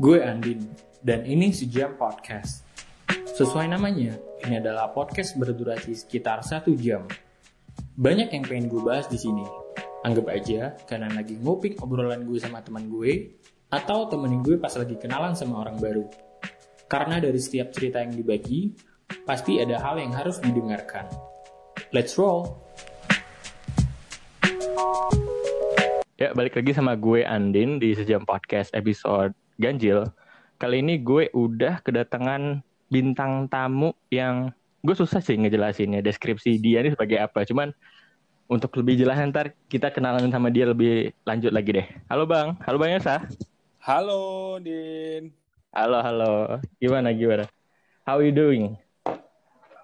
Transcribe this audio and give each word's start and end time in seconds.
Gue 0.00 0.24
Andin, 0.24 0.64
dan 1.04 1.28
ini 1.28 1.52
sejam 1.52 1.92
podcast. 1.92 2.64
Sesuai 3.36 3.68
namanya, 3.68 4.16
ini 4.48 4.56
adalah 4.56 4.88
podcast 4.96 5.36
berdurasi 5.36 5.92
sekitar 5.92 6.40
satu 6.40 6.72
jam. 6.72 7.04
Banyak 8.00 8.32
yang 8.32 8.40
pengen 8.48 8.72
gue 8.72 8.80
bahas 8.80 9.12
di 9.12 9.20
sini. 9.20 9.44
Anggap 10.00 10.32
aja 10.32 10.72
karena 10.88 11.12
lagi 11.12 11.36
nguping 11.36 11.84
obrolan 11.84 12.24
gue 12.24 12.40
sama 12.40 12.64
teman 12.64 12.88
gue, 12.88 13.44
atau 13.68 14.08
temenin 14.08 14.40
gue 14.40 14.56
pas 14.56 14.72
lagi 14.72 14.96
kenalan 14.96 15.36
sama 15.36 15.60
orang 15.60 15.76
baru. 15.76 16.08
Karena 16.88 17.20
dari 17.20 17.36
setiap 17.36 17.68
cerita 17.68 18.00
yang 18.00 18.16
dibagi, 18.16 18.72
pasti 19.28 19.60
ada 19.60 19.84
hal 19.84 20.00
yang 20.00 20.16
harus 20.16 20.40
didengarkan. 20.40 21.12
Let's 21.92 22.16
roll! 22.16 22.56
Ya, 26.16 26.32
balik 26.32 26.56
lagi 26.56 26.72
sama 26.72 26.96
gue 26.96 27.20
Andin 27.20 27.76
di 27.76 27.92
Sejam 27.92 28.24
Podcast 28.24 28.72
episode 28.72 29.36
Ganjil. 29.60 30.08
Kali 30.56 30.80
ini 30.80 30.96
gue 30.96 31.28
udah 31.36 31.84
kedatangan 31.84 32.64
bintang 32.88 33.44
tamu 33.52 33.92
yang 34.08 34.48
gue 34.80 34.96
susah 34.96 35.20
sih 35.20 35.36
ngejelasinnya 35.36 36.00
deskripsi 36.00 36.56
dia 36.56 36.80
ini 36.80 36.96
sebagai 36.96 37.20
apa. 37.20 37.44
Cuman 37.44 37.76
untuk 38.48 38.72
lebih 38.80 38.98
jelas 38.98 39.20
ntar 39.30 39.52
kita 39.68 39.92
kenalan 39.92 40.32
sama 40.32 40.48
dia 40.48 40.64
lebih 40.64 41.12
lanjut 41.28 41.52
lagi 41.52 41.70
deh. 41.76 41.86
Halo 42.08 42.24
Bang, 42.24 42.56
halo 42.64 42.76
Bang 42.80 42.96
Yesa. 42.96 43.22
Halo, 43.80 44.60
Din. 44.60 45.32
Halo, 45.72 46.04
halo. 46.04 46.60
Gimana, 46.76 47.16
gimana? 47.16 47.48
How 48.04 48.20
you 48.20 48.28
doing? 48.28 48.76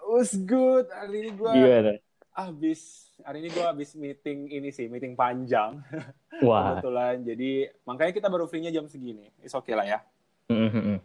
Was 0.04 0.36
good. 0.36 0.90
Hari 0.92 1.16
ini 1.24 1.30
gue 1.32 1.50
Gimana? 1.52 1.92
habis 2.36 3.05
hari 3.24 3.46
ini 3.46 3.48
gue 3.54 3.64
habis 3.64 3.96
meeting 3.96 4.50
ini 4.52 4.68
sih, 4.68 4.90
meeting 4.90 5.16
panjang. 5.16 5.80
Wah. 6.46 6.76
Kebetulan. 6.76 7.24
Jadi 7.24 7.50
makanya 7.88 8.12
kita 8.12 8.28
baru 8.28 8.44
free-nya 8.50 8.74
jam 8.74 8.84
segini. 8.90 9.32
It's 9.40 9.56
okay 9.56 9.72
lah 9.72 9.86
ya. 9.86 9.98
Mhm. 10.52 11.00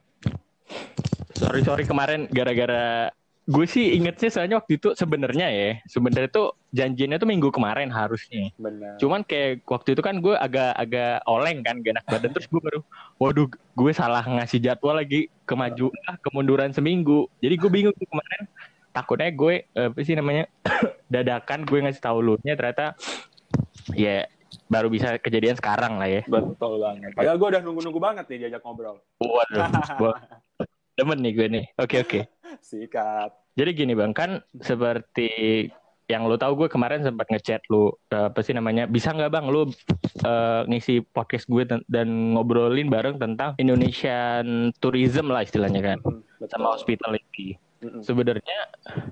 Sorry, 1.38 1.62
sorry 1.64 1.84
kemarin 1.88 2.28
gara-gara 2.30 3.10
gue 3.50 3.66
sih 3.66 3.98
ingetnya 3.98 4.30
soalnya 4.30 4.62
waktu 4.62 4.78
itu 4.78 4.94
sebenarnya 4.94 5.50
ya, 5.50 5.70
sebenarnya 5.90 6.30
tuh 6.30 6.54
janjinya 6.70 7.18
tuh 7.18 7.26
minggu 7.26 7.50
kemarin 7.50 7.90
harusnya. 7.90 8.54
Benar. 8.56 9.02
Cuman 9.02 9.26
kayak 9.26 9.66
waktu 9.66 9.98
itu 9.98 10.02
kan 10.06 10.22
gue 10.22 10.38
agak-agak 10.38 11.26
oleng 11.26 11.66
kan 11.66 11.82
gak 11.82 11.98
enak 11.98 12.06
badan 12.06 12.32
terus 12.38 12.48
gue 12.48 12.62
baru 12.62 12.80
waduh 13.18 13.50
gue 13.50 13.92
salah 13.98 14.22
ngasih 14.22 14.62
jadwal 14.62 14.94
lagi 14.94 15.28
kemaju 15.50 15.90
ah, 16.06 16.22
kemunduran 16.22 16.70
seminggu. 16.70 17.26
Jadi 17.42 17.56
gue 17.58 17.70
bingung 17.74 17.96
tuh 17.98 18.08
kemarin 18.08 18.46
takutnya 18.92 19.32
gue 19.32 19.66
eh, 19.66 19.88
apa 19.90 20.00
sih 20.04 20.16
namanya 20.16 20.48
dadakan 21.14 21.64
gue 21.68 21.80
ngasih 21.84 22.04
tahu 22.04 22.20
lu 22.24 22.36
nya 22.44 22.56
ternyata 22.60 22.96
ya 23.96 24.28
baru 24.68 24.88
bisa 24.92 25.20
kejadian 25.20 25.56
sekarang 25.56 26.00
lah 26.00 26.08
ya. 26.08 26.22
Betul 26.28 26.80
banget. 26.80 27.12
Padahal 27.16 27.38
gue 27.40 27.48
udah 27.56 27.62
nunggu-nunggu 27.64 28.00
banget 28.00 28.26
nih 28.32 28.48
diajak 28.48 28.64
ngobrol. 28.64 29.00
Waduh, 29.20 29.68
gua 30.00 30.14
demen 31.00 31.20
nih 31.24 31.32
gue 31.36 31.48
nih. 31.48 31.66
Oke 31.80 32.04
oke. 32.04 32.20
Sikat. 32.60 33.32
Jadi 33.56 33.70
gini 33.76 33.94
bang, 33.96 34.16
kan 34.16 34.40
seperti 34.64 35.68
yang 36.08 36.28
lu 36.28 36.36
tahu 36.36 36.60
gue 36.60 36.68
kemarin 36.68 37.00
sempat 37.08 37.32
ngechat 37.32 37.64
lu 37.72 37.96
eh, 38.12 38.28
apa 38.28 38.40
sih 38.44 38.52
namanya 38.52 38.84
bisa 38.84 39.16
nggak 39.16 39.32
bang 39.32 39.46
lu 39.48 39.72
eh, 40.28 40.62
ngisi 40.68 41.00
podcast 41.08 41.48
gue 41.48 41.64
dan 41.88 42.08
ngobrolin 42.36 42.92
bareng 42.92 43.16
tentang 43.16 43.56
Indonesian 43.56 44.76
tourism 44.84 45.32
lah 45.32 45.48
istilahnya 45.48 45.80
kan 45.80 46.00
Mm, 46.04 46.20
Betul. 46.44 46.52
sama 46.52 46.68
hospitality. 46.76 47.56
Sebenarnya 47.82 48.60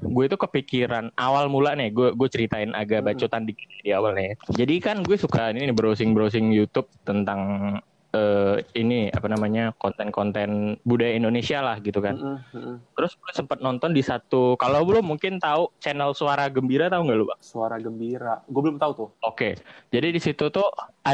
gue 0.05 0.23
itu 0.29 0.37
kepikiran 0.37 1.09
awal 1.17 1.49
mula 1.49 1.73
nih 1.73 1.89
gue 1.89 2.13
gue 2.13 2.29
ceritain 2.29 2.69
agak 2.77 3.01
bacotan 3.01 3.49
dikit 3.49 3.65
di 3.81 3.89
awal 3.89 4.13
nih. 4.13 4.37
Jadi 4.53 4.75
kan 4.77 5.01
gue 5.01 5.17
suka 5.17 5.49
ini 5.49 5.73
browsing 5.73 6.13
browsing 6.13 6.53
YouTube 6.53 6.85
tentang 7.01 7.73
eh, 8.13 8.65
ini 8.77 9.09
apa 9.13 9.27
namanya 9.29 9.71
konten-konten 9.77 10.79
budaya 10.83 11.13
Indonesia 11.13 11.61
lah 11.61 11.77
gitu 11.81 12.01
kan. 12.01 12.17
Mm-mm, 12.17 12.37
mm-mm. 12.55 12.75
Terus 12.97 13.15
gue 13.15 13.31
sempat 13.33 13.61
nonton 13.61 13.93
di 13.93 14.01
satu, 14.01 14.57
kalau 14.57 14.83
belum 14.85 15.05
mungkin 15.05 15.37
tahu 15.37 15.69
channel 15.77 16.13
Suara 16.17 16.49
Gembira 16.49 16.89
tahu 16.89 17.05
nggak 17.05 17.17
lu 17.17 17.25
bang? 17.29 17.39
Suara 17.39 17.75
gembira. 17.77 18.41
Gue 18.49 18.61
belum 18.65 18.77
tahu 18.81 18.91
tuh. 18.93 19.09
Oke, 19.23 19.55
jadi 19.93 20.09
di 20.09 20.21
situ 20.21 20.49
tuh 20.49 20.67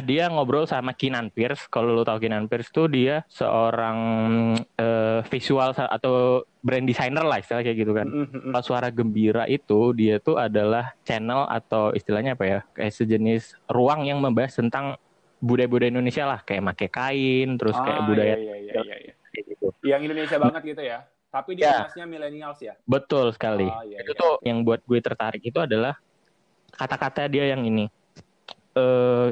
dia 0.03 0.27
ngobrol 0.27 0.67
sama 0.67 0.91
Kinan 0.91 1.31
Pierce. 1.31 1.67
Kalau 1.71 1.95
lu 1.95 2.03
tahu 2.03 2.19
Kinan 2.19 2.51
Pierce 2.51 2.71
tuh 2.71 2.91
dia 2.91 3.23
seorang 3.31 3.97
eh, 4.75 5.19
visual 5.31 5.71
atau 5.75 6.43
brand 6.65 6.81
designer 6.81 7.21
lah 7.21 7.37
istilahnya 7.37 7.65
kayak 7.69 7.77
gitu 7.77 7.93
kan. 7.93 8.07
Mm-mm. 8.09 8.51
Kalau 8.51 8.65
Suara 8.65 8.89
Gembira 8.89 9.45
itu 9.45 9.93
dia 9.93 10.17
tuh 10.17 10.41
adalah 10.41 10.97
channel 11.05 11.45
atau 11.45 11.93
istilahnya 11.93 12.33
apa 12.33 12.45
ya? 12.47 12.59
Kayak 12.73 12.93
sejenis 12.97 13.43
ruang 13.69 14.03
yang 14.09 14.17
membahas 14.17 14.57
tentang 14.57 14.97
budaya-budaya 15.45 15.93
Indonesia 15.93 16.23
lah, 16.25 16.39
kayak 16.41 16.63
make 16.65 16.87
kain, 16.89 17.49
terus 17.61 17.77
kayak 17.77 18.01
Ah, 18.01 18.07
budaya 18.09 18.35
iya, 18.35 18.55
iya, 18.57 18.73
iya, 18.81 18.95
iya. 18.97 19.13
kayak 19.29 19.45
gitu. 19.53 19.67
Yang 19.85 20.01
Indonesia 20.09 20.37
banget 20.41 20.61
gitu 20.73 20.81
ya. 20.81 20.99
Tapi 21.29 21.51
dia 21.53 21.85
Ya. 21.93 22.05
millennials 22.07 22.59
ya. 22.63 22.73
Betul 22.89 23.29
sekali. 23.35 23.67
Ah, 23.69 23.85
iya, 23.85 24.01
itu 24.01 24.11
iya. 24.15 24.21
tuh 24.21 24.33
yang 24.41 24.65
buat 24.65 24.81
gue 24.87 24.99
tertarik 25.03 25.43
itu 25.45 25.59
adalah 25.61 25.99
kata-kata 26.73 27.29
dia 27.29 27.53
yang 27.53 27.61
ini. 27.61 27.85
Eh, 28.73 29.29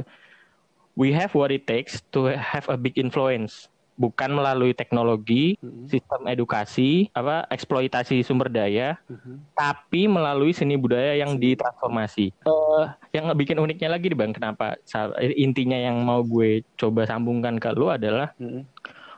we 0.93 1.09
have 1.09 1.33
what 1.33 1.49
it 1.49 1.65
takes 1.65 2.03
to 2.13 2.29
have 2.29 2.69
a 2.69 2.77
big 2.77 2.93
influence. 2.99 3.72
Bukan 3.93 4.33
melalui 4.33 4.73
teknologi, 4.73 5.53
Mm-mm, 5.61 5.85
sistem 5.85 6.25
edukasi, 6.25 7.13
apa 7.13 7.45
eksploitasi 7.53 8.25
sumber 8.25 8.49
daya, 8.49 8.97
mm-mm. 9.05 9.45
tapi 9.53 10.09
melalui 10.09 10.49
seni 10.49 10.73
budaya 10.73 11.13
yang 11.13 11.37
ditransformasi. 11.37 12.33
Eh, 12.33 12.85
yang 13.13 13.29
bikin 13.37 13.61
uniknya 13.61 13.93
lagi 13.93 14.09
bang, 14.17 14.33
kenapa? 14.33 14.81
Intinya 15.37 15.77
yang 15.77 16.01
mau 16.01 16.25
gue 16.25 16.65
coba 16.73 17.05
sambungkan 17.05 17.61
ke 17.61 17.69
lu 17.77 17.93
adalah 17.93 18.33
Mm-mm. 18.41 18.65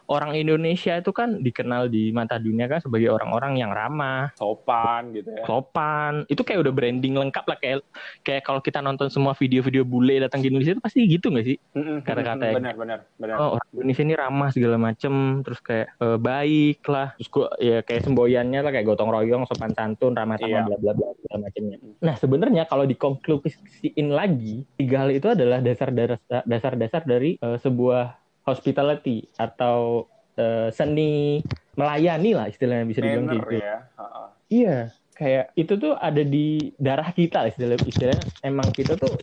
Orang 0.08 0.34
Indonesia 0.34 0.96
itu 0.96 1.10
kan 1.10 1.40
dikenal 1.40 1.88
di 1.88 2.10
mata 2.10 2.36
dunia 2.36 2.66
kan 2.66 2.78
sebagai 2.78 3.10
orang-orang 3.10 3.58
yang 3.58 3.70
ramah, 3.70 4.30
Sopan 4.34 5.10
gitu 5.12 5.30
ya. 5.30 5.44
sopan 5.44 6.24
itu 6.26 6.40
kayak 6.40 6.62
udah 6.62 6.72
branding 6.72 7.14
lengkap 7.16 7.42
lah 7.44 7.58
kayak 7.58 7.82
kayak 8.22 8.42
kalau 8.42 8.60
kita 8.60 8.80
nonton 8.80 9.08
semua 9.08 9.34
video-video 9.34 9.82
bule 9.82 10.20
datang 10.20 10.40
ke 10.40 10.48
Indonesia 10.48 10.72
itu 10.72 10.80
pasti 10.80 11.00
gitu 11.04 11.28
nggak 11.28 11.46
sih 11.46 11.58
Mm-mm, 11.74 11.98
Kata-kata 12.02 12.44
yang- 12.44 12.56
Benar, 12.56 12.74
benar, 12.76 13.00
benar. 13.16 13.36
oh 13.36 13.50
orang 13.56 13.68
Indonesia 13.72 14.04
ini 14.04 14.14
ramah 14.14 14.50
segala 14.50 14.78
macem 14.78 15.14
terus 15.42 15.60
kayak 15.60 15.88
eh, 15.96 16.18
baik 16.18 16.80
lah 16.86 17.08
terus 17.16 17.30
gua 17.30 17.48
ya 17.58 17.78
kayak 17.82 18.02
semboyannya 18.04 18.60
lah 18.60 18.72
kayak 18.72 18.86
gotong 18.86 19.10
royong 19.10 19.44
sopan 19.46 19.72
santun 19.72 20.14
ramah 20.14 20.36
tamah 20.36 20.48
Iya. 20.48 20.62
bla 20.64 20.78
bla 20.78 20.92
bla 20.94 21.08
segala 21.18 21.38
macamnya 21.44 21.78
nah 21.98 22.16
sebenarnya 22.16 22.64
kalau 22.64 22.86
dikonklusiin 22.86 24.08
lagi 24.10 24.66
tiga 24.76 24.96
hal 25.00 25.12
itu 25.12 25.28
adalah 25.28 25.60
dasar-dasar 25.60 26.20
dasar-dasar 26.44 27.02
dari 27.04 27.38
eh, 27.38 27.58
sebuah 27.58 28.25
hospitality 28.46 29.28
atau 29.36 30.08
eh, 30.38 30.70
seni 30.72 31.42
melayani 31.76 32.32
lah 32.38 32.48
istilahnya 32.48 32.86
bisa 32.88 33.00
dibilang 33.04 33.28
Manner 33.28 33.44
gitu 33.44 33.56
ya. 33.60 33.78
Ha-ha. 34.00 34.24
Iya, 34.48 34.78
kayak 35.18 35.46
itu 35.58 35.74
tuh 35.76 35.94
ada 35.98 36.24
di 36.24 36.72
darah 36.78 37.10
kita 37.12 37.50
istilah 37.50 37.76
istilahnya 37.82 38.24
emang 38.46 38.70
kita 38.72 38.96
tuh 38.96 39.18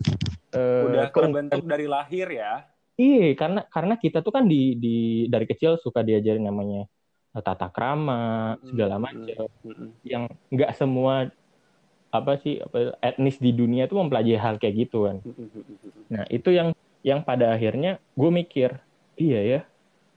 eh, 0.52 0.84
Udah 0.84 1.08
terbentuk 1.08 1.64
dari 1.64 1.86
lahir 1.88 2.28
ya. 2.28 2.66
Iya, 2.98 3.32
karena 3.38 3.64
karena 3.72 3.94
kita 3.96 4.20
tuh 4.20 4.36
kan 4.36 4.44
di 4.44 4.76
di 4.76 4.96
dari 5.32 5.48
kecil 5.48 5.80
suka 5.80 6.04
diajarin 6.04 6.44
namanya 6.44 6.84
tata 7.40 7.72
krama 7.72 8.60
segala 8.68 9.00
Mm-mm. 9.00 9.06
macam 9.08 9.48
Mm-mm. 9.64 9.88
yang 10.04 10.28
nggak 10.52 10.76
semua 10.76 11.32
apa 12.12 12.36
sih 12.44 12.60
apa, 12.60 12.92
etnis 13.00 13.40
di 13.40 13.56
dunia 13.56 13.88
tuh 13.88 14.04
mempelajari 14.04 14.36
hal 14.36 14.60
kayak 14.60 14.84
gitu 14.84 15.08
kan. 15.08 15.24
Mm-mm. 15.24 15.48
Nah, 16.12 16.28
itu 16.28 16.52
yang 16.52 16.76
yang 17.00 17.24
pada 17.24 17.56
akhirnya 17.56 17.96
gue 18.12 18.30
mikir, 18.30 18.76
iya 19.16 19.40
ya. 19.42 19.60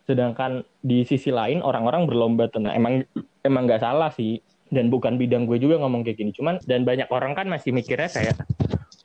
Sedangkan 0.06 0.62
di 0.86 1.02
sisi 1.02 1.34
lain 1.34 1.66
orang-orang 1.66 2.06
berlomba 2.06 2.46
tentang 2.48 2.74
emang 2.78 3.02
emang 3.42 3.66
nggak 3.66 3.82
salah 3.82 4.14
sih 4.14 4.38
dan 4.70 4.90
bukan 4.90 5.18
bidang 5.18 5.50
gue 5.50 5.58
juga 5.58 5.82
ngomong 5.82 6.06
kayak 6.06 6.18
gini. 6.22 6.32
Cuman 6.36 6.62
dan 6.66 6.86
banyak 6.86 7.10
orang 7.10 7.34
kan 7.34 7.50
masih 7.50 7.74
mikirnya 7.74 8.10
kayak 8.10 8.38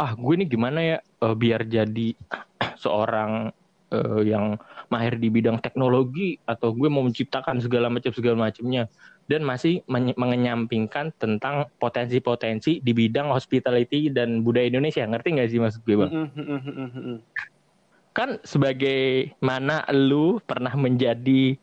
ah 0.01 0.17
gue 0.17 0.33
ini 0.37 0.49
gimana 0.49 0.79
ya 0.81 0.99
eh, 1.01 1.35
biar 1.37 1.69
jadi 1.69 2.09
seorang 2.83 3.53
eh, 3.93 4.21
yang 4.29 4.57
mahir 4.91 5.17
di 5.17 5.31
bidang 5.31 5.63
teknologi 5.63 6.37
atau 6.45 6.75
gue 6.75 6.89
mau 6.91 7.05
menciptakan 7.07 7.63
segala 7.63 7.87
macam 7.87 8.11
segala 8.11 8.51
macamnya 8.51 8.91
dan 9.31 9.47
masih 9.47 9.87
mengenyampingkan 10.19 11.15
tentang 11.15 11.71
potensi-potensi 11.79 12.83
di 12.83 12.91
bidang 12.91 13.31
hospitality 13.31 14.11
dan 14.11 14.43
budaya 14.43 14.67
Indonesia. 14.67 15.07
Ngerti 15.07 15.29
nggak 15.39 15.49
sih 15.55 15.61
maksud 15.63 15.81
gue, 15.87 15.97
Bang? 16.03 16.11
Kan 18.11 18.43
sebagai 18.43 19.31
mana 19.39 19.87
lu 19.95 20.43
pernah 20.43 20.75
menjadi 20.75 21.55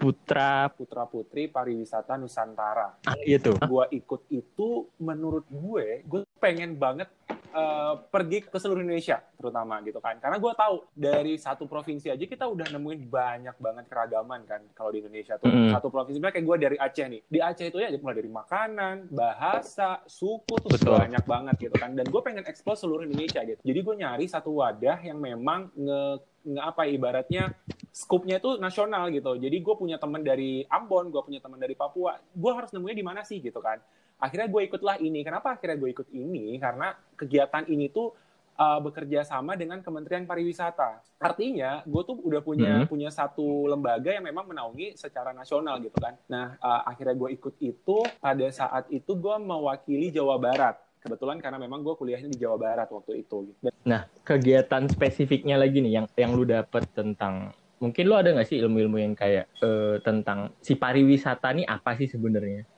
putra 0.00 0.72
Putra 0.72 1.04
putri 1.04 1.44
pariwisata 1.52 2.16
Nusantara. 2.16 2.96
ah, 3.04 3.20
itu 3.20 3.52
Gua 3.68 3.84
ikut 3.92 4.24
itu 4.32 4.88
menurut 4.96 5.44
gue, 5.52 6.00
gue 6.08 6.20
pengen 6.40 6.80
banget 6.80 7.12
eh, 7.50 7.94
pergi 8.08 8.38
ke 8.46 8.58
seluruh 8.58 8.82
Indonesia 8.82 9.18
terutama 9.36 9.82
gitu 9.82 9.98
kan. 9.98 10.16
Karena 10.22 10.38
gue 10.38 10.52
tahu 10.54 10.74
dari 10.94 11.34
satu 11.36 11.66
provinsi 11.66 12.12
aja 12.12 12.24
kita 12.24 12.46
udah 12.46 12.70
nemuin 12.72 13.00
banyak 13.08 13.56
banget 13.58 13.84
keragaman 13.90 14.46
kan 14.46 14.60
kalau 14.72 14.90
di 14.94 15.02
Indonesia 15.02 15.36
tuh. 15.36 15.50
Mm-mm. 15.50 15.74
Satu 15.74 15.88
provinsi 15.88 16.18
kayak 16.20 16.46
gue 16.46 16.56
dari 16.56 16.76
Aceh 16.78 17.06
nih. 17.06 17.20
Di 17.26 17.38
Aceh 17.42 17.66
itu 17.68 17.78
ya 17.80 17.88
mulai 18.00 18.16
dari 18.16 18.30
makanan, 18.30 19.12
bahasa, 19.12 20.00
suku 20.06 20.54
tuh 20.62 20.70
Betul. 20.70 20.96
banyak 20.96 21.24
banget 21.26 21.56
gitu 21.58 21.76
kan. 21.76 21.92
Dan 21.92 22.06
gue 22.08 22.20
pengen 22.22 22.44
eksplor 22.46 22.76
seluruh 22.78 23.04
Indonesia 23.04 23.42
gitu. 23.44 23.60
Jadi 23.60 23.78
gue 23.82 23.94
nyari 24.00 24.26
satu 24.30 24.62
wadah 24.62 24.98
yang 25.02 25.18
memang 25.20 25.68
nge, 25.74 26.02
nge 26.46 26.60
apa 26.62 26.80
ya, 26.86 26.90
ibaratnya 26.96 27.44
skupnya 27.90 28.38
itu 28.38 28.56
nasional 28.56 29.10
gitu. 29.10 29.36
Jadi 29.36 29.56
gue 29.60 29.74
punya 29.74 29.98
teman 29.98 30.22
dari 30.22 30.62
Ambon, 30.70 31.10
gue 31.10 31.22
punya 31.26 31.42
teman 31.42 31.58
dari 31.58 31.74
Papua. 31.74 32.16
Gue 32.32 32.52
harus 32.54 32.70
nemunya 32.70 32.96
di 32.96 33.04
mana 33.04 33.20
sih 33.26 33.42
gitu 33.42 33.58
kan. 33.58 33.82
Akhirnya 34.20 34.48
gue 34.52 34.62
ikutlah 34.68 35.00
ini. 35.00 35.24
Kenapa 35.24 35.56
akhirnya 35.56 35.80
gue 35.80 35.90
ikut 35.96 36.08
ini? 36.12 36.60
Karena 36.60 36.92
kegiatan 37.16 37.64
ini 37.66 37.88
tuh 37.88 38.12
uh, 38.60 38.78
bekerja 38.84 39.24
sama 39.24 39.56
dengan 39.56 39.80
Kementerian 39.80 40.28
Pariwisata. 40.28 41.00
Artinya, 41.16 41.80
gue 41.88 42.02
tuh 42.04 42.20
udah 42.20 42.44
punya 42.44 42.84
hmm. 42.84 42.88
punya 42.88 43.08
satu 43.08 43.64
lembaga 43.66 44.12
yang 44.12 44.28
memang 44.28 44.52
menaungi 44.52 44.94
secara 45.00 45.32
nasional 45.32 45.80
gitu 45.80 45.96
kan. 45.96 46.20
Nah, 46.28 46.60
uh, 46.60 46.84
akhirnya 46.84 47.16
gue 47.16 47.30
ikut 47.40 47.54
itu. 47.64 47.98
Pada 48.20 48.46
saat 48.52 48.86
itu 48.92 49.16
gue 49.16 49.36
mewakili 49.40 50.12
Jawa 50.12 50.36
Barat 50.36 50.76
kebetulan 51.00 51.40
karena 51.40 51.56
memang 51.56 51.80
gue 51.80 51.96
kuliahnya 51.96 52.28
di 52.28 52.38
Jawa 52.38 52.60
Barat 52.60 52.88
waktu 52.92 53.24
itu. 53.24 53.56
Nah, 53.88 54.04
kegiatan 54.20 54.84
spesifiknya 54.92 55.56
lagi 55.56 55.80
nih 55.80 55.92
yang 55.96 56.06
yang 56.14 56.36
lu 56.36 56.44
dapet 56.44 56.84
tentang 56.92 57.56
mungkin 57.80 58.04
lu 58.04 58.14
ada 58.14 58.36
nggak 58.36 58.44
sih 58.44 58.60
ilmu-ilmu 58.60 59.00
yang 59.00 59.14
kayak 59.16 59.48
uh, 59.64 59.96
tentang 60.04 60.52
si 60.60 60.76
pariwisata 60.76 61.56
nih 61.56 61.64
apa 61.64 61.96
sih 61.96 62.06
sebenarnya? 62.06 62.68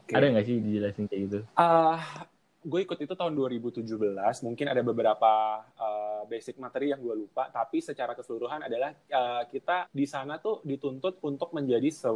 Okay. 0.00 0.14
Ada 0.16 0.26
nggak 0.32 0.46
sih 0.48 0.56
dijelasin 0.62 1.04
kayak 1.10 1.22
gitu? 1.28 1.38
Uh, 1.58 2.00
gue 2.62 2.80
ikut 2.86 2.98
itu 3.02 3.14
tahun 3.18 3.34
2017. 3.34 3.82
Mungkin 4.46 4.66
ada 4.70 4.82
beberapa 4.86 5.32
uh, 5.74 6.22
basic 6.30 6.56
materi 6.62 6.94
yang 6.94 7.02
gue 7.02 7.26
lupa, 7.26 7.50
tapi 7.50 7.82
secara 7.82 8.14
keseluruhan 8.14 8.62
adalah 8.62 8.94
uh, 9.10 9.42
kita 9.50 9.90
di 9.90 10.06
sana 10.06 10.38
tuh 10.38 10.62
dituntut 10.62 11.18
untuk 11.26 11.50
menjadi 11.50 11.90
se 11.90 12.08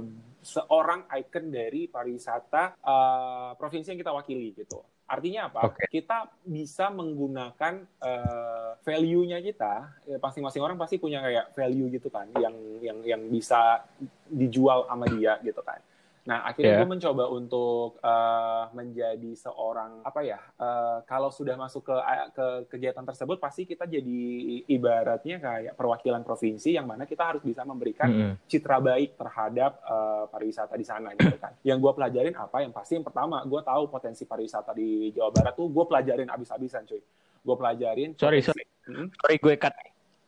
seorang 0.46 1.10
ikon 1.10 1.50
dari 1.50 1.90
pariwisata 1.90 2.78
uh, 2.78 3.50
provinsi 3.58 3.92
yang 3.92 4.00
kita 4.00 4.14
wakili 4.14 4.54
gitu. 4.54 4.78
Artinya 5.06 5.50
apa? 5.50 5.70
Okay. 5.70 6.02
Kita 6.02 6.30
bisa 6.42 6.90
menggunakan 6.90 7.74
uh, 8.02 8.78
value-nya 8.82 9.38
kita. 9.42 10.02
Ya, 10.06 10.18
masing-masing 10.18 10.62
orang 10.62 10.78
pasti 10.78 10.98
punya 10.98 11.22
kayak 11.22 11.54
value 11.54 11.90
gitu 11.94 12.10
kan, 12.10 12.26
yang 12.38 12.54
yang 12.82 12.98
yang 13.02 13.22
bisa 13.30 13.82
dijual 14.30 14.86
sama 14.86 15.06
dia 15.10 15.38
gitu 15.42 15.62
kan. 15.62 15.78
Nah, 16.26 16.42
akhirnya 16.42 16.74
yeah. 16.74 16.80
gue 16.82 16.90
mencoba 16.90 17.24
untuk 17.30 18.02
uh, 18.02 18.66
menjadi 18.74 19.32
seorang 19.38 20.02
apa 20.02 20.20
ya? 20.26 20.42
Uh, 20.58 20.98
kalau 21.06 21.30
sudah 21.30 21.54
masuk 21.54 21.86
ke 21.86 21.96
ke 22.34 22.46
kegiatan 22.74 23.06
tersebut, 23.06 23.38
pasti 23.38 23.62
kita 23.62 23.86
jadi 23.86 24.20
ibaratnya 24.66 25.38
kayak 25.38 25.72
perwakilan 25.78 26.26
provinsi 26.26 26.74
yang 26.74 26.90
mana 26.90 27.06
kita 27.06 27.22
harus 27.22 27.42
bisa 27.46 27.62
memberikan 27.62 28.10
mm 28.10 28.18
-hmm. 28.18 28.34
citra 28.50 28.82
baik 28.82 29.14
terhadap 29.14 29.78
uh, 29.86 30.26
pariwisata 30.26 30.74
di 30.74 30.86
sana 30.86 31.14
gitu 31.14 31.38
kan. 31.38 31.54
Yang 31.62 31.78
gue 31.86 31.92
pelajarin 31.94 32.34
apa? 32.34 32.56
Yang 32.66 32.74
pasti 32.74 32.92
yang 32.98 33.06
pertama, 33.06 33.46
gue 33.46 33.60
tahu 33.62 33.82
potensi 33.86 34.26
pariwisata 34.26 34.74
di 34.74 35.14
Jawa 35.14 35.30
Barat 35.30 35.54
tuh 35.54 35.70
gue 35.70 35.84
pelajarin 35.86 36.26
abis-abisan, 36.26 36.82
cuy. 36.90 37.00
Gue 37.46 37.56
pelajarin. 37.56 38.18
Sorry, 38.18 38.42
sorry, 38.42 38.66
hmm? 38.90 39.14
sorry 39.22 39.38
gue 39.38 39.54
cut. 39.54 39.74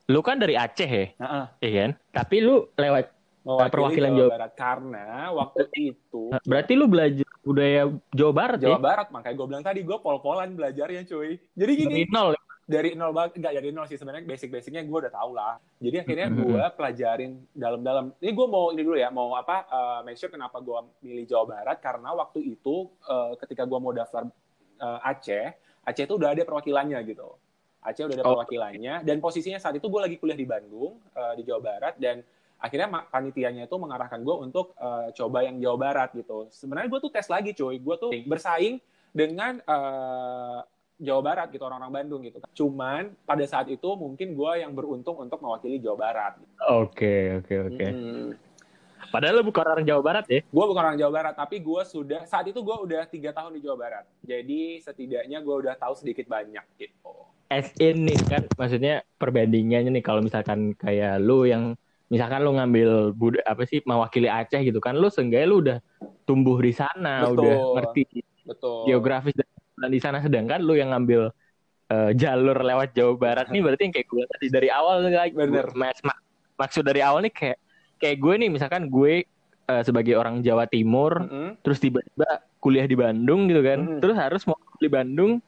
Lu 0.09 0.23
kan 0.23 0.39
dari 0.41 0.55
Aceh 0.57 0.89
ya, 0.89 1.05
uh 1.19 1.25
-uh. 1.27 1.45
iya 1.61 1.71
kan? 1.85 1.91
Tapi 2.15 2.41
lu 2.41 2.65
lewat 2.79 3.18
mewakili 3.49 3.73
perwakilan 3.73 4.11
Jawa, 4.13 4.19
Jawa 4.21 4.33
Barat 4.37 4.53
karena 4.53 5.07
waktu 5.33 5.65
itu 5.73 6.23
berarti 6.45 6.73
lu 6.77 6.87
belajar 6.87 7.29
budaya 7.41 7.83
Jawa 8.13 8.33
Barat 8.37 8.59
Jawa 8.61 8.77
ya? 8.77 8.81
Barat 8.81 9.09
makanya 9.09 9.35
gue 9.41 9.47
bilang 9.49 9.65
tadi 9.65 9.81
gue 9.81 9.99
pol-polan 10.05 10.53
belajarnya 10.53 11.03
cuy 11.09 11.41
jadi 11.57 11.73
gini 11.73 12.05
dari 12.05 12.13
nol 12.13 12.31
ya? 12.37 12.43
dari 12.69 12.91
nol 12.93 13.13
banget 13.17 13.41
nggak 13.41 13.55
dari 13.57 13.71
nol 13.73 13.89
sih 13.89 13.97
sebenarnya 13.97 14.29
basic-basicnya 14.29 14.85
gue 14.85 14.99
udah 15.09 15.13
tau 15.13 15.33
lah 15.33 15.57
jadi 15.81 16.05
akhirnya 16.05 16.29
mm-hmm. 16.29 16.45
gue 16.45 16.65
pelajarin 16.77 17.33
dalam-dalam 17.57 18.13
ini 18.21 18.31
gue 18.37 18.47
mau 18.53 18.69
ini 18.77 18.83
dulu 18.85 18.97
ya 19.01 19.09
mau 19.09 19.33
apa 19.33 19.65
uh, 19.73 20.01
make 20.05 20.21
sure 20.21 20.29
kenapa 20.29 20.61
gue 20.61 20.77
milih 21.01 21.25
Jawa 21.25 21.45
Barat 21.49 21.81
karena 21.81 22.13
waktu 22.13 22.45
itu 22.45 22.93
uh, 23.09 23.33
ketika 23.41 23.65
gue 23.65 23.79
mau 23.81 23.97
daftar 23.97 24.29
uh, 24.85 25.09
Aceh 25.09 25.57
Aceh 25.89 26.05
itu 26.05 26.15
udah 26.21 26.37
ada 26.37 26.45
perwakilannya 26.45 27.01
gitu 27.09 27.33
Aceh 27.81 28.05
udah 28.05 28.17
ada 28.21 28.25
oh. 28.29 28.37
perwakilannya 28.37 29.01
dan 29.01 29.17
posisinya 29.25 29.57
saat 29.57 29.81
itu 29.81 29.89
gue 29.89 30.01
lagi 30.05 30.21
kuliah 30.21 30.37
di 30.37 30.45
Bandung 30.45 31.01
uh, 31.17 31.33
di 31.33 31.49
Jawa 31.49 31.65
Barat 31.65 31.97
dan 31.97 32.21
akhirnya 32.59 32.91
panitianya 33.11 33.71
itu 33.71 33.77
mengarahkan 33.79 34.21
gue 34.23 34.37
untuk 34.39 34.75
uh, 34.83 35.09
coba 35.15 35.47
yang 35.47 35.63
Jawa 35.63 35.77
Barat 35.79 36.11
gitu. 36.15 36.51
Sebenarnya 36.51 36.91
gue 36.91 37.01
tuh 37.01 37.13
tes 37.15 37.27
lagi 37.31 37.55
cuy, 37.55 37.79
gue 37.79 37.97
tuh 37.99 38.11
bersaing 38.27 38.83
dengan 39.15 39.63
uh, 39.65 40.61
Jawa 40.99 41.23
Barat 41.23 41.55
gitu 41.55 41.63
orang-orang 41.63 42.03
Bandung 42.03 42.27
gitu. 42.27 42.43
Cuman 42.59 43.15
pada 43.23 43.47
saat 43.47 43.71
itu 43.71 43.87
mungkin 43.95 44.35
gue 44.35 44.53
yang 44.59 44.75
beruntung 44.75 45.15
untuk 45.23 45.39
mewakili 45.39 45.79
Jawa 45.79 45.97
Barat. 45.97 46.33
Oke 46.67 47.39
oke 47.39 47.55
oke. 47.71 47.87
Hmm. 47.87 48.31
Padahal 49.09 49.41
lo 49.41 49.43
bukan 49.47 49.65
orang 49.65 49.87
Jawa 49.87 50.03
Barat 50.05 50.25
ya? 50.29 50.41
Gue 50.45 50.65
bukan 50.69 50.83
orang 50.85 50.99
Jawa 51.01 51.13
Barat, 51.15 51.35
tapi 51.39 51.63
gue 51.63 51.83
sudah 51.87 52.27
saat 52.29 52.45
itu 52.51 52.61
gue 52.61 52.77
udah 52.77 53.07
tiga 53.09 53.31
tahun 53.33 53.57
di 53.57 53.61
Jawa 53.65 53.77
Barat. 53.79 54.05
Jadi 54.21 54.83
setidaknya 54.85 55.39
gue 55.41 55.55
udah 55.65 55.75
tahu 55.81 55.95
sedikit 55.97 56.29
banyak 56.29 56.67
gitu. 56.77 57.15
As 57.49 57.73
in 57.81 58.05
nih 58.05 58.21
kan, 58.29 58.45
maksudnya 58.61 59.01
perbandingannya 59.17 59.89
nih 59.97 60.05
kalau 60.05 60.21
misalkan 60.21 60.77
kayak 60.77 61.17
lu 61.25 61.49
yang 61.49 61.73
misalkan 62.09 62.41
lu 62.41 62.57
ngambil 62.57 63.13
bud 63.13 63.37
apa 63.45 63.63
sih 63.69 63.85
mewakili 63.85 64.29
Aceh 64.29 64.61
gitu 64.65 64.81
kan 64.81 64.97
lu 64.97 65.13
seenggaknya 65.13 65.49
lu 65.49 65.57
udah 65.61 65.79
tumbuh 66.25 66.57
di 66.57 66.73
sana 66.73 67.29
betul, 67.29 67.45
udah 67.45 67.57
ngerti 67.77 68.03
betul. 68.49 68.89
geografis 68.89 69.37
dan 69.37 69.91
di 69.93 70.01
sana 70.01 70.19
sedangkan 70.25 70.61
lu 70.65 70.75
yang 70.75 70.91
ngambil 70.91 71.31
uh, 71.93 72.11
jalur 72.17 72.57
lewat 72.57 72.97
Jawa 72.97 73.15
Barat 73.17 73.47
nih 73.53 73.61
berarti 73.61 73.83
yang 73.89 73.95
kayak 73.95 74.09
gue 74.09 74.23
tadi 74.25 74.47
dari 74.49 74.69
awal 74.73 75.05
lagi 75.05 75.37
bener 75.37 75.69
mak 75.77 76.01
maksud 76.59 76.83
dari 76.83 77.05
awal 77.05 77.23
nih 77.23 77.33
kayak 77.33 77.59
kayak 78.01 78.17
gue 78.19 78.35
nih 78.41 78.51
misalkan 78.51 78.89
gue 78.89 79.29
uh, 79.69 79.83
sebagai 79.85 80.17
orang 80.17 80.41
Jawa 80.41 80.65
Timur 80.67 81.23
mm 81.23 81.29
-hmm. 81.29 81.49
terus 81.61 81.79
tiba-tiba 81.79 82.43
kuliah 82.59 82.89
di 82.89 82.97
Bandung 82.97 83.47
gitu 83.47 83.61
kan 83.61 83.79
mm 83.85 83.89
-hmm. 83.89 84.01
terus 84.01 84.17
harus 84.17 84.43
mau 84.49 84.59
di 84.81 84.89
Bandung 84.91 85.45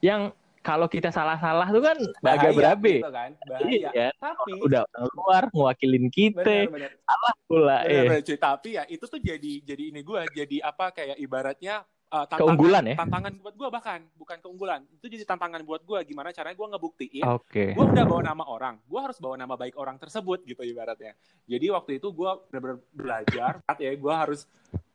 yang 0.00 0.32
kalau 0.60 0.86
kita 0.92 1.08
salah-salah 1.08 1.72
tuh 1.72 1.80
kan 1.80 1.98
Bahaya, 2.20 2.36
agak 2.36 2.50
berabe. 2.52 2.94
Gitu 3.00 3.12
kan? 3.12 3.30
Bahaya. 3.48 3.90
Iya, 3.96 4.08
tapi 4.20 4.52
udah 4.60 4.82
orang 4.92 5.12
luar 5.16 5.44
mewakilin 5.56 6.06
kita. 6.12 6.44
Bener, 6.44 6.68
bener. 6.68 6.90
Salah 7.00 7.34
pula. 7.48 7.78
Bener, 7.84 7.96
eh. 7.96 8.20
bener, 8.20 8.38
Tapi 8.38 8.68
ya 8.76 8.82
itu 8.86 9.04
tuh 9.08 9.20
jadi 9.20 9.52
jadi 9.64 9.82
ini 9.88 10.00
gue 10.04 10.20
jadi 10.36 10.56
apa 10.60 10.92
kayak 10.92 11.16
ibaratnya 11.16 11.84
uh, 12.10 12.26
tantangan, 12.26 12.38
keunggulan 12.42 12.84
ya? 12.84 12.96
tantangan 12.98 13.32
buat 13.38 13.54
gue 13.54 13.68
bahkan 13.70 14.00
bukan 14.18 14.38
keunggulan. 14.42 14.80
Itu 14.98 15.06
jadi 15.06 15.24
tantangan 15.24 15.62
buat 15.62 15.82
gue 15.86 15.98
gimana 16.04 16.34
caranya 16.34 16.56
gue 16.58 16.68
ngebuktiin 16.74 17.24
okay. 17.24 17.72
gue 17.72 17.84
udah 17.86 18.04
bawa 18.04 18.22
nama 18.26 18.44
orang 18.50 18.74
gue 18.82 19.00
harus 19.00 19.18
bawa 19.22 19.38
nama 19.38 19.54
baik 19.54 19.78
orang 19.78 19.96
tersebut 19.96 20.42
gitu 20.44 20.60
ibaratnya. 20.66 21.14
Jadi 21.46 21.66
waktu 21.70 21.90
itu 22.02 22.10
gue 22.10 22.30
benar-benar 22.50 22.78
belajar 22.92 23.52
ya 23.78 23.92
gue 23.94 24.14
harus 24.14 24.44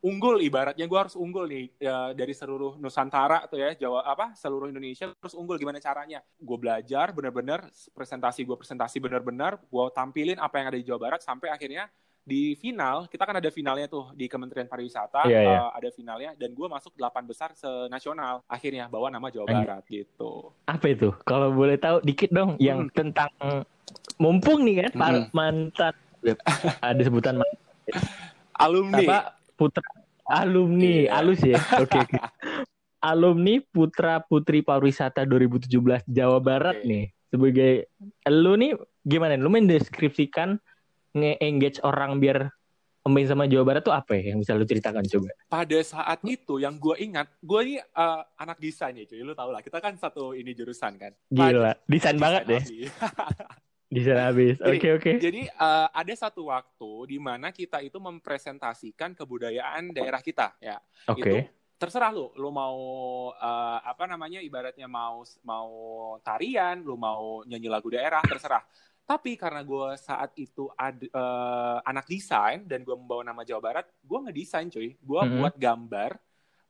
unggul 0.05 0.37
ibaratnya 0.37 0.85
gue 0.85 0.99
harus 0.99 1.15
unggul 1.17 1.49
nih 1.49 1.65
ya, 1.81 2.13
dari 2.13 2.31
seluruh 2.35 2.77
Nusantara 2.77 3.41
atau 3.47 3.57
ya 3.57 3.73
Jawa 3.73 4.05
apa 4.05 4.37
seluruh 4.37 4.69
Indonesia 4.69 5.09
terus 5.15 5.33
unggul 5.33 5.57
gimana 5.57 5.81
caranya. 5.81 6.21
Gue 6.37 6.57
belajar 6.59 7.09
benar-benar 7.15 7.71
presentasi 7.95 8.45
gue 8.45 8.57
presentasi 8.59 9.01
benar-benar 9.01 9.57
gue 9.57 9.85
tampilin 9.95 10.37
apa 10.37 10.55
yang 10.61 10.67
ada 10.69 10.77
di 10.77 10.85
Jawa 10.85 10.99
Barat 11.09 11.21
sampai 11.25 11.49
akhirnya 11.49 11.89
di 12.25 12.57
final 12.57 13.05
kita 13.05 13.21
kan 13.21 13.37
ada 13.37 13.53
finalnya 13.53 13.85
tuh 13.85 14.09
di 14.17 14.25
Kementerian 14.25 14.65
Pariwisata 14.65 15.29
yeah, 15.29 15.45
yeah. 15.45 15.61
Uh, 15.69 15.71
ada 15.77 15.89
finalnya 15.93 16.33
dan 16.33 16.57
gue 16.57 16.65
masuk 16.65 16.97
delapan 16.97 17.21
besar 17.29 17.53
senasional 17.53 18.41
akhirnya 18.49 18.89
bawa 18.89 19.13
nama 19.13 19.29
Jawa 19.29 19.45
Barat 19.45 19.85
gitu 19.85 20.49
apa 20.65 20.85
itu 20.89 21.13
kalau 21.21 21.53
boleh 21.53 21.77
tahu 21.77 22.01
dikit 22.01 22.33
dong 22.33 22.57
hmm. 22.57 22.65
yang 22.65 22.89
tentang 22.89 23.29
mumpung 24.17 24.65
nih 24.65 24.89
kan 24.89 24.91
hmm. 24.97 25.29
mantan 25.37 25.93
ada 26.81 27.01
sebutan 27.05 27.37
mantan. 27.37 27.61
alumni 28.57 29.05
apa 29.05 29.19
putra 29.53 29.85
alumni 30.25 31.05
yeah. 31.05 31.17
alus 31.21 31.45
ya 31.45 31.61
oke 31.77 31.93
okay, 31.93 32.01
okay. 32.09 32.21
alumni 33.05 33.61
putra 33.69 34.17
putri 34.25 34.65
pariwisata 34.65 35.29
2017 35.29 35.69
Jawa 36.09 36.41
Barat 36.41 36.81
okay. 36.81 36.89
nih 36.89 37.05
sebagai 37.29 37.73
lu 38.33 38.57
nih 38.57 38.73
gimana 39.05 39.37
lu 39.37 39.53
mendeskripsikan 39.53 40.57
nge-engage 41.15 41.79
orang 41.81 42.19
biar 42.19 42.51
main 43.05 43.29
sama 43.29 43.45
Jawa 43.45 43.63
Barat 43.63 43.85
tuh 43.85 43.93
apa 43.93 44.17
ya 44.17 44.33
yang 44.33 44.41
bisa 44.41 44.57
lu 44.57 44.65
ceritakan 44.65 45.05
coba? 45.05 45.29
Pada 45.45 45.79
saat 45.85 46.19
itu 46.25 46.57
yang 46.57 46.81
gue 46.81 46.97
ingat, 47.05 47.29
gue 47.37 47.59
ini 47.61 47.75
uh, 47.77 48.25
anak 48.41 48.57
desain 48.57 48.97
ya 48.97 49.05
cuy, 49.05 49.21
lu 49.21 49.37
tau 49.37 49.53
lah, 49.53 49.61
kita 49.61 49.77
kan 49.77 49.93
satu 49.93 50.33
ini 50.33 50.57
jurusan 50.57 50.97
kan. 50.97 51.13
Gila, 51.29 51.77
desain, 51.85 51.85
desain 51.85 52.17
banget 52.17 52.43
deh. 52.49 52.63
desain 53.93 54.17
habis, 54.17 54.57
oke 54.57 54.73
oke. 54.73 54.79
Okay, 54.81 54.91
okay. 54.97 55.15
Jadi 55.21 55.41
uh, 55.53 55.87
ada 55.93 56.13
satu 56.17 56.49
waktu 56.49 57.13
di 57.13 57.17
mana 57.21 57.53
kita 57.53 57.77
itu 57.85 58.01
mempresentasikan 58.01 59.13
kebudayaan 59.13 59.93
daerah 59.93 60.25
kita 60.25 60.57
ya. 60.57 60.81
Oke. 61.05 61.21
Okay. 61.21 61.37
Itu 61.45 61.63
terserah 61.75 62.09
lu, 62.09 62.31
lu 62.39 62.49
mau 62.49 62.79
uh, 63.35 63.79
apa 63.83 64.07
namanya 64.07 64.41
ibaratnya 64.41 64.89
mau 64.89 65.21
mau 65.45 65.69
tarian, 66.23 66.81
lu 66.81 66.97
mau 66.97 67.45
nyanyi 67.45 67.69
lagu 67.69 67.91
daerah, 67.91 68.23
terserah 68.25 68.63
tapi 69.05 69.37
karena 69.37 69.61
gue 69.61 69.93
saat 70.01 70.33
itu 70.33 70.65
ad, 70.73 70.97
uh, 71.13 71.77
anak 71.85 72.09
desain 72.09 72.65
dan 72.65 72.81
gue 72.81 72.97
membawa 72.97 73.21
nama 73.21 73.45
Jawa 73.45 73.61
Barat, 73.61 73.85
gue 74.01 74.19
ngedesain 74.25 74.65
cuy. 74.65 74.97
Gue 74.97 75.21
mm 75.21 75.29
-hmm. 75.29 75.39
buat 75.45 75.55
gambar, 75.61 76.11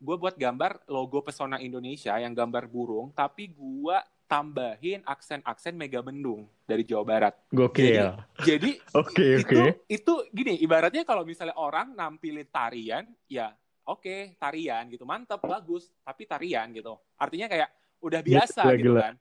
gue 0.03 0.15
buat 0.19 0.35
gambar 0.35 0.71
logo 0.91 1.23
Pesona 1.23 1.63
Indonesia 1.63 2.11
yang 2.19 2.35
gambar 2.35 2.67
burung, 2.67 3.15
tapi 3.15 3.55
gue 3.55 3.97
tambahin 4.27 4.99
aksen-aksen 5.07 5.79
Mega 5.79 6.03
Mendung 6.03 6.49
dari 6.67 6.83
Jawa 6.83 7.07
Barat. 7.07 7.33
Gokil. 7.55 8.19
Jadi, 8.43 8.83
oke 8.99 9.15
okay, 9.15 9.31
oke. 9.39 9.47
Okay. 9.47 9.67
Itu, 9.87 10.13
itu 10.27 10.35
gini, 10.35 10.53
ibaratnya 10.59 11.07
kalau 11.07 11.23
misalnya 11.23 11.55
orang 11.55 11.95
nampilin 11.95 12.51
tarian, 12.51 13.07
ya 13.31 13.55
oke 13.87 14.03
okay, 14.03 14.35
tarian 14.35 14.91
gitu, 14.91 15.07
mantep, 15.07 15.39
bagus, 15.39 15.87
tapi 16.03 16.27
tarian 16.27 16.67
gitu. 16.75 16.99
Artinya 17.15 17.47
kayak 17.47 17.69
udah 18.03 18.19
biasa 18.19 18.61
gila, 18.67 18.75
gitu 18.75 18.91
gila. 18.91 19.01
kan. 19.07 19.13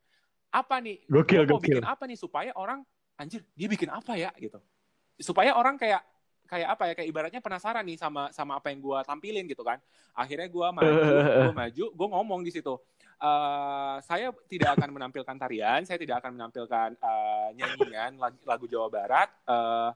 Apa 0.54 0.74
nih? 0.82 0.96
Gokil, 1.06 1.42
mau 1.46 1.62
bikin 1.62 1.86
apa 1.86 2.02
nih 2.10 2.18
supaya 2.18 2.50
orang 2.58 2.82
anjir 3.20 3.42
dia 3.54 3.68
bikin 3.70 3.90
apa 3.90 4.18
ya 4.18 4.30
gitu. 4.38 4.58
Supaya 5.18 5.54
orang 5.54 5.78
kayak 5.78 6.02
kayak 6.44 6.68
apa 6.76 6.82
ya 6.90 6.92
kayak 6.92 7.08
ibaratnya 7.08 7.40
penasaran 7.40 7.84
nih 7.88 7.96
sama 7.96 8.28
sama 8.30 8.60
apa 8.60 8.68
yang 8.68 8.80
gue 8.84 8.98
tampilin 9.06 9.44
gitu 9.48 9.62
kan. 9.62 9.78
Akhirnya 10.14 10.48
gue 10.50 10.66
maju 10.70 10.90
gue 11.40 11.54
maju 11.54 11.84
gue 11.92 12.08
ngomong 12.12 12.40
di 12.44 12.52
situ 12.52 12.74
uh, 13.20 13.96
saya 14.02 14.30
tidak 14.50 14.78
akan 14.78 14.88
menampilkan 14.94 15.36
tarian 15.38 15.80
saya 15.86 15.98
tidak 16.00 16.22
akan 16.22 16.34
menampilkan 16.38 16.98
uh, 16.98 17.48
nyanyian 17.54 18.18
lagu, 18.18 18.38
lagu 18.42 18.64
Jawa 18.66 18.88
Barat 18.90 19.28
uh, 19.46 19.90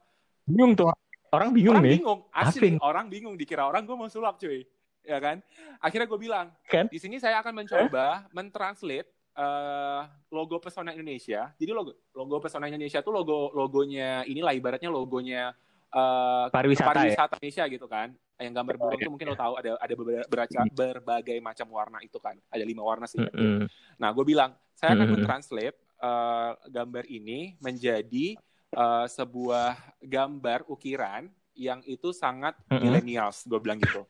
bingung 0.46 0.72
tuh 0.78 0.92
orang 1.32 1.50
bingung 1.52 1.78
orang 1.78 1.84
nih. 1.84 1.94
bingung 2.00 2.20
asli 2.32 2.70
orang 2.80 3.06
bingung 3.12 3.34
dikira 3.36 3.68
orang 3.68 3.84
gue 3.84 3.96
mau 3.96 4.08
sulap 4.08 4.40
cuy. 4.40 4.64
Ya 5.08 5.16
kan? 5.24 5.40
Akhirnya 5.80 6.04
gue 6.04 6.20
bilang 6.20 6.52
kan? 6.68 6.84
Di 6.92 7.00
sini 7.00 7.16
saya 7.16 7.40
akan 7.40 7.64
mencoba 7.64 8.28
mentranslate 8.28 9.08
uh, 9.38 10.02
logo 10.34 10.58
pesona 10.58 10.90
Indonesia 10.92 11.54
jadi 11.54 11.70
logo 11.72 12.10
logo 12.12 12.36
pesona 12.42 12.66
Indonesia 12.66 13.00
tuh 13.00 13.14
logo 13.14 13.54
logonya 13.54 14.26
inilah 14.26 14.52
ibaratnya 14.52 14.90
logonya 14.90 15.54
uh, 15.94 16.46
pariwisata, 16.50 16.84
ya? 16.84 16.92
pariwisata 16.92 17.34
Indonesia 17.38 17.64
gitu 17.70 17.86
kan 17.86 18.08
yang 18.38 18.54
gambar 18.54 18.74
burung 18.78 19.00
itu 19.02 19.10
mungkin 19.10 19.34
lo 19.34 19.38
tahu 19.38 19.58
ada 19.58 19.74
ada 19.82 19.94
berbagai, 19.98 20.70
berbagai 20.70 21.38
macam 21.42 21.66
warna 21.74 21.98
itu 22.02 22.18
kan 22.22 22.38
ada 22.50 22.64
lima 22.66 22.82
warna 22.82 23.06
sih 23.06 23.18
Mm 23.18 23.30
-mm. 23.34 23.60
nah 23.98 24.14
gue 24.14 24.24
bilang 24.26 24.54
saya 24.78 24.94
akan 24.94 25.10
Mm-mm. 25.10 25.14
mentranslate 25.26 25.78
uh, 25.98 26.54
gambar 26.70 27.04
ini 27.10 27.58
menjadi 27.58 28.38
uh, 28.78 29.10
sebuah 29.10 29.98
gambar 29.98 30.70
ukiran 30.70 31.26
yang 31.58 31.82
itu 31.82 32.14
sangat 32.14 32.54
Mm-mm. 32.70 32.78
millennials 32.86 33.42
gue 33.42 33.58
bilang 33.58 33.82
gitu 33.82 34.06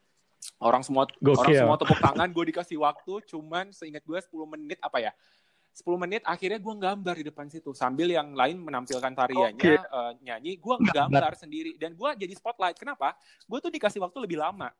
orang 0.59 0.83
semua 0.83 1.05
Gokil. 1.19 1.39
orang 1.39 1.55
semua 1.55 1.77
tepuk 1.79 1.99
tangan 1.99 2.29
gue 2.31 2.45
dikasih 2.55 2.79
waktu 2.79 3.13
cuman 3.31 3.71
seingat 3.75 4.03
gue 4.07 4.19
10 4.19 4.55
menit 4.55 4.79
apa 4.83 4.99
ya 5.03 5.13
10 5.79 5.95
menit 6.03 6.23
akhirnya 6.27 6.59
gue 6.59 6.75
gambar 6.75 7.15
di 7.15 7.25
depan 7.31 7.47
situ 7.47 7.71
sambil 7.71 8.11
yang 8.11 8.35
lain 8.35 8.59
menampilkan 8.59 9.15
tariannya 9.15 9.79
eh, 9.79 10.13
nyanyi 10.27 10.59
gue 10.59 10.75
gambar 10.91 11.39
sendiri 11.39 11.79
dan 11.79 11.95
gue 11.95 12.11
jadi 12.19 12.35
spotlight. 12.35 12.75
Kenapa? 12.75 13.15
Gue 13.47 13.63
tuh 13.63 13.71
dikasih 13.71 14.03
waktu 14.03 14.19
lebih 14.19 14.43
lama. 14.43 14.75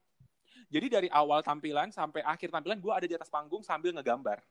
Jadi 0.69 0.87
dari 0.91 1.09
awal 1.09 1.41
tampilan 1.41 1.95
sampai 1.95 2.27
akhir 2.27 2.51
tampilan 2.51 2.83
gue 2.83 2.93
ada 2.93 3.07
di 3.07 3.15
atas 3.15 3.31
panggung 3.31 3.63
sambil 3.63 3.95
ngegambar. 3.95 4.43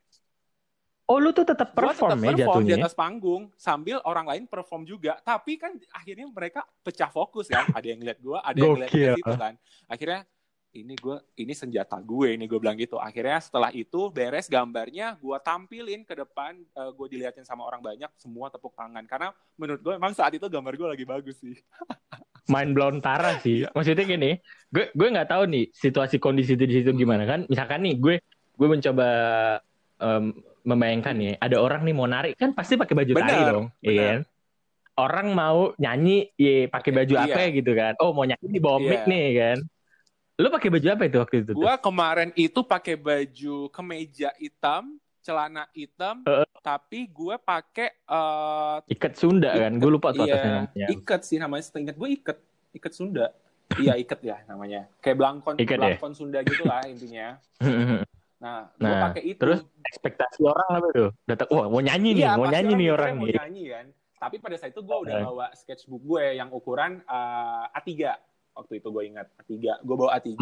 Oh 1.07 1.23
lu 1.23 1.31
tuh 1.31 1.47
tetap 1.47 1.71
Gua 1.71 1.91
perform 1.91 2.19
tetap 2.19 2.19
ya 2.19 2.31
perform 2.31 2.35
di 2.35 2.43
jatuhnya 2.43 2.75
ya? 2.75 2.83
atas 2.83 2.95
panggung 2.95 3.43
sambil 3.55 3.97
orang 4.03 4.25
lain 4.27 4.43
perform 4.47 4.83
juga. 4.83 5.19
Tapi 5.23 5.55
kan 5.55 5.71
akhirnya 5.91 6.27
mereka 6.31 6.63
pecah 6.83 7.11
fokus 7.11 7.47
kan. 7.47 7.63
Ada 7.75 7.95
yang 7.95 8.03
lihat 8.03 8.19
gue 8.19 8.37
ada 8.39 8.55
yang 8.55 8.75
lihat 8.75 8.91
Gokil. 8.91 9.15
ke 9.15 9.19
situ 9.19 9.33
kan. 9.35 9.53
Akhirnya 9.87 10.19
ini 10.77 10.93
gue 10.93 11.17
ini 11.41 11.53
senjata 11.57 11.97
gue 11.97 12.37
ini 12.37 12.45
gue 12.45 12.59
bilang 12.61 12.77
gitu 12.77 13.01
akhirnya 13.01 13.41
setelah 13.41 13.73
itu 13.73 14.13
beres 14.13 14.45
gambarnya 14.45 15.17
gue 15.17 15.37
tampilin 15.41 16.05
ke 16.05 16.13
depan 16.13 16.53
eh, 16.61 16.91
gue 16.93 17.07
dilihatin 17.09 17.41
sama 17.41 17.65
orang 17.65 17.81
banyak 17.81 18.09
semua 18.21 18.53
tepuk 18.53 18.77
tangan 18.77 19.01
karena 19.09 19.33
menurut 19.57 19.81
gue 19.81 19.93
emang 19.97 20.13
saat 20.13 20.37
itu 20.37 20.45
gambar 20.45 20.73
gue 20.77 20.87
lagi 20.93 21.05
bagus 21.05 21.37
sih 21.41 21.57
main 22.47 22.71
blown 22.71 23.03
parah 23.03 23.37
sih. 23.43 23.63
Iya. 23.63 23.75
Maksudnya 23.75 24.07
gini, 24.07 24.31
gue 24.71 24.87
gue 24.95 25.07
nggak 25.11 25.29
tahu 25.29 25.43
nih 25.51 25.67
situasi 25.75 26.15
kondisi 26.17 26.55
di 26.55 26.79
situ 26.79 26.95
gimana 26.95 27.27
kan. 27.27 27.43
Misalkan 27.51 27.83
nih 27.83 27.99
gue 27.99 28.15
gue 28.55 28.67
mencoba 28.71 29.09
em, 29.99 30.31
membayangkan 30.63 31.15
nih, 31.15 31.33
ada 31.43 31.59
orang 31.59 31.83
nih 31.83 31.95
mau 31.95 32.07
narik 32.07 32.33
kan 32.39 32.55
pasti 32.55 32.79
pakai 32.79 32.95
baju 32.95 33.11
tari 33.19 33.23
Benar, 33.35 33.51
dong, 33.51 33.67
iya 33.83 33.99
kan? 33.99 34.19
Orang 34.97 35.27
mau 35.37 35.77
nyanyi, 35.77 36.33
ya 36.39 36.65
pakai 36.71 36.91
baju 36.95 37.13
Iya. 37.19 37.23
apa 37.29 37.41
gitu 37.53 37.71
kan? 37.77 37.93
Oh 38.01 38.15
mau 38.17 38.25
nyanyi 38.25 38.47
di 38.49 38.59
bawah 38.63 38.81
mic 38.81 39.03
Iya. 39.05 39.11
nih 39.11 39.25
kan? 39.35 39.57
Lu 40.37 40.47
pakai 40.47 40.69
baju 40.69 40.87
apa 40.87 41.03
itu 41.03 41.17
waktu 41.17 41.35
itu? 41.41 41.51
gue 41.51 41.73
kemarin 41.81 42.29
itu 42.33 42.59
pakai 42.61 42.93
baju 42.93 43.55
kemeja 43.67 44.29
hitam 44.37 44.93
celana 45.19 45.65
hitam 45.71 46.21
Heeh. 46.23 46.45
tapi 46.61 47.09
gue 47.09 47.35
pakai 47.35 47.89
eh, 47.91 48.77
Ikat 48.87 49.13
Sunda 49.13 49.49
kan? 49.51 49.73
Gue 49.75 49.89
lupa 49.89 50.13
tuh 50.13 50.23
atasnya 50.23 50.37
Iya, 50.37 50.53
namanya. 50.63 50.87
iket 50.87 51.21
sih 51.25 51.37
namanya. 51.37 51.63
Seingat 51.63 51.95
gue 51.95 52.09
iket, 52.11 52.37
iket 52.71 52.93
Sunda. 52.93 53.33
iya 53.75 53.97
iket 53.97 54.21
ya 54.21 54.37
namanya. 54.45 54.85
Kayak 54.97 55.17
belangkon, 55.17 55.53
Iket 55.57 55.73
ya? 55.73 55.79
belangkon 55.97 56.13
Sunda 56.13 56.39
gitu 56.41 56.63
lah 56.63 56.85
intinya. 56.85 57.27
Nah, 58.37 58.69
gue 58.71 58.85
Nah, 58.85 59.01
pakai 59.01 59.23
itu. 59.25 59.41
terus 59.41 59.65
ekspektasi 59.83 60.45
orang 60.45 60.69
apa 60.69 60.87
tuh? 60.93 61.09
Datang, 61.25 61.49
wah 61.49 61.65
mau 61.65 61.81
nyanyi 61.81 62.13
nih, 62.13 62.21
Iya, 62.21 62.37
mau 62.37 62.45
pasti 62.45 62.53
nyanyi 62.53 62.73
nih 62.77 62.89
orang 62.93 63.09
mau 63.11 63.25
nih. 63.25 63.33
nyanyi 63.33 63.63
kan. 63.67 63.85
Tapi 64.15 64.35
pada 64.37 64.55
saat 64.55 64.69
itu 64.69 64.81
gue 64.81 64.93
udah 64.95 65.15
bawa 65.25 65.45
sketchbook 65.51 66.01
gue 66.05 66.37
yang 66.37 66.53
ukuran 66.53 67.01
eh, 67.01 67.65
A3. 67.73 67.89
Waktu 68.57 68.73
itu 68.81 68.87
gue 68.89 69.03
ingat 69.05 69.27
A3. 69.37 69.53
Gue 69.85 69.95
bawa 69.95 70.17
A3. 70.17 70.33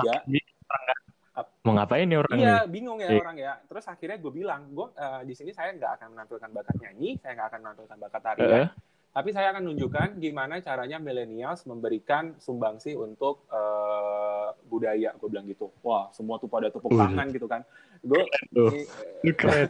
Mau 1.67 1.75
ngapain 1.75 2.07
nih 2.07 2.15
orang 2.15 2.37
Iya, 2.37 2.47
nih? 2.63 2.71
bingung 2.71 2.99
ya 3.03 3.09
Iya. 3.11 3.19
orang 3.19 3.35
ya. 3.35 3.53
Terus 3.67 3.85
akhirnya 3.91 4.17
gue 4.21 4.31
bilang, 4.31 4.71
gue 4.71 4.87
eh, 4.95 5.21
di 5.27 5.33
sini 5.35 5.51
saya 5.51 5.75
nggak 5.75 5.91
akan 5.99 6.07
menampilkan 6.15 6.49
bakat 6.53 6.75
nyanyi, 6.79 7.19
saya 7.19 7.31
nggak 7.35 7.47
akan 7.51 7.59
menampilkan 7.59 7.97
bakat 7.99 8.21
tarian, 8.23 8.47
Heeh. 8.47 8.67
Tapi 9.15 9.31
saya 9.31 9.49
akan 9.49 9.63
menunjukkan 9.63 10.19
gimana 10.19 10.59
caranya 10.59 10.99
millennials 10.99 11.63
memberikan 11.63 12.35
sumbangsi 12.35 12.93
untuk 12.93 13.47
eh, 13.47 14.49
budaya. 14.67 15.15
Gue 15.15 15.31
bilang 15.31 15.47
gitu. 15.47 15.71
Wah, 15.79 16.11
semua 16.11 16.35
tuh 16.35 16.45
pada 16.45 16.67
tepuk 16.67 16.91
tangan 16.91 17.31
gitu 17.31 17.47
kan. 17.47 17.63
Gue 18.03 18.27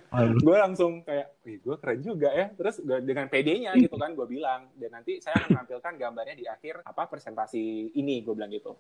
malu. 0.10 0.36
gue 0.42 0.58
langsung 0.58 0.92
kayak, 1.02 1.28
gue 1.46 1.76
keren 1.78 2.02
juga 2.02 2.30
ya. 2.32 2.50
Terus 2.52 2.82
gua- 2.82 3.00
dengan 3.00 3.30
PD-nya 3.30 3.78
gitu 3.78 3.96
kan, 3.96 4.12
gue 4.12 4.26
bilang. 4.26 4.66
Dan 4.74 4.92
nanti 4.92 5.22
saya 5.22 5.38
akan 5.38 5.50
menampilkan 5.54 5.94
gambarnya 5.96 6.36
di 6.36 6.46
akhir 6.46 6.82
apa 6.82 7.06
presentasi 7.06 7.94
ini, 7.94 8.26
gue 8.26 8.34
bilang 8.34 8.50
gitu. 8.50 8.74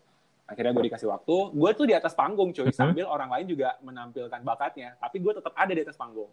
Akhirnya 0.45 0.73
gue 0.73 0.89
dikasih 0.89 1.09
waktu. 1.09 1.35
Gue 1.53 1.71
tuh 1.73 1.85
di 1.85 1.93
atas 1.93 2.13
panggung 2.13 2.49
cuy, 2.49 2.69
Mhm. 2.69 2.73
sambil 2.73 3.05
orang 3.05 3.29
lain 3.29 3.45
juga 3.47 3.77
menampilkan 3.79 4.41
bakatnya. 4.41 4.97
Tapi 4.97 5.21
gue 5.21 5.33
tetap 5.35 5.53
ada 5.53 5.71
di 5.71 5.81
atas 5.81 5.93
panggung. 5.93 6.29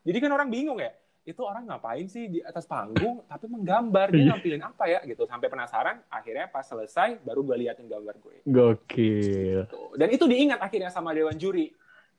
Jadi 0.00 0.16
kan 0.16 0.30
orang 0.30 0.48
bingung 0.48 0.80
ya, 0.80 0.92
itu 1.20 1.40
orang 1.44 1.68
ngapain 1.68 2.08
sih 2.08 2.26
di 2.26 2.40
atas 2.40 2.64
panggung, 2.64 3.22
tapi 3.28 3.44
menggambar, 3.46 4.08
dia 4.10 4.24
Iya. 4.24 4.30
nampilin 4.34 4.62
apa 4.64 4.84
ya 4.88 5.00
gitu. 5.04 5.28
Sampai 5.28 5.52
penasaran, 5.52 6.00
akhirnya 6.08 6.48
pas 6.48 6.64
selesai, 6.64 7.20
baru 7.20 7.44
gue 7.44 7.56
liatin 7.60 7.86
gambar 7.86 8.14
gue. 8.18 8.36
Gokil. 8.48 9.68
Gitu. 9.68 9.80
Dan 10.00 10.08
itu 10.10 10.24
diingat 10.24 10.58
akhirnya 10.64 10.88
sama 10.88 11.12
Dewan 11.12 11.36
Juri. 11.36 11.68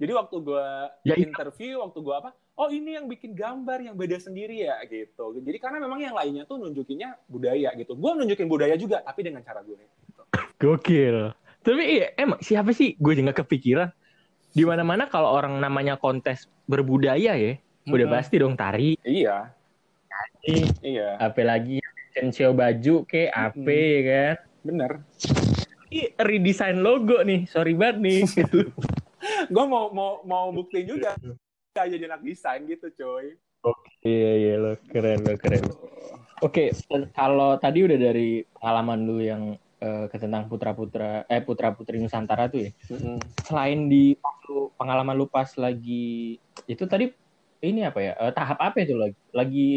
Jadi 0.01 0.11
waktu 0.17 0.35
gue 0.41 0.65
Ya, 1.05 1.13
iya. 1.13 1.29
interview, 1.29 1.81
waktu 1.81 1.99
gue 2.01 2.15
apa, 2.15 2.29
oh 2.57 2.69
ini 2.69 2.97
yang 2.97 3.05
bikin 3.05 3.33
gambar 3.33 3.85
yang 3.85 3.93
beda 3.93 4.17
sendiri 4.17 4.65
ya 4.65 4.81
gitu. 4.85 5.37
Jadi 5.37 5.57
karena 5.61 5.77
memang 5.77 6.01
yang 6.01 6.17
lainnya 6.17 6.45
tuh 6.45 6.57
nunjukinnya 6.57 7.21
budaya 7.29 7.69
gitu. 7.77 7.93
Gue 7.93 8.17
nunjukin 8.17 8.49
budaya 8.49 8.73
juga, 8.77 9.01
tapi 9.05 9.25
dengan 9.25 9.41
cara 9.45 9.61
gue. 9.61 9.77
Gitu. 9.77 10.21
Gokil. 10.57 11.33
Tapi 11.61 11.83
iya, 11.85 12.07
emang 12.17 12.41
siapa 12.41 12.73
sih? 12.73 12.97
Gue 12.97 13.13
juga 13.13 13.33
kepikiran. 13.33 13.93
Di 14.51 14.65
mana-mana 14.65 15.05
kalau 15.05 15.29
orang 15.31 15.57
namanya 15.61 15.95
kontes 16.01 16.49
berbudaya 16.65 17.37
ya, 17.37 17.53
udah 17.89 18.07
Mm-mm. 18.07 18.15
pasti 18.17 18.35
dong 18.37 18.53
tari. 18.53 18.93
Iya, 19.01 19.49
Ih, 20.41 20.65
iya, 20.81 21.21
Apa 21.21 21.41
lagi 21.45 21.77
sensio 22.11 22.51
baju 22.53 23.05
ke 23.05 23.29
apa 23.29 23.57
Mm-mm. 23.57 23.69
ya 23.69 24.01
kan? 24.05 24.35
bener. 24.61 24.91
Ih, 25.91 26.07
redesign 26.17 26.79
logo 26.79 27.19
nih, 27.25 27.45
sorry 27.49 27.73
banget 27.75 27.97
nih. 27.99 28.19
gue 29.53 29.65
mau 29.69 29.93
mau 29.93 30.21
mau 30.25 30.49
buktiin 30.49 30.87
juga 30.89 31.13
kayak 31.77 31.89
jadi 31.93 32.03
anak 32.09 32.21
desain 32.25 32.61
gitu, 32.65 32.89
coy. 32.97 33.37
iya 34.01 34.31
iya 34.41 34.53
lo 34.57 34.73
keren 34.89 35.21
lo 35.21 35.33
keren. 35.37 35.63
Oke, 36.41 36.73
kalau 37.13 37.53
tadi 37.61 37.85
udah 37.85 37.99
dari 38.01 38.41
pengalaman 38.57 38.99
lu 39.05 39.21
yang 39.21 39.53
eh, 39.77 40.05
ke 40.09 40.17
tentang 40.17 40.49
putra 40.49 40.73
putra 40.73 41.21
eh 41.29 41.41
putra 41.45 41.69
putri 41.69 42.01
Nusantara 42.01 42.49
tuh 42.49 42.65
ya. 42.65 42.71
Mm-mm. 42.89 43.21
Selain 43.45 43.85
di 43.85 44.17
waktu 44.17 44.73
pengalaman 44.73 45.13
lu 45.13 45.29
pas 45.29 45.53
lagi 45.61 46.41
itu 46.65 46.83
tadi 46.89 47.13
ini 47.61 47.85
apa 47.85 47.99
ya 48.01 48.13
eh, 48.17 48.33
tahap 48.33 48.57
apa 48.57 48.77
itu 48.81 48.97
lagi? 48.97 49.17
Lagi 49.31 49.71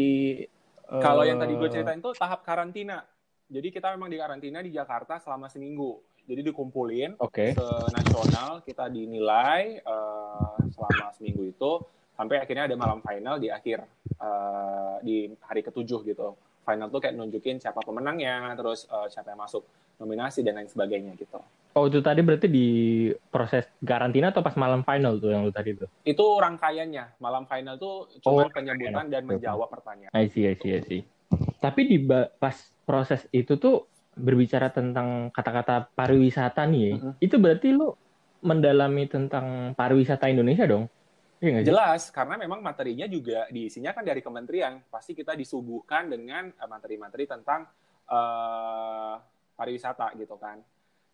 eh, 0.89 1.01
Kalau 1.01 1.23
yang 1.23 1.37
tadi 1.37 1.53
gue 1.53 1.69
ceritain 1.69 2.01
tuh 2.01 2.17
tahap 2.17 2.41
karantina. 2.41 3.05
Jadi 3.45 3.69
kita 3.69 3.93
memang 3.93 4.09
di 4.09 4.17
karantina 4.17 4.59
di 4.65 4.73
Jakarta 4.73 5.21
selama 5.21 5.45
seminggu. 5.47 6.01
Jadi 6.25 6.41
dikumpulin 6.41 7.21
Oke. 7.21 7.53
ke 7.53 7.67
nasional 7.93 8.65
kita 8.65 8.89
dinilai 8.89 9.77
eh, 9.77 10.57
selama 10.73 11.13
seminggu 11.13 11.45
itu 11.45 11.71
sampai 12.17 12.41
akhirnya 12.41 12.65
ada 12.65 12.75
malam 12.79 13.03
final 13.05 13.37
di 13.37 13.53
akhir 13.53 13.85
eh, 14.17 14.95
di 15.05 15.29
hari 15.45 15.61
ketujuh 15.61 16.01
gitu. 16.01 16.33
Final 16.65 16.89
tuh 16.89 16.97
kayak 16.97 17.13
nunjukin 17.13 17.61
siapa 17.61 17.77
pemenangnya, 17.85 18.57
terus 18.57 18.89
eh, 18.89 19.07
siapa 19.13 19.31
yang 19.31 19.45
masuk 19.45 19.61
nominasi 20.01 20.41
dan 20.41 20.57
lain 20.57 20.67
sebagainya 20.67 21.13
gitu. 21.15 21.37
Oh 21.75 21.85
itu 21.85 21.99
tadi 21.99 22.23
berarti 22.23 22.47
di 22.47 22.67
proses 23.29 23.67
karantina 23.83 24.31
atau 24.31 24.39
pas 24.41 24.55
malam 24.55 24.81
final 24.81 25.19
tuh 25.19 25.29
yang 25.35 25.43
lu 25.45 25.51
tadi 25.51 25.75
tuh? 25.75 25.85
Itu 26.07 26.39
rangkaiannya. 26.39 27.19
Malam 27.19 27.45
final 27.45 27.75
tuh 27.77 28.09
cuma 28.23 28.47
Oh, 28.47 28.49
penyebutan 28.49 29.11
dan 29.11 29.27
menjawab 29.27 29.69
pertanyaan. 29.69 30.09
I 30.15 30.25
see, 30.31 30.47
I 30.47 30.55
see, 30.55 30.71
I 30.71 30.81
see. 30.81 31.01
Tapi 31.59 31.81
di 31.85 31.97
pas 32.39 32.55
proses 32.87 33.27
itu 33.29 33.59
tuh 33.59 33.91
berbicara 34.15 34.71
tentang 34.71 35.27
kata-kata 35.35 35.91
pariwisata 35.91 36.63
nih, 36.63 36.81
ya, 36.81 36.91
Mhm. 36.95 37.11
itu 37.19 37.35
berarti 37.35 37.67
lu 37.75 37.91
mendalami 38.39 39.03
tentang 39.11 39.75
pariwisata 39.75 40.31
Indonesia 40.31 40.63
dong? 40.63 40.87
Iya? 41.45 41.61
Jelas, 41.61 42.09
karena 42.09 42.41
memang 42.41 42.65
materinya 42.65 43.05
juga 43.05 43.45
diisinya 43.53 43.93
kan 43.93 44.01
dari 44.01 44.25
kementerian. 44.25 44.81
Pasti 44.89 45.13
kita 45.13 45.37
disuguhkan 45.37 46.09
dengan 46.09 46.49
eh, 46.49 46.67
materi-materi 46.69 47.29
tentang 47.29 47.69
eh, 48.09 49.15
pariwisata 49.53 50.17
gitu 50.17 50.35
kan. 50.41 50.57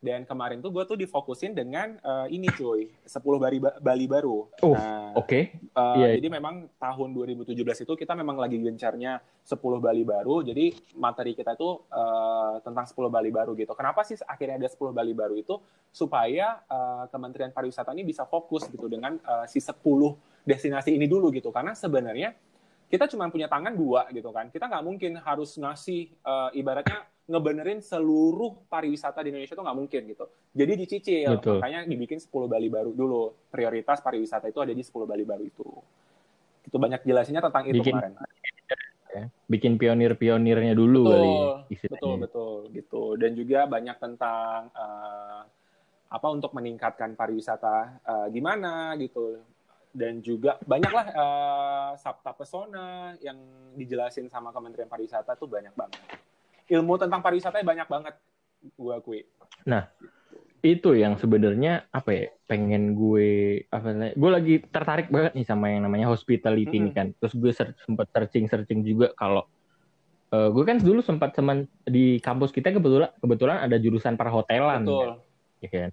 Dan 0.02 0.26
kemarin 0.26 0.66
tuh 0.66 0.74
gue 0.74 0.82
tuh 0.82 0.98
difokusin 0.98 1.54
dengan 1.54 1.94
uh, 2.02 2.26
ini 2.26 2.50
cuy, 2.58 2.90
10 3.06 3.22
Bali, 3.22 3.62
Bali 3.62 4.06
baru. 4.10 4.50
Oh, 4.66 4.74
nah, 4.74 5.14
oke. 5.14 5.30
Okay. 5.30 5.44
Uh, 5.78 6.02
yeah. 6.02 6.18
Jadi 6.18 6.42
memang 6.42 6.74
tahun 6.82 7.14
2017 7.14 7.54
itu 7.86 7.94
kita 7.94 8.18
memang 8.18 8.42
lagi 8.42 8.58
gencarnya 8.58 9.22
10 9.46 9.62
Bali 9.78 10.02
baru. 10.02 10.42
Jadi 10.42 10.74
materi 10.98 11.38
kita 11.38 11.54
itu 11.54 11.86
uh, 11.94 12.58
tentang 12.66 12.90
10 12.90 12.98
Bali 13.14 13.30
baru 13.30 13.54
gitu. 13.54 13.78
Kenapa 13.78 14.02
sih 14.02 14.18
akhirnya 14.26 14.66
ada 14.66 14.74
10 14.74 14.90
Bali 14.90 15.14
baru 15.14 15.38
itu? 15.38 15.62
Supaya 15.94 16.66
uh, 16.66 17.06
Kementerian 17.14 17.54
Pariwisata 17.54 17.94
ini 17.94 18.02
bisa 18.02 18.26
fokus 18.26 18.66
gitu 18.74 18.90
dengan 18.90 19.22
uh, 19.22 19.46
si 19.46 19.62
10 19.62 19.86
destinasi 20.50 20.98
ini 20.98 21.06
dulu 21.06 21.30
gitu. 21.30 21.54
Karena 21.54 21.78
sebenarnya 21.78 22.34
kita 22.92 23.08
cuma 23.08 23.30
punya 23.32 23.48
tangan 23.48 23.72
dua 23.72 24.10
gitu 24.12 24.34
kan. 24.36 24.52
Kita 24.52 24.68
nggak 24.68 24.84
mungkin 24.84 25.16
harus 25.22 25.56
ngasih 25.56 26.12
uh, 26.28 26.50
ibaratnya 26.52 27.08
ngebenerin 27.32 27.80
seluruh 27.80 28.68
pariwisata 28.68 29.24
di 29.24 29.32
Indonesia 29.32 29.56
itu 29.56 29.64
nggak 29.64 29.80
mungkin 29.80 30.02
gitu. 30.12 30.26
Jadi 30.52 30.72
dicicil, 30.76 31.32
Betul. 31.40 31.64
makanya 31.64 31.88
dibikin 31.88 32.20
10 32.20 32.28
Bali 32.52 32.68
baru 32.68 32.92
dulu. 32.92 33.48
Prioritas 33.48 34.04
pariwisata 34.04 34.52
itu 34.52 34.60
ada 34.60 34.76
di 34.76 34.84
10 34.84 35.08
Bali 35.08 35.24
baru 35.24 35.44
itu. 35.48 35.68
Itu 36.68 36.76
banyak 36.76 37.08
jelasinnya 37.08 37.40
tentang 37.40 37.64
itu 37.72 37.80
bikin, 37.80 37.96
kemarin. 37.96 38.14
Ya, 39.12 39.26
bikin 39.48 39.74
pionir-pionirnya 39.80 40.76
dulu 40.76 41.08
betul, 41.08 41.16
kali. 41.16 41.32
Betul, 41.88 42.14
betul, 42.20 42.58
gitu. 42.76 43.04
Dan 43.16 43.32
juga 43.40 43.60
banyak 43.68 43.98
tentang 44.00 44.60
uh, 44.76 45.42
apa 46.12 46.28
untuk 46.28 46.52
meningkatkan 46.52 47.16
pariwisata 47.16 48.04
uh, 48.04 48.28
gimana 48.28 49.00
gitu. 49.00 49.40
Dan 49.92 50.24
juga 50.24 50.56
banyaklah 50.64 51.06
uh, 51.12 51.92
sabta 52.00 52.32
pesona 52.32 53.16
yang 53.20 53.36
dijelasin 53.76 54.32
sama 54.32 54.56
Kementerian 54.56 54.88
Pariwisata 54.88 55.36
tuh 55.36 55.52
banyak 55.52 55.76
banget 55.76 56.00
ilmu 56.72 56.96
tentang 56.96 57.20
pariwisata 57.20 57.60
banyak 57.60 57.88
banget 57.92 58.16
gue 58.62 58.94
akui. 58.94 59.28
Nah, 59.68 59.92
itu 60.62 60.94
yang 60.94 61.18
sebenarnya 61.18 61.90
apa 61.90 62.10
ya 62.14 62.26
pengen 62.46 62.94
gue 62.94 63.62
apa 63.74 63.86
namanya 63.90 64.14
gue 64.14 64.30
lagi 64.30 64.56
tertarik 64.70 65.08
banget 65.10 65.34
nih 65.34 65.46
sama 65.46 65.74
yang 65.74 65.82
namanya 65.90 66.06
hospitality 66.14 66.70
mm 66.70 66.70
-hmm. 66.70 66.80
ini 66.86 66.90
kan 66.94 67.08
terus 67.18 67.34
gue 67.34 67.50
ser 67.50 67.74
sempat 67.82 68.14
searching 68.14 68.46
searching 68.46 68.86
juga 68.86 69.10
kalau 69.18 69.50
uh, 70.30 70.50
gue 70.54 70.62
kan 70.62 70.78
dulu 70.78 71.02
sempat 71.02 71.34
teman 71.34 71.66
di 71.90 72.22
kampus 72.22 72.54
kita 72.54 72.70
kebetulan 72.70 73.10
kebetulan 73.18 73.58
ada 73.58 73.74
jurusan 73.82 74.14
perhotelan 74.14 74.86
Betul. 74.86 75.02
Kan, 75.02 75.18
ya 75.66 75.70
kan 75.74 75.90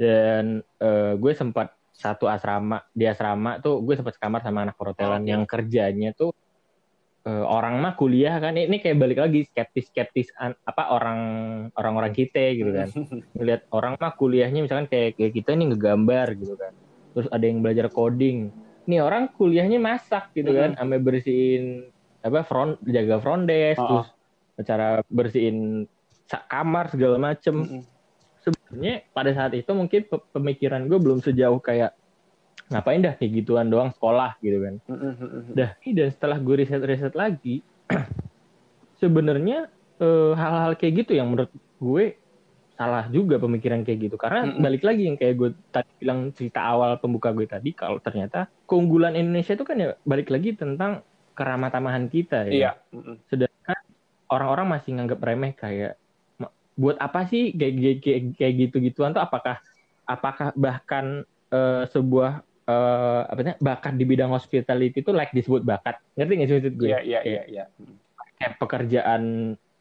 dan 0.00 0.44
uh, 0.80 1.12
gue 1.20 1.32
sempat 1.36 1.76
satu 1.92 2.24
asrama 2.24 2.80
di 2.96 3.04
asrama 3.04 3.60
tuh 3.60 3.84
gue 3.84 4.00
sempat 4.00 4.16
sekamar 4.16 4.40
sama 4.40 4.64
anak 4.64 4.80
perhotelan 4.80 5.20
oh, 5.20 5.28
yang 5.28 5.42
kerjanya 5.44 6.16
tuh 6.16 6.32
uh, 7.26 7.44
orang 7.46 7.80
mah 7.80 7.94
kuliah 7.96 8.38
kan. 8.40 8.56
Ini 8.56 8.80
kayak 8.80 8.96
balik 8.96 9.18
lagi 9.20 9.44
skeptis 9.48 9.90
skeptis 9.92 10.28
apa 10.38 10.92
orang 10.92 11.20
orang 11.76 11.94
orang 11.96 12.12
kita 12.14 12.54
gitu 12.56 12.70
kan. 12.72 12.88
Melihat 13.38 13.66
orang 13.74 13.96
mah 14.00 14.14
kuliahnya 14.16 14.64
misalkan 14.64 14.88
kayak 14.88 15.18
kayak 15.18 15.32
kita 15.36 15.56
ini 15.56 15.74
ngegambar 15.74 16.36
gitu 16.36 16.54
kan. 16.56 16.72
Terus 17.16 17.26
ada 17.32 17.44
yang 17.44 17.60
belajar 17.60 17.86
coding. 17.90 18.52
Ini 18.88 19.04
orang 19.04 19.30
kuliahnya 19.36 19.78
masak 19.78 20.32
gitu 20.32 20.50
kan. 20.54 20.76
Sampai 20.78 20.98
bersihin 21.02 21.90
apa 22.20 22.44
front 22.44 22.76
jaga 22.84 23.16
front 23.16 23.48
desk 23.48 23.80
oh. 23.80 24.04
terus 24.04 24.08
cara 24.68 25.00
bersihin 25.08 25.88
kamar 26.28 26.92
segala 26.92 27.16
macem. 27.16 27.84
Sebenarnya 28.40 29.04
pada 29.12 29.36
saat 29.36 29.52
itu 29.52 29.68
mungkin 29.76 30.08
pemikiran 30.32 30.88
gue 30.88 30.96
belum 30.96 31.20
sejauh 31.20 31.60
kayak 31.60 31.92
ngapain 32.72 33.02
dah 33.02 33.14
kayak 33.18 33.42
gituan 33.42 33.68
doang 33.68 33.90
sekolah 33.90 34.38
gitu 34.40 34.58
kan. 34.62 34.74
Dah, 35.54 35.74
dan 35.74 36.08
setelah 36.14 36.38
gue 36.38 36.54
riset-riset 36.62 37.14
lagi, 37.18 37.66
sebenarnya 39.02 39.66
hal 40.00 40.34
hal-hal 40.38 40.72
kayak 40.80 41.04
gitu 41.04 41.18
yang 41.18 41.28
menurut 41.28 41.52
gue 41.80 42.16
salah 42.80 43.04
juga 43.12 43.36
pemikiran 43.36 43.84
kayak 43.84 44.08
gitu 44.08 44.16
karena 44.16 44.56
balik 44.56 44.80
lagi 44.80 45.04
yang 45.04 45.20
kayak 45.20 45.36
gue 45.36 45.52
tadi 45.68 45.92
bilang 46.00 46.32
cerita 46.32 46.64
awal 46.64 46.96
pembuka 46.96 47.28
gue 47.28 47.44
tadi 47.44 47.76
kalau 47.76 48.00
ternyata 48.00 48.48
keunggulan 48.64 49.12
Indonesia 49.12 49.52
itu 49.52 49.68
kan 49.68 49.76
ya 49.76 49.92
balik 50.08 50.32
lagi 50.32 50.56
tentang 50.56 51.04
keramah 51.36 51.68
tamahan 51.68 52.08
kita 52.08 52.48
ya. 52.48 52.52
Iya. 52.52 52.70
Sedangkan 53.28 53.80
orang-orang 54.32 54.66
masih 54.80 54.96
nganggap 54.96 55.20
remeh 55.20 55.52
kayak 55.52 56.00
buat 56.80 56.96
apa 56.96 57.28
sih 57.28 57.52
kayak 57.52 58.00
kayak, 58.00 58.20
kayak 58.40 58.54
gitu-gituan 58.64 59.12
tuh 59.12 59.20
apakah 59.20 59.60
apakah 60.08 60.48
bahkan 60.56 61.28
uh, 61.52 61.84
sebuah 61.92 62.40
uh, 62.68 63.22
apa 63.28 63.38
namanya 63.40 63.58
bakat 63.62 63.94
di 63.96 64.04
bidang 64.04 64.32
hospitality 64.32 65.00
itu 65.00 65.12
like 65.14 65.32
disebut 65.32 65.62
bakat 65.64 66.00
ngerti 66.18 66.32
nggak 66.36 66.48
sih 66.48 66.54
maksud 66.58 66.74
gue? 66.76 66.88
Iya 66.88 67.00
iya 67.00 67.20
iya. 67.24 67.42
iya. 67.46 67.64
Kayak 68.40 68.56
pekerjaan 68.60 69.22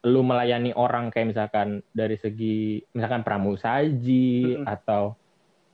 lu 0.07 0.21
melayani 0.23 0.71
orang 0.71 1.11
kayak 1.11 1.35
misalkan 1.35 1.83
dari 1.91 2.15
segi 2.15 2.79
misalkan 2.95 3.27
pramusaji 3.27 4.55
mm 4.55 4.55
-hmm. 4.63 4.65
atau 4.67 5.19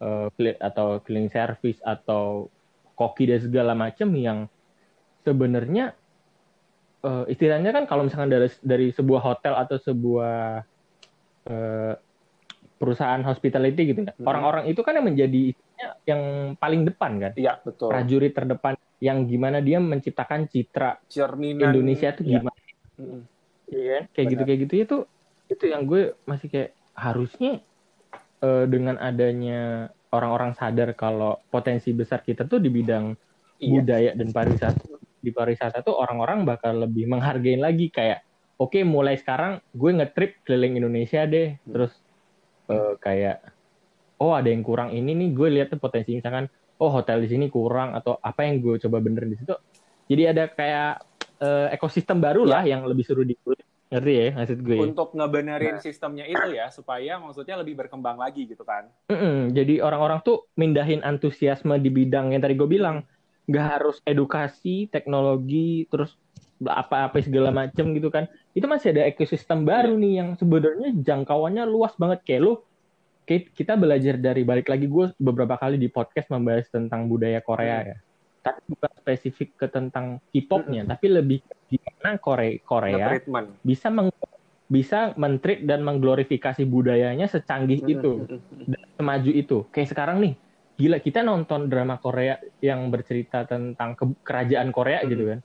uh, 0.02 0.28
atau 0.58 0.88
cleaning 1.06 1.30
service 1.30 1.78
atau 1.86 2.50
koki 2.98 3.30
dan 3.30 3.40
segala 3.44 3.78
macam 3.78 4.10
yang 4.18 4.50
sebenarnya 5.22 5.94
uh, 7.06 7.26
istilahnya 7.30 7.70
kan 7.70 7.86
kalau 7.86 8.08
misalkan 8.08 8.34
dari 8.34 8.50
dari 8.66 8.88
sebuah 8.90 9.22
hotel 9.22 9.54
atau 9.54 9.78
sebuah 9.78 10.66
uh, 11.50 11.94
perusahaan 12.76 13.22
hospitality 13.24 13.94
gitu 13.94 14.00
kan. 14.04 14.16
Orang-orang 14.26 14.68
itu 14.68 14.82
kan 14.84 14.98
yang 14.98 15.08
menjadi 15.08 15.56
yang 16.08 16.54
paling 16.58 16.82
depan 16.88 17.12
kan. 17.22 17.32
Iya, 17.38 17.62
betul. 17.62 17.90
Prajurit 17.94 18.34
terdepan 18.34 18.74
yang 19.04 19.28
gimana 19.28 19.60
dia 19.60 19.78
menciptakan 19.78 20.48
citra 20.50 21.04
Cerminan, 21.12 21.70
Indonesia 21.70 22.10
itu 22.16 22.24
iya. 22.26 22.32
gimana. 22.40 22.60
Iya 23.66 23.84
kan? 23.92 24.04
Kayak 24.16 24.28
gitu 24.32 24.42
kayak 24.44 24.60
gitu 24.66 24.74
itu 24.76 24.98
itu 25.46 25.66
yang 25.70 25.86
gue 25.86 26.18
masih 26.26 26.48
kayak 26.50 26.72
harusnya 26.98 27.62
uh, 28.42 28.66
dengan 28.66 28.98
adanya 28.98 29.94
orang-orang 30.10 30.56
sadar 30.56 30.96
kalau 30.96 31.38
potensi 31.52 31.92
besar 31.92 32.24
kita 32.24 32.48
tuh 32.48 32.64
di 32.64 32.72
bidang 32.72 33.14
iya. 33.60 33.72
budaya 33.78 34.12
dan 34.16 34.32
pariwisata 34.32 34.82
di 35.20 35.30
pariwisata 35.34 35.82
tuh 35.82 35.98
orang-orang 35.98 36.46
bakal 36.46 36.86
lebih 36.86 37.10
menghargai 37.10 37.58
lagi 37.58 37.92
kayak 37.92 38.24
oke 38.62 38.74
okay, 38.74 38.84
mulai 38.86 39.20
sekarang 39.20 39.60
gue 39.76 39.92
ngetrip 39.92 40.42
keliling 40.48 40.80
Indonesia 40.80 41.26
deh 41.26 41.58
hmm. 41.58 41.72
terus 41.74 41.94
uh, 42.72 42.96
kayak 43.02 43.42
oh 44.20 44.32
ada 44.36 44.48
yang 44.48 44.64
kurang 44.64 44.92
ini 44.96 45.12
nih 45.12 45.30
gue 45.36 45.48
lihat 45.60 45.68
tuh 45.76 45.80
potensi 45.80 46.16
misalkan 46.16 46.48
oh 46.80 46.92
hotel 46.92 47.24
di 47.24 47.30
sini 47.32 47.46
kurang 47.48 47.96
atau 47.96 48.20
apa 48.20 48.44
yang 48.44 48.60
gue 48.60 48.76
coba 48.80 49.00
bener 49.00 49.28
di 49.28 49.36
situ. 49.40 49.56
Jadi 50.06 50.24
ada 50.28 50.44
kayak 50.52 50.92
uh, 51.42 51.68
ekosistem 51.74 52.22
baru 52.22 52.46
lah 52.46 52.62
ya. 52.64 52.78
yang 52.78 52.86
lebih 52.86 53.04
seru 53.08 53.26
di 53.26 53.34
ngerti 53.86 54.14
ya 54.18 54.28
maksud 54.34 54.60
gue 54.66 54.82
untuk 54.82 55.14
ngebenerin 55.14 55.78
nah. 55.78 55.84
sistemnya 55.84 56.26
itu 56.26 56.58
ya 56.58 56.74
supaya 56.74 57.22
maksudnya 57.22 57.62
lebih 57.62 57.78
berkembang 57.78 58.18
lagi 58.18 58.50
gitu 58.50 58.66
kan. 58.66 58.90
Mm 59.08 59.16
-mm, 59.16 59.38
jadi 59.54 59.86
orang-orang 59.86 60.20
tuh 60.26 60.50
mindahin 60.58 61.06
antusiasme 61.06 61.78
di 61.80 61.90
bidang 61.94 62.34
yang 62.34 62.42
tadi 62.42 62.58
gue 62.58 62.70
bilang. 62.70 63.06
Nggak 63.46 63.66
harus 63.78 64.02
edukasi 64.10 64.90
teknologi 64.90 65.86
terus 65.94 66.18
apa-apa 66.66 67.22
segala 67.22 67.54
macem 67.54 67.94
gitu 67.94 68.10
kan. 68.10 68.26
Itu 68.58 68.66
masih 68.66 68.90
ada 68.98 69.06
ekosistem 69.06 69.70
baru 69.70 69.94
yeah. 69.94 70.02
nih 70.02 70.14
yang 70.18 70.30
sebenarnya 70.34 70.90
jangkauannya 71.06 71.64
luas 71.70 71.94
banget. 71.94 72.26
Kayak 72.26 72.42
lo 72.42 72.54
kita 73.26 73.74
belajar 73.74 74.22
dari 74.22 74.46
balik 74.46 74.70
lagi 74.70 74.86
gue 74.86 75.12
beberapa 75.18 75.58
kali 75.58 75.82
di 75.82 75.90
podcast 75.90 76.30
membahas 76.30 76.70
tentang 76.70 77.10
budaya 77.10 77.42
Korea 77.42 77.82
hmm. 77.82 77.90
ya 77.90 77.98
tapi 78.46 78.62
bukan 78.70 78.92
spesifik 79.02 79.50
ke 79.58 79.68
tentang 79.74 80.22
K-popnya 80.30 80.86
hmm. 80.86 80.92
tapi 80.94 81.06
lebih 81.10 81.40
gimana 81.66 82.22
Korea 82.22 82.54
Korea 82.62 83.18
bisa 83.66 83.90
meng 83.90 84.14
bisa 84.66 85.14
mentrik 85.18 85.66
dan 85.66 85.82
mengglorifikasi 85.82 86.62
budayanya 86.66 87.26
secanggih 87.26 87.82
hmm. 87.82 87.94
itu 87.98 88.12
dan 88.70 88.82
semaju 88.94 89.32
itu 89.34 89.58
kayak 89.74 89.90
sekarang 89.90 90.18
nih 90.22 90.34
gila 90.78 91.02
kita 91.02 91.26
nonton 91.26 91.66
drama 91.66 91.98
Korea 91.98 92.38
yang 92.62 92.94
bercerita 92.94 93.50
tentang 93.50 93.98
ke 93.98 94.06
kerajaan 94.22 94.70
Korea 94.70 95.02
hmm. 95.02 95.10
gitu 95.10 95.24
kan 95.34 95.40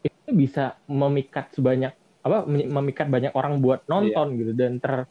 itu 0.00 0.28
bisa 0.32 0.80
memikat 0.88 1.52
sebanyak 1.52 1.92
apa 2.24 2.42
memikat 2.48 3.06
banyak 3.06 3.32
orang 3.38 3.62
buat 3.62 3.86
nonton 3.86 4.34
yeah. 4.34 4.38
gitu 4.42 4.52
dan 4.56 4.72
ter 4.82 5.06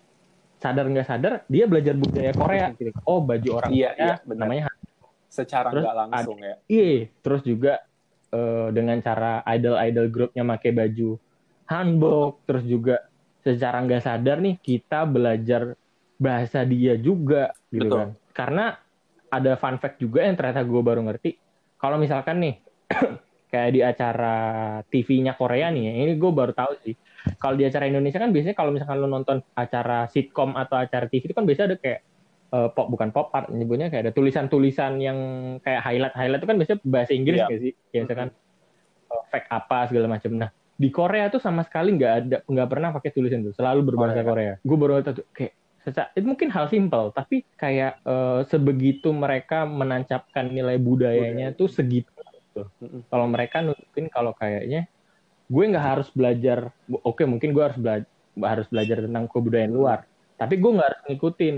sadar 0.65 0.85
nggak 0.89 1.07
sadar 1.07 1.33
dia 1.45 1.69
belajar 1.69 1.93
budaya 1.93 2.31
Korea 2.33 2.67
gitu. 2.73 2.89
Oh 3.05 3.21
baju 3.21 3.49
orang 3.61 3.69
iya, 3.69 3.93
Korea 3.93 4.15
iya, 4.17 4.33
namanya 4.33 4.63
secara 5.29 5.69
nggak 5.69 5.97
langsung 6.09 6.37
ya. 6.41 6.55
Iya, 6.65 7.13
terus 7.21 7.41
juga 7.45 7.85
uh, 8.33 8.73
dengan 8.73 8.97
cara 9.05 9.45
idol-idol 9.45 10.07
grupnya 10.09 10.43
pakai 10.57 10.71
baju 10.73 11.09
hanbok, 11.69 12.33
terus 12.49 12.63
juga 12.65 12.95
secara 13.45 13.85
nggak 13.85 14.01
sadar 14.01 14.37
nih 14.41 14.55
kita 14.57 15.05
belajar 15.05 15.77
bahasa 16.17 16.65
dia 16.65 16.97
juga 16.97 17.53
gitu 17.69 17.85
Betul. 17.85 17.99
kan. 18.01 18.09
Karena 18.33 18.65
ada 19.29 19.53
fun 19.59 19.77
fact 19.77 20.01
juga 20.01 20.25
yang 20.25 20.33
ternyata 20.33 20.65
gue 20.65 20.81
baru 20.81 21.05
ngerti. 21.05 21.31
Kalau 21.77 22.01
misalkan 22.01 22.41
nih 22.41 22.55
kayak 23.51 23.71
di 23.75 23.81
acara 23.85 24.35
TV-nya 24.89 25.37
Korea 25.37 25.69
nih, 25.69 25.83
ya, 25.91 25.93
ini 26.07 26.13
gue 26.17 26.31
baru 26.31 26.55
tahu 26.55 26.73
sih 26.81 26.95
kalau 27.41 27.55
di 27.57 27.65
acara 27.65 27.89
Indonesia 27.89 28.21
kan 28.21 28.29
biasanya 28.29 28.55
kalau 28.57 28.71
misalkan 28.73 28.97
lo 29.01 29.07
nonton 29.09 29.41
acara 29.57 30.05
sitkom 30.09 30.53
atau 30.53 30.77
acara 30.77 31.05
TV 31.09 31.29
itu 31.29 31.35
kan 31.35 31.45
biasanya 31.45 31.75
ada 31.75 31.77
kayak 31.81 31.99
uh, 32.53 32.69
pop 32.71 32.87
bukan 32.91 33.09
pop 33.09 33.33
art 33.33 33.49
nyebutnya 33.49 33.89
kayak 33.89 34.09
ada 34.09 34.13
tulisan-tulisan 34.13 35.01
yang 35.01 35.17
kayak 35.61 35.81
highlight 35.81 36.15
highlight 36.15 36.41
itu 36.41 36.47
kan 36.49 36.57
biasanya 36.57 36.79
bahasa 36.85 37.11
Inggris 37.13 37.39
yeah. 37.41 37.59
sih 37.59 37.73
kayak 37.91 38.01
misalkan 38.07 38.29
uh, 39.09 39.23
fact 39.29 39.47
apa 39.49 39.77
segala 39.89 40.07
macam 40.11 40.31
nah 40.37 40.49
di 40.75 40.89
Korea 40.91 41.31
tuh 41.31 41.39
sama 41.39 41.63
sekali 41.63 41.95
nggak 41.95 42.13
ada 42.13 42.37
nggak 42.43 42.67
pernah 42.67 42.89
pakai 42.91 43.09
tulisan 43.15 43.47
tuh 43.47 43.55
selalu 43.55 43.95
berbahasa 43.95 44.19
oh, 44.19 44.23
iya. 44.23 44.27
Korea 44.27 44.53
gue 44.59 44.77
baru 44.77 44.99
tahu 44.99 45.15
tuh 45.23 45.27
kayak 45.31 45.53
secara, 45.85 46.07
itu 46.17 46.25
mungkin 46.27 46.49
hal 46.51 46.65
simpel 46.67 47.13
tapi 47.15 47.47
kayak 47.55 48.03
uh, 48.03 48.43
sebegitu 48.43 49.15
mereka 49.15 49.63
menancapkan 49.63 50.51
nilai 50.51 50.75
budayanya 50.75 51.55
Budaya. 51.55 51.59
tuh 51.59 51.67
segitu 51.71 52.11
gitu. 52.51 52.67
kalau 53.07 53.25
mereka 53.31 53.63
nutupin 53.63 54.11
kalau 54.11 54.35
kayaknya 54.35 54.91
gue 55.45 55.63
nggak 55.69 55.85
harus 55.85 56.09
belajar 56.13 56.73
oke 56.89 57.21
okay, 57.21 57.25
mungkin 57.29 57.53
gue 57.53 57.63
harus 57.63 57.77
belajar 57.77 58.09
harus 58.35 58.67
belajar 58.67 58.97
tentang 59.05 59.25
kebudayaan 59.31 59.73
luar 59.73 59.99
tapi 60.35 60.59
gue 60.59 60.71
nggak 60.75 60.87
harus 60.91 61.01
ngikutin 61.07 61.57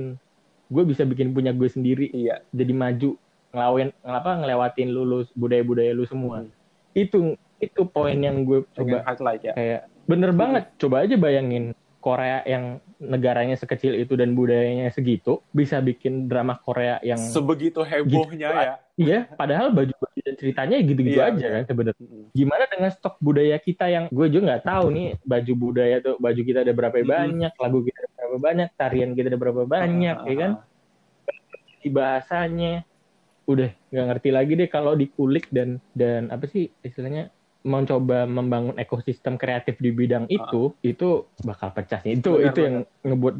gue 0.67 0.83
bisa 0.83 1.03
bikin 1.07 1.31
punya 1.31 1.55
gue 1.55 1.69
sendiri 1.71 2.11
iya. 2.11 2.43
jadi 2.51 2.75
maju 2.75 3.15
ngelawan 3.55 3.89
ngapa 4.03 4.31
ngelewatin 4.43 4.89
lulus 4.91 5.31
budaya-budaya 5.33 5.95
lu 5.95 6.03
semua 6.03 6.43
hmm. 6.43 6.51
itu 6.93 7.39
itu 7.57 7.81
poin 7.89 8.19
yang 8.19 8.43
gue 8.43 8.67
coba 8.75 9.01
highlight 9.07 9.43
ya 9.47 9.53
kayak 9.55 9.81
bener 10.05 10.31
hmm. 10.35 10.39
banget 10.39 10.63
coba 10.77 11.07
aja 11.07 11.15
bayangin 11.15 11.73
Korea 11.97 12.45
yang 12.45 12.79
negaranya 13.01 13.57
sekecil 13.57 13.97
itu 13.97 14.13
dan 14.15 14.37
budayanya 14.37 14.93
segitu 14.93 15.41
bisa 15.51 15.81
bikin 15.81 16.29
drama 16.29 16.59
Korea 16.61 17.01
yang 17.01 17.19
sebegitu 17.19 17.81
hebohnya 17.81 18.49
gitu, 18.51 18.63
ya. 18.63 18.75
Iya, 18.97 19.29
padahal 19.29 19.69
baju-baju 19.77 20.19
dan 20.25 20.35
ceritanya 20.41 20.81
gitu-gitu 20.81 21.21
iya, 21.21 21.29
aja 21.29 21.47
kan 21.53 21.63
sebenarnya. 21.69 22.07
Gimana 22.33 22.65
dengan 22.65 22.89
stok 22.89 23.21
budaya 23.21 23.57
kita 23.61 23.85
yang 23.93 24.09
gue 24.09 24.25
juga 24.33 24.43
nggak 24.49 24.65
tahu 24.65 24.85
nih 24.89 25.07
baju 25.21 25.53
budaya 25.53 25.95
tuh 26.01 26.15
baju 26.17 26.41
kita 26.41 26.65
ada 26.65 26.73
berapa 26.73 26.97
banyak, 27.05 27.53
lagu 27.61 27.79
kita 27.85 27.97
ada 28.01 28.09
berapa 28.17 28.37
banyak, 28.41 28.69
tarian 28.73 29.13
kita 29.13 29.27
ada 29.29 29.39
berapa 29.39 29.63
banyak, 29.69 30.17
uh, 30.17 30.25
ya 30.25 30.35
kan? 30.41 30.51
Di 31.77 31.89
bahasanya 31.93 32.73
udah 33.45 33.69
nggak 33.93 34.05
ngerti 34.11 34.29
lagi 34.33 34.53
deh 34.57 34.69
kalau 34.73 34.97
dikulik 34.97 35.45
dan 35.53 35.77
dan 35.93 36.33
apa 36.33 36.49
sih 36.49 36.67
istilahnya 36.81 37.31
mencoba 37.63 38.27
membangun 38.27 38.75
ekosistem 38.75 39.39
kreatif 39.39 39.79
di 39.79 39.95
bidang 39.95 40.27
ah. 40.27 40.35
itu 40.35 40.73
uh. 40.73 40.83
itu 40.83 41.29
bakal 41.47 41.71
pecah 41.71 42.03
sih 42.03 42.19
itu 42.19 42.33
benar, 42.33 42.51
itu 42.51 42.59
benar. 42.59 42.67
yang 42.67 42.75
ngebuat 43.07 43.35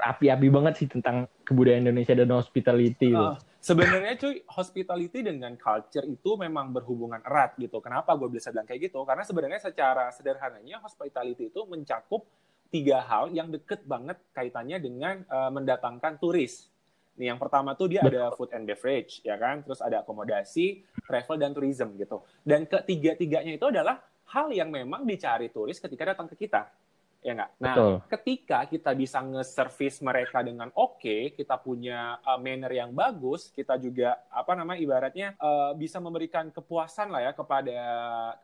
api-api 0.00 0.48
banget 0.48 0.74
sih 0.80 0.88
tentang 0.88 1.28
kebudayaan 1.44 1.84
Indonesia 1.84 2.16
dan 2.16 2.32
hospitality 2.32 3.12
uh, 3.12 3.36
sebenarnya 3.64 4.20
cuy 4.20 4.44
hospitality 4.44 5.24
dengan 5.24 5.56
culture 5.56 6.04
itu 6.04 6.36
memang 6.36 6.68
berhubungan 6.68 7.24
erat 7.24 7.56
gitu. 7.56 7.80
Kenapa 7.80 8.12
gue 8.12 8.28
bisa 8.28 8.52
bilang 8.52 8.68
kayak 8.68 8.92
gitu? 8.92 9.00
Karena 9.08 9.24
sebenarnya 9.24 9.60
secara 9.64 10.12
sederhananya 10.12 10.84
hospitality 10.84 11.48
itu 11.48 11.64
mencakup 11.64 12.28
tiga 12.68 13.00
hal 13.00 13.32
yang 13.32 13.48
deket 13.48 13.88
banget 13.88 14.20
kaitannya 14.36 14.76
dengan 14.76 15.24
uh, 15.32 15.48
mendatangkan 15.48 16.20
turis. 16.20 16.68
Nih 17.16 17.32
yang 17.32 17.40
pertama 17.40 17.72
tuh 17.72 17.88
dia 17.88 18.04
ada 18.04 18.34
food 18.36 18.52
and 18.52 18.68
beverage, 18.68 19.24
ya 19.24 19.38
kan? 19.40 19.64
Terus 19.64 19.80
ada 19.80 20.04
akomodasi, 20.04 20.84
travel 21.06 21.36
dan 21.40 21.56
tourism 21.56 21.94
gitu. 21.96 22.20
Dan 22.44 22.68
ketiga-tiganya 22.68 23.54
itu 23.56 23.64
adalah 23.70 24.02
hal 24.28 24.52
yang 24.52 24.68
memang 24.68 25.08
dicari 25.08 25.48
turis 25.48 25.80
ketika 25.80 26.12
datang 26.12 26.28
ke 26.28 26.36
kita 26.36 26.68
ya 27.24 27.32
nggak? 27.32 27.50
Nah, 27.56 27.74
Betul. 27.74 27.94
ketika 28.12 28.58
kita 28.68 28.92
bisa 28.92 29.18
nge-service 29.24 30.04
mereka 30.04 30.44
dengan 30.44 30.68
oke, 30.76 31.00
okay, 31.00 31.32
kita 31.32 31.56
punya 31.56 32.20
uh, 32.20 32.36
manner 32.36 32.68
yang 32.68 32.92
bagus, 32.92 33.48
kita 33.48 33.80
juga 33.80 34.20
apa 34.28 34.52
namanya 34.52 34.78
ibaratnya 34.84 35.28
uh, 35.40 35.72
bisa 35.72 35.96
memberikan 36.04 36.52
kepuasan 36.52 37.08
lah 37.08 37.24
ya 37.24 37.32
kepada 37.32 37.80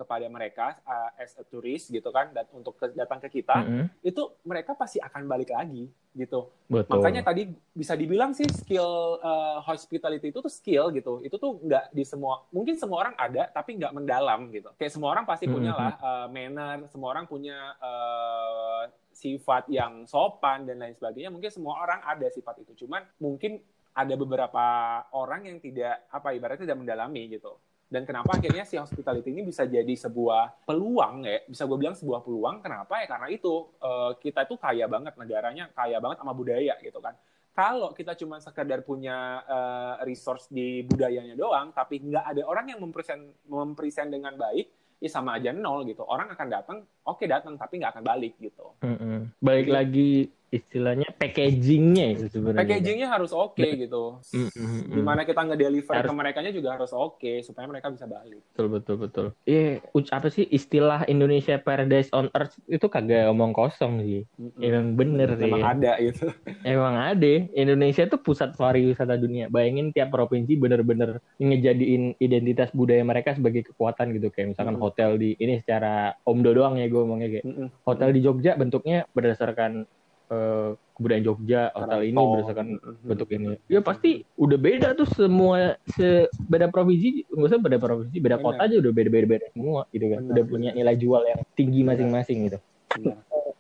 kepada 0.01 0.27
mereka 0.33 0.81
uh, 0.89 1.13
as 1.21 1.37
a 1.37 1.45
tourist 1.45 1.93
gitu 1.93 2.09
kan 2.09 2.33
dan 2.33 2.49
untuk 2.57 2.81
ke, 2.81 2.89
datang 2.97 3.21
ke 3.21 3.29
kita, 3.29 3.61
mm 3.61 3.69
-hmm. 3.69 3.85
itu 4.01 4.23
mereka 4.49 4.73
pasti 4.73 4.97
akan 4.97 5.29
balik 5.29 5.53
lagi 5.53 5.85
gitu. 6.15 6.51
Betul. 6.67 6.99
Makanya 6.99 7.23
tadi 7.23 7.55
bisa 7.71 7.95
dibilang 7.95 8.35
sih 8.35 8.47
skill 8.51 9.19
uh, 9.23 9.63
hospitality 9.63 10.35
itu 10.35 10.43
tuh 10.43 10.51
skill 10.51 10.91
gitu. 10.91 11.23
Itu 11.23 11.39
tuh 11.39 11.63
nggak 11.63 11.95
di 11.95 12.03
semua 12.03 12.43
mungkin 12.51 12.75
semua 12.75 13.07
orang 13.07 13.15
ada 13.15 13.47
tapi 13.51 13.79
nggak 13.79 13.95
mendalam 13.95 14.51
gitu. 14.51 14.71
Kayak 14.75 14.93
semua 14.95 15.15
orang 15.15 15.25
pasti 15.27 15.47
punya 15.47 15.75
mm 15.75 15.79
-hmm. 15.79 15.87
lah 15.87 15.95
uh, 16.03 16.27
manner, 16.31 16.77
semua 16.91 17.09
orang 17.15 17.25
punya 17.31 17.59
uh, 17.79 18.85
sifat 19.21 19.69
yang 19.69 20.07
sopan 20.09 20.65
dan 20.65 20.81
lain 20.81 20.97
sebagainya 20.97 21.29
mungkin 21.29 21.51
semua 21.53 21.83
orang 21.83 22.01
ada 22.07 22.25
sifat 22.33 22.63
itu 22.65 22.87
cuman 22.87 23.05
mungkin 23.21 23.61
ada 23.93 24.15
beberapa 24.15 24.65
orang 25.13 25.51
yang 25.51 25.59
tidak 25.59 26.07
apa 26.09 26.33
ibaratnya 26.33 26.65
tidak 26.71 26.81
mendalami 26.81 27.29
gitu 27.29 27.59
dan 27.91 28.07
kenapa 28.07 28.39
akhirnya 28.39 28.63
si 28.63 28.79
hospitality 28.79 29.35
ini 29.35 29.43
bisa 29.43 29.67
jadi 29.67 29.95
sebuah 29.99 30.63
peluang 30.63 31.27
ya 31.27 31.43
bisa 31.51 31.67
gue 31.67 31.79
bilang 31.79 31.99
sebuah 31.99 32.23
peluang 32.23 32.63
kenapa 32.63 33.03
ya 33.03 33.07
karena 33.11 33.29
itu 33.29 33.67
uh, 33.83 34.15
kita 34.17 34.47
tuh 34.47 34.57
kaya 34.57 34.87
banget 34.87 35.19
negaranya 35.19 35.67
kaya 35.75 35.99
banget 35.99 36.23
sama 36.23 36.33
budaya 36.33 36.79
gitu 36.79 37.03
kan 37.03 37.19
kalau 37.51 37.91
kita 37.91 38.15
cuma 38.15 38.39
sekedar 38.39 38.87
punya 38.87 39.43
uh, 39.43 39.95
resource 40.07 40.47
di 40.49 40.87
budayanya 40.87 41.35
doang 41.35 41.75
tapi 41.75 41.99
nggak 41.99 42.25
ada 42.31 42.43
orang 42.47 42.71
yang 42.71 42.79
mempresent 42.79 43.27
mempresent 43.51 44.09
dengan 44.09 44.39
baik 44.39 44.71
ya 45.01 45.09
sama 45.09 45.41
aja 45.41 45.51
nol 45.51 45.89
gitu. 45.89 46.05
Orang 46.05 46.29
akan 46.29 46.49
datang, 46.53 46.79
oke 47.09 47.25
okay, 47.25 47.27
datang, 47.27 47.57
tapi 47.57 47.81
nggak 47.81 47.97
akan 47.97 48.05
balik 48.05 48.37
gitu. 48.37 48.77
Mm 48.85 48.97
-hmm. 49.01 49.19
Balik 49.41 49.67
Jadi, 49.67 49.75
lagi 49.75 50.13
istilahnya 50.51 51.09
packagingnya 51.15 52.19
itu 52.19 52.27
sebenarnya. 52.27 52.67
Packagingnya 52.67 53.09
harus 53.09 53.31
oke 53.31 53.55
okay, 53.55 53.87
gitu. 53.87 54.19
Mm 54.35 54.49
-hmm. 54.51 54.81
Di 54.99 55.03
mana 55.07 55.23
kita 55.23 55.47
ngedeliver 55.47 55.95
harus... 55.95 56.11
ke 56.11 56.15
mereka 56.19 56.39
juga 56.51 56.69
harus 56.75 56.91
oke 56.91 57.23
okay, 57.23 57.37
supaya 57.47 57.71
mereka 57.71 57.87
bisa 57.95 58.11
balik. 58.11 58.43
Betul 58.51 58.67
betul 58.75 58.97
betul. 58.99 59.27
Iya, 59.47 59.79
yeah, 59.79 60.11
apa 60.11 60.29
sih 60.29 60.51
istilah 60.51 61.07
Indonesia 61.07 61.55
Paradise 61.63 62.11
on 62.11 62.27
Earth 62.35 62.59
itu 62.67 62.83
kagak 62.91 63.31
omong 63.31 63.55
kosong 63.55 64.03
sih. 64.03 64.27
Mm 64.35 64.51
-hmm. 64.51 64.67
Emang 64.67 64.87
bener 64.99 65.29
sih. 65.39 65.47
Emang 65.47 65.63
ada 65.63 65.93
itu. 66.03 66.27
Emang 66.67 66.95
ada. 66.99 67.35
Indonesia 67.55 68.05
tuh 68.11 68.19
pusat 68.19 68.59
pariwisata 68.59 69.15
dunia. 69.15 69.47
Bayangin 69.47 69.95
tiap 69.95 70.11
provinsi 70.11 70.59
bener-bener 70.59 71.23
ngejadiin 71.39 72.19
identitas 72.19 72.75
budaya 72.75 73.07
mereka 73.07 73.39
sebagai 73.39 73.71
kekuatan 73.71 74.19
gitu 74.19 74.29
kayak 74.35 74.53
misalkan 74.55 74.77
mm 74.77 74.79
hotel 74.81 75.21
di 75.21 75.37
ini 75.37 75.61
secara 75.61 76.17
omdo 76.25 76.57
doang 76.57 76.81
ya 76.81 76.89
gue 76.89 76.97
ngomongnya 76.97 77.29
kayak 77.29 77.45
mm 77.45 77.53
-hmm. 77.53 77.69
hotel 77.85 78.09
di 78.17 78.21
Jogja 78.25 78.57
bentuknya 78.57 79.05
berdasarkan 79.13 79.85
uh, 80.31 80.79
kebudayaan 80.97 81.25
Jogja 81.27 81.63
hotel 81.75 82.01
ini 82.07 82.17
berdasarkan 82.17 82.69
mm-hmm. 82.79 83.07
bentuk 83.07 83.29
ini. 83.35 83.47
Ya 83.67 83.81
pasti 83.83 84.23
udah 84.39 84.59
beda 84.59 84.89
tuh 84.97 85.09
semua 85.13 85.77
se 85.91 86.31
beda 86.49 86.71
provinsi 86.71 87.27
nggak 87.29 87.49
usah 87.51 87.61
beda 87.61 87.79
provinsi 87.83 88.17
beda 88.23 88.37
kota 88.39 88.63
aja 88.65 88.77
udah 88.79 88.93
beda 88.95 89.11
beda 89.11 89.27
beda 89.27 89.47
semua 89.53 89.85
gitu 89.91 90.07
kan. 90.13 90.21
Udah 90.31 90.45
punya 90.47 90.71
nilai 90.73 90.97
jual 90.97 91.23
yang 91.27 91.41
tinggi 91.59 91.81
masing-masing 91.83 92.39
gitu. 92.49 92.59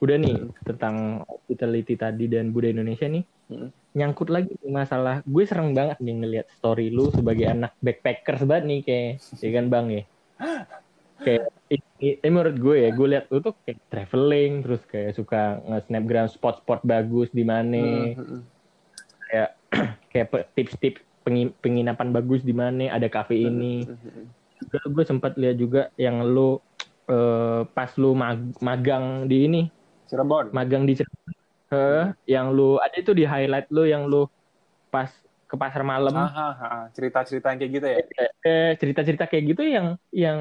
Udah 0.00 0.16
nih 0.16 0.48
tentang 0.64 1.26
hospitality 1.28 1.94
tadi 1.98 2.24
dan 2.30 2.54
budaya 2.54 2.72
Indonesia 2.72 3.10
nih. 3.10 3.24
Hmm. 3.50 3.74
nyangkut 3.98 4.30
lagi 4.30 4.54
masalah 4.62 5.26
gue 5.26 5.42
serang 5.42 5.74
banget 5.74 5.98
nih 5.98 6.14
ngelihat 6.22 6.46
story 6.54 6.94
lu 6.94 7.10
sebagai 7.10 7.50
anak 7.50 7.74
backpacker 7.82 8.38
banget 8.46 8.64
nih 8.70 8.80
kayak 8.86 9.10
ya 9.42 9.50
kan 9.50 9.66
bang 9.66 9.86
ya 9.90 10.02
kayak 11.22 11.52
ini 12.00 12.28
menurut 12.32 12.56
gue 12.58 12.76
ya 12.82 12.90
gue 12.90 13.08
lihat 13.16 13.24
lu 13.30 13.38
tuh 13.44 13.54
kayak 13.62 13.78
traveling 13.92 14.64
terus 14.64 14.82
kayak 14.88 15.14
suka 15.14 15.60
nge-snapgram 15.68 16.26
spot-spot 16.26 16.80
bagus 16.82 17.28
di 17.30 17.44
mana. 17.44 17.78
Hmm, 17.78 18.14
hmm, 18.16 18.26
hmm. 18.26 18.42
kayak 19.30 19.50
kayak 20.10 20.26
tips-tips 20.56 21.02
penginapan 21.60 22.08
bagus 22.10 22.42
di 22.42 22.56
mana 22.56 22.90
ada 22.90 23.06
cafe 23.06 23.46
ini. 23.46 23.86
Juga 24.60 24.78
gue 24.88 25.04
sempat 25.06 25.38
lihat 25.38 25.56
juga 25.56 25.82
yang 26.00 26.24
lu 26.26 26.58
uh, 27.08 27.62
pas 27.70 27.90
lu 28.00 28.16
mag 28.16 28.40
magang 28.58 29.30
di 29.30 29.46
ini. 29.46 29.62
Cirebon? 30.10 30.50
Magang 30.50 30.88
di 30.88 30.98
Cirebon. 30.98 31.32
Uh, 31.70 32.10
yang 32.26 32.50
lu 32.50 32.82
ada 32.82 32.98
itu 32.98 33.14
di 33.14 33.22
highlight 33.22 33.70
lu 33.70 33.86
yang 33.86 34.10
lu 34.10 34.26
pas 34.90 35.06
ke 35.50 35.56
pasar 35.58 35.82
malam. 35.82 36.14
Cerita-cerita 36.94 37.50
yang 37.50 37.58
kayak 37.58 37.72
gitu 37.74 37.86
ya? 37.90 37.98
Eh, 38.46 38.72
cerita-cerita 38.78 39.24
kayak 39.26 39.44
gitu 39.50 39.62
yang 39.66 39.86
yang 40.14 40.40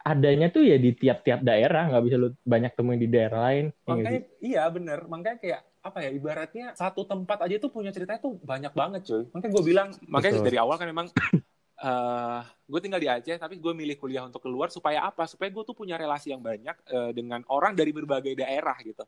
adanya 0.00 0.48
tuh 0.48 0.64
ya 0.64 0.80
di 0.80 0.96
tiap-tiap 0.96 1.44
daerah, 1.44 1.92
nggak 1.92 2.04
bisa 2.08 2.16
lu 2.16 2.32
banyak 2.40 2.72
temuin 2.72 2.96
di 2.96 3.08
daerah 3.12 3.52
lain. 3.52 3.68
Ya 3.68 3.88
Makanya 3.92 4.20
iya 4.40 4.62
bener, 4.72 4.98
makanya 5.04 5.38
kayak 5.38 5.60
apa 5.82 5.98
ya 5.98 6.10
ibaratnya 6.14 6.66
satu 6.78 7.04
tempat 7.04 7.42
aja 7.42 7.58
tuh 7.58 7.68
punya 7.68 7.90
ceritanya 7.92 8.22
tuh 8.22 8.40
banyak 8.40 8.72
banget 8.72 9.00
cuy. 9.04 9.22
Makanya 9.34 9.52
gue 9.52 9.64
bilang, 9.66 9.88
makanya 10.08 10.40
Betul. 10.40 10.48
dari 10.48 10.58
awal 10.62 10.76
kan 10.78 10.88
memang 10.88 11.06
uh, 11.12 11.42
eh, 11.86 12.40
gue 12.46 12.80
tinggal 12.80 13.02
di 13.02 13.10
Aceh 13.10 13.36
tapi 13.36 13.58
gue 13.58 13.72
milih 13.74 13.98
kuliah 13.98 14.24
untuk 14.24 14.40
keluar 14.40 14.70
supaya 14.70 15.04
apa 15.04 15.26
supaya 15.26 15.50
gue 15.50 15.64
tuh 15.66 15.74
punya 15.76 15.98
relasi 15.98 16.30
yang 16.30 16.40
banyak 16.40 16.76
uh, 16.88 17.10
dengan 17.10 17.42
orang 17.50 17.74
dari 17.74 17.90
berbagai 17.90 18.38
daerah 18.38 18.78
gitu 18.80 19.02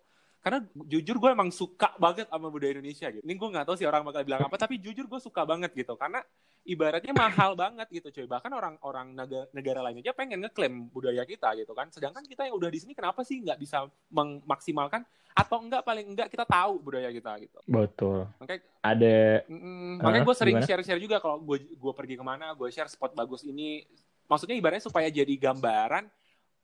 karena 0.45 0.61
jujur 0.77 1.17
gue 1.17 1.31
emang 1.33 1.49
suka 1.49 1.97
banget 1.97 2.29
sama 2.29 2.53
budaya 2.53 2.77
Indonesia 2.77 3.09
gitu. 3.09 3.25
Ini 3.25 3.33
gue 3.33 3.49
nggak 3.49 3.65
tahu 3.65 3.81
sih 3.81 3.89
orang 3.89 4.05
bakal 4.05 4.29
bilang 4.29 4.45
apa, 4.45 4.61
tapi 4.61 4.77
jujur 4.77 5.09
gue 5.09 5.17
suka 5.17 5.41
banget 5.49 5.73
gitu. 5.73 5.97
Karena 5.97 6.21
ibaratnya 6.69 7.17
mahal 7.17 7.57
banget 7.57 7.89
gitu 7.89 8.13
coy. 8.13 8.29
Bahkan 8.29 8.53
orang-orang 8.53 9.17
negara, 9.17 9.49
negara 9.57 9.81
lain 9.89 10.05
aja 10.05 10.13
pengen 10.13 10.45
ngeklaim 10.45 10.93
budaya 10.93 11.25
kita 11.25 11.49
gitu 11.57 11.73
kan. 11.73 11.89
Sedangkan 11.89 12.21
kita 12.29 12.45
yang 12.45 12.61
udah 12.61 12.69
di 12.69 12.77
sini 12.77 12.93
kenapa 12.93 13.25
sih 13.25 13.41
nggak 13.41 13.57
bisa 13.57 13.89
memaksimalkan 14.13 15.09
atau 15.33 15.65
enggak 15.65 15.81
paling 15.81 16.13
enggak 16.13 16.29
kita 16.29 16.45
tahu 16.45 16.77
budaya 16.77 17.09
kita 17.09 17.41
gitu. 17.41 17.59
Betul. 17.65 18.29
Makanya 18.37 18.61
ada 18.85 19.17
mm, 19.49 20.05
makanya 20.05 20.25
gue 20.29 20.37
sering 20.37 20.61
share-share 20.61 21.01
juga 21.01 21.25
kalau 21.25 21.41
gue 21.41 21.73
gue 21.73 21.93
pergi 21.97 22.21
ke 22.21 22.25
mana, 22.25 22.53
gue 22.53 22.69
share 22.69 22.93
spot 22.93 23.17
bagus 23.17 23.49
ini. 23.49 23.81
Maksudnya 24.29 24.61
ibaratnya 24.61 24.85
supaya 24.85 25.09
jadi 25.09 25.33
gambaran 25.41 26.05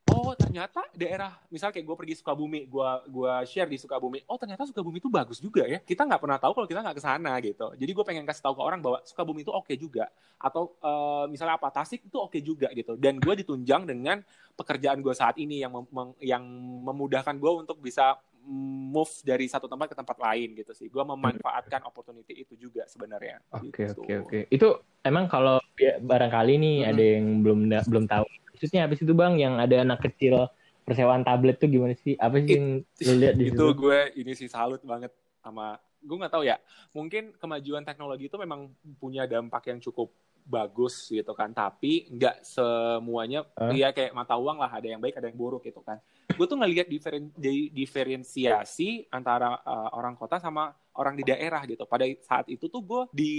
oh 0.09 0.33
ternyata 0.33 0.81
daerah 0.97 1.37
misal 1.53 1.69
kayak 1.69 1.85
gue 1.85 1.97
pergi 1.97 2.13
Sukabumi 2.17 2.65
gue 2.65 2.89
gua 3.11 3.45
share 3.45 3.69
di 3.69 3.77
Sukabumi 3.77 4.25
oh 4.25 4.37
ternyata 4.39 4.65
Sukabumi 4.65 4.97
itu 4.97 5.09
bagus 5.11 5.37
juga 5.37 5.67
ya 5.69 5.77
kita 5.77 6.07
nggak 6.07 6.21
pernah 6.21 6.37
tahu 6.41 6.51
kalau 6.57 6.67
kita 6.67 6.81
nggak 6.81 6.97
ke 6.97 7.03
sana 7.03 7.31
gitu 7.43 7.67
jadi 7.77 7.91
gue 7.93 8.05
pengen 8.05 8.25
kasih 8.25 8.43
tahu 8.43 8.57
ke 8.57 8.63
orang 8.65 8.79
bahwa 8.81 8.99
Sukabumi 9.05 9.45
itu 9.45 9.53
oke 9.53 9.69
okay 9.69 9.77
juga 9.77 10.09
atau 10.41 10.73
uh, 10.81 11.29
misalnya 11.29 11.61
apa 11.61 11.69
Tasik 11.69 12.01
itu 12.07 12.17
oke 12.17 12.33
okay 12.33 12.41
juga 12.41 12.67
gitu 12.73 12.97
dan 12.97 13.21
gue 13.21 13.33
ditunjang 13.45 13.85
dengan 13.85 14.25
pekerjaan 14.57 14.99
gue 14.99 15.13
saat 15.13 15.37
ini 15.37 15.61
yang 15.61 15.71
mem 15.73 16.09
yang 16.19 16.43
memudahkan 16.85 17.37
gue 17.37 17.51
untuk 17.61 17.77
bisa 17.79 18.17
move 18.45 19.13
dari 19.21 19.45
satu 19.45 19.69
tempat 19.69 19.93
ke 19.93 19.95
tempat 19.97 20.17
lain 20.17 20.57
gitu 20.57 20.73
sih. 20.73 20.89
Gue 20.89 21.05
memanfaatkan 21.05 21.85
opportunity 21.85 22.41
itu 22.41 22.57
juga 22.57 22.89
sebenarnya. 22.89 23.37
Oke 23.53 23.85
gitu. 23.85 24.01
oke 24.01 24.13
oke. 24.25 24.39
Itu 24.49 24.81
emang 25.05 25.29
kalau 25.29 25.61
ya, 25.77 26.01
barangkali 26.01 26.53
nih 26.57 26.75
Mm-mm. 26.81 26.91
ada 26.91 27.03
yang 27.03 27.25
belum 27.45 27.59
belum 27.85 28.05
tahu. 28.09 28.25
Maksudnya 28.61 28.85
apa 28.85 28.93
sih 28.93 29.09
itu 29.09 29.17
bang 29.17 29.33
yang 29.41 29.57
ada 29.57 29.81
anak 29.81 30.05
kecil 30.05 30.45
persewaan 30.85 31.25
tablet 31.25 31.57
tuh 31.57 31.65
gimana 31.65 31.97
sih? 31.97 32.13
Apa 32.13 32.37
sih 32.45 32.61
yang 32.61 32.85
lu 33.01 33.13
lihat 33.17 33.33
di 33.33 33.49
itu 33.49 33.57
situ? 33.57 33.73
gue 33.73 33.99
ini 34.21 34.37
sih 34.37 34.45
salut 34.45 34.85
banget 34.85 35.09
sama 35.41 35.81
gue 36.01 36.17
nggak 36.17 36.33
tahu 36.33 36.45
ya 36.45 36.57
mungkin 36.93 37.33
kemajuan 37.37 37.81
teknologi 37.81 38.29
itu 38.29 38.37
memang 38.37 38.69
punya 39.01 39.25
dampak 39.25 39.69
yang 39.73 39.81
cukup 39.81 40.13
bagus 40.45 41.09
gitu 41.09 41.33
kan 41.37 41.53
tapi 41.53 42.09
nggak 42.09 42.41
semuanya 42.41 43.45
Hah? 43.57 43.73
ya 43.73 43.93
kayak 43.93 44.13
mata 44.13 44.33
uang 44.37 44.57
lah 44.57 44.69
ada 44.69 44.89
yang 44.89 44.97
baik 44.97 45.17
ada 45.17 45.29
yang 45.29 45.37
buruk 45.37 45.65
gitu 45.65 45.81
kan 45.85 46.01
gue 46.33 46.45
tuh 46.49 46.57
ngelihat 46.57 46.89
diferen, 46.89 47.29
di- 47.37 47.69
diferensiasi 47.69 49.05
antara 49.13 49.61
uh, 49.61 49.93
orang 49.93 50.17
kota 50.17 50.41
sama 50.41 50.73
orang 50.97 51.13
di 51.13 51.23
daerah 51.25 51.61
gitu 51.69 51.85
pada 51.85 52.09
saat 52.25 52.49
itu 52.49 52.65
tuh 52.65 52.81
gue 52.81 53.01
di 53.13 53.35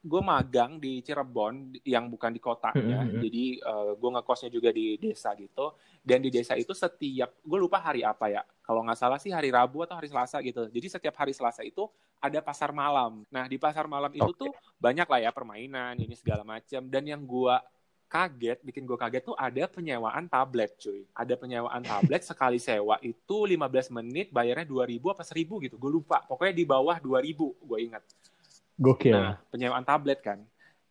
gue 0.00 0.22
magang 0.24 0.80
di 0.80 1.04
Cirebon 1.04 1.76
yang 1.84 2.08
bukan 2.08 2.32
di 2.32 2.40
kotanya. 2.40 3.04
Mhm. 3.04 3.20
jadi 3.20 3.44
uh, 3.68 3.92
gue 4.00 4.10
ngekosnya 4.16 4.50
juga 4.50 4.72
di 4.72 4.96
desa 4.96 5.36
gitu. 5.36 5.76
Dan 6.00 6.24
di 6.24 6.32
desa 6.32 6.56
itu 6.56 6.72
setiap 6.72 7.36
gue 7.44 7.58
lupa 7.60 7.76
hari 7.76 8.00
apa 8.00 8.32
ya. 8.32 8.42
Kalau 8.64 8.80
nggak 8.80 8.96
salah 8.96 9.20
sih 9.20 9.28
hari 9.28 9.52
Rabu 9.52 9.84
atau 9.84 10.00
hari 10.00 10.08
Selasa 10.08 10.40
gitu. 10.40 10.72
Jadi 10.72 10.86
setiap 10.88 11.12
hari 11.20 11.36
Selasa 11.36 11.60
itu 11.60 11.84
ada 12.16 12.40
pasar 12.40 12.72
malam. 12.72 13.28
Nah 13.28 13.44
di 13.44 13.60
pasar 13.60 13.84
malam 13.84 14.08
itu 14.08 14.32
tuh 14.32 14.52
banyak 14.80 15.04
lah 15.04 15.20
ya 15.20 15.30
permainan 15.36 16.00
ini 16.00 16.16
segala 16.16 16.48
macam 16.48 16.80
dan 16.88 17.04
yang 17.04 17.20
gue 17.20 17.56
kaget 18.10 18.58
bikin 18.66 18.82
gue 18.90 18.98
kaget 18.98 19.22
tuh 19.22 19.36
ada 19.36 19.68
penyewaan 19.68 20.32
tablet 20.32 20.80
cuy. 20.80 21.04
Ada 21.12 21.36
penyewaan 21.36 21.84
tablet 21.84 22.24
sekali 22.24 22.56
sewa 22.56 22.96
itu 23.04 23.36
15 23.44 23.92
menit 24.00 24.32
bayarnya 24.32 24.64
2000 24.64 24.96
apa 25.12 25.22
1000 25.28 25.64
gitu. 25.68 25.76
Gue 25.76 25.92
lupa. 25.92 26.24
Pokoknya 26.24 26.56
di 26.56 26.64
bawah 26.64 26.96
2000 26.96 27.36
gue 27.68 27.78
ingat 27.84 28.02
Gokil. 28.80 29.12
Nah, 29.12 29.36
penyewaan 29.52 29.84
tablet 29.84 30.24
kan. 30.24 30.40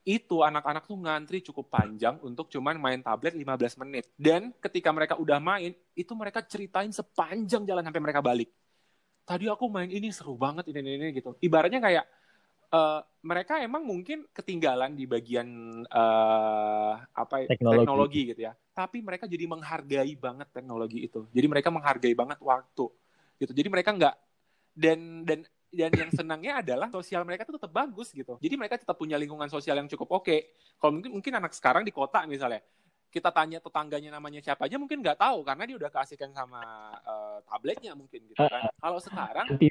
Itu 0.05 0.45
anak-anak 0.45 0.85
tuh 0.85 0.97
ngantri 1.01 1.41
cukup 1.41 1.73
panjang 1.73 2.21
untuk 2.21 2.47
cuman 2.53 2.77
main 2.77 3.01
tablet 3.01 3.33
15 3.33 3.81
menit. 3.81 4.05
Dan 4.13 4.53
ketika 4.61 4.93
mereka 4.93 5.17
udah 5.17 5.41
main, 5.41 5.73
itu 5.97 6.13
mereka 6.13 6.45
ceritain 6.45 6.93
sepanjang 6.93 7.65
jalan 7.65 7.81
sampai 7.81 8.01
mereka 8.01 8.21
balik. 8.21 8.49
Tadi 9.25 9.45
aku 9.49 9.69
main 9.69 9.89
ini 9.89 10.09
seru 10.13 10.37
banget 10.37 10.69
ini 10.69 10.79
ini, 10.85 10.91
ini 10.97 11.07
gitu. 11.17 11.37
Ibaratnya 11.41 11.81
kayak 11.81 12.05
eh, 12.73 12.99
mereka 13.25 13.61
emang 13.61 13.85
mungkin 13.85 14.25
ketinggalan 14.33 14.93
di 14.93 15.05
bagian 15.05 15.45
eh, 15.85 16.93
apa 17.13 17.35
ya, 17.45 17.47
Teknologi. 17.49 17.77
teknologi 17.85 18.21
gitu 18.33 18.41
ya. 18.49 18.53
Tapi 18.73 18.97
mereka 19.01 19.25
jadi 19.29 19.45
menghargai 19.45 20.13
banget 20.17 20.47
teknologi 20.53 21.05
itu. 21.05 21.25
Jadi 21.29 21.45
mereka 21.45 21.69
menghargai 21.69 22.15
banget 22.17 22.37
waktu 22.41 22.85
gitu. 23.37 23.51
Jadi 23.53 23.67
mereka 23.69 23.93
nggak 23.93 24.15
dan 24.73 25.27
dan 25.27 25.39
dan 25.69 25.93
yang 25.93 26.11
senangnya 26.11 26.65
adalah 26.65 26.89
sosial 26.89 27.21
mereka 27.21 27.45
tuh 27.45 27.61
tetap 27.61 27.69
bagus 27.69 28.09
gitu. 28.09 28.41
Jadi 28.41 28.55
mereka 28.57 28.75
tetap 28.81 28.97
punya 28.97 29.15
lingkungan 29.21 29.47
sosial 29.47 29.77
yang 29.77 29.85
cukup 29.85 30.21
oke. 30.21 30.37
Kalau 30.81 30.91
mungkin 30.97 31.11
mungkin 31.13 31.33
anak 31.37 31.53
sekarang 31.53 31.85
di 31.85 31.93
kota 31.93 32.25
misalnya, 32.25 32.65
kita 33.09 33.29
tanya 33.29 33.61
tetangganya 33.61 34.17
namanya 34.17 34.41
siapa 34.41 34.65
aja 34.65 34.77
mungkin 34.81 35.01
nggak 35.01 35.17
tahu 35.17 35.45
karena 35.45 35.63
dia 35.65 35.77
udah 35.77 35.91
keasikan 35.93 36.29
sama 36.33 36.61
eh, 37.05 37.37
tabletnya 37.45 37.93
mungkin 37.93 38.21
gitu 38.29 38.41
kan. 38.41 38.69
Kalau 38.81 38.99
sekarang 39.01 39.47
Anti 39.49 39.67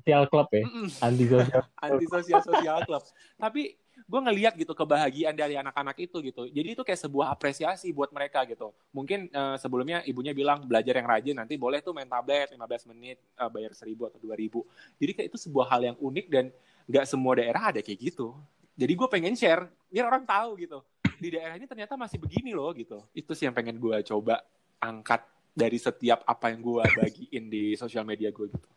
sosial 0.00 0.22
club 0.28 0.48
ya. 0.52 0.62
Anti 1.04 1.24
sosial. 1.28 1.62
anti 1.84 2.06
sosial 2.08 2.40
sosial 2.40 2.78
club. 2.88 3.02
Tapi 3.36 3.62
gue 4.06 4.20
ngeliat 4.20 4.54
gitu 4.56 4.72
kebahagiaan 4.72 5.34
dari 5.36 5.58
anak-anak 5.58 5.96
itu 6.00 6.20
gitu. 6.24 6.46
Jadi 6.48 6.68
itu 6.78 6.82
kayak 6.84 7.00
sebuah 7.00 7.32
apresiasi 7.32 7.90
buat 7.90 8.12
mereka 8.14 8.46
gitu. 8.46 8.72
Mungkin 8.94 9.28
eh, 9.28 9.56
sebelumnya 9.58 10.04
ibunya 10.06 10.32
bilang 10.32 10.64
belajar 10.64 10.96
yang 10.96 11.08
rajin 11.08 11.36
nanti 11.36 11.58
boleh 11.58 11.82
tuh 11.84 11.92
main 11.92 12.08
tablet 12.08 12.52
15 12.54 12.90
menit 12.94 13.18
eh, 13.20 13.50
bayar 13.50 13.72
1000 13.72 13.96
atau 13.96 14.18
2000. 14.20 15.00
Jadi 15.00 15.12
kayak 15.16 15.28
itu 15.34 15.38
sebuah 15.38 15.66
hal 15.68 15.80
yang 15.92 15.96
unik 15.98 16.26
dan 16.30 16.44
nggak 16.86 17.04
semua 17.06 17.32
daerah 17.36 17.62
ada 17.74 17.80
kayak 17.82 17.98
gitu. 18.12 18.34
Jadi 18.78 18.92
gue 18.96 19.08
pengen 19.10 19.34
share 19.36 19.68
biar 19.92 20.08
orang 20.08 20.24
tahu 20.24 20.56
gitu. 20.56 20.78
Di 21.20 21.28
daerah 21.36 21.54
ini 21.60 21.68
ternyata 21.68 22.00
masih 22.00 22.16
begini 22.16 22.56
loh 22.56 22.72
gitu. 22.72 23.04
Itu 23.12 23.36
sih 23.36 23.44
yang 23.44 23.54
pengen 23.54 23.76
gue 23.76 23.96
coba 24.08 24.40
angkat 24.80 25.20
dari 25.52 25.76
setiap 25.76 26.24
apa 26.24 26.48
yang 26.48 26.64
gue 26.64 26.82
bagiin 26.96 27.44
di 27.52 27.76
sosial 27.76 28.06
media 28.06 28.32
gue 28.32 28.48
gitu. 28.48 28.68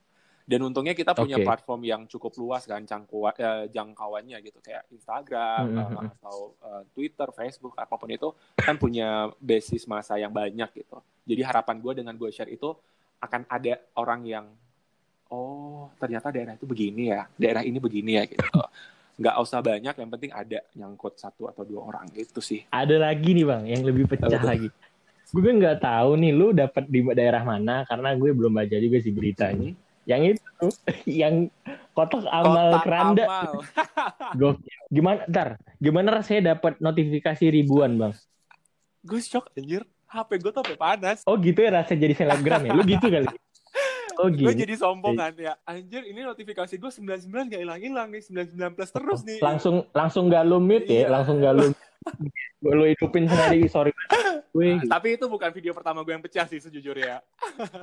Dan 0.43 0.59
untungnya 0.67 0.91
kita 0.91 1.15
punya 1.15 1.39
Oke. 1.39 1.47
platform 1.47 1.81
yang 1.87 2.01
cukup 2.03 2.35
luas 2.35 2.67
kan 2.67 2.83
jangkau 2.83 3.31
eh, 3.31 3.71
jangkauannya 3.71 4.37
gitu 4.43 4.59
kayak 4.59 4.91
Instagram 4.91 5.63
Mhm. 5.71 5.79
eh, 5.79 5.89
atau 6.19 6.37
eh, 6.59 6.83
Twitter, 6.91 7.27
Facebook 7.31 7.73
apa 7.79 7.95
pun 7.95 8.11
itu 8.11 8.27
kan 8.59 8.75
punya 8.75 9.31
basis 9.39 9.87
masa 9.87 10.19
yang 10.19 10.35
banyak 10.35 10.67
gitu. 10.75 10.99
Jadi 11.23 11.41
harapan 11.47 11.79
gue 11.79 11.93
dengan 12.03 12.15
gue 12.19 12.27
share 12.27 12.51
itu 12.51 12.75
akan 13.23 13.47
ada 13.47 13.79
orang 13.95 14.27
yang 14.27 14.45
oh 15.31 15.87
ternyata 15.95 16.29
daerah 16.29 16.59
itu 16.59 16.67
begini 16.67 17.09
ya, 17.09 17.23
daerah 17.39 17.63
ini 17.63 17.79
begini 17.79 18.19
ya 18.19 18.23
gitu. 18.27 18.43
Nggak 19.13 19.35
usah 19.39 19.61
banyak, 19.61 19.95
yang 19.95 20.09
penting 20.11 20.31
ada 20.33 20.59
nyangkut 20.75 21.15
satu 21.15 21.47
atau 21.47 21.63
dua 21.63 21.85
orang 21.87 22.09
gitu 22.11 22.43
sih. 22.43 22.65
Ada 22.67 22.99
lagi 22.99 23.31
nih 23.31 23.45
bang 23.47 23.63
yang 23.63 23.81
lebih 23.87 24.11
pecah 24.11 24.27
tuh? 24.27 24.43
lagi. 24.43 24.67
Gue 25.31 25.49
nggak 25.49 25.81
tahu 25.81 26.19
nih 26.19 26.31
lu 26.35 26.51
dapat 26.51 26.83
di 26.85 26.99
daerah 27.15 27.41
mana 27.41 27.87
karena 27.87 28.13
gue 28.13 28.29
belum 28.35 28.53
baca 28.53 28.75
juga 28.75 28.97
sih 28.99 29.13
beritanya. 29.15 29.71
Yang 30.03 30.21
itu, 30.35 30.65
yang 31.23 31.35
kotak 31.91 32.23
amal 32.27 32.75
Kotak 32.75 32.83
keranda. 32.83 33.23
amal. 33.25 33.51
Gimana, 34.93 35.25
ntar, 35.25 35.47
gimana 35.77 36.09
rasanya 36.13 36.53
dapat 36.53 36.77
notifikasi 36.77 37.45
ribuan 37.49 37.97
bang? 37.97 38.13
gue 39.01 39.19
shock 39.19 39.51
anjir. 39.53 39.83
HP 40.07 40.37
gue 40.39 40.51
tuh 40.51 40.61
HP 40.61 40.77
panas. 40.77 41.25
Oh 41.25 41.35
gitu 41.35 41.59
ya 41.59 41.73
rasa 41.73 41.91
jadi 41.91 42.13
selebgram 42.13 42.61
ya? 42.61 42.71
Lu 42.71 42.83
gitu 42.83 43.07
kali? 43.07 43.27
Oh 44.13 44.29
gue 44.29 44.45
gitu. 44.45 44.61
jadi 44.61 44.77
sombong 44.77 45.17
kan 45.17 45.33
ya 45.33 45.57
anjir 45.65 46.05
ini 46.05 46.21
notifikasi 46.21 46.69
gue 46.69 46.91
99 46.93 47.17
gak 47.49 47.57
hilang-hilang 47.57 48.13
nih 48.13 48.21
99 48.21 48.77
plus 48.77 48.91
terus 48.93 49.19
nih 49.25 49.41
Langsung 49.41 49.89
langsung 49.89 50.29
gak 50.29 50.45
lu 50.45 50.61
mute 50.61 50.85
ya? 50.85 50.93
Iya. 50.93 51.07
Langsung 51.09 51.41
gak 51.41 51.53
lu 51.57 51.65
lu 52.61 52.83
hidupin 52.85 53.25
sendiri 53.25 53.65
sorry 53.65 53.89
gue 54.53 54.77
Nah, 54.77 54.85
tapi 54.87 55.17
itu 55.17 55.25
bukan 55.25 55.49
video 55.49 55.73
pertama 55.73 56.05
gue 56.05 56.13
yang 56.13 56.21
pecah 56.21 56.45
sih 56.45 56.61
sejujurnya 56.61 57.25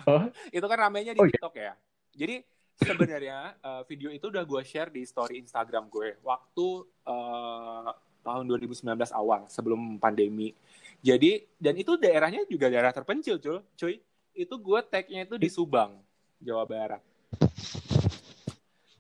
Oh. 0.07 0.31
itu 0.49 0.63
kan 0.63 0.79
ramenya 0.81 1.11
di 1.11 1.19
Oh, 1.19 1.27
iya. 1.27 1.35
TikTok 1.35 1.55
ya 1.57 1.73
jadi 2.15 2.43
sebenarnya 2.81 3.55
eh, 3.61 3.83
video 3.89 4.09
itu 4.09 4.33
udah 4.33 4.45
gue 4.45 4.63
share 4.65 4.89
di 4.89 5.05
story 5.05 5.43
Instagram 5.45 5.93
gue 5.93 6.17
waktu 6.25 6.69
eh, 7.07 7.91
tahun 8.21 8.45
2019 8.45 8.85
awal 9.17 9.49
sebelum 9.49 9.97
pandemi. 9.97 10.53
Jadi 11.01 11.49
dan 11.57 11.75
itu 11.81 11.97
daerahnya 11.97 12.45
juga 12.45 12.69
daerah 12.69 12.93
terpencil 12.93 13.41
cuy 13.41 13.61
cuy 13.77 13.95
itu 14.37 14.55
gue 14.55 14.81
tagnya 14.85 15.25
itu 15.25 15.37
di 15.41 15.49
Subang 15.49 15.97
Jawa 16.41 16.65
Barat. 16.69 17.03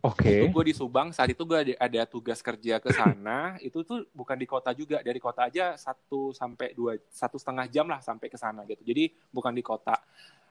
Oke. 0.00 0.48
Itu 0.48 0.48
gue 0.48 0.64
di 0.72 0.74
Subang 0.76 1.12
saat 1.12 1.28
itu 1.28 1.44
gue 1.44 1.58
ada, 1.60 1.74
ada 1.76 2.00
tugas 2.08 2.40
kerja 2.40 2.80
ke 2.80 2.88
sana. 2.88 3.56
Itu 3.68 3.84
tuh 3.84 4.08
bukan 4.16 4.32
di 4.32 4.48
kota 4.48 4.72
juga 4.72 5.04
dari 5.04 5.20
kota 5.20 5.44
aja 5.44 5.76
satu 5.76 6.32
sampai 6.32 6.72
dua 6.72 6.96
satu 7.12 7.36
setengah 7.36 7.68
jam 7.68 7.84
lah 7.84 8.00
sampai 8.00 8.32
ke 8.32 8.40
sana 8.40 8.64
gitu. 8.64 8.80
Jadi 8.80 9.12
bukan 9.28 9.52
di 9.52 9.60
kota 9.60 9.92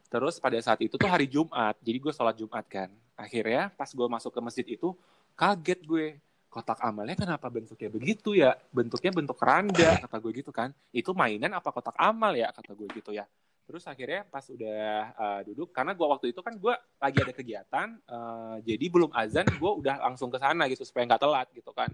terus 0.09 0.41
pada 0.41 0.57
saat 0.59 0.81
itu 0.81 0.97
tuh 0.97 1.07
hari 1.07 1.29
Jumat 1.29 1.77
jadi 1.79 1.97
gue 2.01 2.13
sholat 2.13 2.35
Jumat 2.35 2.65
kan. 2.65 2.89
Akhirnya 3.13 3.69
pas 3.71 3.87
gue 3.87 4.07
masuk 4.09 4.33
ke 4.33 4.41
masjid 4.41 4.65
itu 4.65 4.97
kaget 5.37 5.79
gue. 5.85 6.07
Kotak 6.49 6.81
amalnya 6.81 7.13
kenapa 7.13 7.45
bentuknya 7.45 7.93
begitu 7.93 8.33
ya? 8.33 8.57
Bentuknya 8.73 9.13
bentuk 9.13 9.37
keranda 9.37 10.01
kata 10.01 10.17
gue 10.17 10.31
gitu 10.41 10.49
kan. 10.49 10.73
Itu 10.89 11.13
mainan 11.13 11.53
apa 11.53 11.69
kotak 11.69 11.93
amal 11.93 12.33
ya 12.33 12.49
kata 12.49 12.73
gue 12.73 12.89
gitu 12.89 13.13
ya. 13.13 13.29
Terus 13.69 13.85
akhirnya 13.85 14.25
pas 14.25 14.41
udah 14.49 15.13
uh, 15.13 15.41
duduk 15.45 15.69
karena 15.69 15.93
gue 15.93 16.07
waktu 16.09 16.33
itu 16.33 16.41
kan 16.41 16.57
gue 16.57 16.73
lagi 16.97 17.17
ada 17.21 17.33
kegiatan 17.37 17.87
uh, 18.09 18.57
jadi 18.65 18.81
belum 18.89 19.13
azan 19.13 19.45
gue 19.45 19.71
udah 19.85 20.09
langsung 20.09 20.33
ke 20.33 20.41
sana 20.41 20.65
gitu 20.65 20.81
supaya 20.81 21.05
nggak 21.05 21.21
telat 21.21 21.47
gitu 21.53 21.69
kan. 21.69 21.93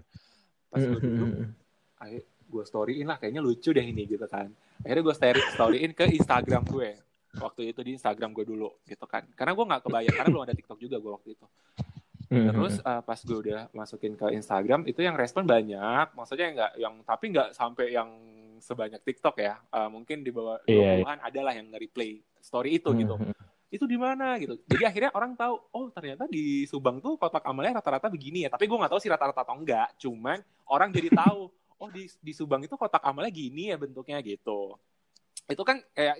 Pas 0.72 0.80
gue 0.80 1.00
duduk 1.04 1.52
akhirnya 2.00 2.24
gue 2.24 2.64
storyin 2.64 3.04
lah 3.04 3.20
kayaknya 3.20 3.44
lucu 3.44 3.76
deh 3.76 3.84
ini 3.84 4.08
gitu 4.08 4.24
kan. 4.24 4.48
Akhirnya 4.80 5.04
gue 5.04 5.14
story 5.20 5.40
storyin 5.52 5.92
ke 5.92 6.08
Instagram 6.16 6.64
gue 6.64 6.96
waktu 7.38 7.72
itu 7.72 7.80
di 7.84 7.96
Instagram 7.96 8.32
gue 8.32 8.44
dulu 8.48 8.68
gitu 8.88 9.04
kan 9.04 9.24
karena 9.36 9.52
gue 9.52 9.64
nggak 9.68 9.82
kebayang 9.84 10.14
karena 10.16 10.30
belum 10.32 10.44
ada 10.44 10.54
TikTok 10.56 10.78
juga 10.80 10.96
gue 10.98 11.12
waktu 11.12 11.28
itu 11.36 11.46
Terus 12.26 12.82
uh, 12.82 13.02
pas 13.06 13.18
gue 13.22 13.38
udah 13.38 13.70
masukin 13.70 14.18
ke 14.18 14.34
Instagram 14.34 14.82
itu 14.90 14.98
yang 14.98 15.14
respon 15.14 15.46
banyak, 15.46 16.10
maksudnya 16.10 16.48
nggak 16.50 16.72
yang 16.82 16.94
tapi 17.06 17.24
nggak 17.30 17.48
sampai 17.54 17.94
yang 17.94 18.10
sebanyak 18.58 18.98
TikTok 19.06 19.38
ya. 19.38 19.62
Uh, 19.70 19.86
mungkin 19.86 20.26
di 20.26 20.34
bawah 20.34 20.58
Iya, 20.66 21.06
20-an 21.06 21.18
adalah 21.22 21.52
yang 21.54 21.70
nge-replay 21.70 22.18
story 22.42 22.82
itu 22.82 22.90
gitu. 22.98 23.14
Itu 23.70 23.84
di 23.86 23.94
mana 23.94 24.34
gitu. 24.42 24.58
Jadi 24.66 24.82
akhirnya 24.82 25.10
orang 25.14 25.38
tahu, 25.38 25.54
oh 25.70 25.86
ternyata 25.94 26.26
di 26.26 26.66
Subang 26.66 26.98
tuh 26.98 27.14
kotak 27.14 27.46
amalnya 27.46 27.78
rata-rata 27.78 28.10
begini 28.10 28.46
ya. 28.46 28.50
Tapi 28.50 28.66
gue 28.66 28.74
nggak 28.78 28.90
tahu 28.90 29.00
sih 29.02 29.10
rata-rata 29.10 29.46
atau 29.46 29.54
enggak. 29.54 29.94
Cuman 30.02 30.42
orang 30.66 30.90
jadi 30.90 31.14
tahu, 31.14 31.46
oh 31.78 31.88
di 31.94 32.10
di 32.10 32.32
Subang 32.34 32.62
itu 32.66 32.74
kotak 32.74 33.06
amalnya 33.06 33.30
gini 33.30 33.70
ya 33.70 33.78
bentuknya 33.78 34.18
gitu. 34.18 34.74
Itu 35.46 35.62
kan 35.62 35.78
kayak 35.94 36.16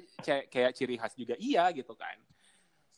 kayak 0.51 0.73
ciri 0.75 0.95
khas 0.97 1.15
juga 1.19 1.35
iya 1.39 1.71
gitu 1.75 1.95
kan. 1.99 2.17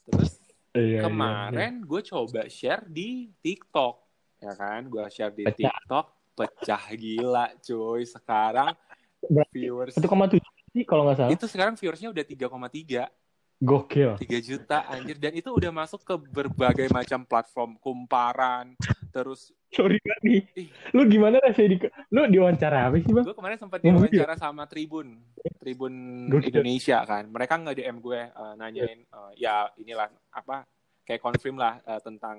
Terus 0.05 0.39
Iya, 0.77 0.85
iya, 0.85 1.01
kemarin 1.01 1.81
gue 1.83 2.01
coba 2.07 2.45
share 2.47 2.85
di 2.87 3.33
TikTok 3.41 3.95
ya 4.39 4.53
kan? 4.55 4.87
Gue 4.87 5.03
share 5.09 5.33
di 5.33 5.49
Pecah. 5.49 5.73
TikTok 5.73 6.07
pecah 6.37 6.85
gila 6.95 7.47
cuy. 7.59 8.03
Sekarang 8.07 8.73
Berarti 9.27 9.59
viewers 9.59 9.95
satu 9.99 10.07
koma 10.07 10.31
tujuh 10.31 10.53
sih 10.71 10.85
kalau 10.87 11.09
nggak 11.09 11.17
salah. 11.19 11.31
Itu 11.35 11.47
sekarang 11.51 11.75
viewersnya 11.75 12.13
udah 12.13 12.25
3,3 12.25 13.09
Gokil. 13.59 14.15
3 14.15 14.39
juta 14.39 14.87
anjir 14.87 15.19
dan 15.19 15.35
itu 15.35 15.51
udah 15.51 15.75
masuk 15.75 16.07
ke 16.07 16.15
berbagai 16.31 16.87
macam 16.95 17.27
platform 17.27 17.75
kumparan 17.83 18.79
terus 19.11 19.51
Sorry 19.69 20.01
banget 20.01 20.21
nih. 20.25 20.43
Ih. 20.65 20.69
Lu 20.97 21.05
gimana 21.05 21.37
rasanya 21.45 21.69
di 21.77 21.79
lu 22.09 22.25
diwawancara 22.25 22.89
apa 22.89 22.97
sih, 23.05 23.13
Bang? 23.13 23.25
gue 23.29 23.37
kemarin 23.37 23.59
sempat 23.61 23.85
diwawancara 23.85 24.35
sama 24.41 24.65
Tribun 24.65 25.21
Tribun 25.61 25.95
Gokil. 26.33 26.49
Indonesia 26.49 27.05
kan 27.05 27.29
mereka 27.29 27.61
nge 27.61 27.77
DM 27.77 27.97
gue 28.01 28.21
eh, 28.33 28.55
nanyain 28.57 28.99
eh, 29.05 29.33
ya 29.37 29.69
inilah 29.77 30.09
apa 30.33 30.65
kayak 31.05 31.21
confirm 31.21 31.61
lah 31.61 31.85
eh, 31.85 32.01
tentang 32.01 32.39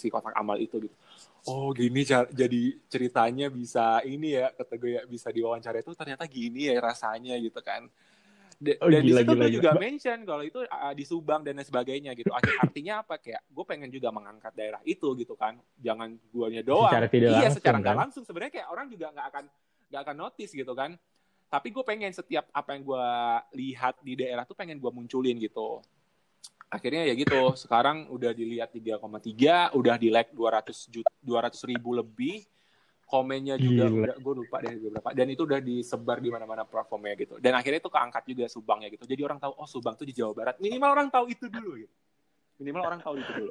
si 0.00 0.08
kotak 0.08 0.32
amal 0.32 0.56
itu 0.56 0.80
gitu 0.80 0.96
oh 1.44 1.76
gini 1.76 2.08
jadi 2.08 2.62
ceritanya 2.88 3.52
bisa 3.52 4.00
ini 4.08 4.40
ya 4.40 4.48
kata 4.56 4.74
gue 4.80 4.90
ya 4.96 5.02
bisa 5.04 5.28
diwawancara 5.28 5.84
itu 5.84 5.92
ternyata 5.92 6.24
gini 6.24 6.72
ya 6.72 6.80
rasanya 6.80 7.36
gitu 7.36 7.60
kan 7.60 7.84
Oh, 8.62 8.86
dan 8.86 9.02
di 9.02 9.10
gila, 9.10 9.20
situ 9.26 9.32
gila, 9.34 9.42
gue 9.42 9.50
gila. 9.50 9.58
juga 9.58 9.70
mention 9.74 10.18
kalau 10.22 10.42
itu 10.46 10.60
uh, 10.62 10.94
di 10.94 11.02
Subang 11.02 11.42
dan 11.42 11.58
lain 11.58 11.66
sebagainya 11.66 12.14
gitu. 12.14 12.30
Arti- 12.30 12.54
artinya 12.64 13.02
apa? 13.02 13.18
Kayak 13.18 13.42
gue 13.50 13.64
pengen 13.66 13.90
juga 13.90 14.14
mengangkat 14.14 14.54
daerah 14.54 14.78
itu 14.86 15.08
gitu 15.18 15.34
kan. 15.34 15.58
Jangan 15.82 16.14
guanya 16.30 16.62
doang. 16.62 16.86
Secara 16.94 17.06
tidak 17.10 17.28
iya 17.34 17.50
langsung, 17.50 17.56
secara 17.58 17.78
kan? 17.82 17.96
langsung. 17.98 18.22
Sebenarnya 18.22 18.52
kayak 18.54 18.68
orang 18.70 18.86
juga 18.86 19.06
nggak 19.10 19.26
akan 19.34 19.44
nggak 19.90 20.02
akan 20.06 20.16
notice 20.16 20.52
gitu 20.54 20.72
kan. 20.78 20.90
Tapi 21.50 21.68
gue 21.68 21.84
pengen 21.84 22.12
setiap 22.14 22.46
apa 22.54 22.70
yang 22.78 22.82
gue 22.86 23.06
lihat 23.58 23.98
di 24.00 24.14
daerah 24.14 24.46
tuh 24.46 24.54
pengen 24.54 24.78
gue 24.78 24.90
munculin 24.94 25.36
gitu. 25.42 25.82
Akhirnya 26.70 27.02
ya 27.10 27.18
gitu. 27.18 27.58
Sekarang 27.58 28.06
udah 28.14 28.30
dilihat 28.30 28.70
3,3 28.70 29.74
udah 29.74 29.94
di 29.98 30.08
like 30.08 30.30
200 30.32 30.70
juta 30.88 31.10
200 31.20 31.68
ribu 31.68 31.98
lebih 31.98 32.46
komennya 33.12 33.60
juga 33.60 33.92
udah 33.92 34.16
gue 34.16 34.34
lupa 34.40 34.56
deh 34.64 34.72
berapa 34.88 35.12
dan 35.12 35.26
itu 35.28 35.44
udah 35.44 35.60
disebar 35.60 36.16
di 36.24 36.32
mana-mana 36.32 36.64
platformnya 36.64 37.12
gitu. 37.20 37.36
Dan 37.36 37.52
akhirnya 37.52 37.84
itu 37.84 37.92
keangkat 37.92 38.24
juga 38.24 38.48
Subangnya 38.48 38.88
gitu. 38.88 39.04
Jadi 39.04 39.20
orang 39.20 39.36
tahu 39.36 39.52
oh 39.52 39.68
Subang 39.68 40.00
tuh 40.00 40.08
di 40.08 40.16
Jawa 40.16 40.32
Barat. 40.32 40.56
Minimal 40.56 40.90
orang 40.96 41.08
tahu 41.12 41.28
itu 41.28 41.52
dulu 41.52 41.76
gitu. 41.76 41.92
Minimal 42.64 42.82
orang 42.88 43.00
tahu 43.04 43.20
itu 43.20 43.30
dulu. 43.36 43.50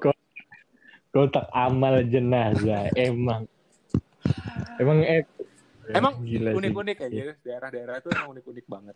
Kotak 1.14 1.46
amal 1.54 2.02
jenazah? 2.10 2.90
Emang. 2.98 3.46
Emang 4.82 5.06
eh 5.06 5.30
Emang 5.92 6.14
unik-unik 6.24 6.98
aja 7.04 7.36
daerah-daerah 7.44 8.00
itu 8.00 8.10
emang 8.16 8.28
unik-unik 8.34 8.66
banget. 8.66 8.96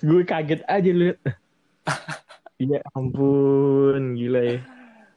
Gue 0.00 0.22
kaget 0.24 0.62
aja 0.64 0.90
lu. 0.94 1.12
Iya 2.60 2.78
ampun, 2.92 4.14
gila 4.14 4.40
ya. 4.46 4.58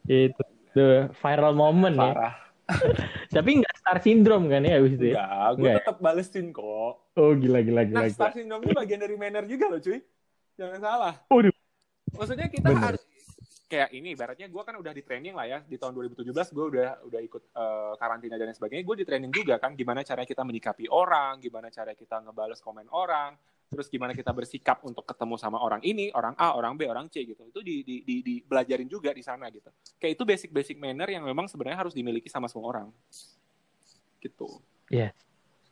Itu 0.08 0.42
the 0.74 1.12
viral 1.22 1.54
moment 1.54 1.96
ya. 1.96 2.43
Tapi 3.36 3.50
nggak 3.60 3.74
star 3.76 3.98
syndrome 4.00 4.46
kan 4.48 4.64
ya 4.64 4.80
abis 4.80 4.92
itu 4.96 5.06
ya? 5.12 5.20
enggak 5.20 5.28
gue 5.28 5.58
Enggak 5.60 5.72
ya? 5.72 5.78
tetap 5.82 5.96
balesin 6.00 6.46
kok 6.50 6.92
Oh 7.14 7.30
gila 7.38 7.60
gila 7.62 7.82
gila. 7.86 7.98
Nah, 8.00 8.06
gila. 8.10 8.16
star 8.16 8.32
syndrome 8.34 8.62
itu 8.66 8.74
bagian 8.74 9.00
dari 9.00 9.14
manner 9.14 9.44
juga 9.46 9.70
loh, 9.70 9.78
cuy. 9.78 10.02
Jangan 10.58 10.78
salah. 10.82 11.14
Waduh. 11.30 11.54
Maksudnya 12.14 12.46
kita 12.50 12.68
Bener. 12.74 12.82
harus 12.90 13.02
kayak 13.64 13.90
ini, 13.94 14.14
ibaratnya 14.14 14.46
gue 14.46 14.62
kan 14.62 14.74
udah 14.78 14.92
di 14.94 15.02
training 15.02 15.34
lah 15.34 15.46
ya 15.50 15.58
di 15.66 15.74
tahun 15.78 15.94
2017 15.98 16.30
gue 16.30 16.64
udah 16.74 16.90
udah 17.06 17.20
ikut 17.22 17.42
eh, 17.54 17.92
karantina 17.98 18.34
dan 18.38 18.50
lain 18.50 18.58
sebagainya. 18.58 18.82
Gue 18.86 18.96
di 18.98 19.06
training 19.06 19.30
juga 19.30 19.58
kan, 19.62 19.74
gimana 19.78 20.02
caranya 20.02 20.26
kita 20.26 20.42
menyikapi 20.42 20.84
orang, 20.90 21.38
gimana 21.38 21.70
cara 21.70 21.94
kita 21.94 22.22
ngebales 22.22 22.58
komen 22.58 22.86
orang, 22.90 23.34
terus 23.74 23.90
gimana 23.90 24.14
kita 24.14 24.30
bersikap 24.30 24.80
untuk 24.86 25.02
ketemu 25.04 25.34
sama 25.36 25.58
orang 25.60 25.82
ini, 25.82 26.08
orang 26.14 26.32
A, 26.38 26.54
orang 26.54 26.78
B, 26.78 26.86
orang 26.86 27.10
C 27.10 27.26
gitu. 27.26 27.42
Itu 27.44 27.60
di, 27.60 27.82
di, 27.82 27.96
di, 28.06 28.16
di 28.22 28.34
belajarin 28.40 28.86
juga 28.86 29.10
di 29.10 29.20
sana 29.20 29.50
gitu. 29.50 29.68
Kayak 29.98 30.16
itu 30.16 30.22
basic-basic 30.24 30.76
manner 30.78 31.10
yang 31.10 31.26
memang 31.26 31.50
sebenarnya 31.50 31.84
harus 31.84 31.92
dimiliki 31.92 32.30
sama 32.30 32.46
semua 32.46 32.70
orang. 32.70 32.88
Gitu. 34.22 34.48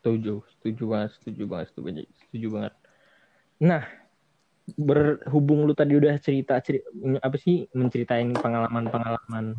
Setuju, 0.03 0.43
setuju 0.59 0.83
banget, 0.91 1.11
setuju 1.23 1.43
banget, 1.47 1.67
setuju 1.71 1.87
banget. 1.87 2.07
Setuju 2.27 2.47
banget. 2.51 2.75
Nah, 3.63 3.83
berhubung 4.75 5.63
lu 5.63 5.75
tadi 5.79 5.95
udah 5.95 6.19
cerita, 6.19 6.59
ceri- 6.59 6.83
apa 7.23 7.39
sih 7.39 7.71
menceritain 7.71 8.35
pengalaman-pengalaman 8.35 9.55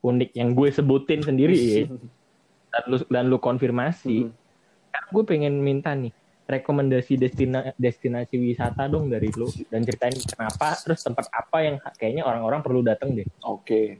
unik 0.00 0.30
yang 0.32 0.56
gue 0.56 0.68
sebutin 0.72 1.20
sendiri 1.20 1.56
ya, 1.56 1.84
dan 2.72 2.82
lu 2.88 2.96
dan 3.12 3.24
lu 3.28 3.36
konfirmasi, 3.36 4.28
Mhm. 4.28 4.32
kan 4.92 5.04
gue 5.12 5.24
pengen 5.28 5.60
minta 5.60 5.92
nih 5.92 6.12
rekomendasi 6.46 7.18
destina, 7.18 7.74
destinasi 7.74 8.38
wisata 8.38 8.86
dong 8.86 9.10
dari 9.10 9.28
lu 9.34 9.50
dan 9.66 9.82
ceritain 9.82 10.14
kenapa 10.14 10.78
terus 10.78 11.02
tempat 11.02 11.26
apa 11.34 11.58
yang 11.66 11.76
kayaknya 11.98 12.22
orang-orang 12.22 12.62
perlu 12.62 12.80
datang 12.86 13.12
deh. 13.12 13.26
Oke. 13.42 13.98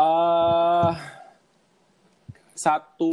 eh 0.00 0.92
satu, 2.56 3.12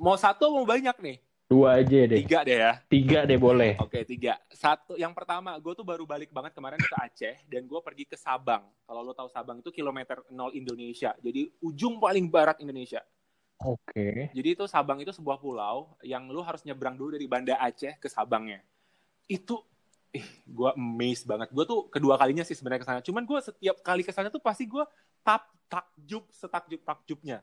mau 0.00 0.16
satu 0.16 0.48
mau 0.48 0.64
banyak 0.64 0.96
nih? 1.00 1.16
Dua 1.52 1.84
aja 1.84 2.08
deh, 2.08 2.24
Tiga 2.24 2.40
deh 2.48 2.56
ya. 2.64 2.80
tiga 2.88 3.28
deh 3.28 3.36
boleh. 3.36 3.76
Oke, 3.76 4.08
tiga. 4.08 4.40
Satu, 4.48 4.96
yang 4.96 5.12
pertama, 5.12 5.52
gue 5.60 5.76
tuh 5.76 5.84
baru 5.84 6.08
balik 6.08 6.32
banget 6.32 6.56
kemarin 6.56 6.80
ke 6.80 6.96
Aceh 6.96 7.44
dan 7.44 7.68
gue 7.68 7.80
pergi 7.84 8.08
ke 8.08 8.16
Sabang. 8.16 8.64
Kalau 8.88 9.04
lo 9.04 9.12
tahu 9.12 9.28
Sabang 9.28 9.60
itu 9.60 9.68
kilometer 9.68 10.24
nol 10.32 10.56
Indonesia, 10.56 11.12
jadi 11.20 11.52
ujung 11.60 12.00
paling 12.00 12.24
barat 12.32 12.56
Indonesia. 12.64 13.04
Oke. 13.62 14.34
Jadi 14.34 14.48
itu 14.58 14.64
Sabang 14.66 14.98
itu 14.98 15.14
sebuah 15.14 15.38
pulau 15.38 15.94
yang 16.02 16.26
lu 16.26 16.42
harus 16.42 16.66
nyebrang 16.66 16.98
dulu 16.98 17.14
dari 17.14 17.26
Banda 17.30 17.54
Aceh 17.62 17.96
ke 17.96 18.08
Sabangnya. 18.10 18.58
Itu, 19.30 19.62
ih, 20.10 20.26
gue 20.42 20.70
amazed 20.74 21.24
banget. 21.24 21.48
Gue 21.54 21.64
tuh 21.64 21.86
kedua 21.86 22.18
kalinya 22.18 22.42
sih 22.42 22.58
sebenarnya 22.58 22.82
ke 22.82 22.88
sana. 22.88 23.00
Cuman 23.00 23.22
gue 23.22 23.38
setiap 23.38 23.76
kali 23.80 24.02
ke 24.02 24.10
sana 24.10 24.28
tuh 24.28 24.42
pasti 24.42 24.66
gue 24.66 24.82
tap 25.22 25.46
takjub 25.70 26.26
setakjub 26.34 26.82
takjubnya. 26.82 27.40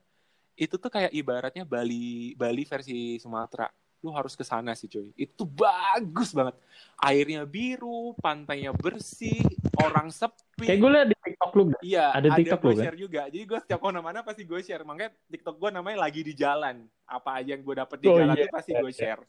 Itu 0.60 0.75
tuh 0.75 0.91
kayak 0.91 1.15
ibaratnya 1.15 1.63
Bali 1.63 2.36
Bali 2.36 2.63
versi 2.67 3.15
Sumatera. 3.17 3.71
Lu 3.99 4.15
harus 4.15 4.32
ke 4.36 4.47
sana 4.47 4.75
sih 4.75 4.88
cuy. 4.88 5.12
Itu 5.15 5.43
bagus 5.43 6.32
banget. 6.32 6.55
Airnya 6.99 7.43
biru, 7.43 8.15
pantainya 8.19 8.71
bersih, 8.71 9.43
orang 9.75 10.08
sepi. 10.08 10.67
Kayak 10.67 10.79
gue 10.79 10.89
liat 10.91 11.08
di 11.12 11.17
TikTok 11.39 11.56
lu 11.56 11.63
Iya, 11.80 12.06
Ada 12.12 12.28
TikTok 12.36 12.60
gue 12.60 12.67
lo, 12.67 12.75
kan? 12.75 12.84
share 12.84 12.97
juga. 12.99 13.21
Jadi 13.32 13.43
gue 13.47 13.60
setiap 13.63 13.80
ke 13.80 13.86
mana-mana 13.88 14.19
pasti 14.28 14.43
gue 14.43 14.60
share. 14.60 14.84
Makanya 14.84 15.15
TikTok 15.32 15.56
gue 15.56 15.69
namanya 15.71 15.97
lagi 16.04 16.19
di 16.19 16.36
jalan. 16.36 16.84
Apa 17.08 17.39
aja 17.39 17.56
yang 17.56 17.63
gue 17.63 17.75
dapet 17.80 17.97
di 18.04 18.08
Oh, 18.12 18.19
jalan 18.19 18.36
iya, 18.36 18.43
itu 18.43 18.52
pasti 18.52 18.71
iya, 18.75 18.82
gue 18.84 18.91
share. 18.91 19.23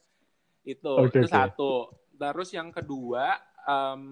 Itu, 0.67 0.93
Oke, 0.99 1.23
itu 1.23 1.27
oke. 1.31 1.31
satu. 1.31 1.73
Terus 2.19 2.51
yang 2.51 2.69
kedua, 2.75 3.39
em, 3.63 4.03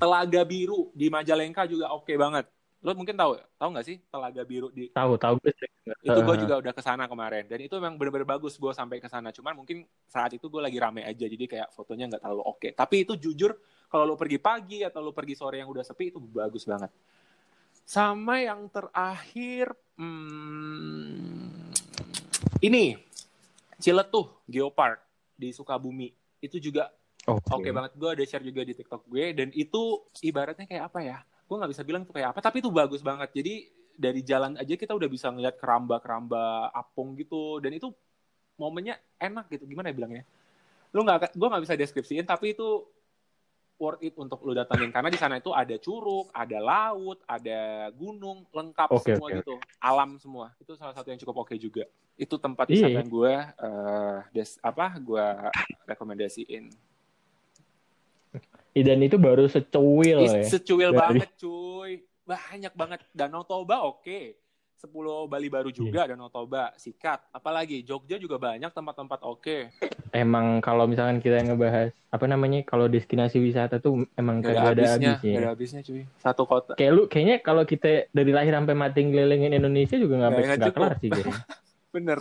Telaga 0.00 0.42
Biru 0.48 0.88
di 0.96 1.12
Majalengka 1.12 1.68
juga 1.68 1.92
oke 1.92 2.16
banget. 2.16 2.48
Lo 2.80 2.96
mungkin 2.96 3.12
tahu, 3.12 3.36
tahu 3.60 3.68
nggak 3.76 3.86
sih 3.86 3.96
Telaga 4.08 4.40
Biru 4.40 4.72
di 4.72 4.88
tahu 4.88 5.20
tahu 5.20 5.36
gue 5.44 5.52
itu 6.00 6.20
gue 6.24 6.36
juga 6.48 6.54
udah 6.64 6.72
ke 6.72 6.80
sana 6.80 7.04
kemarin. 7.04 7.44
Dan 7.44 7.60
itu 7.60 7.76
memang 7.76 8.00
bener-bener 8.00 8.24
bagus 8.24 8.56
gue 8.56 8.72
sampai 8.72 9.04
ke 9.04 9.08
sana. 9.08 9.28
Cuman 9.32 9.52
mungkin 9.52 9.84
saat 10.08 10.32
itu 10.32 10.48
gue 10.48 10.62
lagi 10.64 10.80
rame 10.80 11.04
aja 11.04 11.28
jadi 11.28 11.44
kayak 11.44 11.68
fotonya 11.76 12.08
nggak 12.08 12.22
terlalu 12.24 12.42
oke. 12.44 12.68
Tapi 12.72 13.04
itu 13.04 13.20
jujur 13.20 13.52
kalau 13.90 14.08
lo 14.08 14.16
pergi 14.16 14.38
pagi 14.40 14.80
atau 14.80 15.04
lo 15.04 15.12
pergi 15.12 15.34
sore 15.36 15.60
yang 15.60 15.68
udah 15.68 15.84
sepi 15.84 16.08
itu 16.08 16.18
bagus 16.20 16.64
banget. 16.64 16.88
Sama 17.84 18.40
yang 18.40 18.70
terakhir 18.72 19.74
hmm, 19.98 21.74
ini 22.64 22.96
Ciletuh 23.76 24.46
Geopark 24.48 25.04
di 25.36 25.52
Sukabumi. 25.52 26.12
Itu 26.40 26.56
juga 26.56 26.88
Oke. 27.28 27.68
banget, 27.68 27.92
gue 28.00 28.10
ada 28.16 28.24
share 28.24 28.44
juga 28.44 28.64
di 28.64 28.72
TikTok 28.72 29.04
gue 29.04 29.36
dan 29.36 29.48
itu 29.52 30.00
ibaratnya 30.24 30.64
kayak 30.64 30.84
apa 30.88 31.00
ya? 31.04 31.18
Gue 31.50 31.58
nggak 31.58 31.72
bisa 31.74 31.82
bilang 31.82 32.06
itu 32.06 32.14
kayak 32.14 32.30
apa, 32.30 32.38
tapi 32.38 32.62
itu 32.62 32.70
bagus 32.70 33.02
banget. 33.02 33.34
Jadi 33.34 33.66
dari 33.98 34.22
jalan 34.22 34.54
aja 34.54 34.74
kita 34.78 34.94
udah 34.94 35.10
bisa 35.10 35.34
ngeliat 35.34 35.58
keramba-keramba 35.58 36.70
apung 36.70 37.18
gitu 37.18 37.58
dan 37.58 37.74
itu 37.74 37.90
momennya 38.54 38.94
enak 39.18 39.50
gitu. 39.50 39.66
Gimana 39.66 39.90
ya 39.90 39.98
bilangnya? 39.98 40.22
Lu 40.94 41.02
nggak, 41.02 41.34
gue 41.34 41.48
nggak 41.50 41.62
bisa 41.66 41.74
deskripsiin, 41.74 42.22
tapi 42.22 42.54
itu 42.54 42.86
worth 43.80 44.04
it 44.04 44.14
untuk 44.14 44.44
lu 44.44 44.52
datangin 44.52 44.92
karena 44.92 45.08
di 45.08 45.16
sana 45.16 45.40
itu 45.40 45.50
ada 45.50 45.74
curug, 45.80 46.28
ada 46.36 46.58
laut, 46.60 47.18
ada 47.24 47.88
gunung, 47.96 48.44
lengkap 48.52 48.88
Oke, 48.92 49.16
semua 49.16 49.26
oke, 49.32 49.36
gitu, 49.40 49.54
alam 49.80 50.10
semua. 50.20 50.52
Itu 50.60 50.76
salah 50.76 50.92
satu 50.92 51.08
yang 51.08 51.18
cukup 51.18 51.42
oke 51.42 51.56
juga. 51.56 51.88
Itu 52.14 52.36
tempat 52.36 52.68
Iya. 52.68 52.86
wisata 52.86 53.00
yang 53.00 53.10
gue 53.10 53.34
eh, 53.40 54.18
des 54.36 54.50
apa 54.62 54.86
gue 55.00 55.26
rekomendasiin. 55.88 56.89
Dan 58.72 58.98
itu 59.00 59.16
baru 59.16 59.46
secuil 59.46 60.18
ya. 60.24 60.44
Secuil 60.44 60.90
Dari- 60.90 60.98
banget 61.20 61.30
cuy. 61.36 61.92
Banyak 62.22 62.72
banget. 62.72 63.00
Danau 63.10 63.42
Toba 63.42 63.82
oke. 63.82 64.38
10 64.80 64.88
Bali 65.28 65.52
baru 65.52 65.68
juga 65.68 66.08
Danau 66.08 66.32
Toba, 66.32 66.72
Sikat. 66.72 67.28
Apalagi 67.30 67.84
Jogja 67.84 68.16
juga 68.16 68.40
banyak 68.40 68.72
tempat-tempat 68.72 69.20
oke. 69.20 69.68
Emang 70.08 70.64
kalau 70.64 70.88
misalkan 70.88 71.20
kita 71.20 71.36
ngebahas 71.38 71.92
apa 72.08 72.24
namanya 72.24 72.64
kalau 72.64 72.88
destinasi 72.88 73.36
wisata 73.38 73.76
tuh 73.76 74.08
emang 74.16 74.40
Gak 74.40 74.56
kagak 74.56 74.64
ada 74.64 74.70
habisnya, 74.72 75.10
habisnya. 75.12 75.30
gak 75.30 75.36
ada 75.36 75.50
habisnya 75.52 75.80
cuy. 75.84 76.02
Satu 76.16 76.42
kota. 76.48 76.72
Kayak 76.74 76.92
lu 76.96 77.02
kayaknya 77.06 77.36
kalau 77.44 77.62
kita 77.62 78.08
dari 78.08 78.32
lahir 78.32 78.56
sampai 78.56 78.72
mati 78.72 79.04
ngelilingin 79.04 79.52
Indonesia 79.52 80.00
juga 80.00 80.14
nggak 80.16 80.30
Nggak 80.32 80.46
nggak 80.48 80.60
cukup. 80.64 80.76
kelar 80.80 80.94
sih. 80.96 81.10
Bener. 81.94 82.20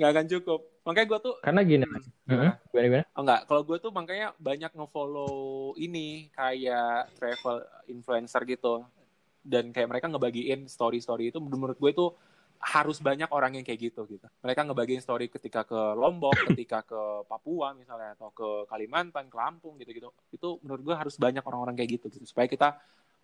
Gak 0.00 0.10
akan 0.14 0.26
cukup. 0.26 0.60
Makanya 0.84 1.06
gue 1.06 1.18
tuh 1.20 1.34
Karena 1.44 1.60
gini, 1.64 1.84
Hmm, 1.84 1.94
Heeh, 1.94 2.04
gimana? 2.28 2.52
gimana 2.68 2.86
gimana? 2.86 3.04
Oh 3.16 3.22
enggak, 3.24 3.40
kalau 3.48 3.62
gue 3.64 3.76
tuh 3.80 3.92
makanya 3.92 4.28
banyak 4.36 4.72
ngefollow 4.76 5.72
ini 5.80 6.28
kayak 6.36 7.16
travel 7.16 7.64
influencer 7.88 8.42
gitu. 8.44 8.84
Dan 9.40 9.72
kayak 9.72 9.88
mereka 9.88 10.06
ngebagiin 10.12 10.68
story-story 10.68 11.32
itu 11.32 11.40
menurut 11.40 11.80
gue 11.80 11.90
itu 11.90 12.06
harus 12.58 12.98
banyak 12.98 13.30
orang 13.30 13.54
yang 13.54 13.64
kayak 13.64 13.90
gitu 13.90 14.02
gitu. 14.10 14.26
Mereka 14.42 14.66
ngebagiin 14.66 15.00
story 15.00 15.30
ketika 15.30 15.62
ke 15.62 15.78
Lombok, 15.94 16.34
ketika 16.52 16.82
ke 16.82 17.00
Papua 17.24 17.72
misalnya 17.72 18.18
atau 18.18 18.34
ke 18.34 18.66
Kalimantan, 18.66 19.30
ke 19.30 19.36
Lampung 19.38 19.78
gitu-gitu. 19.78 20.10
Itu 20.34 20.58
menurut 20.66 20.82
gue 20.82 20.96
harus 20.98 21.14
banyak 21.16 21.42
orang-orang 21.46 21.78
kayak 21.78 21.98
gitu 21.98 22.10
gitu 22.10 22.26
supaya 22.26 22.50
kita 22.50 22.76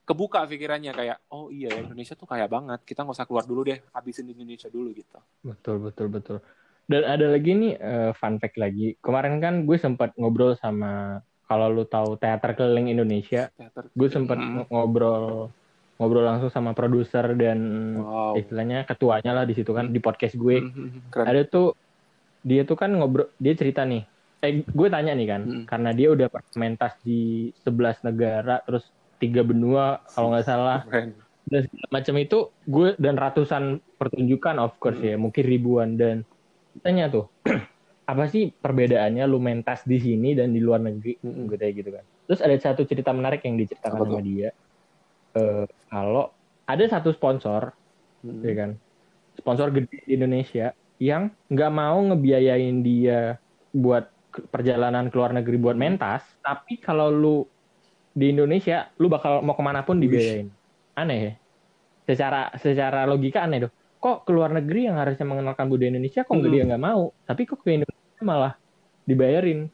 kebuka 0.05 0.45
pikirannya 0.45 0.93
kayak 0.93 1.19
oh 1.33 1.49
iya 1.49 1.73
ya 1.73 1.81
Indonesia 1.81 2.15
tuh 2.15 2.29
kaya 2.29 2.45
banget. 2.45 2.85
Kita 2.85 3.03
nggak 3.03 3.17
usah 3.17 3.27
keluar 3.29 3.45
dulu 3.49 3.65
deh, 3.65 3.81
habisin 3.97 4.29
di 4.29 4.37
Indonesia 4.37 4.69
dulu 4.69 4.93
gitu. 4.93 5.19
Betul 5.41 5.81
betul 5.81 6.07
betul. 6.13 6.39
Dan 6.85 7.09
ada 7.09 7.33
lagi 7.33 7.57
nih 7.57 7.73
uh, 7.81 8.13
fun 8.13 8.37
fact 8.37 8.61
lagi. 8.61 9.01
Kemarin 9.01 9.41
kan 9.41 9.65
gue 9.65 9.81
sempat 9.81 10.13
ngobrol 10.21 10.53
sama 10.61 11.25
kalau 11.49 11.73
lu 11.73 11.85
tahu 11.89 12.21
teater 12.21 12.53
keliling 12.53 12.93
Indonesia, 12.93 13.49
teater 13.57 13.89
gue 13.93 14.09
sempat 14.13 14.37
hmm. 14.37 14.69
ngobrol 14.69 15.49
ngobrol 15.97 16.27
langsung 16.27 16.51
sama 16.51 16.75
produser 16.75 17.39
dan 17.39 17.59
wow. 18.03 18.35
istilahnya 18.35 18.83
ketuanya 18.85 19.31
lah 19.31 19.45
di 19.47 19.55
situ 19.57 19.73
kan 19.73 19.89
di 19.89 20.01
podcast 20.05 20.37
gue. 20.37 20.61
Hmm, 20.61 20.73
hmm, 20.73 21.01
Keren. 21.09 21.27
Ada 21.33 21.43
tuh 21.49 21.73
dia 22.45 22.69
tuh 22.69 22.77
kan 22.77 22.93
ngobrol 22.93 23.33
dia 23.41 23.57
cerita 23.57 23.89
nih. 23.89 24.05
Eh 24.45 24.61
gue 24.61 24.89
tanya 24.93 25.17
nih 25.17 25.29
kan 25.29 25.43
hmm. 25.49 25.65
karena 25.65 25.91
dia 25.97 26.13
udah 26.13 26.29
mentas 26.61 26.93
di 27.01 27.49
11 27.65 28.05
negara 28.13 28.61
terus 28.61 28.85
tiga 29.25 29.41
benua 29.41 30.05
kalau 30.13 30.37
nggak 30.37 30.47
salah. 30.47 30.85
Keren. 30.87 31.17
Dan 31.45 31.69
macam 31.93 32.15
itu 32.17 32.49
gue 32.65 32.97
dan 32.97 33.21
ratusan 33.21 33.77
pertunjukan 34.01 34.57
of 34.61 34.77
course 34.81 34.97
hmm. 34.97 35.13
ya, 35.13 35.17
mungkin 35.21 35.45
ribuan 35.45 36.01
dan 36.01 36.25
tanya 36.83 37.07
tuh 37.13 37.27
apa 38.11 38.25
sih 38.29 38.51
perbedaannya 38.53 39.25
lu 39.25 39.39
mentas 39.39 39.87
di 39.87 39.97
sini 40.01 40.35
dan 40.35 40.53
di 40.53 40.61
luar 40.61 40.83
negeri 40.83 41.21
mm-hmm. 41.21 41.45
gitu 41.49 41.65
gitu 41.85 41.91
kan 41.95 42.05
terus 42.29 42.41
ada 42.45 42.57
satu 42.57 42.83
cerita 42.89 43.15
menarik 43.15 43.45
yang 43.45 43.57
diceritakan 43.61 44.01
apa 44.01 44.05
sama 44.05 44.19
tuh? 44.19 44.25
dia 44.25 44.49
uh, 45.39 45.65
kalau 45.89 46.25
ada 46.69 46.85
satu 46.89 47.11
sponsor 47.17 47.73
mm-hmm. 48.25 48.43
ya 48.45 48.55
kan 48.57 48.71
sponsor 49.39 49.69
gede 49.73 50.05
di 50.05 50.13
Indonesia 50.17 50.77
yang 51.01 51.33
nggak 51.49 51.73
mau 51.73 51.99
ngebiayain 52.13 52.85
dia 52.85 53.41
buat 53.75 54.09
perjalanan 54.51 55.09
ke 55.09 55.15
luar 55.17 55.33
negeri 55.33 55.57
buat 55.57 55.79
mentas 55.79 56.23
tapi 56.45 56.79
kalau 56.83 57.09
lu 57.09 57.37
di 58.15 58.31
Indonesia 58.31 58.89
lu 59.03 59.11
bakal 59.11 59.43
mau 59.43 59.59
ke 59.59 59.63
mana 59.67 59.83
pun 59.83 59.99
dibiayain. 59.99 60.49
Aneh 60.95 61.19
ya. 61.19 61.33
Secara 62.07 62.55
secara 62.57 63.05
logika 63.05 63.43
aneh 63.43 63.67
dong. 63.67 63.75
Kok 63.99 64.29
ke 64.29 64.31
luar 64.31 64.55
negeri 64.55 64.87
yang 64.87 64.97
harusnya 64.97 65.27
mengenalkan 65.27 65.67
budaya 65.67 65.91
Indonesia 65.91 66.23
kok 66.23 66.39
hmm. 66.39 66.47
dia 66.49 66.63
nggak 66.65 66.83
mau? 66.83 67.11
Tapi 67.27 67.43
kok 67.45 67.61
ke 67.67 67.83
Indonesia 67.83 68.23
malah 68.23 68.55
dibayarin? 69.05 69.67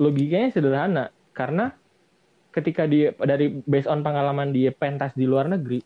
Logikanya 0.00 0.48
sederhana. 0.50 1.04
Karena 1.36 1.70
ketika 2.50 2.88
dia 2.88 3.14
dari 3.14 3.62
based 3.68 3.86
on 3.86 4.02
pengalaman 4.02 4.50
dia 4.50 4.74
pentas 4.74 5.14
di 5.14 5.28
luar 5.28 5.46
negeri 5.46 5.82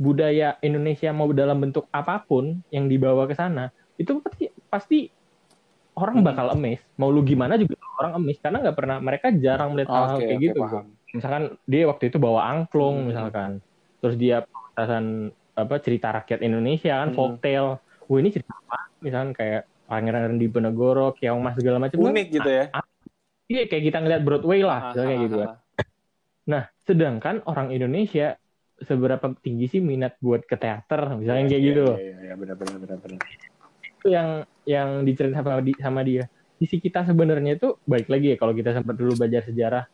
budaya 0.00 0.56
Indonesia 0.64 1.12
mau 1.12 1.28
dalam 1.30 1.60
bentuk 1.60 1.84
apa 1.92 2.24
pun 2.24 2.64
yang 2.72 2.88
dibawa 2.88 3.28
ke 3.28 3.36
sana 3.36 3.68
itu 4.00 4.18
pasti 4.24 4.48
pasti 4.72 4.98
orang 5.98 6.20
hmm. 6.20 6.26
bakal 6.26 6.46
emes 6.56 6.80
mau 6.96 7.12
lu 7.12 7.20
gimana 7.24 7.60
juga 7.60 7.76
orang 8.00 8.12
emes 8.22 8.38
karena 8.40 8.58
nggak 8.64 8.76
pernah 8.76 8.96
mereka 8.98 9.26
jarang 9.36 9.76
melihat 9.76 9.90
hal-hal 9.92 10.18
okay, 10.18 10.26
kayak 10.26 10.38
okay, 10.38 10.46
gitu. 10.48 10.60
paham. 10.64 10.84
misalkan 11.12 11.44
dia 11.68 11.82
waktu 11.84 12.04
itu 12.08 12.16
bawa 12.16 12.40
angklung 12.48 12.96
hmm. 13.04 13.08
misalkan. 13.12 13.50
Terus 14.02 14.16
dia 14.18 14.36
pentasan 14.48 15.30
apa 15.52 15.74
cerita 15.78 16.08
rakyat 16.10 16.40
Indonesia 16.40 17.04
kan 17.04 17.12
hmm. 17.12 17.16
folktale. 17.16 17.78
Wah 18.08 18.18
ini 18.18 18.28
cerita 18.32 18.56
apa? 18.56 18.90
Misalnya 19.04 19.36
kayak 19.36 19.62
Pangeran 19.86 20.40
di 20.40 20.48
Penegoro 20.48 21.12
Keong 21.12 21.44
Mas 21.44 21.54
segala 21.60 21.76
macam 21.76 22.00
unik 22.00 22.26
kan, 22.32 22.36
gitu 22.40 22.50
ya. 22.50 22.64
Ah, 22.72 22.86
iya 23.52 23.68
kayak 23.68 23.84
kita 23.92 23.98
ngeliat 24.00 24.22
Broadway 24.24 24.60
lah 24.64 24.80
ah, 24.92 24.94
kayak 24.96 25.20
gitu 25.28 25.36
kan. 25.44 25.50
nah 26.42 26.62
sedangkan 26.88 27.44
orang 27.44 27.68
Indonesia 27.70 28.40
seberapa 28.82 29.30
tinggi 29.44 29.68
sih 29.70 29.80
minat 29.84 30.18
buat 30.18 30.42
ke 30.42 30.58
teater 30.58 31.14
misalnya 31.20 31.44
ya, 31.46 31.50
kayak 31.54 31.62
ya, 31.62 31.68
gitu 31.70 31.84
iya 32.00 32.16
iya 32.18 32.34
benar 32.34 32.56
benar 32.58 32.76
benar 32.82 32.98
benar 32.98 33.20
itu 34.02 34.10
yang 34.10 34.42
yang 34.66 35.06
diceritakan 35.06 35.42
sama, 35.46 35.62
di, 35.62 35.72
sama 35.78 36.00
dia 36.02 36.24
sisi 36.58 36.82
kita 36.82 37.06
sebenarnya 37.06 37.58
itu 37.58 37.78
baik 37.86 38.10
lagi 38.10 38.34
ya 38.34 38.36
kalau 38.38 38.54
kita 38.54 38.74
sempat 38.74 38.98
dulu 38.98 39.14
belajar 39.14 39.46
sejarah 39.46 39.86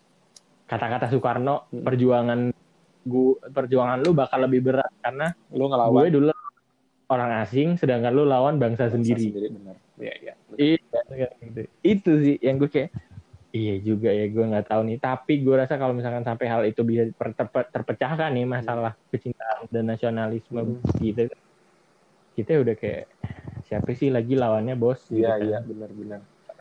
kata-kata 0.65 1.13
Soekarno 1.13 1.69
hmm. 1.69 1.85
perjuangan 1.85 2.41
gua 3.09 3.41
perjuangan 3.53 4.05
lu 4.05 4.13
bakal 4.13 4.45
lebih 4.45 4.61
berat 4.69 4.93
karena 5.01 5.33
lu 5.53 5.65
ngelawan 5.69 6.09
gue 6.09 6.21
dulu 6.21 6.33
orang 7.09 7.41
asing 7.41 7.81
sedangkan 7.81 8.13
lu 8.13 8.29
lawan 8.29 8.61
bangsa, 8.61 8.93
bangsa 8.93 9.01
sendiri. 9.01 9.33
sendiri 9.33 9.49
benar. 9.49 9.77
Iya, 9.97 10.15
iya. 10.21 10.35
Iya, 10.61 11.29
gitu. 11.41 11.61
Itu 11.81 12.13
sih 12.21 12.37
yang 12.45 12.61
gue 12.61 12.69
kayak 12.69 12.93
iya 13.49 13.81
juga 13.81 14.13
ya 14.13 14.29
gue 14.29 14.45
nggak 14.45 14.69
tahu 14.69 14.81
nih 14.85 14.99
tapi 15.01 15.41
gue 15.41 15.55
rasa 15.57 15.81
kalau 15.81 15.97
misalkan 15.97 16.21
sampai 16.21 16.47
hal 16.53 16.63
itu 16.69 16.85
bisa 16.85 17.09
terpecahkan 17.73 18.29
nih 18.37 18.45
masalah 18.45 18.93
kecintaan 19.09 19.65
dan 19.73 19.89
nasionalisme 19.89 20.77
hmm. 20.77 21.01
gitu 21.01 21.33
kita 22.39 22.63
udah 22.63 22.79
kayak 22.79 23.11
siapa 23.67 23.91
sih 23.99 24.15
lagi 24.15 24.39
lawannya 24.39 24.79
bos? 24.79 25.11
Iya 25.11 25.43
gitu 25.43 25.51
iya 25.51 25.59
kan. 25.59 25.63
benar-benar. 25.67 26.21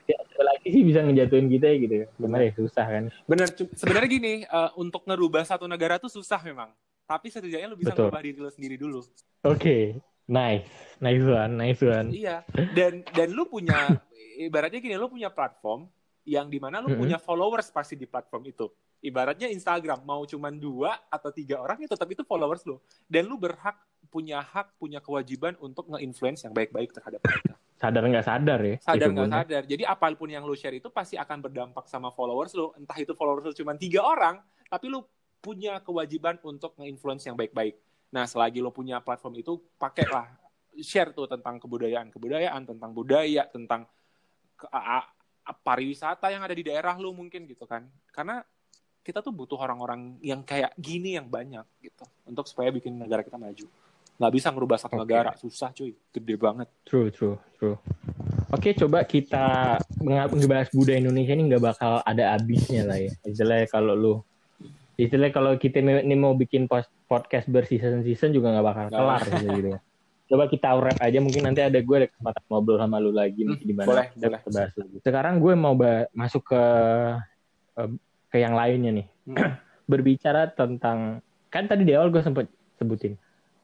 Ya, 0.09 0.17
lagi 0.41 0.67
sih 0.73 0.81
bisa 0.81 1.05
ngejatuhin 1.05 1.47
kita 1.51 1.65
ya 1.69 1.77
gitu 1.77 1.95
Benar 2.17 2.39
ya 2.41 2.51
susah 2.57 2.85
kan. 2.89 3.03
Bener 3.29 3.47
sebenarnya 3.53 4.09
gini 4.09 4.33
uh, 4.49 4.73
untuk 4.81 5.05
ngerubah 5.05 5.45
satu 5.45 5.69
negara 5.69 6.01
tuh 6.01 6.09
susah 6.09 6.41
memang. 6.41 6.73
Tapi 7.05 7.29
setidaknya 7.29 7.69
lu 7.69 7.77
bisa 7.77 7.93
Betul. 7.93 8.09
ngerubah 8.09 8.21
diri 8.25 8.37
lu 8.41 8.49
sendiri 8.49 8.75
dulu. 8.81 9.05
Oke 9.45 9.53
okay. 9.53 9.83
nice. 10.25 10.65
Nice 10.97 11.21
one 11.21 11.53
nice 11.53 11.81
one. 11.85 12.09
Iya. 12.09 12.41
Dan 12.73 13.05
dan 13.13 13.29
lu 13.29 13.45
punya 13.45 14.01
ibaratnya 14.41 14.81
gini 14.81 14.97
lu 14.97 15.13
punya 15.13 15.29
platform 15.29 15.85
yang 16.25 16.49
di 16.49 16.57
mana 16.57 16.81
lu 16.81 16.89
mm 16.89 16.93
-hmm. 16.97 17.01
punya 17.05 17.17
followers 17.21 17.69
pasti 17.69 17.93
di 17.93 18.09
platform 18.09 18.49
itu 18.49 18.67
ibaratnya 19.01 19.47
Instagram 19.53 20.01
mau 20.03 20.25
cuman 20.25 20.57
dua 20.57 20.97
atau 21.07 21.29
tiga 21.29 21.61
orang 21.61 21.77
itu 21.85 21.93
tapi 21.93 22.17
itu 22.17 22.25
followers 22.25 22.65
lu 22.65 22.81
dan 23.05 23.29
lu 23.29 23.37
berhak 23.37 23.77
punya 24.07 24.41
hak 24.41 24.79
punya 24.79 25.03
kewajiban 25.03 25.53
untuk 25.59 25.91
nge-influence 25.91 26.47
yang 26.47 26.55
baik-baik 26.55 26.95
terhadap 26.95 27.19
mereka. 27.21 27.53
Sadar 27.77 28.03
nggak 28.07 28.25
sadar 28.25 28.59
ya 28.63 28.75
sadar 28.81 29.09
nggak 29.13 29.29
sadar. 29.29 29.63
Jadi 29.67 29.83
apa 29.85 30.07
pun 30.15 30.29
yang 30.31 30.41
lu 30.47 30.57
share 30.57 30.73
itu 30.79 30.89
pasti 30.89 31.19
akan 31.19 31.43
berdampak 31.43 31.85
sama 31.85 32.09
followers 32.09 32.55
lu. 32.57 32.73
Entah 32.79 32.97
itu 32.97 33.13
followers 33.13 33.51
lu 33.51 33.53
cuma 33.53 33.77
tiga 33.77 34.01
orang 34.01 34.41
tapi 34.71 34.89
lu 34.89 35.03
punya 35.43 35.77
kewajiban 35.83 36.41
untuk 36.41 36.73
nge-influence 36.79 37.29
yang 37.29 37.37
baik-baik. 37.37 37.77
Nah 38.09 38.25
selagi 38.25 38.63
lu 38.63 38.73
punya 38.73 39.03
platform 39.03 39.37
itu 39.43 39.61
pakailah 39.77 40.25
share 40.81 41.13
tuh 41.13 41.29
tentang 41.29 41.61
kebudayaan 41.61 42.09
kebudayaan 42.09 42.65
tentang 42.65 42.91
budaya 42.95 43.45
tentang 43.49 43.85
pariwisata 45.61 46.33
yang 46.33 46.43
ada 46.43 46.55
di 46.55 46.65
daerah 46.65 46.97
lu 46.97 47.13
mungkin 47.13 47.45
gitu 47.45 47.69
kan. 47.69 47.85
Karena 48.09 48.41
kita 49.07 49.23
tuh 49.23 49.31
butuh 49.31 49.55
orang-orang 49.55 50.19
yang 50.19 50.43
kayak 50.43 50.75
gini 50.75 51.15
yang 51.15 51.31
banyak 51.31 51.63
gitu 51.79 52.03
untuk 52.27 52.43
supaya 52.43 52.67
bikin 52.75 52.99
negara 52.99 53.23
kita 53.23 53.39
maju 53.39 53.63
nggak 54.17 54.33
bisa 54.35 54.51
ngerubah 54.51 54.77
satu 54.81 54.99
okay. 54.99 55.03
negara 55.07 55.31
susah 55.39 55.71
cuy 55.71 55.95
gede 56.11 56.35
banget 56.35 56.67
true 56.83 57.07
true 57.07 57.39
true 57.55 57.79
Oke, 58.47 58.71
coba 58.79 59.03
kita 59.03 59.75
ngebahas 59.99 60.71
budaya 60.71 61.03
Indonesia 61.03 61.35
ini 61.35 61.51
nggak 61.51 61.63
bakal 61.67 61.99
ada 61.99 62.31
habisnya 62.31 62.87
lah 62.87 62.95
ya. 62.95 63.11
Istilahnya 63.27 63.67
kalau 63.67 63.91
lu, 63.91 64.13
istilahnya 64.95 65.35
kalau 65.35 65.59
kita 65.59 65.83
ini 65.83 66.15
mau 66.15 66.31
bikin 66.31 66.63
post, 66.63 66.87
podcast 67.11 67.51
berseason 67.51 68.07
season 68.07 68.31
juga 68.31 68.55
nggak 68.55 68.67
bakal 68.71 68.85
kelar 68.87 69.21
gitu, 69.27 69.47
gitu. 69.51 69.69
Coba 70.31 70.47
kita 70.47 70.79
wrap 70.79 70.95
aja, 71.03 71.19
mungkin 71.19 71.43
nanti 71.43 71.59
ada 71.59 71.75
gue 71.75 71.95
ada 71.99 72.07
kesempatan 72.07 72.43
ngobrol 72.47 72.79
sama 72.79 73.03
lu 73.03 73.11
lagi 73.11 73.43
hmm, 73.43 73.59
di 73.59 73.73
mana 73.75 73.87
boleh, 73.91 74.07
kita 74.15 74.27
boleh. 74.31 74.39
bahas 74.47 74.73
lagi. 74.79 74.95
Sekarang 75.03 75.33
gue 75.43 75.53
mau 75.59 75.75
masuk 76.15 76.43
ke 76.47 76.63
ke 78.31 78.37
yang 78.39 78.53
lainnya 78.55 78.91
nih. 79.03 79.07
Hmm. 79.29 79.57
Berbicara 79.91 80.51
tentang 80.51 81.23
kan 81.47 81.63
tadi 81.65 81.87
di 81.87 81.95
awal 81.95 82.11
gue 82.11 82.19
sempet 82.19 82.51
sebutin 82.75 83.15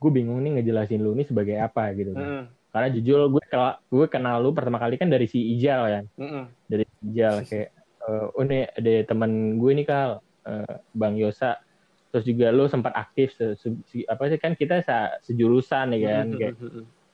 gue 0.03 0.11
bingung 0.11 0.43
nih 0.43 0.59
ngejelasin 0.59 0.99
lu 0.99 1.15
ini 1.15 1.23
sebagai 1.23 1.55
apa 1.63 1.95
gitu 1.95 2.11
kan. 2.11 2.27
Mm. 2.27 2.43
Karena 2.75 2.87
jujur 2.91 3.19
gue 3.31 3.43
kenal 3.47 3.71
gue 3.87 4.07
kenal 4.11 4.35
lu 4.43 4.51
pertama 4.51 4.75
kali 4.75 4.99
kan 4.99 5.07
dari 5.07 5.31
si 5.31 5.39
Ijal 5.55 5.81
kan. 5.87 6.05
Mm 6.19 6.27
-mm. 6.27 6.43
Dari 6.67 6.85
Ijal 7.07 7.35
kayak 7.47 7.69
uh, 8.03 8.35
oh 8.35 8.43
ini 8.43 8.67
ada 8.67 8.93
teman 9.07 9.55
gue 9.55 9.71
nih 9.71 9.85
kal 9.87 10.19
uh, 10.43 10.73
Bang 10.91 11.15
Yosa 11.15 11.63
terus 12.11 12.29
juga 12.29 12.53
lu 12.53 12.69
sempat 12.69 12.93
aktif 12.93 13.33
se, 13.33 13.57
se, 13.57 13.73
se, 13.89 14.05
apa 14.05 14.29
sih 14.29 14.37
kan 14.37 14.53
kita 14.53 14.85
se, 14.85 14.93
sejurusan 15.31 15.97
ya 15.97 15.99
kan 16.03 16.25
mm 16.29 16.33
-hmm. 16.35 16.37
kayak 16.37 16.53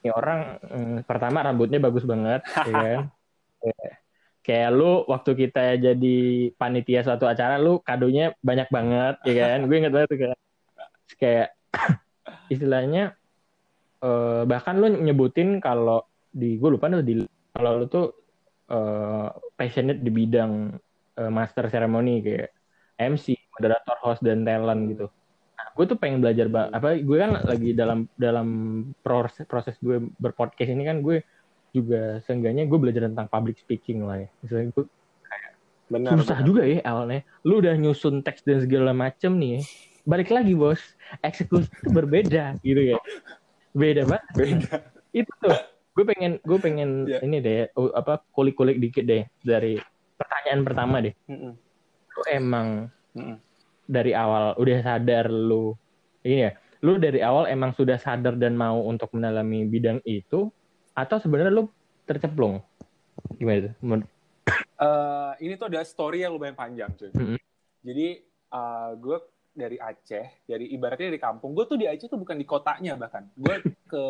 ini 0.00 0.10
orang 0.12 0.40
um, 0.68 0.94
pertama 1.06 1.44
rambutnya 1.44 1.78
bagus 1.78 2.02
banget 2.02 2.42
ya 2.66 2.74
kan. 2.74 3.00
kayak, 4.40 4.68
lu 4.72 5.04
waktu 5.06 5.30
kita 5.36 5.76
jadi 5.76 6.18
panitia 6.56 7.00
suatu 7.04 7.28
acara 7.28 7.60
lu 7.60 7.80
kadonya 7.84 8.32
banyak 8.40 8.68
banget 8.72 9.14
ya 9.28 9.34
kan. 9.36 9.60
gue 9.68 9.76
inget 9.76 9.92
banget 9.92 10.10
kayak 10.16 10.38
kayak 11.20 11.48
istilahnya 12.54 13.14
uh, 14.04 14.42
bahkan 14.48 14.80
lu 14.80 14.88
nyebutin 14.90 15.60
kalau 15.60 16.04
di 16.30 16.56
gue 16.56 16.70
lupa 16.70 16.86
tuh 16.88 17.02
di 17.02 17.26
kalau 17.52 17.82
lu 17.82 17.86
tuh 17.90 18.06
uh, 18.70 19.28
passionate 19.58 20.00
di 20.00 20.10
bidang 20.10 20.78
uh, 21.18 21.30
master 21.30 21.66
ceremony 21.68 22.22
kayak 22.22 22.50
MC, 23.00 23.32
moderator, 23.56 23.96
host 24.04 24.20
dan 24.20 24.44
talent 24.44 24.92
gitu. 24.92 25.06
Nah, 25.56 25.66
gue 25.72 25.84
tuh 25.88 25.96
pengen 25.96 26.20
belajar 26.20 26.46
apa 26.72 27.00
gue 27.00 27.16
kan 27.16 27.40
lagi 27.44 27.72
dalam 27.72 28.04
dalam 28.16 28.48
proses 29.00 29.48
proses 29.48 29.76
gue 29.80 30.04
berpodcast 30.20 30.68
ini 30.68 30.84
kan 30.84 31.00
gue 31.00 31.24
juga 31.70 32.18
seenggaknya 32.24 32.66
gue 32.66 32.78
belajar 32.78 33.06
tentang 33.06 33.26
public 33.26 33.58
speaking 33.58 34.02
lah 34.02 34.22
ya. 34.22 34.28
Misalnya 34.42 34.66
gue 34.74 34.84
benar, 35.90 36.10
susah 36.18 36.38
benar. 36.38 36.46
juga 36.46 36.62
ya 36.66 36.80
awalnya. 36.84 37.22
Lu 37.42 37.58
udah 37.58 37.74
nyusun 37.74 38.22
teks 38.22 38.42
dan 38.42 38.62
segala 38.62 38.90
macem 38.90 39.34
nih 39.36 39.50
ya 39.58 39.62
balik 40.00 40.32
lagi 40.32 40.56
bos 40.56 40.80
eksekusi 41.20 41.68
itu 41.68 41.92
berbeda 41.92 42.56
gitu 42.64 42.96
ya 42.96 42.98
beda 43.76 44.08
banget 44.08 44.26
beda 44.32 44.74
itu 45.12 45.32
tuh 45.44 45.52
gue 45.92 46.04
pengen 46.08 46.40
gue 46.40 46.58
pengen 46.58 47.04
Iya. 47.04 47.18
ini 47.20 47.36
deh 47.38 47.68
apa 47.92 48.24
kulik-kulik 48.32 48.80
dikit 48.80 49.04
deh 49.04 49.28
dari 49.44 49.76
pertanyaan 50.16 50.60
pertama 50.64 51.04
deh 51.04 51.12
Mm-mm. 51.28 51.52
lu 52.16 52.22
emang 52.32 52.88
Mm-mm. 53.12 53.36
dari 53.84 54.16
awal 54.16 54.56
udah 54.56 54.78
sadar 54.80 55.28
lu 55.28 55.76
ini 56.24 56.48
ya 56.48 56.50
lu 56.80 56.96
dari 56.96 57.20
awal 57.20 57.44
emang 57.44 57.76
sudah 57.76 58.00
sadar 58.00 58.40
dan 58.40 58.56
mau 58.56 58.80
untuk 58.80 59.12
mendalami 59.12 59.68
bidang 59.68 60.00
itu 60.08 60.48
atau 60.92 61.16
sebenarnya 61.18 61.52
lu 61.52 61.66
terceplung 62.04 62.58
gimana 63.36 63.70
tuh 63.70 63.74
Menurut- 63.80 64.10
Eh, 64.80 65.32
ini 65.44 65.60
tuh 65.60 65.68
ada 65.68 65.84
story 65.84 66.24
yang 66.24 66.32
lumayan 66.32 66.56
panjang 66.56 66.88
cuy. 66.96 67.12
Mm-mm. 67.12 67.36
Jadi 67.84 68.24
gue 68.96 69.16
dari 69.52 69.76
Aceh, 69.76 70.26
dari 70.48 70.72
ibaratnya 70.72 71.12
dari 71.12 71.20
kampung. 71.20 71.52
Gue 71.52 71.68
tuh 71.68 71.76
di 71.76 71.84
Aceh 71.84 72.08
tuh 72.08 72.16
bukan 72.16 72.32
di 72.34 72.48
kotanya 72.48 72.96
bahkan. 72.96 73.28
Gue 73.36 73.60
ke 73.84 74.04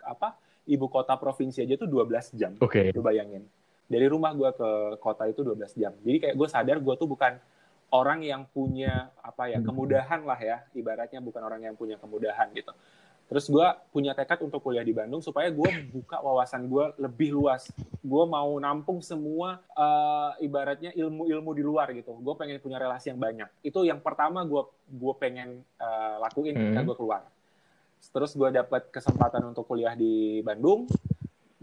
apa 0.00 0.38
ibu 0.64 0.86
kota 0.86 1.18
provinsi 1.18 1.66
aja 1.66 1.74
tuh 1.74 1.90
12 1.90 2.06
jam. 2.32 2.54
oke 2.56 2.94
Lu 2.94 3.02
bayangin. 3.02 3.42
Dari 3.90 4.06
rumah 4.06 4.30
gue 4.30 4.46
ke 4.54 4.70
kota 5.02 5.26
itu 5.26 5.42
12 5.42 5.74
jam. 5.74 5.90
Jadi 5.98 6.16
kayak 6.22 6.34
gue 6.38 6.48
sadar 6.48 6.78
gue 6.78 6.94
tuh 6.94 7.10
bukan 7.10 7.34
orang 7.90 8.22
yang 8.22 8.46
punya 8.46 9.10
apa 9.18 9.50
ya 9.50 9.58
kemudahan 9.58 10.22
lah 10.22 10.38
ya. 10.38 10.62
Ibaratnya 10.70 11.18
bukan 11.18 11.42
orang 11.42 11.66
yang 11.66 11.74
punya 11.74 11.98
kemudahan 11.98 12.46
gitu. 12.54 12.70
Terus 13.30 13.46
gue 13.46 13.62
punya 13.94 14.10
tekad 14.10 14.42
untuk 14.42 14.58
kuliah 14.58 14.82
di 14.82 14.90
Bandung 14.90 15.22
supaya 15.22 15.46
gue 15.54 15.70
buka 15.94 16.18
wawasan 16.18 16.66
gue 16.66 16.90
lebih 16.98 17.30
luas. 17.30 17.70
Gue 18.02 18.26
mau 18.26 18.50
nampung 18.58 18.98
semua 18.98 19.62
eh, 19.70 20.42
ibaratnya 20.42 20.90
ilmu-ilmu 20.98 21.54
di 21.54 21.62
luar 21.62 21.94
gitu. 21.94 22.18
Gue 22.18 22.34
pengen 22.34 22.58
punya 22.58 22.82
relasi 22.82 23.14
yang 23.14 23.22
banyak. 23.22 23.46
Itu 23.62 23.86
yang 23.86 24.02
pertama 24.02 24.42
gue 24.42 24.66
gue 24.90 25.14
pengen 25.14 25.62
eh, 25.62 26.14
lakuin 26.18 26.58
ketika 26.58 26.82
Hmm. 26.82 26.88
gue 26.90 26.96
keluar. 26.98 27.22
Terus 28.02 28.34
gue 28.34 28.50
dapat 28.50 28.90
kesempatan 28.90 29.46
untuk 29.46 29.62
kuliah 29.62 29.94
di 29.94 30.42
Bandung. 30.42 30.90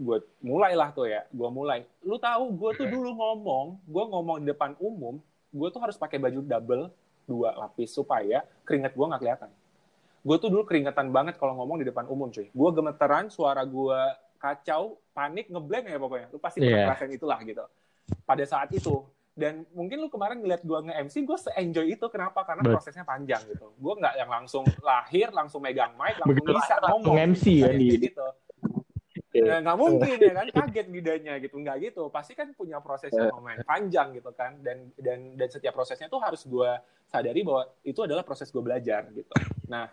Gue 0.00 0.24
mulailah 0.40 0.88
tuh 0.96 1.04
ya. 1.04 1.28
Gue 1.28 1.52
mulai. 1.52 1.84
Lu 2.00 2.16
tahu 2.16 2.48
gue 2.56 2.70
tuh 2.80 2.88
dulu 2.88 3.12
ngomong, 3.12 3.76
gue 3.84 4.04
ngomong 4.08 4.36
di 4.40 4.48
depan 4.48 4.72
umum, 4.80 5.20
gue 5.52 5.68
tuh 5.68 5.84
harus 5.84 6.00
pakai 6.00 6.16
baju 6.16 6.40
double 6.40 6.88
dua 7.28 7.52
lapis 7.60 7.92
supaya 7.92 8.40
keringat 8.64 8.96
gue 8.96 9.04
nggak 9.04 9.20
kelihatan 9.20 9.50
gue 10.28 10.36
tuh 10.36 10.52
dulu 10.52 10.62
keringetan 10.62 11.08
banget 11.08 11.40
kalau 11.40 11.56
ngomong 11.56 11.80
di 11.80 11.88
depan 11.88 12.04
umum 12.04 12.28
cuy. 12.28 12.52
Gue 12.52 12.70
gemeteran 12.70 13.26
suara 13.28 13.64
gue 13.64 14.00
kacau 14.36 15.00
panik 15.10 15.48
ngeblank 15.48 15.88
ya 15.88 15.96
pokoknya. 15.96 16.26
Lu 16.28 16.38
pasti 16.38 16.60
pernah 16.60 16.68
Iya. 16.70 16.84
ngerasain 16.86 17.10
itulah 17.10 17.38
gitu. 17.42 17.64
Pada 18.22 18.44
saat 18.44 18.68
itu. 18.70 19.08
Dan 19.32 19.62
mungkin 19.70 19.98
lu 19.98 20.08
kemarin 20.08 20.36
ngeliat 20.36 20.60
gue 20.60 20.78
nge-MC 20.84 21.14
gue 21.22 21.38
se-enjoy 21.40 21.86
itu. 21.88 22.06
Kenapa? 22.08 22.44
Karena 22.44 22.60
Bet- 22.60 22.74
prosesnya 22.74 23.02
panjang 23.02 23.40
gitu. 23.46 23.72
Gue 23.74 23.94
nggak 23.96 24.14
yang 24.14 24.28
langsung 24.28 24.68
lahir 24.82 25.32
langsung 25.32 25.62
megang 25.62 25.94
mic 25.94 26.18
langsung 26.18 26.28
Begitu 26.34 26.50
bisa 26.52 26.74
langsung 26.76 27.00
ngomong. 27.08 27.16
MC 27.32 27.44
ya 27.48 27.64
yang 27.64 27.72
di- 27.74 27.88
kayak 27.88 28.02
gitu. 28.04 28.26
Ya, 29.28 29.60
nggak 29.62 29.78
mungkin 29.78 30.16
ya 30.18 30.32
kan? 30.34 30.46
Kaget 30.50 30.86
lidahnya 30.90 31.34
gitu. 31.38 31.54
Nggak 31.56 31.76
gitu. 31.84 32.02
Pasti 32.10 32.32
kan 32.34 32.50
punya 32.52 32.82
prosesnya 32.82 33.30
lumayan 33.30 33.62
panjang 33.62 34.10
gitu 34.12 34.34
kan? 34.34 34.58
Dan 34.58 34.90
dan 34.98 35.38
dan 35.38 35.48
setiap 35.48 35.72
prosesnya 35.72 36.06
tuh 36.06 36.18
harus 36.18 36.42
gue 36.42 36.70
sadari 37.06 37.46
bahwa 37.46 37.62
itu 37.82 38.02
adalah 38.02 38.26
proses 38.26 38.50
gue 38.50 38.58
belajar 38.58 39.06
gitu. 39.08 39.30
Nah 39.70 39.86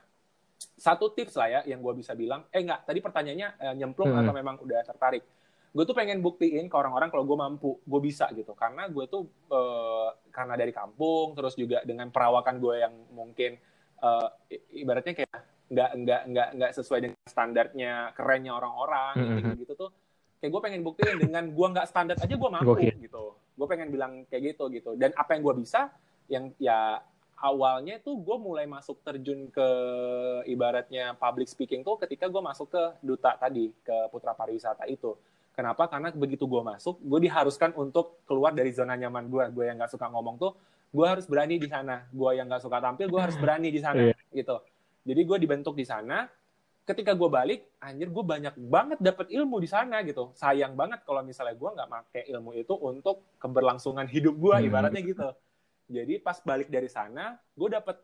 satu 0.75 1.09
tips 1.09 1.35
lah 1.35 1.47
ya 1.47 1.59
yang 1.65 1.79
gue 1.79 1.93
bisa 1.95 2.13
bilang 2.13 2.45
eh 2.49 2.61
nggak 2.61 2.83
tadi 2.83 2.99
pertanyaannya 2.99 3.49
eh, 3.55 3.73
nyemplung 3.75 4.09
Hmm. 4.09 4.21
atau 4.21 4.33
memang 4.33 4.55
udah 4.59 4.81
tertarik 4.83 5.23
gue 5.69 5.83
tuh 5.83 5.91
pengen 5.91 6.19
buktiin 6.19 6.65
ke 6.65 6.75
orang-orang 6.75 7.09
kalau 7.09 7.23
gue 7.23 7.35
mampu 7.35 7.71
gue 7.79 8.01
bisa 8.01 8.31
gitu 8.31 8.53
karena 8.53 8.87
gue 8.87 9.05
tuh 9.05 9.23
eh, 9.47 10.07
karena 10.29 10.55
dari 10.55 10.71
kampung 10.71 11.33
terus 11.33 11.53
juga 11.53 11.83
dengan 11.83 12.07
perawakan 12.09 12.55
gue 12.57 12.75
yang 12.79 12.93
mungkin 13.11 13.59
eh, 13.97 14.27
ibaratnya 14.73 15.13
kayak 15.13 15.35
nggak 15.65 15.89
nggak 15.97 16.21
nggak 16.29 16.49
nggak 16.55 16.71
sesuai 16.73 16.99
dengan 17.01 17.19
standarnya 17.25 17.93
kerennya 18.13 18.53
orang-orang 18.53 19.13
Mhm. 19.17 19.35
gitu, 19.35 19.51
gitu 19.59 19.73
tuh 19.75 19.89
kayak 20.37 20.51
gue 20.51 20.61
pengen 20.61 20.81
buktiin 20.81 21.17
dengan 21.19 21.43
gue 21.49 21.67
nggak 21.69 21.87
standar 21.87 22.15
aja 22.15 22.35
gue 22.35 22.49
mampu 22.51 22.71
Gokil. 22.71 22.95
gitu 23.01 23.25
gue 23.55 23.67
pengen 23.67 23.89
bilang 23.89 24.23
kayak 24.25 24.53
gitu 24.53 24.69
gitu 24.69 24.93
dan 24.93 25.09
apa 25.13 25.33
yang 25.33 25.41
gue 25.41 25.55
bisa 25.57 25.89
yang 26.27 26.53
ya 26.55 27.01
awalnya 27.35 27.99
tuh 27.99 28.15
gue 28.15 28.37
mulai 28.37 28.63
masuk 28.65 29.01
terjun 29.01 29.47
ke 29.49 29.67
ibaratnya 30.45 31.13
public 31.15 31.45
speaking 31.45 31.81
tuh 31.81 31.97
ketika 31.97 32.25
gue 32.25 32.39
masuk 32.39 32.71
ke 32.71 32.83
duta 33.01 33.35
tadi 33.35 33.71
ke 33.81 33.95
putra 34.07 34.31
pariwisata 34.31 34.87
itu. 34.87 35.15
Kenapa? 35.51 35.87
Karena 35.87 36.11
begitu 36.11 36.43
gue 36.45 36.59
masuk 36.59 36.99
gue 36.99 37.19
diharuskan 37.21 37.71
untuk 37.75 38.19
keluar 38.23 38.51
dari 38.51 38.71
zona 38.71 38.95
nyaman 38.95 39.27
gue 39.27 39.43
gue 39.51 39.63
yang 39.65 39.75
nggak 39.75 39.91
suka 39.91 40.07
ngomong 40.07 40.35
tuh 40.35 40.51
gue 40.91 41.05
harus 41.07 41.27
berani 41.27 41.55
di 41.55 41.67
sana. 41.67 42.07
Gue 42.09 42.35
yang 42.35 42.47
nggak 42.47 42.63
suka 42.63 42.79
tampil 42.79 43.07
gue 43.07 43.21
harus 43.21 43.35
berani 43.35 43.67
di 43.67 43.79
sana 43.79 44.11
Iya. 44.11 44.15
gitu. 44.31 44.55
Jadi 45.05 45.21
gue 45.23 45.37
dibentuk 45.37 45.75
di 45.75 45.83
sana. 45.83 46.27
Ketika 46.85 47.17
gue 47.17 47.25
balik 47.25 47.65
anjir 47.81 48.13
gue 48.13 48.21
banyak 48.21 48.53
banget 48.61 48.99
dapat 49.01 49.27
ilmu 49.33 49.57
di 49.57 49.65
sana 49.65 50.05
gitu. 50.05 50.29
Sayang 50.37 50.77
banget 50.77 51.01
kalau 51.01 51.25
misalnya 51.25 51.57
gue 51.57 51.69
nggak 51.71 51.89
pakai 51.89 52.21
ilmu 52.29 52.53
itu 52.53 52.73
untuk 52.77 53.25
keberlangsungan 53.41 54.05
hidup 54.05 54.35
gue 54.35 54.53
Hmm. 54.55 54.67
ibaratnya 54.69 55.01
gitu 55.01 55.27
jadi 55.85 56.17
pas 56.21 56.37
balik 56.41 56.69
dari 56.73 56.89
sana 56.89 57.37
gue 57.53 57.69
dapat 57.69 57.97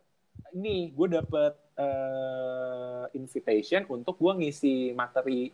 ini 0.56 0.92
gue 0.92 1.08
dapat 1.12 1.54
eh, 1.76 3.04
invitation 3.18 3.84
untuk 3.90 4.18
gue 4.20 4.34
ngisi 4.46 4.96
materi 4.96 5.52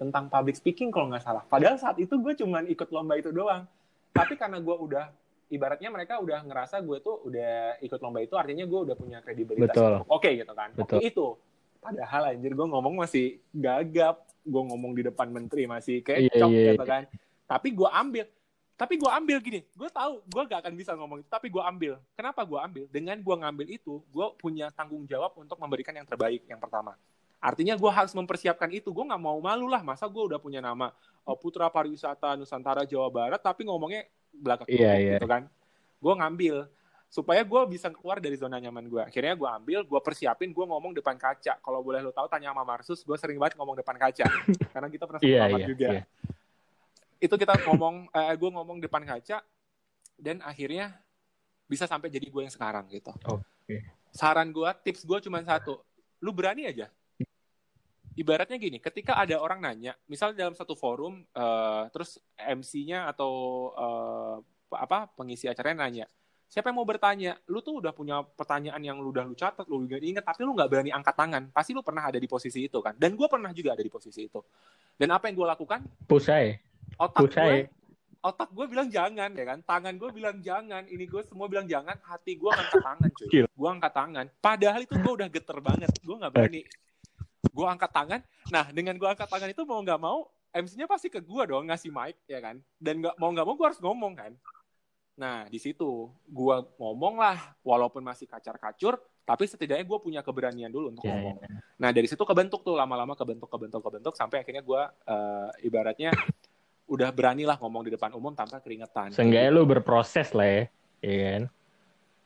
tentang 0.00 0.32
public 0.32 0.56
speaking 0.56 0.88
kalau 0.88 1.12
nggak 1.12 1.20
salah. 1.20 1.44
Padahal 1.44 1.76
saat 1.76 2.00
itu 2.00 2.16
gue 2.16 2.32
cuman 2.32 2.64
ikut 2.72 2.88
lomba 2.88 3.20
itu 3.20 3.28
doang. 3.28 3.68
Tapi 4.16 4.34
karena 4.40 4.56
gue 4.56 4.72
udah 4.72 5.12
ibaratnya 5.52 5.92
mereka 5.92 6.16
udah 6.22 6.40
ngerasa 6.46 6.80
gue 6.80 6.98
tuh 7.04 7.20
udah 7.28 7.76
ikut 7.84 8.00
lomba 8.00 8.24
itu 8.24 8.34
artinya 8.38 8.64
gue 8.64 8.80
udah 8.90 8.96
punya 8.96 9.18
kredibilitas 9.20 9.76
Betul. 9.76 9.92
untuk 10.00 10.08
oke 10.08 10.30
gitu 10.32 10.52
kan. 10.56 10.68
Betul. 10.72 10.82
Waktu 10.88 10.96
itu 11.04 11.26
padahal 11.80 12.22
anjir 12.32 12.52
gue 12.56 12.66
ngomong 12.66 12.94
masih 12.96 13.26
gagap. 13.52 14.24
Gue 14.40 14.62
ngomong 14.72 14.96
di 14.96 15.04
depan 15.04 15.28
menteri 15.28 15.68
masih 15.68 16.00
Iya, 16.00 16.32
kecok 16.32 16.48
iya, 16.48 16.72
gitu 16.72 16.84
kan. 16.88 17.02
Tapi 17.44 17.68
gue 17.76 17.88
ambil 17.92 18.24
tapi 18.80 18.96
gue 18.96 19.10
ambil 19.12 19.36
gini 19.44 19.60
gue 19.76 19.88
tahu 19.92 20.24
gue 20.24 20.42
gak 20.48 20.64
akan 20.64 20.72
bisa 20.72 20.96
ngomong 20.96 21.20
itu 21.20 21.28
tapi 21.28 21.52
gue 21.52 21.60
ambil. 21.60 22.00
Kenapa 22.16 22.40
gue 22.48 22.56
ambil? 22.56 22.84
Dengan 22.88 23.20
gue 23.20 23.36
ngambil 23.36 23.66
itu 23.68 24.00
gue 24.08 24.26
punya 24.40 24.72
tanggung 24.72 25.04
jawab 25.04 25.36
untuk 25.36 25.60
memberikan 25.60 25.92
yang 25.92 26.08
terbaik 26.08 26.48
yang 26.48 26.56
pertama. 26.56 26.96
Artinya 27.44 27.76
gue 27.76 27.90
harus 27.92 28.16
mempersiapkan 28.16 28.72
itu. 28.72 28.88
Gue 28.88 29.04
nggak 29.04 29.20
mau 29.20 29.36
malu 29.36 29.68
lah 29.68 29.84
masa 29.84 30.08
gue 30.08 30.22
udah 30.24 30.40
punya 30.40 30.64
nama 30.64 30.96
oh, 31.28 31.36
putra 31.36 31.68
pariwisata 31.68 32.40
nusantara 32.40 32.88
jawa 32.88 33.12
barat 33.12 33.40
tapi 33.44 33.68
ngomongnya 33.68 34.08
belakang 34.32 34.64
Iya, 34.72 34.96
iya. 34.96 35.16
gitu 35.20 35.28
kan. 35.28 35.44
Gue 36.00 36.14
ngambil 36.16 36.64
supaya 37.12 37.44
gue 37.44 37.60
bisa 37.68 37.92
keluar 37.92 38.16
dari 38.22 38.38
zona 38.38 38.56
nyaman 38.62 38.86
gue 38.86 39.02
akhirnya 39.02 39.34
gue 39.34 39.48
ambil 39.50 39.82
gue 39.82 40.00
persiapin 40.00 40.56
gue 40.56 40.64
ngomong 40.64 40.96
depan 40.96 41.20
kaca. 41.20 41.60
Kalau 41.60 41.84
boleh 41.84 42.00
lo 42.00 42.16
tahu 42.16 42.32
tanya 42.32 42.56
sama 42.56 42.64
Marsus 42.64 43.04
gue 43.04 43.16
sering 43.20 43.36
banget 43.36 43.60
ngomong 43.60 43.76
depan 43.76 44.00
kaca. 44.00 44.24
Karena 44.72 44.88
kita 44.88 45.04
pernah 45.04 45.20
Iya, 45.20 45.52
sama 45.52 45.58
iya, 45.60 45.66
juga. 45.68 45.88
iya. 45.92 46.04
Itu 47.20 47.34
kita 47.36 47.54
ngomong 47.68 48.08
eh, 48.18 48.34
gue 48.34 48.50
ngomong 48.50 48.80
depan 48.80 49.04
kaca 49.04 49.44
dan 50.16 50.40
akhirnya 50.42 50.96
bisa 51.68 51.86
sampai 51.86 52.10
jadi 52.10 52.26
gue 52.26 52.42
yang 52.42 52.52
sekarang 52.52 52.88
gitu. 52.90 53.14
Oke. 53.30 53.86
saran 54.10 54.50
gue 54.50 54.66
tips 54.82 55.06
gue 55.06 55.18
cuma 55.28 55.38
satu. 55.46 55.78
Lu 56.18 56.34
berani 56.34 56.66
aja. 56.66 56.90
Ibaratnya 58.18 58.58
gini 58.58 58.82
ketika 58.82 59.14
ada 59.16 59.38
orang 59.38 59.62
nanya 59.62 59.94
misalnya 60.10 60.44
dalam 60.44 60.58
satu 60.58 60.74
forum 60.74 61.22
eh, 61.22 61.82
terus 61.94 62.18
MC-nya 62.36 63.06
atau 63.06 63.32
eh, 63.78 64.36
apa 64.74 65.06
pengisi 65.14 65.46
acaranya 65.46 65.86
nanya 65.86 66.06
siapa 66.50 66.74
yang 66.74 66.82
mau 66.82 66.88
bertanya? 66.88 67.38
Lu 67.46 67.62
tuh 67.62 67.78
udah 67.78 67.94
punya 67.94 68.26
pertanyaan 68.26 68.82
yang 68.82 68.98
lu 68.98 69.14
udah 69.14 69.22
lu 69.22 69.38
catat 69.38 69.70
lu 69.70 69.86
udah 69.86 70.02
inget 70.02 70.26
tapi 70.26 70.42
lu 70.42 70.52
nggak 70.58 70.66
berani 70.66 70.90
angkat 70.90 71.14
tangan. 71.14 71.42
Pasti 71.54 71.70
lu 71.70 71.80
pernah 71.86 72.10
ada 72.10 72.18
di 72.18 72.26
posisi 72.26 72.66
itu 72.66 72.82
kan. 72.82 72.98
Dan 72.98 73.14
gue 73.14 73.30
pernah 73.30 73.54
juga 73.54 73.78
ada 73.78 73.82
di 73.86 73.88
posisi 73.88 74.26
itu. 74.26 74.42
Dan 74.98 75.14
apa 75.14 75.30
yang 75.30 75.38
gue 75.38 75.46
lakukan? 75.46 75.80
Pusai. 76.10 76.58
Otak 76.96 77.30
gue 77.30 77.68
otak 78.20 78.48
gue 78.52 78.66
bilang 78.68 78.88
jangan 78.92 79.32
ya 79.32 79.44
kan? 79.48 79.58
Tangan 79.64 79.94
gue 79.96 80.10
bilang 80.12 80.36
jangan 80.44 80.84
ini 80.86 81.08
gue 81.08 81.22
semua 81.24 81.48
bilang 81.48 81.64
jangan 81.64 81.96
hati 82.04 82.36
gue 82.36 82.50
angkat 82.52 82.80
tangan 82.84 83.08
cuy. 83.16 83.28
Gue 83.48 83.68
angkat 83.68 83.92
tangan. 83.96 84.26
Padahal 84.40 84.80
itu 84.84 84.94
gue 84.96 85.12
udah 85.16 85.28
geter 85.32 85.58
banget. 85.60 85.90
Gue 86.04 86.16
nggak 86.20 86.32
berani. 86.32 86.62
Gue 87.50 87.66
angkat 87.66 87.90
tangan. 87.90 88.20
Nah 88.52 88.64
dengan 88.68 88.94
gue 89.00 89.08
angkat 89.08 89.24
tangan 89.24 89.48
itu 89.48 89.62
mau 89.64 89.80
nggak 89.80 90.00
mau 90.00 90.28
MC-nya 90.50 90.84
pasti 90.84 91.08
ke 91.08 91.22
gue 91.22 91.42
dong 91.48 91.70
ngasih 91.70 91.88
mic 91.88 92.18
ya 92.28 92.44
kan? 92.44 92.60
Dan 92.76 93.00
nggak 93.00 93.16
mau 93.16 93.32
nggak 93.32 93.46
mau 93.48 93.54
gue 93.56 93.66
harus 93.72 93.80
ngomong 93.80 94.12
kan? 94.12 94.32
Nah 95.16 95.48
di 95.48 95.56
situ 95.56 96.12
gue 96.28 96.56
ngomong 96.76 97.16
lah 97.16 97.56
walaupun 97.64 98.04
masih 98.04 98.28
kacar-kacur 98.28 99.00
tapi 99.20 99.46
setidaknya 99.46 99.86
gue 99.86 99.98
punya 100.02 100.20
keberanian 100.26 100.72
dulu 100.74 100.90
untuk 100.90 101.06
Iya, 101.06 101.14
ngomong. 101.14 101.36
iya. 101.38 101.48
Nah 101.78 101.90
dari 101.94 102.04
situ 102.10 102.20
kebentuk 102.26 102.66
tuh 102.66 102.74
lama-lama 102.74 103.14
kebentuk 103.14 103.46
kebentuk 103.46 103.78
kebentuk 103.80 104.12
sampai 104.12 104.42
akhirnya 104.42 104.60
gue 104.60 104.82
ibaratnya 105.62 106.10
udah 106.90 107.08
berani 107.14 107.46
lah 107.46 107.54
ngomong 107.62 107.86
di 107.86 107.94
depan 107.94 108.10
umum 108.18 108.34
tanpa 108.34 108.58
keringetan. 108.58 109.14
Seenggaknya 109.14 109.50
lu 109.54 109.62
berproses 109.62 110.34
lah 110.34 110.44
ya. 110.44 110.62
Iya 111.00 111.18
kan? 111.22 111.42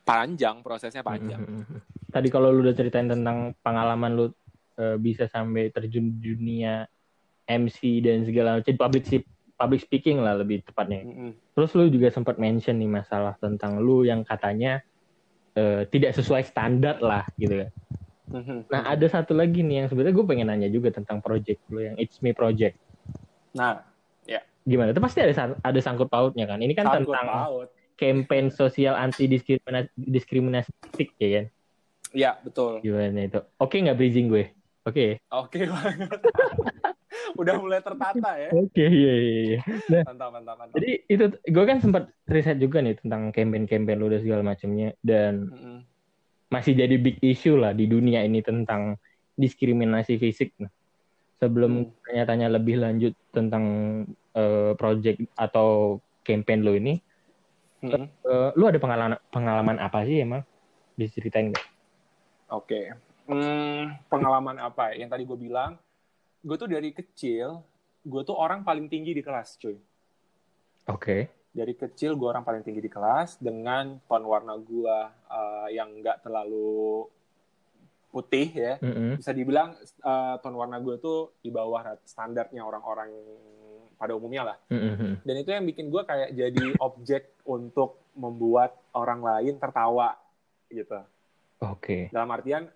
Panjang 0.04 0.56
prosesnya 0.64 1.04
panjang. 1.04 1.44
Mhm. 1.44 1.78
Tadi 2.08 2.28
kalau 2.32 2.48
lu 2.48 2.64
udah 2.64 2.72
ceritain 2.72 3.06
tentang 3.06 3.52
pengalaman 3.60 4.10
lu 4.16 4.26
eh, 4.80 4.96
bisa 4.96 5.28
sampai 5.28 5.68
terjun 5.68 6.16
dunia 6.16 6.88
MC 7.44 8.00
dan 8.00 8.24
segala 8.24 8.58
macam 8.58 8.72
public 8.72 9.04
public 9.54 9.80
speaking 9.84 10.24
lah 10.24 10.40
lebih 10.40 10.64
tepatnya. 10.64 11.04
Mm-mm. 11.04 11.30
Terus 11.52 11.70
lu 11.76 11.92
juga 11.92 12.08
sempat 12.08 12.40
mention 12.40 12.80
nih 12.80 12.88
masalah 12.88 13.36
tentang 13.36 13.78
lu 13.84 14.08
yang 14.08 14.24
katanya 14.24 14.80
eh, 15.52 15.84
tidak 15.92 16.16
sesuai 16.16 16.42
standar 16.48 17.04
lah 17.04 17.28
gitu 17.36 17.68
ya. 17.68 17.68
Mhm. 18.32 18.72
Nah 18.72 18.88
ada 18.88 19.06
satu 19.12 19.36
lagi 19.36 19.60
nih 19.60 19.84
yang 19.84 19.88
sebenarnya 19.92 20.16
gue 20.16 20.26
pengen 20.26 20.48
nanya 20.48 20.68
juga 20.72 20.88
tentang 20.88 21.20
project 21.20 21.60
lo 21.68 21.84
yang 21.84 22.00
It's 22.00 22.24
Me 22.24 22.32
Project. 22.32 22.80
Nah, 23.54 23.93
Gimana? 24.64 24.90
Itu 24.90 25.00
pasti 25.00 25.20
ada 25.20 25.32
ada 25.60 25.80
sangkut 25.80 26.08
pautnya 26.08 26.48
kan. 26.48 26.58
Ini 26.58 26.72
kan 26.72 26.88
sangkut 26.88 27.12
tentang 27.12 27.28
paut. 27.28 27.68
campaign 27.94 28.50
sosial 28.50 28.98
anti 28.98 29.30
diskriminasi 29.30 29.88
diskriminasi 29.94 30.70
ya 31.16 31.28
kan? 31.30 31.46
Ya, 32.10 32.30
betul. 32.40 32.80
Gimana 32.80 33.26
itu? 33.26 33.40
Oke 33.56 33.78
nggak 33.78 33.94
bridging 33.94 34.26
gue? 34.26 34.50
Oke. 34.82 35.20
Oke 35.30 35.66
banget. 35.72 36.10
Udah 37.34 37.54
mulai 37.56 37.80
tertata 37.80 38.30
ya. 38.36 38.50
Oke, 38.52 38.84
iya 38.84 39.14
iya 39.16 39.40
iya. 39.42 39.60
Mantap, 40.04 40.30
mantap, 40.30 40.54
mantap. 40.58 40.74
Jadi 40.76 40.90
itu 41.08 41.24
gue 41.40 41.64
kan 41.64 41.78
sempat 41.78 42.10
riset 42.24 42.58
juga 42.58 42.78
nih 42.78 42.98
tentang 42.98 43.30
campaign-campaign 43.30 43.98
lo 43.98 44.06
dan 44.10 44.20
segala 44.22 44.42
macamnya 44.44 44.94
dan 45.00 45.50
Mm-mm. 45.50 45.78
masih 46.48 46.74
jadi 46.74 46.94
big 46.94 47.18
issue 47.20 47.58
lah 47.58 47.74
di 47.74 47.86
dunia 47.86 48.22
ini 48.22 48.38
tentang 48.40 48.94
diskriminasi 49.34 50.14
fisik. 50.16 50.54
Nah, 50.58 50.70
sebelum 51.38 51.72
Hmm. 51.82 51.90
tanya-tanya 52.06 52.46
lebih 52.52 52.78
lanjut 52.78 53.14
tentang 53.30 53.64
eh, 54.34 54.72
project 54.74 55.24
atau 55.38 55.98
campaign 56.26 56.60
lo 56.66 56.74
ini, 56.74 56.98
Mm-mm. 57.80 58.06
eh, 58.06 58.50
lu 58.58 58.64
ada 58.66 58.78
pengalaman 58.82 59.16
pengalaman 59.30 59.76
apa 59.80 60.02
sih 60.04 60.20
emang? 60.20 60.42
Diceritain 60.94 61.50
nggak? 61.50 61.66
Oke. 62.54 62.94
Hmm, 63.24 63.96
pengalaman 64.12 64.60
apa 64.60 64.92
ya? 64.92 65.04
Yang 65.04 65.10
tadi 65.16 65.22
gue 65.24 65.38
bilang, 65.40 65.80
gue 66.44 66.56
tuh 66.60 66.68
dari 66.68 66.92
kecil, 66.92 67.64
gue 68.04 68.22
tuh 68.22 68.36
orang 68.36 68.60
paling 68.62 68.86
tinggi 68.86 69.16
di 69.16 69.24
kelas, 69.24 69.56
cuy. 69.56 69.80
Oke. 70.92 71.32
Dari 71.54 71.72
kecil 71.72 72.18
gue 72.18 72.28
orang 72.28 72.44
paling 72.44 72.60
tinggi 72.60 72.84
di 72.84 72.90
kelas 72.92 73.40
dengan 73.40 73.96
ton 74.10 74.26
warna 74.26 74.58
gue 74.58 74.98
uh, 75.30 75.68
yang 75.72 76.02
nggak 76.02 76.20
terlalu 76.20 77.08
putih 78.12 78.50
ya. 78.52 78.74
Mm-mm. 78.78 79.18
Bisa 79.18 79.32
dibilang 79.32 79.74
uh, 80.04 80.36
ton 80.38 80.54
warna 80.54 80.78
gue 80.78 81.00
tuh 81.00 81.34
di 81.40 81.48
bawah 81.48 81.96
standarnya 82.04 82.62
orang-orang 82.62 83.10
pada 83.94 84.12
umumnya 84.14 84.54
lah. 84.54 84.56
Mm-mm. 84.70 85.22
Dan 85.22 85.34
itu 85.40 85.50
yang 85.54 85.64
bikin 85.64 85.88
gue 85.88 86.02
kayak 86.04 86.30
jadi 86.34 86.64
objek 86.78 87.34
untuk 87.48 88.02
membuat 88.14 88.74
orang 88.94 89.20
lain 89.22 89.58
tertawa 89.58 90.14
gitu. 90.70 91.02
Oke. 91.64 92.12
dalam 92.12 92.28
artian 92.34 92.68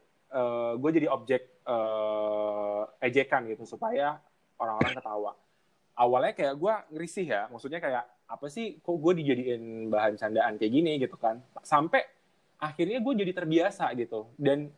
gue 0.79 0.91
jadi 0.93 1.09
objek 1.11 1.43
eh, 1.66 2.83
ejekan 3.05 3.49
gitu 3.49 3.64
supaya 3.69 4.16
orang-orang 4.61 4.97
ketawa 4.97 5.33
awalnya 5.99 6.33
kayak 6.37 6.55
gue 6.57 6.75
ngerisih 6.95 7.27
ya 7.27 7.43
maksudnya 7.51 7.81
kayak 7.83 8.05
apa 8.29 8.47
sih 8.53 8.79
kok 8.79 8.97
gue 9.01 9.12
dijadiin 9.25 9.89
bahan 9.89 10.14
candaan 10.21 10.61
kayak 10.61 10.73
gini 10.73 11.01
gitu 11.01 11.16
kan 11.16 11.41
sampai 11.64 12.05
akhirnya 12.61 13.01
gue 13.01 13.12
jadi 13.25 13.33
terbiasa 13.35 13.89
gitu 13.97 14.29
dan 14.37 14.69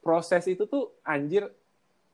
proses 0.00 0.44
itu 0.48 0.64
tuh 0.64 0.96
anjir 1.04 1.48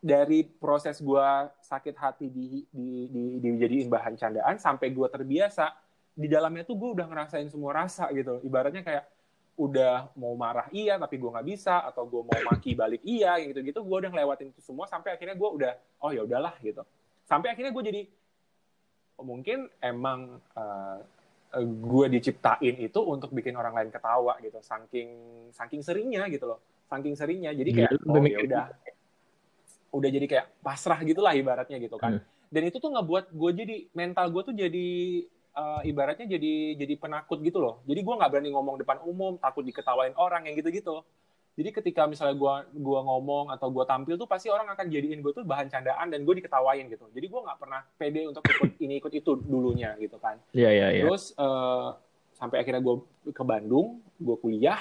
dari 0.01 0.49
proses 0.49 0.97
gue 1.05 1.29
sakit 1.61 1.95
hati 2.01 2.27
di, 2.33 2.65
di, 2.73 3.07
di, 3.13 3.23
dijadiin 3.37 3.93
bahan 3.93 4.17
candaan 4.17 4.57
sampai 4.57 4.97
gue 4.97 5.09
terbiasa 5.13 5.77
di 6.17 6.25
dalamnya 6.25 6.65
tuh 6.65 6.81
gue 6.81 6.91
udah 6.97 7.07
ngerasain 7.07 7.53
semua 7.53 7.85
rasa 7.85 8.09
gitu 8.17 8.41
ibaratnya 8.41 8.81
kayak 8.81 9.05
udah 9.61 10.09
mau 10.17 10.33
marah 10.41 10.73
iya 10.73 10.97
tapi 10.97 11.21
gue 11.21 11.29
nggak 11.29 11.45
bisa 11.45 11.85
atau 11.85 12.09
gue 12.09 12.25
mau 12.25 12.41
maki 12.49 12.73
balik 12.73 13.05
iya 13.05 13.37
gitu 13.45 13.61
gitu. 13.61 13.85
Gue 13.85 14.01
udah 14.01 14.09
ngelewatin 14.09 14.57
itu 14.57 14.65
semua 14.65 14.89
sampai 14.89 15.21
akhirnya 15.21 15.37
gue 15.37 15.51
udah 15.61 15.73
oh 16.01 16.11
ya 16.17 16.25
udahlah 16.25 16.57
gitu. 16.65 16.81
Sampai 17.29 17.53
akhirnya 17.53 17.69
gue 17.77 17.85
jadi 17.85 18.03
oh, 19.21 19.25
mungkin 19.29 19.69
emang 19.85 20.41
uh, 20.57 20.99
gue 21.61 22.07
diciptain 22.09 22.81
itu 22.81 23.01
untuk 23.05 23.37
bikin 23.37 23.53
orang 23.53 23.77
lain 23.77 23.93
ketawa 23.93 24.41
gitu 24.41 24.65
saking 24.65 25.11
saking 25.53 25.85
seringnya 25.85 26.25
gitu 26.33 26.49
loh. 26.49 26.65
Saking 26.89 27.13
seringnya. 27.13 27.53
Jadi 27.53 27.71
kayak 27.77 28.01
lu 28.01 28.17
oh 28.17 28.25
ya 28.25 28.41
udah 28.41 28.65
udah 29.91 30.09
jadi 30.11 30.27
kayak 30.27 30.47
pasrah 30.63 30.99
gitulah 31.03 31.35
ibaratnya 31.35 31.79
gitu 31.83 31.99
kan 31.99 32.19
Hmm. 32.19 32.23
dan 32.51 32.63
itu 32.67 32.79
tuh 32.79 32.91
ngebuat 32.91 33.35
gue 33.35 33.51
jadi 33.55 33.77
mental 33.95 34.27
gue 34.31 34.43
tuh 34.43 34.55
jadi 34.55 34.89
uh, 35.55 35.81
ibaratnya 35.87 36.27
jadi 36.27 36.79
jadi 36.79 36.95
penakut 36.99 37.39
gitu 37.43 37.59
loh. 37.59 37.83
Jadi 37.87 38.01
gue 38.03 38.15
nggak 38.15 38.31
berani 38.31 38.51
ngomong 38.55 38.77
depan 38.79 38.99
umum, 39.07 39.39
takut 39.39 39.67
diketawain 39.67 40.15
orang 40.19 40.47
yang 40.47 40.55
gitu-gitu. 40.59 41.03
Jadi 41.59 41.71
ketika 41.77 42.07
misalnya 42.07 42.39
gue 42.39 42.55
gua 42.81 43.01
ngomong 43.05 43.53
atau 43.53 43.69
gue 43.69 43.85
tampil 43.85 44.15
tuh 44.17 44.25
pasti 44.25 44.49
orang 44.49 44.71
akan 44.71 44.87
jadiin 44.87 45.21
gue 45.21 45.33
tuh 45.35 45.45
bahan 45.45 45.69
candaan 45.69 46.09
dan 46.09 46.23
gue 46.23 46.35
diketawain 46.39 46.87
gitu. 46.89 47.05
Jadi 47.13 47.27
gue 47.27 47.41
nggak 47.43 47.59
pernah 47.59 47.81
pede 47.99 48.31
untuk 48.31 48.41
ikut 48.47 48.81
ini 48.81 49.03
ikut 49.03 49.13
itu 49.13 49.37
dulunya 49.45 49.93
gitu 50.01 50.17
kan. 50.23 50.39
Iya 50.55 50.71
iya 50.71 50.89
iya. 50.95 51.03
Terus 51.05 51.35
eh, 51.37 51.89
sampai 52.39 52.65
akhirnya 52.65 52.81
gue 52.81 52.97
ke 53.35 53.43
Bandung, 53.45 54.01
gue 54.17 54.37
kuliah, 54.41 54.81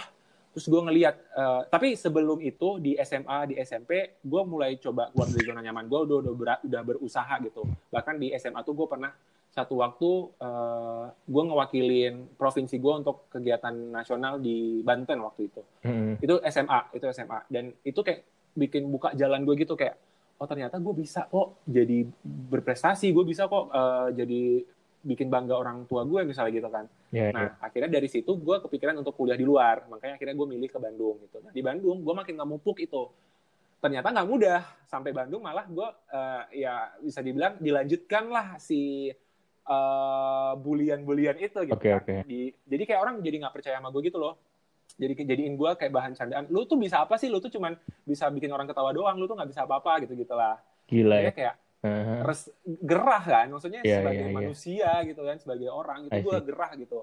terus 0.59 0.75
gue 0.75 0.81
ngeliat. 0.91 1.15
eh, 1.15 1.61
tapi 1.71 1.95
sebelum 1.95 2.43
itu 2.43 2.83
di 2.83 2.99
SMA, 2.99 3.47
di 3.47 3.55
SMP, 3.63 4.19
gue 4.19 4.41
mulai 4.43 4.75
coba 4.75 5.07
keluar 5.15 5.31
dari 5.31 5.47
zona 5.47 5.63
nyaman 5.63 5.87
gue, 5.87 5.99
udah 6.03 6.17
udah, 6.19 6.33
ber- 6.35 6.61
udah 6.67 6.81
berusaha 6.83 7.31
gitu. 7.39 7.63
Bahkan 7.87 8.19
di 8.19 8.35
SMA 8.35 8.59
tuh 8.67 8.75
gue 8.75 8.87
pernah 8.91 9.15
satu 9.55 9.79
waktu 9.79 10.11
eh, 10.35 11.05
gue 11.15 11.43
ngewakilin 11.47 12.35
provinsi 12.35 12.75
gue 12.75 12.93
untuk 12.99 13.31
kegiatan 13.31 13.71
nasional 13.71 14.43
di 14.43 14.83
Banten 14.83 15.23
waktu 15.23 15.47
itu. 15.47 15.63
Mm-mm. 15.87 16.19
Itu 16.19 16.43
SMA, 16.51 16.91
itu 16.91 17.07
SMA. 17.15 17.39
Dan 17.47 17.71
itu 17.87 18.03
kayak 18.03 18.27
bikin 18.59 18.91
buka 18.91 19.15
jalan 19.15 19.47
gue 19.47 19.55
gitu 19.63 19.79
kayak, 19.79 19.95
oh 20.43 20.43
ternyata 20.43 20.75
gue 20.75 20.91
bisa 20.91 21.23
kok 21.31 21.63
jadi 21.63 22.03
berprestasi, 22.51 23.15
gue 23.15 23.23
bisa 23.23 23.47
kok 23.47 23.71
eh, 23.71 24.07
jadi 24.11 24.43
bikin 24.99 25.31
bangga 25.31 25.55
orang 25.55 25.87
tua 25.87 26.03
gue 26.03 26.27
misalnya 26.27 26.51
gitu 26.51 26.69
kan. 26.69 26.85
Iya 27.15 27.31
iya. 27.31 27.35
Nah, 27.35 27.49
akhirnya 27.63 27.87
dari 27.87 28.07
situ 28.11 28.35
gue 28.35 28.55
kepikiran 28.59 28.99
untuk 28.99 29.15
kuliah 29.15 29.39
di 29.39 29.47
luar. 29.47 29.87
Makanya 29.87 30.19
akhirnya 30.19 30.35
gue 30.35 30.47
milih 30.47 30.69
ke 30.69 30.79
Bandung 30.79 31.15
gitu. 31.23 31.39
Nah, 31.39 31.51
di 31.55 31.61
Bandung 31.63 32.03
gue 32.03 32.13
makin 32.15 32.33
nggak 32.35 32.49
mupuk 32.49 32.77
itu. 32.83 33.07
Ternyata 33.79 34.11
nggak 34.11 34.27
mudah. 34.27 34.61
Sampai 34.91 35.15
Bandung 35.15 35.39
malah 35.39 35.63
gue 35.63 35.87
eh, 36.11 36.67
ya 36.67 36.91
bisa 36.99 37.23
dibilang 37.23 37.55
dilanjutkan 37.63 38.23
lah 38.27 38.47
si 38.59 39.07
eh, 39.63 40.51
bulian-bulian 40.59 41.39
itu 41.39 41.59
gitu. 41.63 41.79
Oke, 41.79 41.95
kan. 41.95 42.03
oke. 42.03 42.15
Di- 42.27 42.53
jadi 42.67 42.83
kayak 42.83 42.99
orang 42.99 43.15
jadi 43.23 43.35
nggak 43.47 43.55
percaya 43.55 43.79
sama 43.79 43.95
gue 43.95 44.03
gitu 44.03 44.19
loh. 44.19 44.35
Jadi 44.99 45.15
jadiin 45.15 45.55
gue 45.55 45.71
kayak 45.79 45.93
bahan 45.95 46.11
candaan. 46.11 46.43
Lu 46.51 46.67
tuh 46.67 46.75
bisa 46.75 47.07
apa 47.07 47.15
sih? 47.15 47.31
Lu 47.31 47.39
tuh 47.39 47.47
cuman 47.47 47.71
bisa 48.03 48.27
bikin 48.27 48.51
orang 48.51 48.67
ketawa 48.67 48.91
doang. 48.91 49.15
Lu 49.15 49.31
tuh 49.31 49.39
nggak 49.39 49.47
bisa 49.47 49.63
apa-apa 49.63 50.03
gitu 50.03 50.11
gitulah. 50.19 50.59
Gila 50.91 51.23
ya. 51.23 51.31
Kayak 51.31 51.55
res, 51.81 52.51
gerah 52.65 53.23
kan? 53.23 53.47
Maksudnya 53.47 53.81
Iya, 53.83 54.03
sebagai 54.03 54.25
iya, 54.25 54.31
iya. 54.31 54.35
manusia 54.35 54.91
gitu 55.07 55.21
kan 55.23 55.37
sebagai 55.39 55.69
orang 55.71 56.11
itu 56.11 56.19
gue 56.19 56.37
gerah 56.43 56.71
gitu. 56.75 56.99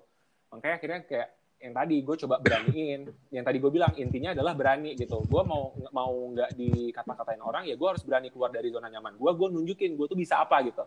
Makanya 0.53 0.75
akhirnya 0.77 1.01
kayak 1.09 1.29
yang 1.57 1.73
tadi 1.73 1.97
gue 2.05 2.17
coba 2.21 2.37
beraniin. 2.45 3.01
Yang 3.33 3.45
tadi 3.49 3.59
gue 3.59 3.71
bilang 3.73 3.93
intinya 3.97 4.31
adalah 4.37 4.53
berani 4.53 4.93
gitu. 4.93 5.25
Gue 5.25 5.43
mau 5.49 5.73
mau 5.97 6.13
nggak 6.13 6.53
dikata-katain 6.53 7.41
orang 7.41 7.65
ya 7.65 7.75
gue 7.81 7.89
harus 7.89 8.05
berani 8.05 8.29
keluar 8.29 8.53
dari 8.53 8.69
zona 8.69 8.93
nyaman 8.93 9.17
gue 9.17 9.31
gue 9.33 9.49
nunjukin 9.49 9.97
gue 9.97 10.07
tuh 10.07 10.19
bisa 10.19 10.45
apa 10.45 10.61
gitu. 10.69 10.85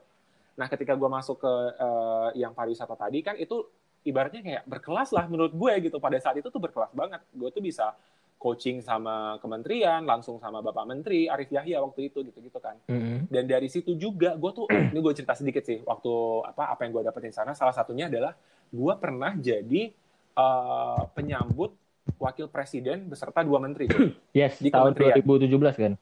Nah 0.62 0.68
ketika 0.70 0.94
gue 0.94 1.10
masuk 1.10 1.42
ke 1.42 1.54
eh, 1.82 2.30
yang 2.46 2.54
pariwisata 2.54 2.94
tadi 2.94 3.26
kan 3.26 3.34
itu 3.42 3.66
ibaratnya 4.06 4.40
kayak 4.46 4.64
berkelas 4.70 5.10
lah 5.18 5.26
menurut 5.26 5.52
gue 5.58 5.90
gitu. 5.90 5.98
Pada 5.98 6.22
saat 6.22 6.38
itu 6.38 6.54
tuh 6.54 6.62
berkelas 6.62 6.94
banget. 6.94 7.26
Gue 7.34 7.50
tuh 7.50 7.66
bisa 7.66 7.98
coaching 8.40 8.80
sama 8.80 9.36
kementerian 9.44 10.08
langsung 10.08 10.40
sama 10.40 10.64
bapak 10.64 10.88
menteri 10.88 11.28
Arif 11.28 11.52
Yahya 11.52 11.84
waktu 11.84 12.08
itu 12.08 12.24
gitu 12.24 12.40
gitu 12.40 12.58
kan. 12.64 12.80
Mm-mm. 12.88 13.28
dan 13.28 13.44
dari 13.44 13.68
situ 13.68 14.00
juga 14.00 14.40
gue 14.40 14.52
tuh 14.56 14.66
ini 14.96 15.00
gue 15.04 15.14
cerita 15.14 15.36
sedikit 15.36 15.68
sih 15.68 15.84
waktu 15.84 16.12
apa 16.48 16.72
apa 16.72 16.82
yang 16.88 16.96
gue 16.96 17.04
dapetin 17.04 17.36
sana. 17.36 17.52
Salah 17.52 17.76
satunya 17.76 18.08
adalah 18.08 18.34
gue 18.72 18.94
pernah 18.96 19.36
jadi 19.36 19.92
eh, 20.34 21.02
penyambut 21.12 21.76
wakil 22.16 22.48
presiden 22.48 23.12
beserta 23.12 23.44
dua 23.44 23.60
menteri. 23.60 23.92
Yes, 24.32 24.64
Di 24.64 24.72
tahun 24.72 24.96
kementerian. 24.96 25.20
2017 25.52 25.84
kan. 25.84 25.94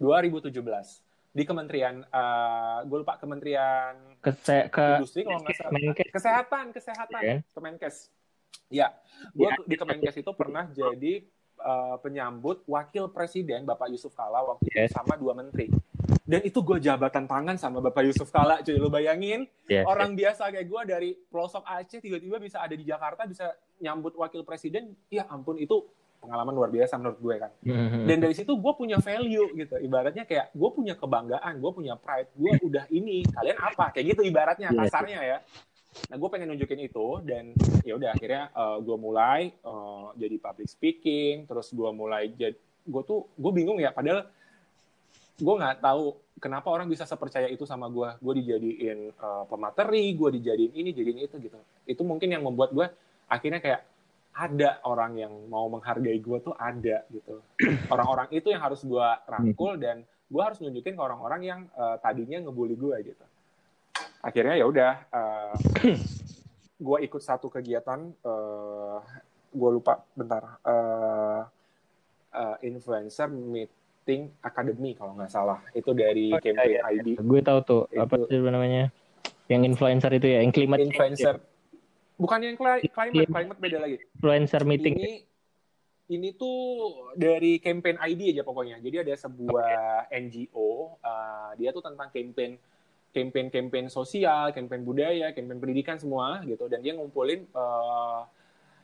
2017 0.00 0.52
di 1.36 1.44
kementerian 1.44 2.00
eh, 2.00 2.78
gue 2.88 2.98
lupa 3.04 3.20
kementerian 3.20 4.16
Kese 4.24 4.72
ke 4.72 5.04
industri 5.04 5.28
kalau 5.28 5.44
nggak 5.44 5.56
salah. 5.60 5.80
Kesehatan 5.92 6.64
kesehatan. 6.72 7.20
Kan? 7.20 7.38
Kemenkes. 7.52 8.08
Ya 8.72 8.96
gue 9.36 9.50
di 9.68 9.76
Kemenkes 9.76 10.16
itu 10.16 10.32
pernah 10.32 10.64
jadi 10.72 11.20
eh, 11.58 11.96
penyambut 11.98 12.62
wakil 12.64 13.08
presiden 13.08 13.62
Bapak 13.62 13.88
Yusuf 13.88 14.12
Kala 14.12 14.44
waktu 14.44 14.64
itu 14.64 14.76
Yes. 14.76 14.90
sama 14.90 15.14
dua 15.14 15.32
menteri 15.32 15.72
dan 16.22 16.42
itu 16.42 16.58
gue 16.58 16.78
jabatan 16.78 17.24
tangan 17.24 17.54
sama 17.54 17.78
Bapak 17.80 18.02
Yusuf 18.04 18.28
Kala 18.28 18.60
cuy 18.60 18.74
lu 18.74 18.88
bayangin 18.88 19.46
Yes, 19.64 19.82
orang 19.84 20.12
biasa 20.12 20.48
kayak 20.48 20.66
gue 20.66 20.82
dari 20.84 21.10
pelosok 21.24 21.62
Aceh 21.62 21.98
tiba-tiba 21.98 22.36
bisa 22.36 22.58
ada 22.58 22.72
di 22.72 22.82
Jakarta 22.82 23.24
bisa 23.24 23.50
nyambut 23.76 24.14
wakil 24.14 24.42
presiden 24.42 24.94
ya 25.06 25.26
ampun 25.26 25.56
itu 25.56 25.86
pengalaman 26.16 26.52
luar 26.52 26.70
biasa 26.70 26.96
menurut 26.96 27.20
gue 27.20 27.36
kan. 27.36 27.50
Mhm. 27.62 28.02
dan 28.04 28.16
dari 28.18 28.34
situ 28.34 28.50
gue 28.50 28.72
punya 28.74 28.98
value 28.98 29.46
gitu 29.54 29.76
ibaratnya 29.78 30.24
kayak 30.24 30.50
gue 30.50 30.70
punya 30.72 30.94
kebanggaan 30.94 31.54
gue 31.56 31.72
punya 31.72 31.94
pride 31.94 32.32
gue 32.32 32.52
udah 32.64 32.84
ini 32.90 33.22
kalian 33.24 33.54
apa 33.56 33.92
kayak 33.92 34.06
gitu 34.10 34.22
ibaratnya 34.24 34.68
Iya. 34.68 34.78
kasarnya 34.82 35.20
ya 35.22 35.38
nah 36.06 36.16
gue 36.20 36.28
pengen 36.28 36.52
nunjukin 36.54 36.80
itu 36.86 37.06
dan 37.24 37.56
ya 37.82 37.96
udah 37.96 38.14
akhirnya 38.14 38.42
gue 38.84 38.96
mulai 39.00 39.50
eh, 39.50 40.06
jadi 40.18 40.36
public 40.38 40.68
speaking 40.68 41.48
terus 41.48 41.72
gue 41.72 41.90
mulai 41.90 42.30
jadi 42.32 42.56
gue 42.86 43.02
tuh 43.02 43.26
gue 43.34 43.52
bingung 43.52 43.82
ya 43.82 43.90
padahal 43.90 44.28
gue 45.36 45.54
nggak 45.60 45.84
tahu 45.84 46.16
kenapa 46.40 46.68
orang 46.72 46.88
bisa 46.88 47.04
sepercaya 47.04 47.48
itu 47.48 47.68
sama 47.68 47.88
gue 47.92 48.08
gue 48.20 48.34
dijadiin 48.44 48.98
eh, 49.12 49.44
pemateri 49.48 50.12
gue 50.16 50.28
dijadiin 50.40 50.72
ini 50.72 50.90
jadiin 50.92 51.18
itu 51.20 51.36
gitu. 51.40 51.58
Itu 51.84 52.02
mungkin 52.04 52.32
yang 52.32 52.44
membuat 52.44 52.72
gue 52.72 52.86
akhirnya 53.28 53.60
kayak 53.60 53.82
ada 54.36 54.84
orang 54.84 55.16
yang 55.16 55.32
mau 55.48 55.64
menghargai 55.72 56.20
gue 56.20 56.38
tuh 56.44 56.52
ada 56.56 57.04
gitu. 57.08 57.40
Orang-orang 57.92 58.28
itu 58.36 58.52
yang 58.52 58.60
harus 58.60 58.84
gue 58.84 59.08
rangkul 59.28 59.80
dan 59.80 60.04
gue 60.04 60.42
harus 60.42 60.58
nunjukin 60.58 60.98
ke 60.98 61.02
orang-orang 61.02 61.40
yang 61.46 61.60
uh, 61.78 61.96
tadinya 62.02 62.42
ngebully 62.42 62.74
gue 62.74 63.14
gitu 63.14 63.24
akhirnya 64.26 64.54
ya 64.58 64.66
udah 64.66 64.92
uh, 65.18 65.54
gue 66.76 66.98
ikut 67.06 67.22
satu 67.22 67.46
kegiatan 67.46 68.10
uh, 68.26 68.98
gue 69.54 69.70
lupa 69.70 70.02
bentar 70.18 70.58
uh, 70.66 71.46
uh, 72.34 72.56
influencer 72.66 73.30
meeting 73.30 74.34
academy 74.42 74.98
kalau 74.98 75.14
nggak 75.14 75.30
salah. 75.30 75.62
Itu 75.70 75.94
dari 75.94 76.34
oh, 76.34 76.42
campaign 76.42 76.82
iya, 76.82 76.82
iya. 76.90 77.00
ID 77.00 77.08
gue 77.22 77.40
tahu 77.40 77.58
tuh 77.62 77.82
itu, 77.88 78.02
apa 78.02 78.14
sih 78.26 78.42
namanya? 78.42 78.90
Yang 79.46 79.62
influencer 79.70 80.10
itu 80.18 80.26
ya 80.26 80.38
yang 80.42 80.50
climate 80.50 80.82
influencer. 80.82 81.36
bukan 82.16 82.40
yang 82.40 82.56
climate 82.56 83.30
climate 83.30 83.60
beda 83.62 83.78
lagi. 83.78 83.96
Influencer 84.18 84.62
meeting 84.66 84.98
ini 84.98 85.14
ini 86.06 86.38
tuh 86.38 86.58
dari 87.18 87.58
campaign 87.58 87.98
ID 87.98 88.36
aja 88.36 88.42
pokoknya. 88.42 88.78
Jadi 88.82 89.06
ada 89.06 89.14
sebuah 89.14 90.06
okay. 90.10 90.22
NGO 90.22 90.98
uh, 91.02 91.50
dia 91.58 91.70
tuh 91.74 91.82
tentang 91.82 92.10
campaign 92.10 92.58
campaign-campaign 93.16 93.88
sosial, 93.88 94.52
campaign 94.52 94.84
budaya, 94.84 95.32
campaign 95.32 95.56
pendidikan 95.56 95.96
semua 95.96 96.44
gitu 96.44 96.68
dan 96.68 96.84
dia 96.84 96.92
ngumpulin 96.92 97.48
uh, 97.56 98.28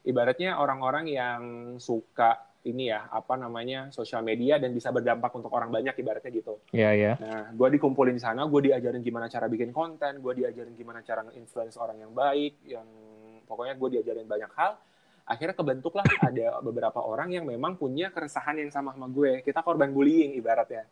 ibaratnya 0.08 0.56
orang-orang 0.56 1.04
yang 1.12 1.40
suka 1.76 2.48
ini 2.62 2.94
ya 2.94 3.10
apa 3.10 3.34
namanya 3.34 3.90
sosial 3.90 4.22
media 4.22 4.54
dan 4.56 4.70
bisa 4.70 4.94
berdampak 4.94 5.34
untuk 5.34 5.50
orang 5.50 5.68
banyak 5.68 5.98
ibaratnya 5.98 6.30
gitu. 6.30 6.62
Iya 6.70 6.80
yeah, 6.80 6.92
iya. 6.94 7.04
Yeah. 7.04 7.16
Nah, 7.18 7.44
gue 7.58 7.68
dikumpulin 7.76 8.14
di 8.14 8.22
sana, 8.22 8.46
gue 8.46 8.70
diajarin 8.70 9.02
gimana 9.02 9.26
cara 9.26 9.50
bikin 9.50 9.74
konten, 9.74 10.22
gue 10.22 10.32
diajarin 10.32 10.72
gimana 10.78 11.02
cara 11.02 11.26
nge-influence 11.26 11.74
orang 11.76 11.98
yang 12.06 12.14
baik, 12.14 12.62
yang 12.64 12.86
pokoknya 13.50 13.74
gue 13.74 13.88
diajarin 13.98 14.26
banyak 14.30 14.52
hal. 14.54 14.78
Akhirnya 15.26 15.54
kebentuklah 15.58 16.06
ada 16.22 16.62
beberapa 16.62 17.02
orang 17.02 17.34
yang 17.34 17.46
memang 17.46 17.74
punya 17.74 18.14
keresahan 18.14 18.58
yang 18.62 18.70
sama 18.70 18.94
sama 18.94 19.10
gue. 19.10 19.42
Kita 19.42 19.66
korban 19.66 19.90
bullying 19.90 20.38
ibaratnya 20.38 20.86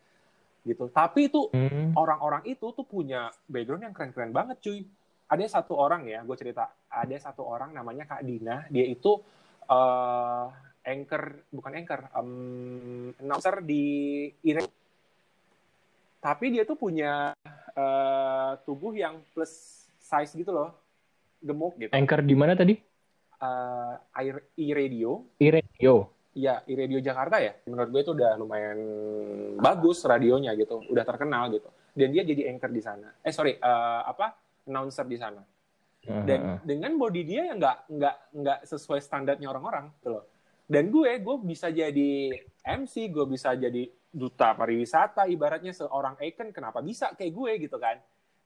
gitu. 0.64 0.88
Tapi 0.92 1.32
itu 1.32 1.48
hmm. 1.50 1.96
orang-orang 1.96 2.42
hmm. 2.46 2.52
itu 2.56 2.66
tuh 2.72 2.86
punya 2.86 3.32
background 3.48 3.84
yang 3.86 3.94
keren-keren 3.94 4.32
banget, 4.32 4.60
cuy. 4.60 4.84
Ada 5.30 5.62
satu 5.62 5.78
orang 5.78 6.10
ya, 6.10 6.26
gue 6.26 6.34
cerita, 6.34 6.74
ada 6.90 7.16
satu 7.22 7.46
orang 7.46 7.70
namanya 7.70 8.02
Kak 8.02 8.26
Dina, 8.26 8.66
dia 8.66 8.82
itu 8.82 9.14
uh, 9.70 10.50
anchor, 10.82 11.46
bukan 11.54 11.72
anchor, 11.78 12.00
um, 12.18 13.14
announcer 13.14 13.62
di 13.62 14.26
Ire. 14.42 14.66
Tapi 16.18 16.50
dia 16.50 16.66
tuh 16.66 16.74
punya 16.74 17.30
uh, 17.78 18.52
tubuh 18.66 18.90
yang 18.90 19.22
plus 19.30 19.86
size 20.02 20.34
gitu 20.34 20.50
loh, 20.50 20.74
gemuk 21.38 21.78
gitu. 21.78 21.94
Anchor 21.94 22.26
di 22.26 22.34
mana 22.34 22.58
tadi? 22.58 22.74
Uh, 23.38 24.02
e-radio. 24.58 25.30
E-radio 25.38 26.19
ya 26.40 26.64
radio 26.64 26.98
Jakarta 26.98 27.36
ya 27.36 27.52
menurut 27.68 27.88
gue 27.92 28.00
itu 28.00 28.12
udah 28.16 28.32
lumayan 28.40 28.78
bagus 29.60 30.00
radionya 30.08 30.56
gitu 30.56 30.80
udah 30.88 31.04
terkenal 31.04 31.52
gitu. 31.52 31.68
Dan 31.90 32.14
dia 32.14 32.22
jadi 32.22 32.54
anchor 32.54 32.70
di 32.72 32.82
sana. 32.82 33.08
Eh 33.20 33.34
sorry 33.34 33.58
uh, 33.60 34.02
apa 34.08 34.34
announcer 34.64 35.04
di 35.04 35.18
sana. 35.20 35.42
Dan 36.00 36.64
dengan 36.64 36.96
body 36.96 37.22
dia 37.28 37.52
yang 37.52 37.60
nggak 37.60 37.78
nggak 37.92 38.16
nggak 38.40 38.58
sesuai 38.64 39.00
standarnya 39.04 39.52
orang-orang 39.52 39.92
gitu 40.00 40.08
loh. 40.16 40.24
Dan 40.64 40.88
gue 40.88 41.20
gue 41.20 41.36
bisa 41.44 41.68
jadi 41.68 42.12
MC 42.64 43.10
gue 43.12 43.26
bisa 43.28 43.52
jadi 43.52 43.84
duta 44.10 44.56
pariwisata 44.56 45.28
ibaratnya 45.28 45.76
seorang 45.76 46.18
icon 46.24 46.50
kenapa 46.50 46.80
bisa 46.80 47.12
kayak 47.12 47.32
gue 47.36 47.52
gitu 47.68 47.76
kan? 47.76 48.00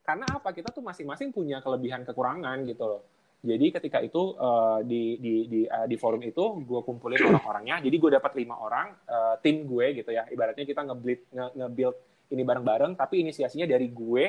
Karena 0.05 0.27
apa? 0.29 0.53
Kita 0.53 0.75
tuh 0.75 0.85
masing-masing 0.85 1.33
punya 1.33 1.63
kelebihan 1.65 2.03
kekurangan 2.05 2.65
gitu 2.67 2.85
loh 2.85 3.03
jadi 3.45 3.77
ketika 3.77 4.01
itu 4.01 4.33
uh, 4.41 4.81
di 4.81 5.21
di 5.21 5.35
di 5.45 5.61
uh, 5.69 5.85
di 5.85 6.01
forum 6.01 6.25
itu 6.25 6.65
gue 6.65 6.81
kumpulin 6.81 7.21
orang-orangnya. 7.29 7.85
Jadi 7.85 7.97
gue 8.01 8.11
dapat 8.17 8.33
lima 8.41 8.57
orang 8.57 8.97
uh, 9.05 9.37
tim 9.45 9.69
gue 9.69 10.01
gitu 10.01 10.11
ya. 10.17 10.25
Ibaratnya 10.33 10.65
kita 10.65 10.81
nge-build 10.81 11.21
nge-build 11.53 11.97
ini 12.33 12.43
bareng-bareng, 12.43 12.97
tapi 12.97 13.21
inisiasinya 13.21 13.69
dari 13.69 13.93
gue 13.93 14.25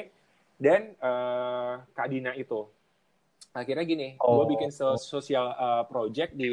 dan 0.60 1.00
uh, 1.00 1.80
Kak 1.96 2.12
Dina 2.12 2.36
itu. 2.36 2.68
Akhirnya 3.56 3.88
gini, 3.88 4.20
oh. 4.20 4.44
gue 4.44 4.60
bikin 4.60 4.68
sosial 5.00 5.56
uh, 5.56 5.88
project 5.88 6.36
di 6.36 6.52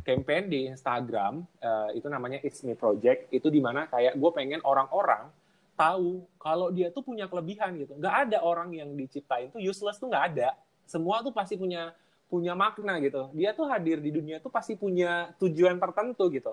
campaign 0.00 0.48
di 0.48 0.72
Instagram. 0.72 1.44
Uh, 1.60 1.92
itu 1.92 2.08
namanya 2.08 2.40
It's 2.40 2.64
Me 2.64 2.72
Project. 2.72 3.28
Itu 3.28 3.52
di 3.52 3.60
mana 3.60 3.84
kayak 3.84 4.16
gue 4.16 4.30
pengen 4.32 4.64
orang-orang 4.64 5.28
tahu 5.76 6.24
kalau 6.40 6.72
dia 6.72 6.88
tuh 6.88 7.04
punya 7.04 7.28
kelebihan 7.28 7.76
gitu. 7.76 8.00
Gak 8.00 8.32
ada 8.32 8.40
orang 8.40 8.72
yang 8.72 8.96
diciptain 8.96 9.52
tuh 9.52 9.60
useless 9.60 10.00
tuh 10.00 10.08
gak 10.08 10.32
ada 10.32 10.56
semua 10.90 11.22
tuh 11.22 11.30
pasti 11.30 11.54
punya 11.54 11.94
punya 12.26 12.58
makna 12.58 12.98
gitu. 12.98 13.30
Dia 13.30 13.54
tuh 13.54 13.70
hadir 13.70 14.02
di 14.02 14.10
dunia 14.10 14.42
tuh 14.42 14.50
pasti 14.50 14.74
punya 14.74 15.30
tujuan 15.38 15.78
tertentu 15.78 16.26
gitu. 16.34 16.52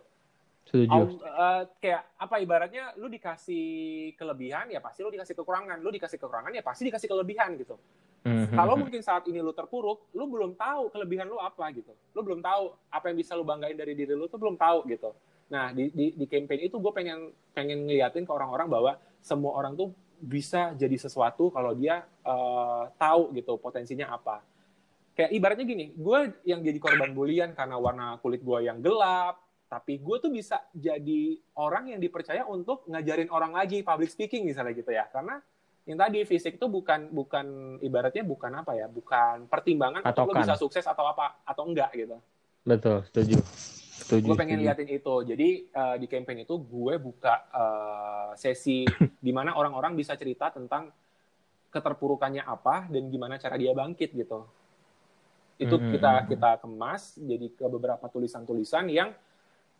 Setuju. 0.68 1.24
Uh, 1.24 1.64
kayak 1.80 2.12
apa 2.20 2.36
ibaratnya 2.44 2.92
lu 3.00 3.08
dikasih 3.08 4.12
kelebihan 4.20 4.68
ya 4.68 4.84
pasti 4.84 5.00
lu 5.02 5.10
dikasih 5.10 5.34
kekurangan, 5.34 5.80
lu 5.80 5.90
dikasih 5.90 6.20
kekurangan 6.20 6.52
ya 6.52 6.62
pasti 6.62 6.86
dikasih 6.92 7.08
kelebihan 7.08 7.56
gitu. 7.56 7.80
Mm-hmm. 8.28 8.58
Kalau 8.60 8.76
mungkin 8.76 9.00
saat 9.00 9.24
ini 9.32 9.40
lu 9.40 9.56
terpuruk, 9.56 10.12
lu 10.12 10.28
belum 10.28 10.60
tahu 10.60 10.92
kelebihan 10.92 11.32
lu 11.32 11.40
apa 11.40 11.72
gitu. 11.72 11.96
Lu 12.12 12.20
belum 12.20 12.44
tahu 12.44 12.76
apa 12.92 13.06
yang 13.08 13.18
bisa 13.18 13.32
lu 13.40 13.48
banggain 13.48 13.80
dari 13.80 13.96
diri 13.96 14.12
lu 14.12 14.28
tuh 14.28 14.36
belum 14.36 14.60
tahu 14.60 14.84
gitu. 14.92 15.16
Nah, 15.48 15.72
di 15.72 15.88
di, 15.96 16.12
di 16.12 16.26
campaign 16.28 16.68
itu 16.68 16.76
gue 16.76 16.92
pengen 16.92 17.32
pengen 17.56 17.88
ngeliatin 17.88 18.28
ke 18.28 18.32
orang-orang 18.36 18.68
bahwa 18.68 18.92
semua 19.24 19.56
orang 19.56 19.80
tuh 19.80 19.96
bisa 20.18 20.74
jadi 20.74 20.98
sesuatu 20.98 21.54
kalau 21.54 21.78
dia 21.78 22.06
uh, 22.26 22.90
tahu 22.98 23.34
gitu 23.38 23.56
potensinya 23.62 24.12
apa. 24.12 24.42
Kayak 25.18 25.32
ibaratnya 25.34 25.66
gini, 25.66 25.86
gue 25.98 26.20
yang 26.46 26.62
jadi 26.62 26.78
korban 26.78 27.10
bulian 27.14 27.58
karena 27.58 27.82
warna 27.82 28.22
kulit 28.22 28.46
gue 28.46 28.70
yang 28.70 28.82
gelap, 28.86 29.42
tapi 29.66 29.98
gue 29.98 30.18
tuh 30.22 30.30
bisa 30.30 30.62
jadi 30.74 31.42
orang 31.58 31.90
yang 31.94 32.00
dipercaya 32.00 32.46
untuk 32.46 32.86
ngajarin 32.86 33.34
orang 33.34 33.58
lagi 33.58 33.82
public 33.82 34.14
speaking 34.14 34.46
misalnya 34.46 34.78
gitu 34.78 34.94
ya, 34.94 35.10
karena 35.10 35.42
yang 35.90 35.98
tadi 35.98 36.22
fisik 36.28 36.60
itu 36.60 36.68
bukan 36.70 37.10
bukan 37.16 37.80
ibaratnya 37.82 38.22
bukan 38.22 38.52
apa 38.62 38.78
ya, 38.78 38.86
bukan 38.92 39.50
pertimbangan 39.50 40.06
atau 40.06 40.30
lo 40.30 40.38
bisa 40.38 40.54
sukses 40.54 40.86
atau 40.86 41.10
apa 41.10 41.42
atau 41.48 41.64
enggak 41.66 41.90
gitu. 41.98 42.18
Betul, 42.68 43.02
setuju. 43.10 43.40
Gue 44.06 44.36
pengen 44.38 44.62
liatin 44.62 44.90
itu. 44.90 45.14
Jadi 45.26 45.50
uh, 45.74 45.96
di 45.98 46.08
campaign 46.08 46.46
itu 46.46 46.56
gue 46.62 46.94
buka 47.02 47.36
uh, 47.50 48.32
sesi 48.38 48.86
di 49.26 49.32
mana 49.34 49.58
orang-orang 49.58 49.98
bisa 49.98 50.14
cerita 50.14 50.54
tentang 50.54 50.94
keterpurukannya 51.74 52.46
apa 52.46 52.88
dan 52.88 53.10
gimana 53.12 53.36
cara 53.42 53.58
dia 53.60 53.74
bangkit 53.74 54.14
gitu. 54.14 54.46
Itu 55.58 55.76
mm 55.76 55.82
-hmm. 55.82 55.94
kita 55.98 56.12
kita 56.30 56.52
kemas 56.64 57.18
jadi 57.18 57.48
ke 57.52 57.66
beberapa 57.68 58.06
tulisan-tulisan 58.08 58.88
yang 58.94 59.12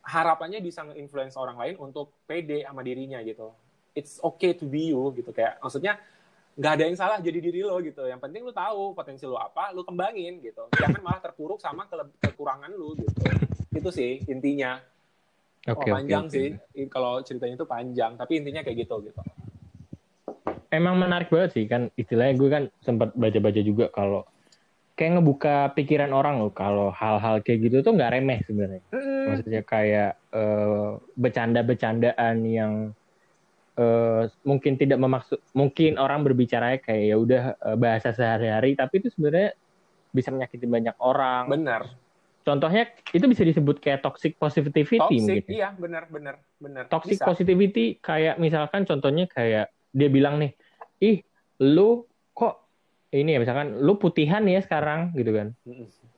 harapannya 0.02 0.60
bisa 0.62 0.84
nge-influence 0.88 1.36
orang 1.38 1.56
lain 1.58 1.76
untuk 1.80 2.12
pede 2.26 2.66
sama 2.66 2.82
dirinya 2.82 3.22
gitu. 3.24 3.54
It's 3.96 4.22
okay 4.22 4.54
to 4.54 4.68
be 4.68 4.94
you 4.94 5.10
gitu 5.16 5.30
kayak 5.34 5.58
maksudnya 5.58 5.98
nggak 6.58 6.72
ada 6.74 6.84
yang 6.90 6.96
salah 6.98 7.18
jadi 7.22 7.38
diri 7.38 7.62
lo 7.62 7.78
gitu. 7.80 8.04
Yang 8.04 8.20
penting 8.20 8.42
lo 8.42 8.52
tahu 8.52 8.92
potensi 8.92 9.24
lo 9.24 9.38
apa, 9.38 9.70
lo 9.70 9.86
kembangin 9.86 10.42
gitu. 10.42 10.66
Jangan 10.74 11.00
malah 11.00 11.22
terpuruk 11.22 11.62
sama 11.62 11.86
ke 11.86 11.96
kekurangan 12.20 12.70
lo 12.74 12.98
gitu 12.98 13.47
itu 13.72 13.88
sih 13.92 14.24
intinya. 14.28 14.80
Okay, 15.68 15.90
oh, 15.92 15.96
panjang 16.00 16.26
okay, 16.30 16.32
sih. 16.32 16.48
Okay. 16.56 16.86
kalau 16.88 17.20
ceritanya 17.20 17.54
itu 17.60 17.66
panjang 17.68 18.12
tapi 18.16 18.40
intinya 18.40 18.64
kayak 18.64 18.88
gitu 18.88 19.04
gitu. 19.04 19.20
Emang 20.68 20.96
menarik 20.96 21.28
banget 21.28 21.56
sih 21.56 21.64
kan 21.68 21.92
istilahnya 21.96 22.34
gue 22.36 22.48
kan 22.48 22.64
sempat 22.80 23.12
baca-baca 23.12 23.60
juga 23.60 23.92
kalau 23.92 24.24
kayak 24.96 25.20
ngebuka 25.20 25.72
pikiran 25.76 26.10
orang 26.10 26.40
loh 26.40 26.52
kalau 26.52 26.88
hal-hal 26.90 27.44
kayak 27.44 27.68
gitu 27.68 27.84
tuh 27.84 27.92
nggak 27.96 28.12
remeh 28.16 28.40
sebenarnya. 28.48 28.82
Mm. 28.92 29.24
maksudnya 29.28 29.62
kayak 29.62 30.12
uh, 30.32 30.96
bercanda-bercandaan 31.20 32.36
yang 32.48 32.72
uh, 33.76 34.24
mungkin 34.48 34.80
tidak 34.80 34.96
memaksud 34.96 35.36
mungkin 35.52 36.00
orang 36.00 36.24
berbicara 36.24 36.80
kayak 36.80 37.04
ya 37.12 37.16
udah 37.20 37.42
uh, 37.60 37.76
bahasa 37.76 38.16
sehari-hari 38.16 38.72
tapi 38.72 39.04
itu 39.04 39.12
sebenarnya 39.12 39.52
bisa 40.16 40.32
menyakiti 40.32 40.64
banyak 40.64 40.96
orang. 40.96 41.52
Benar 41.52 42.07
Contohnya 42.48 42.88
itu 43.12 43.28
bisa 43.28 43.44
disebut 43.44 43.76
kayak 43.76 44.00
toxic 44.00 44.40
positivity 44.40 44.96
toxic, 44.96 45.20
mungkin. 45.20 45.52
Iya, 45.52 45.68
benar 45.76 46.08
benar 46.08 46.34
benar. 46.56 46.88
Toxic 46.88 47.20
bisa. 47.20 47.28
positivity 47.28 48.00
kayak 48.00 48.40
misalkan 48.40 48.88
contohnya 48.88 49.28
kayak 49.28 49.68
dia 49.92 50.08
bilang 50.08 50.40
nih, 50.40 50.56
"Ih, 51.04 51.20
lu 51.60 52.08
kok 52.32 52.64
ini 53.12 53.36
ya 53.36 53.38
misalkan 53.44 53.84
lu 53.84 54.00
putihan 54.00 54.40
ya 54.48 54.64
sekarang 54.64 55.12
gitu 55.12 55.36
kan." 55.36 55.52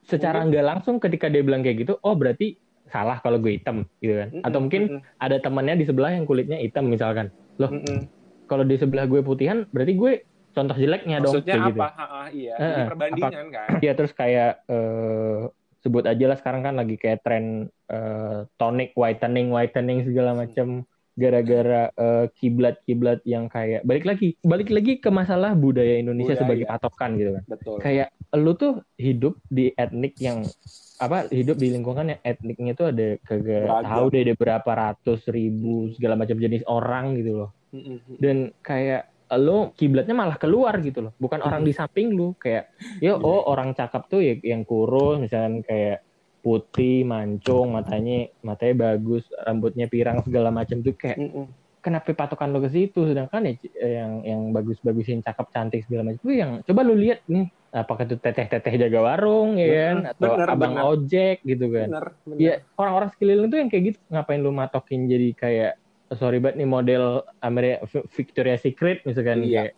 Secara 0.07 0.47
nggak 0.47 0.63
langsung 0.63 1.03
ketika 1.03 1.27
dia 1.27 1.43
bilang 1.43 1.67
kayak 1.67 1.83
gitu, 1.83 1.99
oh 1.99 2.15
berarti 2.15 2.55
salah 2.87 3.19
kalau 3.19 3.35
gue 3.35 3.59
hitam 3.59 3.83
gitu 3.99 4.15
kan. 4.15 4.29
Atau 4.47 4.63
mungkin 4.63 5.03
ada 5.19 5.35
temannya 5.35 5.83
di 5.83 5.85
sebelah 5.87 6.15
yang 6.15 6.23
kulitnya 6.23 6.63
hitam 6.63 6.87
misalkan. 6.87 7.27
Loh, 7.59 7.75
kalau 8.47 8.63
di 8.63 8.79
sebelah 8.79 9.03
gue 9.03 9.19
putihan 9.19 9.67
berarti 9.75 9.93
gue 9.99 10.13
contoh 10.51 10.75
jeleknya 10.75 11.19
Maksudnya 11.19 11.23
dong. 11.23 11.33
Maksudnya 11.35 11.55
apa? 11.59 11.71
Gitu. 11.71 11.81
Ha, 11.83 12.05
ha, 12.07 12.21
iya, 12.31 12.53
uh, 12.55 12.87
perbandingan 12.87 13.45
apa, 13.47 13.55
kan. 13.55 13.67
Iya, 13.79 13.91
terus 13.95 14.11
kayak 14.11 14.51
uh, 14.67 15.47
sebut 15.81 16.05
aja 16.05 16.25
lah 16.29 16.37
sekarang 16.37 16.61
kan 16.61 16.77
lagi 16.77 16.95
kayak 16.97 17.25
tren 17.25 17.69
uh, 17.89 18.45
tonic 18.61 18.93
whitening 18.93 19.49
whitening 19.49 20.05
segala 20.05 20.37
macam 20.37 20.85
gara-gara 21.11 21.91
uh, 21.99 22.25
kiblat-kiblat 22.39 23.19
yang 23.27 23.51
kayak 23.51 23.83
balik 23.83 24.07
lagi 24.07 24.39
balik 24.41 24.71
lagi 24.71 24.97
ke 25.03 25.11
masalah 25.11 25.51
budaya 25.53 25.99
Indonesia 25.99 26.33
budaya. 26.33 26.41
sebagai 26.47 26.65
patokan 26.71 27.11
gitu 27.19 27.31
kan. 27.35 27.43
Betul. 27.51 27.77
Kayak 27.83 28.09
lu 28.31 28.51
tuh 28.55 28.73
hidup 28.95 29.35
di 29.51 29.75
etnik 29.75 30.15
yang 30.23 30.47
apa 31.01 31.27
hidup 31.33 31.59
di 31.59 31.67
lingkungan 31.73 32.15
yang 32.15 32.21
etniknya 32.23 32.73
tuh 32.77 32.93
ada 32.95 33.17
kagak 33.27 33.67
tahu 33.67 34.05
deh 34.13 34.21
ada 34.21 34.33
berapa 34.37 34.71
ratus 34.71 35.27
ribu 35.33 35.91
segala 35.97 36.15
macam 36.15 36.37
jenis 36.37 36.63
orang 36.69 37.17
gitu 37.17 37.43
loh 37.43 37.49
dan 38.21 38.51
kayak 38.63 39.10
lo 39.39 39.71
kiblatnya 39.75 40.15
malah 40.17 40.35
keluar 40.35 40.75
gitu 40.83 41.05
loh. 41.07 41.13
Bukan 41.19 41.39
orang 41.47 41.63
di 41.63 41.71
samping 41.71 42.11
lu 42.11 42.35
kayak 42.35 42.71
ya 42.99 43.13
Iya. 43.13 43.21
oh 43.21 43.47
orang 43.47 43.75
cakep 43.75 44.03
tuh 44.11 44.21
ya 44.23 44.33
yang 44.43 44.63
kurus 44.67 45.21
misalnya 45.23 45.63
kayak 45.63 45.97
putih 46.41 47.05
mancung 47.05 47.77
matanya 47.77 48.33
matanya 48.41 48.89
bagus 48.89 49.29
rambutnya 49.45 49.85
pirang 49.85 50.25
segala 50.25 50.49
macam 50.49 50.81
tuh 50.81 50.97
kayak 50.97 51.21
kenapa 51.81 52.13
patokan 52.13 52.53
lo 52.53 52.61
ke 52.61 52.69
situ? 52.69 53.09
Sedangkan 53.09 53.45
ya 53.45 53.53
yang 53.81 54.11
yang 54.25 54.41
bagus-bagusin 54.53 55.25
cakep 55.25 55.47
cantik 55.53 55.81
segala 55.85 56.09
macam 56.09 56.21
tuh 56.21 56.33
yang 56.37 56.51
coba 56.65 56.81
lu 56.85 56.93
lihat 56.97 57.25
nih 57.29 57.49
apakah 57.71 58.03
itu 58.03 58.19
teteh-teteh 58.19 58.75
jaga 58.77 58.99
warung 59.01 59.55
ya 59.57 59.67
kan? 59.69 59.95
Atau 60.13 60.29
bener, 60.33 60.47
abang 60.49 60.73
bener. 60.77 60.89
ojek 60.93 61.37
gitu 61.41 61.65
kan. 61.73 61.87
Bener 61.89 62.05
bener 62.25 62.37
ya 62.37 62.53
orang-orang 62.77 63.09
sekeliling 63.15 63.47
tuh 63.49 63.59
yang 63.61 63.69
kayak 63.69 63.83
gitu 63.93 63.99
ngapain 64.13 64.41
lu 64.41 64.51
matokin 64.53 65.01
jadi 65.09 65.29
kayak 65.33 65.73
sorry 66.15 66.43
banget 66.43 66.63
nih 66.63 66.69
model 66.69 67.23
Amerika 67.39 67.87
Victoria 68.11 68.57
Secret 68.59 69.03
misalkan 69.07 69.47
iya. 69.47 69.71
kayak 69.71 69.73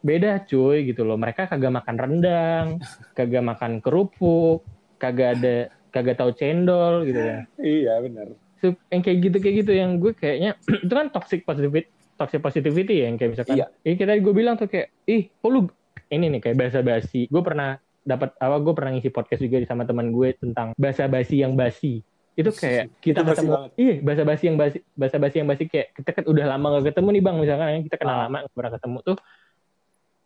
beda 0.00 0.44
cuy 0.48 0.88
gitu 0.88 1.04
loh. 1.04 1.16
Mereka 1.20 1.48
kagak 1.48 1.72
makan 1.72 1.96
rendang 1.96 2.66
kagak 3.18 3.44
makan 3.44 3.80
kerupuk 3.80 4.64
kagak 5.00 5.40
ada 5.40 5.56
kagak 5.90 6.20
tahu 6.20 6.30
cendol 6.36 7.02
gitu 7.08 7.18
ya 7.18 7.38
iya 7.58 7.92
bener. 7.98 8.36
So, 8.60 8.76
yang 8.92 9.00
kayak 9.00 9.18
gitu 9.24 9.36
kayak 9.40 9.56
gitu 9.64 9.72
yang 9.72 9.96
gue 9.98 10.12
kayaknya 10.12 10.54
itu 10.84 10.92
kan 10.92 11.08
toxic 11.10 11.42
positivity 11.48 11.88
toxic 12.20 12.40
positivity 12.44 13.00
ya 13.00 13.08
yang 13.08 13.16
kayak 13.16 13.32
misalkan. 13.32 13.56
Iya. 13.56 13.66
ini 13.88 13.94
kita 13.96 14.12
gue 14.20 14.34
bilang 14.36 14.54
tuh 14.60 14.68
kayak 14.68 14.92
ih 15.08 15.32
kok 15.32 15.48
lu 15.48 15.66
ini 16.12 16.26
nih 16.36 16.40
kayak 16.44 16.56
bahasa 16.60 16.78
basi 16.84 17.24
gue 17.32 17.42
pernah 17.42 17.80
dapat 18.04 18.36
apa 18.36 18.56
gue 18.60 18.72
pernah 18.76 18.90
ngisi 18.96 19.10
podcast 19.12 19.40
juga 19.40 19.60
sama 19.64 19.88
teman 19.88 20.12
gue 20.12 20.36
tentang 20.36 20.76
bahasa 20.76 21.08
basi 21.08 21.40
yang 21.40 21.56
basi 21.56 22.04
itu 22.40 22.50
kayak 22.52 22.84
kita 22.98 23.18
Itu 23.18 23.28
ketemu 23.28 23.50
banget. 23.50 23.70
iya 23.76 23.94
bahasa 24.00 24.22
basi 24.22 24.42
yang 24.44 24.56
basi 24.56 24.78
bahasa 24.92 25.16
basi 25.16 25.36
yang 25.36 25.48
basi 25.48 25.62
kayak 25.64 25.86
kita 25.92 26.10
kan 26.12 26.24
udah 26.24 26.44
lama 26.46 26.66
gak 26.74 26.84
ketemu 26.90 27.08
nih 27.10 27.22
bang 27.22 27.36
misalkan 27.36 27.66
ya, 27.66 27.78
kita 27.82 27.96
kenal 27.96 28.14
Ah. 28.14 28.20
lama 28.24 28.36
gak 28.42 28.52
pernah 28.52 28.72
ketemu 28.72 28.98
tuh 29.02 29.16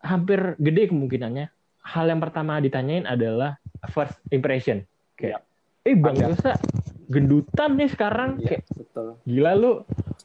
hampir 0.01 0.41
gede 0.59 0.83
kemungkinannya 0.87 1.47
hal 1.83 2.05
yang 2.07 2.19
pertama 2.19 2.59
ditanyain 2.59 3.05
adalah 3.05 3.57
first 3.89 4.17
impression 4.29 4.85
kayak 5.15 5.41
eh 5.83 5.93
bang. 5.93 6.17
Yosa 6.19 6.57
gendutan 7.07 7.71
nih 7.75 7.89
sekarang 7.89 8.31
iya 8.39 8.59
kayak 8.59 8.63
betul 8.71 9.07
gila 9.23 9.53
lu 9.53 9.73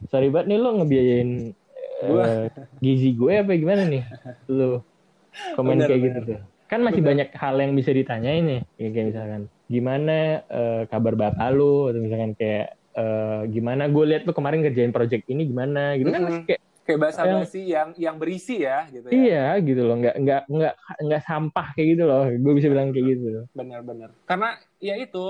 sorry 0.08 0.28
banget 0.28 0.48
nih 0.48 0.58
lu 0.58 0.70
ngebiayain 0.78 1.30
Gua. 2.02 2.24
eh, 2.48 2.48
gizi 2.80 3.12
gue 3.12 3.34
apa 3.36 3.52
gimana 3.54 3.84
nih 3.86 4.04
lu 4.48 4.80
komen 5.54 5.76
Bener, 5.76 5.88
kayak 5.88 6.00
bener. 6.00 6.08
gitu 6.08 6.20
tuh 6.30 6.40
kan 6.66 6.80
masih 6.80 7.02
Bener. 7.02 7.10
banyak 7.26 7.30
hal 7.34 7.56
yang 7.58 7.72
bisa 7.74 7.92
ditanyain 7.92 8.44
nih 8.46 8.62
kayak, 8.74 8.92
kayak 8.94 9.06
misalkan 9.10 9.42
gimana 9.70 10.44
eh, 10.50 10.84
kabar 10.90 11.14
bapak 11.16 11.50
lu? 11.54 11.88
Atau 11.94 12.02
misalkan 12.02 12.34
kayak 12.36 12.76
eh, 12.98 13.42
gimana? 13.54 13.88
Gue 13.88 14.10
lihat 14.10 14.26
lu 14.26 14.34
kemarin 14.34 14.66
kerjain 14.66 14.92
project 14.92 15.30
ini 15.30 15.46
gimana? 15.46 15.96
Gitu 15.96 16.10
kan 16.10 16.26
masih 16.26 16.44
kayak 16.50 16.62
kayak 16.90 17.00
bahasa 17.06 17.22
basi 17.22 17.62
yang 17.70 17.94
yang 18.02 18.18
berisi 18.18 18.66
ya 18.66 18.90
gitu 18.90 19.06
ya. 19.08 19.14
Iya 19.14 19.46
gitu 19.62 19.82
loh. 19.86 19.96
Nggak 20.02 20.16
nggak 20.18 20.42
nggak 20.50 20.74
nggak 21.06 21.22
sampah 21.22 21.68
kayak 21.78 21.88
gitu 21.94 22.04
loh. 22.10 22.26
Gue 22.26 22.54
bisa 22.58 22.68
bilang 22.68 22.90
kayak 22.90 23.06
gitu. 23.14 23.46
benar-benar 23.54 24.10
karena 24.26 24.58
ya 24.82 24.98
itu 24.98 25.26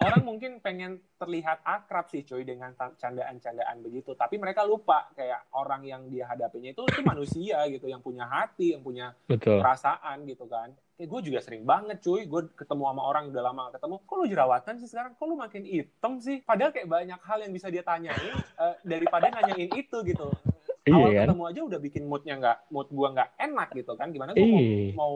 orang 0.00 0.22
mungkin 0.24 0.52
pengen 0.64 0.96
terlihat 1.20 1.60
akrab 1.60 2.08
sih 2.08 2.24
cuy 2.24 2.40
dengan 2.40 2.72
candaan-candaan 2.72 3.84
begitu. 3.84 4.16
Tapi 4.16 4.40
mereka 4.40 4.64
lupa 4.64 5.12
kayak 5.12 5.52
orang 5.52 5.84
yang 5.84 6.08
dia 6.08 6.24
hadapinya 6.24 6.72
itu 6.72 6.88
itu 6.88 7.00
manusia 7.04 7.60
gitu 7.68 7.84
yang 7.84 8.00
punya 8.00 8.24
hati 8.24 8.72
yang 8.72 8.80
punya 8.80 9.12
betul. 9.28 9.60
perasaan 9.60 10.24
gitu 10.24 10.48
kan. 10.48 10.72
Kayak 10.96 11.08
gue 11.12 11.20
juga 11.32 11.38
sering 11.44 11.68
banget 11.68 12.00
cuy. 12.00 12.24
Gue 12.24 12.48
ketemu 12.56 12.82
sama 12.88 13.02
orang 13.04 13.28
udah 13.28 13.42
lama 13.44 13.60
gak 13.68 13.80
ketemu. 13.80 13.96
Kok 14.08 14.16
lu 14.16 14.26
jerawatan 14.28 14.74
sih 14.80 14.88
sekarang? 14.88 15.12
Kok 15.20 15.26
lu 15.28 15.36
makin 15.36 15.62
hitam 15.68 16.12
sih? 16.16 16.40
Padahal 16.48 16.72
kayak 16.72 16.88
banyak 16.88 17.20
hal 17.20 17.38
yang 17.44 17.52
bisa 17.52 17.68
dia 17.68 17.84
tanyain 17.84 18.34
eh, 18.64 18.74
daripada 18.88 19.28
nanyain 19.28 19.68
itu 19.76 19.96
gitu. 20.04 20.28
Iya 20.88 20.96
awal 20.96 21.12
kan? 21.12 21.24
ketemu 21.28 21.44
aja 21.44 21.60
udah 21.68 21.80
bikin 21.84 22.02
moodnya 22.08 22.34
nggak 22.40 22.58
mood 22.72 22.88
gua 22.88 23.12
nggak 23.12 23.30
enak 23.36 23.68
gitu 23.76 23.92
kan. 24.00 24.08
Gimana 24.16 24.32
gua 24.32 24.40
mau, 24.48 24.56
Iya. 24.64 24.96
mau 24.96 25.14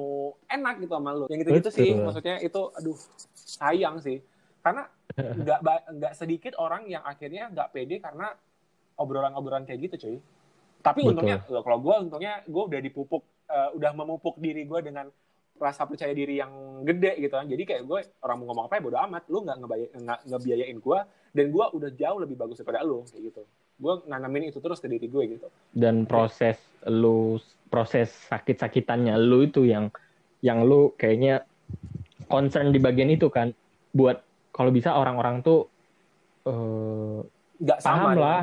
enak 0.52 0.74
gitu 0.84 0.92
sama 0.92 1.10
lu. 1.16 1.24
Yang 1.32 1.40
gitu 1.40 1.50
gitu 1.56 1.70
sih 1.72 1.88
maksudnya 1.96 2.36
itu 2.44 2.60
aduh 2.76 2.98
sayang 3.32 3.96
sih 4.04 4.20
karena 4.64 4.88
nggak 5.14 5.60
nggak 6.00 6.14
sedikit 6.16 6.56
orang 6.56 6.88
yang 6.88 7.04
akhirnya 7.04 7.52
nggak 7.52 7.68
pede 7.76 8.00
karena 8.00 8.32
obrolan-obrolan 8.96 9.68
kayak 9.68 9.92
gitu 9.92 9.96
cuy. 10.00 10.16
Tapi 10.80 11.00
Betul. 11.04 11.10
untungnya 11.12 11.36
kalau 11.44 11.78
gua 11.84 12.00
untungnya 12.00 12.40
gua 12.48 12.64
udah 12.72 12.80
dipupuk 12.80 13.22
eh, 13.52 13.70
udah 13.76 13.90
memupuk 13.92 14.40
diri 14.40 14.64
gua 14.64 14.80
dengan 14.80 15.12
rasa 15.54 15.86
percaya 15.86 16.10
diri 16.10 16.40
yang 16.40 16.82
gede 16.82 17.20
gitu 17.20 17.34
kan. 17.36 17.46
Jadi 17.46 17.62
kayak 17.62 17.82
gue 17.86 18.00
orang 18.26 18.36
mau 18.42 18.46
ngomong 18.50 18.64
apa 18.66 18.74
ya 18.74 18.82
bodo 18.82 18.98
amat. 19.06 19.22
Lu 19.30 19.38
nggak 19.46 19.58
ngebiayain 20.26 20.78
gua 20.82 21.06
dan 21.30 21.46
gua 21.54 21.70
udah 21.70 21.90
jauh 21.94 22.18
lebih 22.18 22.34
bagus 22.34 22.58
daripada 22.58 22.82
lu 22.82 23.06
kayak 23.06 23.22
gitu. 23.30 23.42
Gue 23.74 23.94
nanamin 24.06 24.50
itu 24.50 24.58
terus 24.62 24.78
ke 24.78 24.86
diri 24.86 25.06
gue 25.10 25.22
gitu. 25.38 25.46
Dan 25.74 26.06
proses 26.06 26.58
lu 26.86 27.38
proses 27.70 28.10
sakit-sakitannya 28.30 29.14
lu 29.18 29.46
itu 29.46 29.66
yang 29.66 29.90
yang 30.46 30.62
lu 30.62 30.94
kayaknya 30.94 31.42
concern 32.26 32.70
di 32.74 32.78
bagian 32.82 33.10
itu 33.10 33.30
kan. 33.30 33.54
Buat 33.94 34.26
kalau 34.54 34.70
bisa 34.70 34.94
orang-orang 34.94 35.42
tuh 35.42 35.66
eh, 36.44 37.18
nggak 37.56 37.78
sama 37.78 37.90
Paham 37.90 38.08
dengan- 38.12 38.22
lah. 38.22 38.42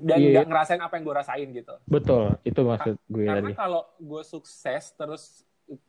dan 0.00 0.16
Iya. 0.16 0.30
nggak 0.32 0.46
ngerasain 0.46 0.80
apa 0.80 0.94
yang 0.94 1.04
gue 1.04 1.16
rasain 1.16 1.48
gitu. 1.50 1.74
Betul 1.86 2.24
itu 2.42 2.60
maksud 2.62 2.94
gue 3.02 3.24
karena 3.24 3.40
tadi. 3.42 3.56
kalau 3.56 3.82
gue 3.96 4.22
sukses 4.22 4.82
terus 4.92 5.22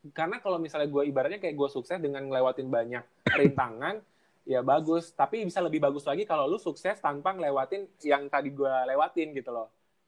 karena 0.09 0.39
kalau 0.39 0.55
misalnya 0.55 0.87
gue 0.87 1.03
ibaratnya 1.05 1.37
kayak 1.37 1.53
gue 1.53 1.69
sukses 1.69 1.97
dengan 1.97 2.23
ngelewatin 2.23 2.67
banyak 2.67 3.03
rintangan 3.29 3.99
ya 4.47 4.59
bagus. 4.61 5.11
Tapi 5.11 5.43
bisa 5.43 5.59
lebih 5.59 5.77
bagus 5.79 6.03
lagi 6.03 6.23
kalau 6.23 6.47
lu 6.47 6.55
sukses 6.57 6.95
tanpa 6.97 7.31
ngelewatin 7.31 7.83
yang 8.01 8.27
tadi 8.27 8.49
gue 8.49 8.71
lewatin 8.87 9.31
gitu 9.31 9.51
loh. 9.51 9.67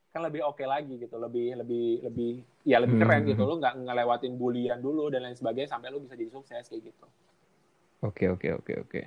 Kan 0.10 0.24
lebih 0.24 0.42
oke 0.42 0.64
lagi 0.64 0.96
gitu 0.98 1.16
lebih 1.16 1.60
lebih 1.60 1.88
lebih 2.02 2.32
ya 2.64 2.80
lebih 2.80 2.96
keren 2.98 3.22
Hmm. 3.22 3.30
gitu. 3.30 3.44
Lu 3.44 3.60
nggak 3.60 3.76
ngelewatin 3.78 4.34
bulian 4.34 4.80
dulu 4.80 5.08
dan 5.10 5.20
lain 5.22 5.36
sebagainya 5.36 5.68
sampai 5.70 5.92
lu 5.92 6.00
bisa 6.00 6.16
jadi 6.16 6.32
sukses 6.32 6.64
kayak 6.64 6.82
gitu. 6.86 7.06
Oke 8.02 8.32
oke 8.32 8.48
oke 8.56 8.74
oke 8.80 9.02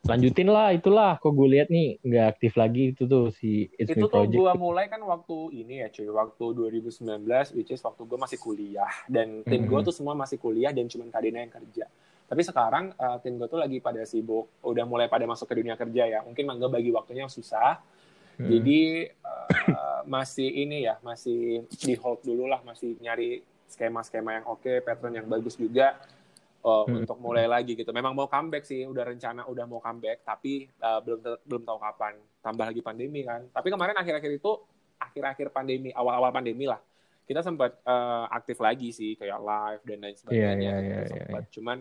lanjutin 0.00 0.48
lah 0.48 0.72
itulah. 0.72 1.20
Kok 1.20 1.32
gue 1.32 1.48
lihat 1.58 1.68
nih 1.68 2.00
nggak 2.00 2.26
aktif 2.36 2.52
lagi 2.56 2.96
itu 2.96 3.04
tuh 3.04 3.28
si 3.36 3.68
It's 3.76 3.92
itu 3.92 4.00
Me 4.00 4.08
tuh 4.08 4.24
gue 4.24 4.52
mulai 4.56 4.88
kan 4.88 5.00
waktu 5.04 5.36
ini 5.52 5.84
ya 5.84 5.88
cuy. 5.92 6.08
Waktu 6.08 6.44
2019 6.56 7.52
which 7.52 7.70
is 7.70 7.80
waktu 7.84 8.02
gue 8.08 8.18
masih 8.18 8.38
kuliah. 8.40 8.88
Dan 9.04 9.44
tim 9.44 9.68
gue 9.68 9.80
Mhm. 9.80 9.86
tuh 9.86 9.94
semua 9.94 10.16
masih 10.16 10.40
kuliah 10.40 10.72
dan 10.72 10.88
cuma 10.88 11.04
Kadena 11.12 11.44
yang 11.44 11.52
kerja. 11.52 11.84
Tapi 12.26 12.42
sekarang 12.46 12.94
eh, 12.94 13.16
tim 13.20 13.36
gue 13.36 13.48
tuh 13.50 13.60
lagi 13.60 13.78
pada 13.78 14.00
sibuk 14.02 14.48
udah 14.64 14.84
mulai 14.88 15.06
pada 15.06 15.28
masuk 15.28 15.44
ke 15.44 15.54
dunia 15.60 15.76
kerja 15.76 16.08
ya. 16.08 16.18
Mungkin 16.24 16.48
nggak 16.48 16.72
bagi 16.72 16.90
waktunya 16.90 17.28
susah. 17.28 17.82
Hmm. 18.40 18.48
jadi 18.48 19.12
eh, 19.12 20.00
masih 20.08 20.48
ini 20.48 20.88
ya 20.88 20.96
masih 21.04 21.68
di 21.68 21.92
hold 22.00 22.24
dulu 22.24 22.48
lah. 22.48 22.64
Masih 22.64 22.96
nyari 22.96 23.44
skema-skema 23.68 24.40
yang 24.40 24.46
oke 24.48 24.80
pattern 24.82 25.14
yang 25.14 25.28
bagus 25.28 25.54
juga 25.54 25.94
eh, 26.60 26.84
Hmm. 26.86 27.00
untuk 27.04 27.16
mulai 27.20 27.48
lagi 27.48 27.72
gitu. 27.72 27.90
Memang 27.90 28.12
mau 28.12 28.28
comeback 28.28 28.64
sih 28.68 28.84
udah 28.84 29.04
rencana 29.04 29.48
udah 29.48 29.64
mau 29.64 29.80
comeback 29.80 30.24
tapi 30.24 30.68
eh, 30.68 31.00
belum 31.04 31.18
belum 31.48 31.62
tahu 31.64 31.78
kapan. 31.80 32.14
Tambah 32.40 32.64
lagi 32.72 32.82
pandemi 32.84 33.20
kan. 33.24 33.48
Tapi 33.52 33.68
kemarin 33.68 33.96
akhir-akhir 33.96 34.30
itu 34.40 34.52
akhir-akhir 35.00 35.48
pandemi 35.52 35.90
awal-awal 35.92 36.30
pandemi 36.30 36.68
lah. 36.68 36.80
Kita 37.24 37.40
sempat 37.40 37.80
eh, 37.80 38.24
aktif 38.34 38.60
lagi 38.60 38.92
sih 38.92 39.16
kayak 39.16 39.38
live 39.40 39.82
dan 39.86 39.98
lain 40.02 40.16
sebagainya 40.16 40.52
iya, 40.56 40.74
gitu, 40.80 40.90
iya, 40.90 41.00
iya, 41.00 41.24
sempat. 41.26 41.42
cuman 41.52 41.76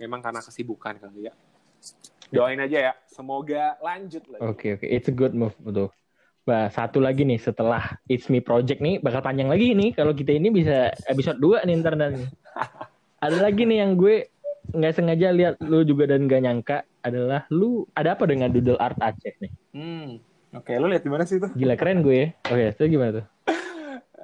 memang 0.00 0.20
karena 0.24 0.40
kesibukan 0.40 0.94
kali 0.98 1.28
ya. 1.28 1.32
Doain 2.32 2.56
aja 2.64 2.78
ya 2.90 2.92
semoga 3.10 3.76
lanjut 3.84 4.24
lagi. 4.32 4.40
Oke 4.40 4.66
oke, 4.80 4.86
it's 4.88 5.10
a 5.10 5.14
good 5.14 5.36
move 5.36 5.52
betul. 5.60 5.92
Nah, 6.42 6.66
satu 6.74 6.98
lagi 6.98 7.22
nih 7.22 7.38
setelah 7.38 8.02
It's 8.10 8.26
Me 8.26 8.42
Project 8.42 8.82
nih 8.82 8.98
bakal 8.98 9.22
panjang 9.22 9.46
lagi 9.46 9.78
nih. 9.78 9.94
Kalau 9.94 10.10
kita 10.10 10.34
ini 10.34 10.50
bisa 10.50 10.90
episode 11.06 11.38
2 11.38 11.62
nih 11.62 11.74
ntar 11.78 11.94
nanti. 11.94 12.26
Ada 13.22 13.38
lagi 13.38 13.62
nih 13.62 13.78
yang 13.86 13.94
gue 13.94 14.26
nggak 14.74 14.94
sengaja 14.98 15.30
lihat 15.30 15.54
lu 15.62 15.86
juga 15.86 16.10
dan 16.10 16.26
gak 16.26 16.42
nyangka 16.42 16.76
adalah 17.06 17.46
lu 17.54 17.86
ada 17.94 18.18
apa 18.18 18.26
dengan 18.26 18.50
doodle 18.50 18.74
art 18.82 18.98
Aceh 18.98 19.38
nih? 19.38 19.52
Hmm. 19.70 20.18
Oke, 20.52 20.74
lu 20.74 20.90
lihat 20.90 21.06
di 21.06 21.10
mana 21.14 21.22
sih 21.22 21.38
itu? 21.38 21.46
Gila 21.54 21.78
keren 21.78 22.02
gue 22.02 22.16
ya. 22.18 22.28
Oke, 22.50 22.64
itu 22.74 22.82
gimana 22.90 23.22
tuh? 23.22 23.26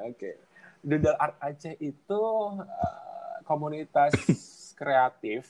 Oke. 0.02 0.30
Doodle 0.82 1.14
Art 1.14 1.38
Aceh 1.38 1.78
itu 1.78 2.22
uh, 2.58 3.36
komunitas 3.46 4.12
kreatif 4.74 5.46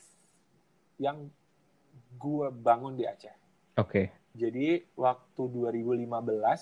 yang 1.01 1.33
gue 2.21 2.47
bangun 2.53 3.01
di 3.01 3.09
Aceh. 3.09 3.33
Oke. 3.81 4.13
Jadi 4.37 4.85
waktu 4.93 5.43
2015 5.51 6.05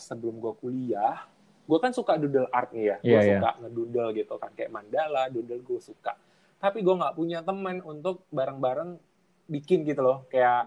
sebelum 0.01 0.39
gue 0.39 0.55
kuliah, 0.57 1.27
gue 1.67 1.79
kan 1.83 1.91
suka 1.91 2.15
doodle 2.17 2.49
art 2.49 2.71
nih 2.73 2.95
ya. 2.95 2.97
Gue 3.03 3.11
Iya, 3.11 3.21
iya. 3.21 3.39
suka 3.43 3.51
ngedoodle 3.59 4.09
gitu 4.17 4.35
kan 4.39 4.51
kayak 4.55 4.71
mandala, 4.71 5.29
doodle 5.29 5.61
gue 5.61 5.81
suka. 5.83 6.15
Tapi 6.57 6.81
gue 6.81 6.95
nggak 6.95 7.15
punya 7.15 7.41
temen 7.41 7.79
untuk 7.81 8.25
bareng-bareng 8.33 8.97
bikin 9.47 9.85
gitu 9.85 10.03
loh, 10.03 10.19
kayak 10.27 10.67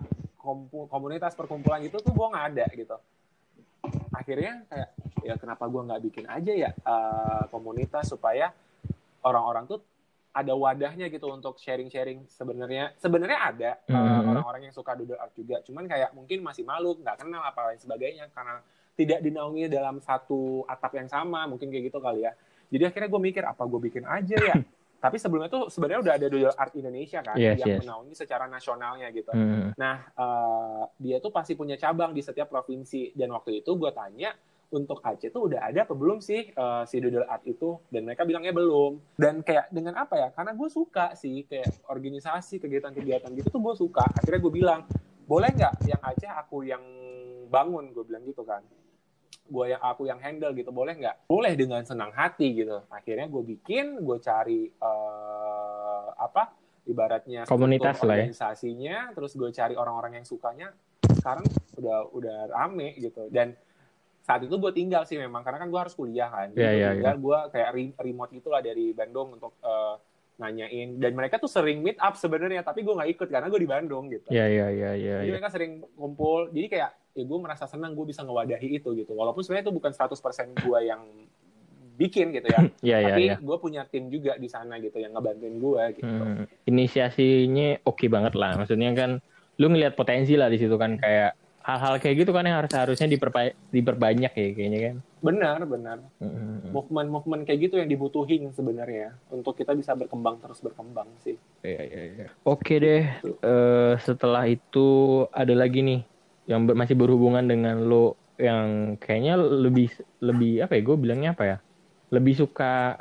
komunitas 0.88 1.36
perkumpulan 1.36 1.84
gitu 1.84 2.00
tuh 2.00 2.14
gue 2.14 2.28
nggak 2.30 2.46
ada 2.56 2.66
gitu. 2.72 2.96
Akhirnya 4.10 4.64
kayak 4.68 4.90
ya 5.22 5.36
kenapa 5.36 5.68
gue 5.68 5.82
nggak 5.84 6.02
bikin 6.06 6.26
aja 6.26 6.54
ya 6.54 6.72
eh, 6.72 7.44
komunitas 7.50 8.08
supaya 8.08 8.54
orang-orang 9.22 9.68
tuh 9.68 9.80
ada 10.30 10.54
wadahnya 10.54 11.10
gitu 11.10 11.28
untuk 11.28 11.58
sharing-sharing. 11.58 12.24
Sebenarnya 12.30 12.94
sebenarnya 13.02 13.40
ada 13.50 13.72
uh, 13.90 13.98
Mhm. 13.98 14.30
orang-orang 14.30 14.62
yang 14.70 14.76
suka 14.78 14.94
doodle 14.94 15.18
art 15.18 15.34
juga. 15.34 15.60
Cuman 15.66 15.90
kayak 15.90 16.14
mungkin 16.14 16.46
masih 16.46 16.64
malu 16.64 16.96
nggak 16.96 17.26
kenal 17.26 17.42
apa 17.42 17.74
lain 17.74 17.82
sebagainya 17.82 18.30
karena 18.30 18.62
tidak 18.94 19.20
dinaungi 19.26 19.66
dalam 19.68 19.98
satu 20.00 20.64
atap 20.70 21.02
yang 21.02 21.10
sama 21.10 21.50
mungkin 21.50 21.74
kayak 21.74 21.90
gitu 21.92 22.00
kali 22.00 22.30
ya. 22.30 22.32
Jadi 22.70 22.84
akhirnya 22.86 23.10
gue 23.10 23.22
mikir 23.26 23.44
apa 23.44 23.64
gue 23.66 23.80
bikin 23.82 24.06
aja 24.06 24.38
ya 24.38 24.56
tapi 25.00 25.16
sebelumnya 25.16 25.48
tuh 25.48 25.72
sebenarnya 25.72 26.00
udah 26.04 26.14
ada 26.20 26.28
doodle 26.28 26.56
art 26.60 26.76
Indonesia 26.76 27.24
kan 27.24 27.40
Yes, 27.40 27.64
yang 27.64 27.80
yes. 27.80 27.82
menaungi 27.88 28.14
secara 28.14 28.46
nasionalnya 28.52 29.08
gitu 29.16 29.32
Hmm. 29.32 29.72
Nah, 29.80 29.96
eh, 30.12 30.84
dia 31.00 31.18
tuh 31.24 31.32
pasti 31.32 31.56
punya 31.56 31.80
cabang 31.80 32.12
di 32.12 32.20
setiap 32.20 32.52
provinsi. 32.52 33.16
Dan 33.16 33.32
waktu 33.32 33.64
itu 33.64 33.78
gue 33.80 33.92
tanya, 33.96 34.36
untuk 34.70 35.02
Aceh 35.02 35.34
tuh 35.34 35.50
udah 35.50 35.66
ada 35.66 35.88
apa 35.88 35.94
belum 35.96 36.20
sih 36.20 36.52
eh, 36.52 36.84
si 36.90 37.00
doodle 37.00 37.26
art 37.26 37.46
itu? 37.48 37.80
Dan 37.88 38.04
mereka 38.04 38.28
bilangnya 38.28 38.52
belum. 38.52 39.16
Dan 39.16 39.40
kayak 39.46 39.72
dengan 39.72 39.96
apa 40.02 40.20
ya? 40.20 40.30
Karena 40.36 40.52
gue 40.52 40.70
suka 40.70 41.16
sih 41.16 41.48
kayak 41.48 41.88
organisasi, 41.88 42.60
kegiatan-kegiatan 42.60 43.32
gitu 43.38 43.48
tuh 43.54 43.62
gue 43.64 43.76
suka. 43.80 44.04
Akhirnya 44.04 44.40
gue 44.44 44.54
bilang, 44.54 44.82
boleh 45.24 45.50
nggak 45.56 45.74
yang 45.88 46.02
Aceh 46.04 46.32
aku 46.34 46.68
yang 46.68 46.84
bangun? 47.48 47.94
Gue 47.96 48.04
bilang 48.04 48.26
gitu 48.28 48.44
kan. 48.44 48.66
Gue 49.50 49.74
yang 49.74 49.82
aku 49.82 50.06
yang 50.06 50.22
handle 50.22 50.54
gitu, 50.54 50.70
boleh 50.70 50.94
nggak? 50.94 51.26
Boleh 51.26 51.58
dengan 51.58 51.82
senang 51.82 52.14
hati 52.14 52.54
gitu. 52.54 52.86
Akhirnya 52.94 53.26
gue 53.26 53.44
bikin, 53.44 54.06
gue 54.06 54.18
cari 54.22 54.70
eh, 54.70 56.08
apa? 56.16 56.54
Ibaratnya 56.90 57.46
Komunitas 57.46 58.02
lah 58.02 58.18
ya. 58.18 58.26
organisasinya, 58.26 59.14
terus 59.14 59.34
gue 59.38 59.50
cari 59.54 59.74
orang-orang 59.78 60.22
yang 60.22 60.26
sukanya. 60.26 60.74
Sekarang 61.06 61.46
udah 61.78 61.98
udah 62.14 62.38
rame 62.50 62.98
gitu. 62.98 63.30
Dan 63.30 63.54
saat 64.26 64.46
itu 64.46 64.54
gue 64.62 64.72
tinggal 64.74 65.10
sih 65.10 65.18
memang 65.18 65.42
karena 65.42 65.62
kan 65.66 65.70
gue 65.74 65.82
harus 65.82 65.98
kuliah 65.98 66.30
kan. 66.30 66.54
Iya, 66.54 66.70
gue 66.70 66.78
iya, 66.78 66.90
tinggal 66.98 67.18
gue 67.18 67.40
kayak 67.50 67.70
re- 67.74 67.98
remote 67.98 68.32
gitulah 68.34 68.62
dari 68.62 68.94
Bandung 68.94 69.38
untuk 69.38 69.58
eh, 69.62 69.96
nanyain. 70.40 70.98
Dan 70.98 71.12
mereka 71.14 71.38
tuh 71.38 71.52
sering 71.52 71.84
meet 71.84 72.00
up 72.00 72.16
sebenarnya, 72.16 72.64
tapi 72.64 72.82
gue 72.82 72.94
nggak 72.96 73.12
ikut 73.18 73.28
karena 73.28 73.48
gue 73.52 73.62
di 73.62 73.70
Bandung 73.70 74.06
gitu. 74.10 74.30
Ya 74.30 74.46
ya 74.48 74.72
ya 74.72 74.92
ya. 74.96 75.16
Jadi 75.22 75.30
ya. 75.30 75.34
mereka 75.36 75.50
sering 75.54 75.82
kumpul. 75.94 76.50
Jadi 76.50 76.68
kayak 76.74 76.92
ya 77.20 77.26
gue 77.28 77.40
merasa 77.44 77.68
senang 77.68 77.92
gue 77.92 78.06
bisa 78.08 78.24
ngewadahi 78.24 78.80
itu 78.80 78.96
gitu. 78.96 79.12
Walaupun 79.12 79.44
sebenarnya 79.44 79.68
itu 79.68 79.76
bukan 79.76 79.92
100% 79.92 80.56
gue 80.56 80.80
yang 80.88 81.04
bikin 82.00 82.32
gitu 82.32 82.48
ya. 82.48 82.64
Ya 82.80 82.98
ya 83.04 83.12
tapi 83.12 83.24
ya. 83.28 83.36
gue 83.36 83.58
punya 83.60 83.84
tim 83.92 84.08
juga 84.08 84.40
di 84.40 84.48
sana 84.48 84.80
gitu 84.80 84.96
yang 85.04 85.12
ngebantuin 85.12 85.60
gue 85.60 85.84
gitu. 86.00 86.08
Hmm. 86.08 86.48
Inisiasinya 86.64 87.84
oke 87.84 88.08
banget 88.08 88.34
lah. 88.40 88.56
Maksudnya 88.56 88.96
kan 88.96 89.20
lu 89.60 89.68
ngelihat 89.68 90.00
potensi 90.00 90.40
lah 90.40 90.48
di 90.48 90.56
situ 90.56 90.80
kan 90.80 90.96
kayak 90.96 91.36
hal-hal 91.60 92.00
kayak 92.00 92.24
gitu 92.24 92.32
kan 92.32 92.48
yang 92.48 92.64
harus 92.64 92.72
harusnya 92.72 93.06
diperpa- 93.12 93.54
diperbanyak 93.70 94.32
ya 94.32 94.50
kayaknya 94.56 94.80
kan. 94.80 94.96
Benar, 95.20 95.60
benar. 95.68 95.98
Hmm. 96.24 96.72
Movement-movement 96.72 97.44
kayak 97.44 97.68
gitu 97.68 97.76
yang 97.76 97.92
dibutuhin 97.92 98.48
sebenarnya 98.56 99.20
untuk 99.28 99.60
kita 99.60 99.76
bisa 99.76 99.92
berkembang 99.94 100.40
terus 100.40 100.64
berkembang 100.64 101.12
sih. 101.20 101.36
Iya, 101.60 101.82
iya, 101.84 102.02
iya. 102.16 102.28
Oke 102.48 102.80
deh, 102.80 103.04
Eh, 103.44 103.94
setelah 104.00 104.48
itu 104.48 104.88
ada 105.36 105.52
lagi 105.52 105.84
nih 105.84 106.02
yang 106.50 106.66
ber- 106.66 106.74
masih 106.74 106.98
berhubungan 106.98 107.46
dengan 107.46 107.78
lo 107.86 108.18
yang 108.42 108.98
kayaknya 108.98 109.38
lebih 109.38 109.94
lebih 110.26 110.66
apa 110.66 110.74
ya? 110.74 110.82
Gue 110.82 110.98
bilangnya 110.98 111.38
apa 111.38 111.44
ya? 111.46 111.58
Lebih 112.10 112.34
suka 112.42 112.98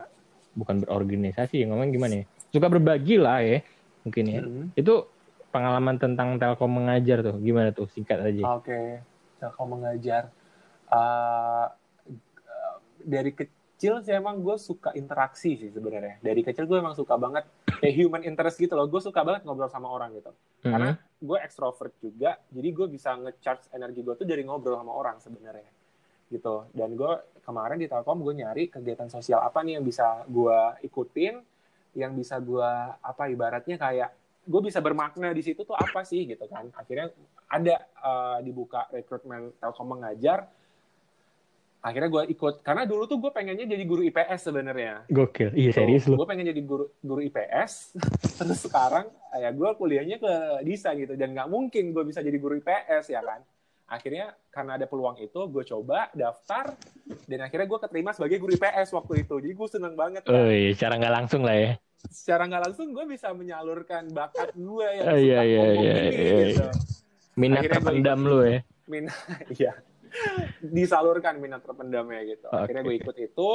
bukan 0.52 0.84
berorganisasi 0.84 1.64
ya 1.64 1.66
ngomong 1.72 1.88
gimana 1.88 2.22
ya? 2.22 2.24
Suka 2.52 2.68
berbagi 2.68 3.16
lah 3.16 3.40
ya 3.40 3.64
mungkin 4.04 4.24
ya. 4.28 4.40
Mhm. 4.44 4.64
Itu 4.76 5.08
pengalaman 5.48 5.96
tentang 5.96 6.36
Telkom 6.36 6.76
mengajar 6.76 7.24
tuh 7.24 7.40
gimana 7.40 7.72
tuh 7.72 7.88
singkat 7.88 8.20
aja. 8.20 8.44
Oke, 8.52 9.00
Telkom 9.40 9.80
mengajar. 9.80 10.28
Uh, 10.88 11.72
dari 13.00 13.32
kecil 13.32 14.04
sih 14.04 14.12
emang 14.12 14.44
gue 14.44 14.56
suka 14.60 14.92
interaksi 14.92 15.56
sih 15.56 15.72
sebenarnya. 15.72 16.20
Dari 16.20 16.44
kecil 16.44 16.68
gue 16.68 16.76
emang 16.76 16.92
suka 16.92 17.16
banget 17.16 17.48
kayak 17.80 17.94
human 17.96 18.22
interest 18.28 18.60
gitu 18.60 18.76
loh. 18.76 18.84
Gue 18.92 19.00
suka 19.00 19.24
banget 19.24 19.48
ngobrol 19.48 19.72
sama 19.72 19.88
orang 19.88 20.12
gitu. 20.12 20.36
Mhm. 20.64 20.72
Karena 20.72 20.90
gue 21.18 21.38
extrovert 21.42 21.94
juga, 21.98 22.38
jadi 22.54 22.68
gue 22.70 22.86
bisa 22.86 23.18
nge-charge 23.18 23.74
energi 23.74 24.06
gue 24.06 24.14
tuh 24.14 24.26
dari 24.26 24.46
ngobrol 24.46 24.78
sama 24.78 24.94
orang 24.94 25.18
sebenarnya. 25.18 25.70
Gitu. 26.30 26.54
Dan 26.70 26.94
gue 26.94 27.12
kemarin 27.42 27.80
di 27.80 27.90
Telkom 27.90 28.22
gue 28.22 28.34
nyari 28.38 28.70
kegiatan 28.70 29.10
sosial 29.10 29.42
apa 29.42 29.64
nih 29.66 29.80
yang 29.80 29.84
bisa 29.84 30.22
gue 30.30 30.58
ikutin, 30.86 31.42
yang 31.98 32.14
bisa 32.14 32.38
gue 32.38 32.70
apa 33.02 33.26
ibaratnya 33.26 33.74
kayak 33.80 34.10
gue 34.48 34.60
bisa 34.64 34.78
bermakna 34.78 35.34
di 35.34 35.42
situ 35.42 35.66
tuh 35.66 35.74
apa 35.74 36.06
sih 36.06 36.24
gitu 36.28 36.46
kan. 36.46 36.70
Akhirnya 36.72 37.10
ada 37.50 37.76
uh, 37.98 38.38
dibuka 38.44 38.86
rekrutmen 38.94 39.56
Telkom 39.58 39.98
mengajar. 39.98 40.46
Akhirnya 41.78 42.10
gue 42.10 42.22
ikut 42.34 42.66
karena 42.66 42.82
dulu 42.82 43.06
tuh 43.06 43.22
gue 43.22 43.30
pengennya 43.30 43.62
jadi 43.62 43.84
guru 43.86 44.02
IPS 44.02 44.50
sebenarnya. 44.50 45.06
Gokil. 45.06 45.54
Iya 45.54 45.70
serius 45.70 46.10
lo. 46.10 46.18
Gue 46.18 46.26
pengen 46.26 46.50
jadi 46.50 46.62
guru 46.66 46.90
guru 46.98 47.22
IPS, 47.22 47.94
terus 48.42 48.58
sekarang 48.66 49.06
ya 49.38 49.54
gue 49.54 49.70
kuliahnya 49.78 50.18
ke 50.18 50.32
Disa 50.66 50.90
gitu 50.98 51.14
dan 51.14 51.38
nggak 51.38 51.46
mungkin 51.46 51.94
gue 51.94 52.02
bisa 52.02 52.18
jadi 52.18 52.34
guru 52.34 52.58
IPS 52.58 53.14
ya 53.14 53.22
kan. 53.22 53.46
Akhirnya 53.88 54.36
karena 54.52 54.76
ada 54.76 54.84
peluang 54.84 55.16
itu, 55.16 55.40
gue 55.48 55.64
coba 55.64 56.12
daftar 56.12 56.76
dan 57.24 57.40
akhirnya 57.46 57.64
gue 57.64 57.78
keterima 57.80 58.10
sebagai 58.12 58.36
guru 58.42 58.52
IPS 58.58 58.92
waktu 58.92 59.24
itu. 59.24 59.34
Jadi 59.38 59.54
gue 59.54 59.68
seneng 59.70 59.94
banget. 59.94 60.26
kan. 60.26 60.34
Oh 60.34 60.50
iya, 60.50 60.74
cara 60.74 60.98
nggak 60.98 61.14
langsung 61.14 61.46
lah 61.46 61.56
ya. 61.56 61.72
Secara 62.10 62.46
nggak 62.50 62.62
langsung 62.68 62.90
gue 62.92 63.04
bisa 63.06 63.30
menyalurkan 63.32 64.10
bakat 64.12 64.52
gue 64.52 64.86
yang 64.98 65.06
Oh, 65.08 65.18
iya, 65.18 65.40
iya, 65.46 65.64
iya, 65.72 65.94
iya, 66.10 66.34
gitu. 66.52 66.66
Minat 67.38 67.64
Akhirnya 67.64 67.74
terpendam 67.80 68.20
lo 68.26 68.42
ya. 68.42 68.60
minat 68.88 69.14
iya 69.56 69.72
disalurkan 70.62 71.38
minat 71.38 71.62
terpendamnya 71.64 72.22
gitu. 72.26 72.46
Akhirnya 72.50 72.82
gue 72.84 72.96
ikut 72.98 73.16
itu. 73.18 73.50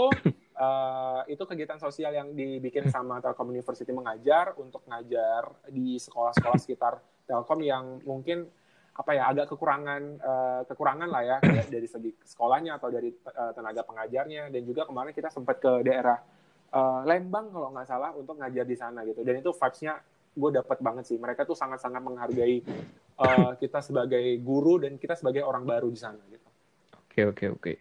Eh, 0.53 1.21
itu 1.33 1.43
kegiatan 1.49 1.81
sosial 1.81 2.13
yang 2.13 2.29
dibikin 2.37 2.85
sama 2.85 3.17
Telkom 3.17 3.49
University 3.49 3.89
mengajar 3.89 4.53
untuk 4.61 4.85
ngajar 4.85 5.49
di 5.65 5.97
sekolah-sekolah 5.97 6.59
sekitar 6.61 7.01
Telkom 7.25 7.65
yang 7.65 8.05
mungkin 8.05 8.45
apa 8.93 9.17
ya 9.17 9.25
agak 9.33 9.49
kekurangan 9.49 10.01
eh, 10.21 10.61
kekurangan 10.69 11.09
lah 11.09 11.23
ya 11.25 11.37
dari 11.73 11.89
segi 11.89 12.13
sekolahnya 12.21 12.77
atau 12.77 12.93
dari 12.93 13.09
eh, 13.09 13.51
tenaga 13.57 13.81
pengajarnya. 13.81 14.53
Dan 14.53 14.61
juga 14.61 14.85
kemarin 14.85 15.09
kita 15.09 15.33
sempat 15.33 15.57
ke 15.57 15.81
daerah 15.81 16.21
eh, 16.69 17.01
Lembang 17.09 17.49
kalau 17.49 17.73
nggak 17.73 17.87
salah 17.89 18.13
untuk 18.13 18.37
ngajar 18.37 18.65
di 18.69 18.77
sana 18.77 19.01
gitu. 19.09 19.25
Dan 19.25 19.41
itu 19.41 19.49
vibes-nya 19.49 19.97
gue 20.33 20.49
dapat 20.53 20.77
banget 20.81 21.05
sih. 21.09 21.17
Mereka 21.17 21.45
tuh 21.45 21.57
sangat-sangat 21.57 22.01
menghargai 22.01 22.61
eh, 23.17 23.51
kita 23.57 23.79
sebagai 23.81 24.37
guru 24.41 24.81
dan 24.81 25.01
kita 25.01 25.17
sebagai 25.17 25.41
orang 25.45 25.65
baru 25.65 25.89
di 25.89 25.97
sana 25.97 26.21
gitu. 26.29 26.42
Oke 27.13 27.29
oke 27.29 27.45
oke. 27.53 27.73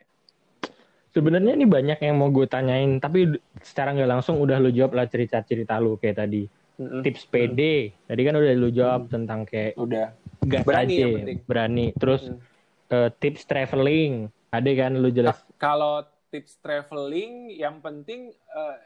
Sebenarnya 1.17 1.57
ini 1.57 1.65
banyak 1.65 2.05
yang 2.05 2.21
mau 2.21 2.29
gue 2.29 2.45
tanyain, 2.45 3.01
tapi 3.01 3.33
secara 3.65 3.97
nggak 3.97 4.13
langsung 4.13 4.37
udah 4.37 4.61
lu 4.61 4.69
jawab 4.69 4.93
lah 4.93 5.09
cerita-cerita 5.09 5.81
lu 5.81 5.97
kayak 5.97 6.21
tadi. 6.21 6.45
Tips 6.77 7.33
PD, 7.33 7.89
tadi 8.05 8.21
kan 8.29 8.37
udah 8.37 8.53
lu 8.53 8.69
jawab 8.69 9.09
tentang 9.09 9.49
kayak 9.49 9.73
Udah. 9.81 10.13
gas 10.45 10.69
Berani 10.69 10.97
aja, 11.01 11.07
berani. 11.49 11.87
Terus 11.97 12.29
Hmm. 12.29 12.45
eh, 12.93 13.09
tips 13.17 13.49
traveling, 13.49 14.29
ada 14.53 14.71
kan 14.77 14.93
lu 15.01 15.09
jelas. 15.09 15.41
Kalau 15.57 16.05
tips 16.29 16.61
traveling 16.61 17.57
yang 17.57 17.81
penting 17.81 18.29
eh, 18.37 18.77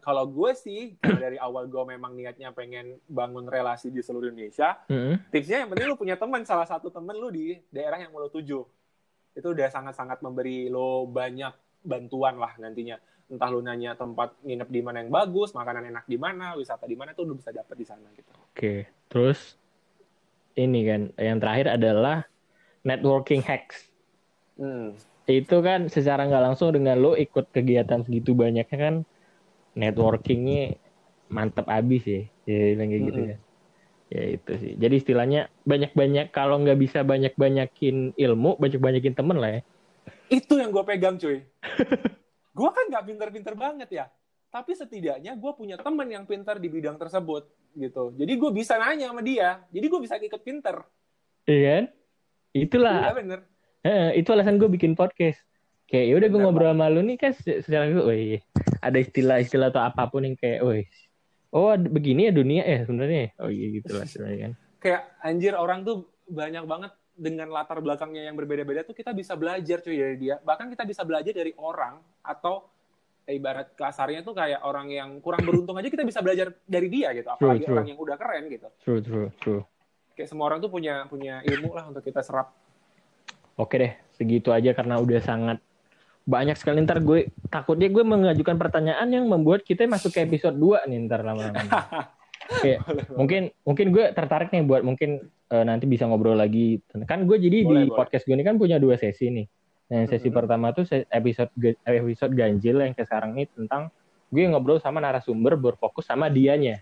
kalau 0.00 0.24
gue 0.24 0.56
sih 0.56 0.96
dari 1.04 1.36
awal 1.36 1.68
gue 1.68 1.84
memang 1.84 2.16
niatnya 2.16 2.48
pengen 2.56 2.96
bangun 3.04 3.44
relasi 3.44 3.92
di 3.92 4.00
seluruh 4.00 4.32
Indonesia, 4.32 4.80
Mm-mm. 4.88 5.20
tipsnya 5.28 5.68
yang 5.68 5.68
penting 5.68 5.84
lu 5.84 6.00
punya 6.00 6.16
teman 6.16 6.48
salah 6.48 6.64
satu 6.64 6.88
teman 6.88 7.12
lu 7.12 7.28
di 7.28 7.60
daerah 7.68 8.00
yang 8.00 8.08
mau 8.08 8.24
lu 8.24 8.32
tuju. 8.32 8.64
Itu 9.32 9.56
udah 9.56 9.68
sangat-sangat 9.72 10.20
memberi 10.20 10.68
lo 10.68 11.08
banyak 11.08 11.84
bantuan 11.84 12.36
lah 12.36 12.52
nantinya. 12.60 13.00
Entah 13.32 13.48
lu 13.48 13.64
nanya 13.64 13.96
tempat 13.96 14.36
nginep 14.44 14.68
di 14.68 14.80
mana 14.84 15.00
yang 15.00 15.08
bagus, 15.08 15.56
makanan 15.56 15.88
enak 15.88 16.04
di 16.04 16.20
mana, 16.20 16.52
wisata 16.52 16.84
di 16.84 16.96
mana 16.98 17.16
tuh 17.16 17.24
lu 17.24 17.40
bisa 17.40 17.48
dapet 17.48 17.74
di 17.80 17.86
sana 17.88 18.04
gitu. 18.12 18.28
Oke, 18.52 18.92
terus 19.08 19.56
ini 20.52 20.84
kan 20.84 21.02
yang 21.16 21.40
terakhir 21.40 21.80
adalah 21.80 22.28
networking 22.84 23.40
hacks. 23.40 23.88
Hmm. 24.60 24.92
Itu 25.24 25.64
kan 25.64 25.88
secara 25.88 26.28
nggak 26.28 26.44
langsung 26.52 26.76
dengan 26.76 27.00
lo 27.00 27.16
ikut 27.16 27.48
kegiatan 27.56 28.04
segitu 28.04 28.36
banyaknya 28.36 28.76
kan 28.76 28.94
networkingnya 29.72 30.76
mantep 31.32 31.64
abis 31.64 32.04
ya, 32.04 32.22
ya 32.44 32.76
bilang 32.76 32.92
kayak 32.92 33.02
gitu 33.08 33.20
Mm-mm. 33.24 33.30
kan. 33.32 33.40
Ya 33.40 33.51
itu 34.18 34.52
sih. 34.58 34.72
Jadi 34.76 34.94
istilahnya 35.00 35.48
banyak-banyak 35.64 36.34
kalau 36.34 36.60
nggak 36.60 36.76
bisa 36.76 37.00
banyak-banyakin 37.00 38.12
ilmu, 38.18 38.60
banyak-banyakin 38.60 39.14
temen 39.16 39.38
lah 39.38 39.50
ya. 39.56 39.60
Itu 40.28 40.60
yang 40.60 40.74
gue 40.74 40.84
pegang 40.84 41.16
cuy. 41.16 41.40
gue 42.58 42.70
kan 42.72 42.84
nggak 42.90 43.04
pinter-pinter 43.08 43.54
banget 43.56 43.88
ya. 43.92 44.04
Tapi 44.52 44.76
setidaknya 44.76 45.32
gue 45.32 45.52
punya 45.56 45.80
temen 45.80 46.04
yang 46.12 46.28
pinter 46.28 46.60
di 46.60 46.68
bidang 46.68 47.00
tersebut 47.00 47.48
gitu. 47.72 48.12
Jadi 48.12 48.32
gue 48.36 48.50
bisa 48.52 48.76
nanya 48.76 49.08
sama 49.08 49.24
dia. 49.24 49.64
Jadi 49.72 49.86
gue 49.88 50.00
bisa 50.00 50.20
ikut 50.20 50.42
pinter. 50.44 50.84
Iya 51.48 51.60
kan? 51.64 51.84
Iya 52.52 52.62
Itulah. 52.68 52.96
bener. 53.16 53.40
Eh, 53.82 54.20
itu 54.20 54.28
alasan 54.30 54.60
gue 54.60 54.68
bikin 54.68 54.92
podcast. 54.92 55.40
Kayak 55.88 56.04
ya 56.08 56.14
udah 56.20 56.28
gue 56.28 56.40
ngobrol 56.40 56.72
sama 56.72 56.86
lu 56.88 57.00
nih 57.04 57.16
kan 57.20 57.32
se- 57.36 57.60
secara 57.64 57.84
wih, 57.90 58.40
ada 58.80 58.96
istilah-istilah 58.96 59.68
atau 59.68 59.82
apa 59.84 60.08
pun 60.08 60.24
yang 60.24 60.38
kayak, 60.38 60.64
wih, 60.64 60.86
oh 61.52 61.76
begini 61.76 62.28
ya 62.28 62.32
dunia 62.32 62.62
ya 62.64 62.80
sebenarnya. 62.88 63.20
ya? 63.20 63.30
Oh 63.44 63.50
iya 63.52 63.66
gitu 63.70 63.92
lah 63.92 64.06
sebenarnya 64.08 64.38
kan. 64.40 64.52
Kayak 64.82 65.02
anjir 65.22 65.52
orang 65.54 65.84
tuh 65.86 66.10
banyak 66.26 66.64
banget 66.64 66.92
dengan 67.12 67.52
latar 67.52 67.78
belakangnya 67.84 68.32
yang 68.32 68.36
berbeda-beda 68.40 68.88
tuh 68.88 68.96
kita 68.96 69.12
bisa 69.12 69.36
belajar 69.36 69.84
cuy 69.84 69.96
dari 69.96 70.16
dia. 70.16 70.40
Bahkan 70.40 70.72
kita 70.72 70.88
bisa 70.88 71.04
belajar 71.04 71.32
dari 71.36 71.52
orang 71.60 72.00
atau 72.24 72.72
ibarat 73.28 73.78
kasarnya 73.78 74.26
tuh 74.26 74.34
kayak 74.34 74.66
orang 74.66 74.90
yang 74.90 75.22
kurang 75.22 75.46
beruntung 75.46 75.78
aja 75.78 75.86
kita 75.86 76.02
bisa 76.02 76.18
belajar 76.18 76.50
dari 76.66 76.90
dia 76.90 77.14
gitu 77.14 77.30
apalagi 77.30 77.62
true. 77.62 77.74
orang 77.78 77.86
yang 77.94 77.98
udah 78.02 78.16
keren 78.18 78.50
gitu 78.50 78.66
True, 78.82 78.98
true, 78.98 79.28
true. 79.38 79.62
kayak 80.18 80.26
semua 80.26 80.50
orang 80.50 80.58
tuh 80.58 80.66
punya 80.66 81.06
punya 81.06 81.38
ilmu 81.46 81.70
lah 81.70 81.86
untuk 81.86 82.02
kita 82.02 82.18
serap 82.18 82.50
Oke 83.60 83.76
deh, 83.76 83.92
segitu 84.16 84.48
aja 84.48 84.72
karena 84.72 84.96
udah 84.96 85.20
sangat 85.20 85.60
banyak 86.22 86.54
sekali 86.54 86.78
ntar 86.80 86.98
gue 86.98 87.28
takutnya 87.48 87.86
gue 87.86 88.00
mengajukan 88.00 88.54
pertanyaan 88.54 89.08
yang 89.08 89.26
membuat 89.26 89.62
kita 89.62 89.84
masuk 89.84 90.10
ke 90.10 90.22
episode 90.22 90.54
2 90.54 90.86
nih 90.86 90.98
ntar 91.04 91.22
lama-lama. 91.22 91.60
Kayak, 92.42 92.84
mungkin 93.12 93.42
mungkin 93.62 93.86
gue 93.90 94.04
tertarik 94.12 94.50
nih 94.50 94.62
buat 94.62 94.82
mungkin 94.82 95.18
eh, 95.48 95.64
nanti 95.64 95.84
bisa 95.84 96.04
ngobrol 96.04 96.34
lagi. 96.34 96.78
Kan 97.06 97.24
gue 97.24 97.38
jadi 97.38 97.62
Boleh, 97.62 97.66
di 97.66 97.88
boleh. 97.88 97.96
podcast 97.96 98.22
gue 98.22 98.34
ini 98.34 98.42
kan 98.42 98.56
punya 98.56 98.76
dua 98.76 98.94
sesi 98.94 99.30
nih. 99.30 99.46
Nah, 99.88 99.96
yang 99.98 100.08
sesi 100.08 100.28
Mhm. 100.28 100.34
pertama 100.34 100.70
tuh 100.70 100.84
episode 101.06 101.50
episode 101.82 102.32
ganjil 102.32 102.76
yang 102.78 102.92
kayak 102.92 103.08
sekarang 103.08 103.34
ini 103.34 103.46
tentang 103.48 103.88
gue 104.28 104.42
ngobrol 104.44 104.78
sama 104.78 104.98
narasumber 104.98 105.54
berfokus 105.54 106.04
sama 106.04 106.28
dianya. 106.28 106.80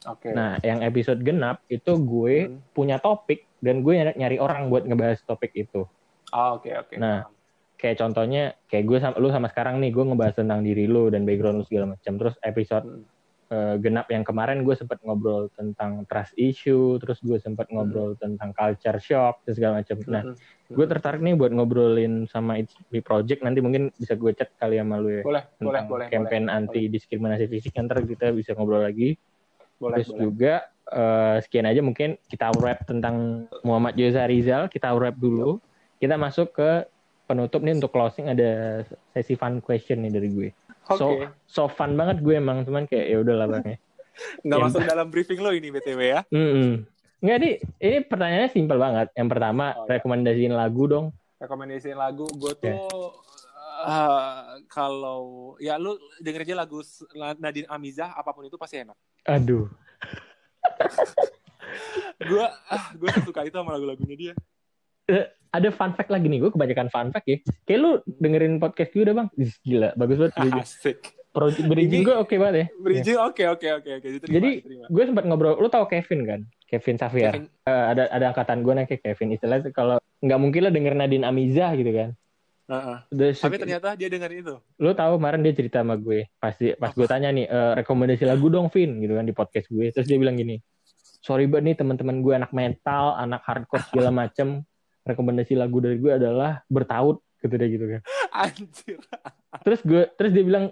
oke 0.00 0.30
Nah, 0.30 0.56
yang 0.62 0.80
episode 0.80 1.18
genap 1.20 1.60
itu 1.66 1.92
gue 1.94 2.48
Hmm. 2.48 2.58
punya 2.70 2.96
topik 2.96 3.42
dan 3.58 3.82
gue 3.82 4.14
nyari, 4.14 4.38
orang 4.38 4.68
buat 4.68 4.84
ngebahas 4.84 5.18
topik 5.22 5.50
itu. 5.52 5.82
Ah, 6.28 6.54
oke 6.54 6.70
oke 6.70 6.94
Nah, 6.94 7.26
kayak 7.78 7.96
contohnya 7.96 8.42
kayak 8.66 8.84
gue 8.84 8.98
sama 8.98 9.14
lu 9.16 9.30
sama 9.30 9.46
sekarang 9.46 9.78
nih 9.78 9.90
gue 9.90 10.02
ngebahas 10.02 10.34
tentang 10.36 10.60
diri 10.60 10.84
lu 10.84 11.08
dan 11.08 11.22
background 11.22 11.62
lu 11.62 11.64
segala 11.64 11.94
macam 11.94 12.12
terus 12.14 12.34
episode 12.42 12.84
Hmm. 12.84 13.06
eh, 13.48 13.80
genap 13.80 14.04
yang 14.06 14.20
kemarin 14.20 14.60
gue 14.60 14.74
sempat 14.74 15.00
ngobrol 15.00 15.48
tentang 15.50 16.04
trust 16.04 16.36
issue 16.36 16.98
terus 16.98 17.16
gue 17.18 17.38
sempat 17.38 17.64
Hmm. 17.66 17.80
ngobrol 17.80 18.12
tentang 18.14 18.52
culture 18.52 18.98
shock 18.98 19.40
dan 19.42 19.52
segala 19.54 19.72
macam 19.80 19.96
nah 20.04 20.20
Mm-mm. 20.22 20.68
gue 20.68 20.86
tertarik 20.86 21.16
nih 21.18 21.32
buat 21.32 21.48
ngobrolin 21.50 22.26
sama 22.26 22.58
HB 22.58 23.00
Project 23.00 23.40
nanti 23.40 23.58
mungkin 23.58 23.88
bisa 23.94 24.12
gue 24.12 24.34
chat 24.34 24.52
kali 24.54 24.76
sama 24.76 24.98
lu 24.98 25.08
ya 25.10 25.22
boleh 25.22 25.44
tentang 25.56 25.86
boleh 25.86 26.06
campaign 26.08 26.44
boleh. 26.44 26.56
anti 26.60 26.82
diskriminasi 26.88 27.46
fisik 27.46 27.72
ntar 27.74 28.04
kita 28.04 28.36
bisa 28.36 28.52
ngobrol 28.52 28.82
lagi 28.82 29.16
boleh 29.78 29.96
terus 29.96 30.10
boleh 30.10 30.20
juga 30.20 30.54
eh, 30.88 31.36
sekian 31.40 31.64
aja 31.64 31.80
mungkin 31.80 32.20
kita 32.26 32.52
wrap 32.54 32.84
tentang 32.84 33.48
Muhammad 33.62 33.94
Yoza 33.94 34.24
Rizal 34.24 34.66
kita 34.66 34.92
wrap 34.92 35.16
dulu 35.16 35.56
kita 35.96 36.20
masuk 36.20 36.52
ke 36.52 36.84
penutup 37.28 37.60
nih 37.60 37.76
untuk 37.76 37.92
closing 37.92 38.26
ada 38.26 38.80
sesi 39.12 39.36
fun 39.36 39.60
question 39.60 40.00
nih 40.00 40.10
dari 40.10 40.28
gue. 40.28 40.48
Oke. 40.88 40.96
so 40.96 41.06
so 41.44 41.62
fun 41.68 41.92
banget 41.94 42.24
gue 42.24 42.34
emang 42.34 42.64
cuman 42.64 42.88
kayak 42.88 43.06
ya 43.06 43.16
udahlah 43.20 43.44
bang 43.46 43.64
ya. 43.66 43.78
Nggak 44.40 44.58
masuk 44.64 44.80
dalam 44.82 45.06
briefing 45.12 45.38
lo 45.38 45.52
ini 45.52 45.68
btw 45.68 46.00
ya? 46.00 46.20
Mm-mm. 46.32 46.88
Nggak 47.20 47.36
nih 47.38 47.52
ini 47.78 47.98
pertanyaannya 48.02 48.50
simpel 48.50 48.80
banget. 48.80 49.12
Yang 49.12 49.28
pertama 49.28 49.64
Oh, 49.74 49.84
ya. 49.84 50.00
rekomendasiin 50.00 50.50
lagu 50.50 50.88
dong. 50.88 51.06
Rekomendasi 51.36 51.92
lagu. 51.92 52.24
Gue 52.32 52.56
Ya. 52.58 52.80
tuh 52.80 53.12
eh, 53.78 54.40
kalau 54.66 55.20
ya 55.60 55.76
lu 55.76 55.94
denger 56.18 56.42
aja 56.42 56.56
lagu 56.58 56.80
Nadine 57.38 57.68
Amizah 57.68 58.10
apa 58.10 58.32
pun 58.32 58.48
itu 58.48 58.56
pasti 58.56 58.80
enak. 58.80 58.96
Aduh. 59.28 59.68
Gue 62.18 62.42
ah 62.66 62.84
gue 62.96 63.10
suka 63.22 63.46
itu 63.46 63.54
sama 63.54 63.76
lagu-lagunya 63.76 64.16
dia 64.16 64.34
ada 65.48 65.68
fun 65.72 65.96
fact 65.96 66.12
lagi 66.12 66.28
nih 66.28 66.44
gue 66.44 66.50
kebanyakan 66.52 66.88
fun 66.92 67.08
fact 67.08 67.24
ya. 67.24 67.36
Kayak 67.64 67.80
lu 67.80 67.90
dengerin 68.20 68.60
podcast 68.60 68.92
gue 68.92 69.02
udah 69.02 69.14
bang 69.16 69.28
gila 69.64 69.88
bagus 69.96 70.16
banget 70.20 70.34
bridging. 70.36 70.60
asik. 70.60 70.98
Bridging 71.64 72.02
gue 72.04 72.16
oke 72.16 72.34
banget 72.36 72.56
ya. 72.56 72.66
Bridging 72.76 73.18
oke 73.18 73.42
oke 73.48 73.68
oke 73.80 73.90
oke. 74.00 74.06
Jadi, 74.26 74.50
gue 74.90 75.04
sempat 75.06 75.24
ngobrol 75.24 75.56
lu 75.56 75.68
tau 75.70 75.86
Kevin 75.86 76.20
kan? 76.26 76.40
Kevin 76.68 76.96
Xavier 76.98 77.32
Kevin- 77.32 77.48
Eh, 77.64 77.84
ada 77.94 78.02
ada 78.10 78.24
angkatan 78.32 78.60
gue 78.60 78.72
namanya 78.74 78.96
Kevin. 79.00 79.28
Istilahnya 79.32 79.70
kalau 79.72 79.96
nggak 80.20 80.38
mungkin 80.40 80.60
lah 80.68 80.72
denger 80.74 80.94
Nadine 80.98 81.24
Amizah 81.24 81.72
gitu 81.78 81.92
kan? 81.94 82.10
Heeh. 82.68 82.96
Udah 83.08 83.28
tapi 83.32 83.56
ternyata 83.56 83.88
dia 83.96 84.08
dengerin 84.12 84.38
itu. 84.44 84.56
Lu 84.76 84.92
tahu 84.92 85.16
kemarin 85.16 85.40
dia 85.40 85.54
cerita 85.56 85.80
sama 85.80 85.96
gue. 85.96 86.28
Pasti 86.36 86.76
pas 86.76 86.92
gue 86.92 87.06
tanya 87.08 87.32
nih 87.32 87.48
"Eh, 87.48 87.72
rekomendasi 87.80 88.28
lagu 88.28 88.52
dong 88.52 88.68
Vin 88.68 89.00
gitu 89.00 89.16
kan 89.16 89.24
di 89.24 89.32
podcast 89.32 89.72
gue. 89.72 89.88
Terus 89.88 90.04
dia 90.04 90.20
bilang 90.20 90.36
gini 90.36 90.60
sorry 91.18 91.50
banget 91.50 91.64
nih 91.66 91.76
teman-teman 91.82 92.22
gue 92.22 92.30
anak 92.30 92.54
metal 92.54 93.10
anak 93.18 93.42
hardcore 93.42 93.82
segala 93.90 94.10
macem 94.14 94.62
rekomendasi 95.08 95.56
lagu 95.56 95.80
dari 95.80 95.96
gue 95.96 96.12
adalah 96.12 96.60
bertaut 96.68 97.24
gitu 97.40 97.54
deh 97.54 97.68
gitu 97.70 97.84
kan. 97.88 98.00
Anjir. 98.34 99.00
Terus 99.64 99.80
gue 99.82 100.02
terus 100.20 100.30
dia 100.36 100.44
bilang 100.44 100.64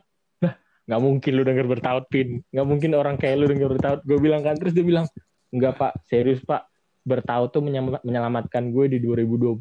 nah 0.43 0.55
nggak 0.85 1.01
mungkin 1.01 1.33
lu 1.33 1.43
denger 1.43 1.67
bertaut 1.67 2.05
Vin 2.13 2.45
nggak 2.53 2.67
mungkin 2.69 2.91
orang 2.93 3.17
kayak 3.17 3.37
lu 3.41 3.47
denger 3.49 3.69
bertaut. 3.73 4.01
Gue 4.05 4.19
bilang 4.21 4.45
kan 4.45 4.55
terus 4.61 4.77
dia 4.77 4.85
bilang 4.85 5.09
enggak 5.55 5.81
pak. 5.81 5.93
Serius 6.05 6.45
pak. 6.45 6.69
Bertaut 7.07 7.55
tuh 7.55 7.63
menyelamatkan 8.03 8.75
gue 8.75 8.99
di 8.99 8.99
2020 8.99 9.57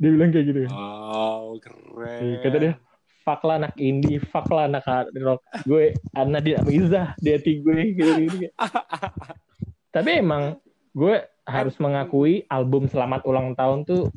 dia 0.00 0.10
bilang 0.10 0.28
kayak 0.32 0.46
gitu 0.48 0.58
kan. 0.66 0.72
Wow 0.74 1.46
keren. 1.62 2.20
Iya, 2.24 2.36
kata 2.42 2.56
dia 2.58 2.72
fuck 3.26 3.42
lah 3.42 3.58
anak 3.58 3.74
indie 3.82 4.22
fuck 4.22 4.46
lah 4.54 4.70
anak 4.70 4.84
hard 4.86 5.10
rock. 5.18 5.42
Gue 5.66 5.92
anak 6.14 6.40
di 6.46 6.52
Amizah 6.54 7.18
di 7.18 7.34
hati 7.34 7.58
gue 7.60 7.78
gitu 7.92 8.10
gitu. 8.30 8.48
Tapi 9.94 10.10
emang 10.22 10.56
gue 10.94 11.35
harus 11.46 11.78
mengakui 11.78 12.42
album 12.50 12.90
selamat 12.90 13.22
ulang 13.22 13.54
tahun 13.54 13.86
tuh 13.86 14.10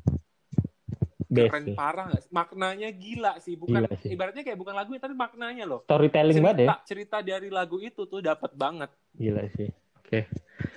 best 1.29 1.53
keren 1.53 1.65
sih. 1.69 1.75
parah 1.77 2.09
sih? 2.17 2.25
maknanya 2.33 2.89
gila 2.89 3.37
sih. 3.37 3.53
Bukan 3.53 3.85
Gila 3.85 3.89
sih. 4.01 4.09
ibaratnya 4.17 4.41
kayak 4.41 4.57
bukan 4.57 4.73
lagunya 4.73 4.99
tapi 4.99 5.13
maknanya 5.13 5.63
loh. 5.69 5.85
Storytelling 5.85 6.41
banget 6.41 6.57
ya. 6.57 6.67
cerita 6.81 6.83
cerita 6.89 7.17
dari 7.21 7.49
lagu 7.53 7.77
itu 7.77 8.09
tuh 8.09 8.19
dapat 8.19 8.51
banget. 8.57 8.89
Gila 9.13 9.45
sih. 9.53 9.69
Oke. 10.01 10.25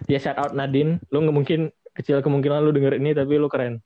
Ya 0.07 0.21
shout 0.21 0.37
out 0.37 0.53
Nadine. 0.53 1.01
Lu 1.09 1.25
nggak 1.25 1.37
mungkin 1.37 1.61
kecil 1.97 2.21
kemungkinan 2.21 2.61
lu 2.61 2.71
denger 2.77 3.01
ini 3.01 3.17
tapi 3.17 3.41
lu 3.41 3.49
keren. 3.49 3.81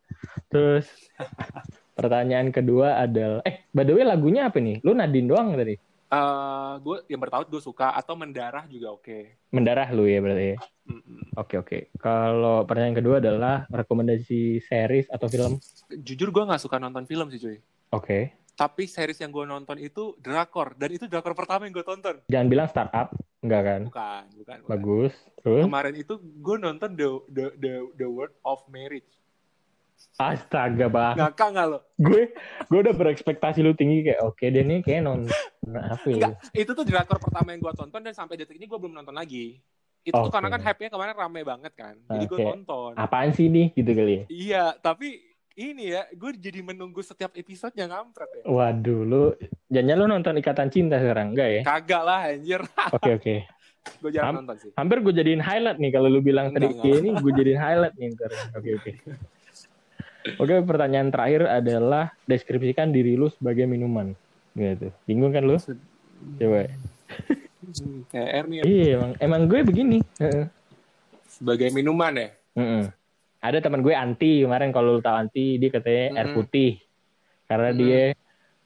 Terus 0.50 0.90
pertanyaan 1.98 2.50
kedua 2.50 2.98
adalah 2.98 3.46
eh 3.46 3.70
by 3.70 3.86
the 3.86 3.94
way 3.94 4.02
lagunya 4.02 4.50
apa 4.50 4.58
nih? 4.58 4.82
Lu 4.82 4.90
Nadine 4.90 5.30
doang 5.30 5.54
tadi 5.54 5.78
eh 6.06 6.72
gue 6.78 6.96
yang 7.10 7.18
bertaut 7.18 7.46
gue 7.46 7.58
suka 7.58 7.90
atau 7.92 8.14
mendarah 8.14 8.62
juga 8.66 8.94
oke 8.94 9.50
mendarah 9.50 9.90
lu 9.90 10.06
ya 10.06 10.22
berarti 10.22 10.46
ya? 10.54 10.58
Oke 11.34 11.58
oke. 11.58 11.78
Kalau 11.98 12.62
pertanyaan 12.62 12.94
kedua 12.94 13.18
adalah 13.18 13.66
rekomendasi 13.66 14.62
series 14.62 15.10
atau 15.10 15.26
film. 15.26 15.58
jujur 15.90 16.30
gue 16.30 16.46
nggak 16.46 16.62
suka 16.62 16.78
nonton 16.78 17.02
film 17.04 17.26
sih 17.28 17.42
cuy 17.42 17.58
Oke. 17.90 18.30
tapi 18.54 18.86
series 18.86 19.18
yang 19.18 19.34
gue 19.34 19.44
nonton 19.44 19.76
itu 19.76 20.14
drakor 20.16 20.72
dan 20.78 20.88
itu 20.88 21.04
drakor 21.04 21.34
pertama 21.34 21.66
yang 21.66 21.74
gue 21.74 21.84
tonton 21.84 22.16
Jangan 22.30 22.46
bilang 22.46 22.68
startup, 22.70 23.10
enggak 23.42 23.62
kan? 23.66 23.80
bukan 23.90 24.22
bukan, 24.38 24.56
bukan. 24.62 24.70
Bagus. 24.70 25.12
Terus 25.42 25.62
kemarin 25.66 25.94
itu 25.98 26.14
gue 26.22 26.56
nonton 26.56 26.90
the 26.94 27.08
the 27.28 27.46
the 27.58 27.72
the 27.98 28.08
word 28.08 28.32
of 28.46 28.62
marriage 28.70 29.06
astaga 30.16 30.86
bang. 30.86 31.14
ngakak 31.14 31.48
nggak 31.50 31.66
lo 31.68 31.78
Gue 31.96 32.32
gue 32.66 32.78
udah 32.78 32.92
berekspektasi 32.92 33.60
lu 33.60 33.72
tinggi 33.72 34.00
kayak 34.02 34.20
oke 34.22 34.40
deh 34.42 34.60
nih 34.60 34.80
kayak 34.80 35.00
non 35.02 35.24
apa 35.66 36.06
ya? 36.06 36.14
Enggak, 36.28 36.32
itu 36.52 36.70
tuh 36.72 36.84
drakor 36.84 37.18
pertama 37.18 37.52
yang 37.52 37.60
gue 37.60 37.72
tonton 37.74 38.00
dan 38.00 38.12
sampai 38.12 38.36
detik 38.36 38.56
ini 38.56 38.64
gue 38.64 38.76
belum 38.76 38.94
nonton 38.94 39.12
lagi 39.12 39.60
itu 40.00 40.14
tuh 40.14 40.22
Oke. 40.22 40.32
karena 40.32 40.48
kan 40.48 40.62
hype-nya 40.62 40.88
kemarin 40.88 41.12
rame 41.12 41.40
banget 41.42 41.72
kan 41.74 41.94
jadi 42.06 42.24
gue 42.24 42.38
Oke. 42.38 42.46
tonton 42.46 42.92
Apaan 42.94 43.30
sih 43.30 43.46
nih 43.46 43.74
gitu 43.74 43.90
kali 43.90 44.12
ya? 44.12 44.22
iya 44.28 44.64
tapi 44.72 45.18
ini 45.52 45.90
ya 45.90 46.04
gue 46.12 46.30
jadi 46.32 46.60
menunggu 46.60 47.00
setiap 47.00 47.32
episode 47.34 47.72
yang 47.74 47.88
ngampret 47.88 48.28
ya 48.30 48.44
Waduh 48.46 49.02
lu 49.02 49.22
jangan 49.66 49.96
lu 49.96 50.06
nonton 50.06 50.36
Ikatan 50.36 50.68
Cinta 50.68 50.96
sekarang 50.96 51.32
enggak 51.32 51.48
ya? 51.50 51.62
kagak 51.62 52.02
lah 52.02 52.20
anjir 52.28 52.60
Oke 52.92 53.10
oke. 53.14 53.34
gue 54.02 54.10
jarang 54.10 54.32
Am- 54.32 54.38
nonton 54.44 54.56
sih 54.58 54.70
Hampir 54.72 54.98
gue 55.00 55.12
jadiin 55.12 55.40
highlight 55.40 55.76
nih 55.76 55.90
kalau 55.90 56.06
lu 56.06 56.20
bilang 56.20 56.52
tadi 56.52 56.70
ini 56.72 57.10
gue 57.12 57.32
jadiin 57.32 57.56
highlight 57.56 57.94
nih 57.94 58.14
ntar. 58.14 58.30
Oke 58.54 58.70
oke. 58.74 58.90
Oke 60.34 60.54
pertanyaan 60.66 61.14
terakhir 61.14 61.46
adalah 61.46 62.10
deskripsikan 62.26 62.90
diri 62.90 63.14
lu 63.14 63.30
sebagai 63.30 63.64
minuman. 63.70 64.12
Gitu. 64.58 64.90
Bingung 65.06 65.30
kan 65.30 65.46
lu? 65.46 65.56
Coba. 66.40 66.66
TR 68.10 68.44
nih 68.46 68.62
Iya 68.62 68.86
emang 68.98 69.12
emang 69.22 69.42
gue 69.46 69.60
begini. 69.62 69.98
Sebagai 71.26 71.68
minuman 71.74 72.14
ya 72.16 72.28
Mm-mm. 72.56 72.88
Ada 73.44 73.60
teman 73.60 73.84
gue 73.84 73.92
anti 73.92 74.42
kemarin 74.42 74.72
kalau 74.72 74.96
lu 74.98 75.02
tahu 75.04 75.16
anti 75.20 75.60
dia 75.60 75.68
katanya 75.68 76.16
air 76.16 76.28
Mm-mm. 76.32 76.36
putih 76.40 76.80
karena 77.44 77.68
Mm-mm. 77.70 77.80
dia 77.84 78.02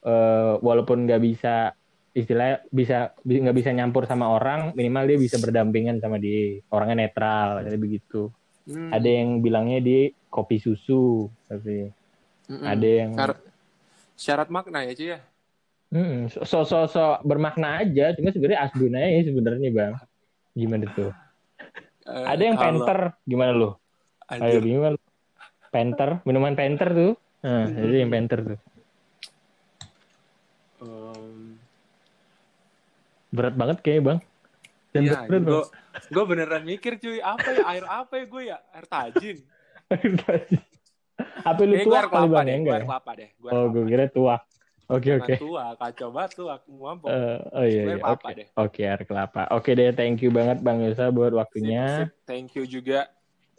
eh, 0.07 0.53
walaupun 0.63 1.03
nggak 1.05 1.21
bisa 1.21 1.75
istilahnya 2.15 2.63
bisa 2.71 3.11
bi- 3.23 3.39
nggak 3.43 3.55
bisa 3.55 3.69
nyampur 3.75 4.07
sama 4.07 4.31
orang 4.31 4.71
minimal 4.75 5.03
dia 5.07 5.19
bisa 5.19 5.39
berdampingan 5.39 5.99
sama 5.99 6.19
dia 6.19 6.63
orangnya 6.71 7.07
netral 7.07 7.67
kayak 7.67 7.79
begitu. 7.79 8.31
Hmm. 8.61 8.93
Ada 8.93 9.09
yang 9.09 9.41
bilangnya 9.41 9.81
dia 9.81 10.01
kopi 10.29 10.61
susu 10.61 11.27
tapi 11.49 11.89
Mm-mm. 12.45 12.61
ada 12.61 12.87
yang 12.87 13.11
Syarat, 13.17 13.39
syarat 14.15 14.47
makna 14.49 14.85
ya 14.85 14.93
cuy 14.93 15.09
ya 15.17 15.19
Mm, 15.91 16.31
so 16.31 16.63
so 16.63 16.87
so 16.87 17.19
bermakna 17.19 17.83
aja 17.83 18.15
cuma 18.15 18.31
sebenarnya 18.31 18.63
asbun 18.63 18.95
aja 18.95 19.11
ya 19.11 19.21
sebenarnya 19.27 19.69
bang 19.71 19.93
gimana 20.53 20.85
tuh 20.95 21.11
Eh, 22.07 22.25
ada 22.25 22.39
yang 22.41 22.55
kalau- 22.55 22.79
penter 22.87 22.99
gimana 23.27 23.51
lu 23.51 23.69
Ayo 24.31 24.63
kan? 24.63 24.95
Penter, 25.71 26.09
minuman 26.23 26.55
Penter 26.55 26.87
tuh. 26.87 27.11
Nah, 27.43 27.67
Hmm. 27.67 27.75
jadi 27.75 27.95
yang 28.03 28.11
Penter 28.11 28.39
tuh. 28.43 28.59
Um, 30.79 31.59
Berat 33.31 33.55
banget 33.55 33.83
kayaknya, 33.83 34.03
Bang. 34.03 34.19
Dan 34.91 35.01
Iya, 35.07 35.23
gue 35.23 35.63
gue 36.11 36.23
beneran 36.27 36.63
mikir 36.63 36.99
cuy 36.99 37.19
apa 37.19 37.47
ya 37.47 37.63
air 37.65 37.85
apa 37.85 38.13
ya 38.13 38.25
gue 38.27 38.41
ya 38.45 38.57
air 38.71 38.85
tajin 38.85 39.37
Bang. 40.19 40.43
Apa 41.43 41.61
lu 41.63 41.73
Eh, 41.73 41.83
gue 41.83 41.87
tuak 41.87 41.99
air 41.99 42.07
kali 42.11 42.27
Bang? 42.27 42.43
Ya, 42.43 42.51
gue 42.51 42.59
enggak. 42.59 42.73
air 42.73 42.81
ya? 42.81 42.87
kelapa 42.87 43.11
deh 43.13 43.29
gue 43.33 43.47
air 43.47 43.55
Oh, 43.55 43.65
gue 43.67 43.83
kira 43.85 44.05
tuak. 44.07 44.41
Oke 44.87 45.07
Jangan 45.07 45.23
oke. 45.23 45.35
tua, 45.39 45.65
kacau 45.79 46.09
banget 46.11 46.31
tuh 46.35 46.47
aku 46.47 46.69
mampu. 46.75 47.05
Eh, 47.07 47.39
oh 47.49 47.63
iya 47.63 47.81
iya 47.87 48.03
oke. 48.03 48.27
deh. 48.35 48.47
Oke 48.59 48.81
air 48.83 49.01
kelapa. 49.01 49.47
Oke 49.49 49.71
deh 49.71 49.91
thank 49.91 50.19
you 50.19 50.27
banget 50.27 50.59
Bang 50.59 50.83
Yosa 50.83 51.07
buat 51.09 51.31
Sip, 51.31 51.39
waktunya. 51.39 51.85
sip. 52.03 52.11
Thank 52.27 52.59
you 52.59 52.67
juga, 52.67 53.07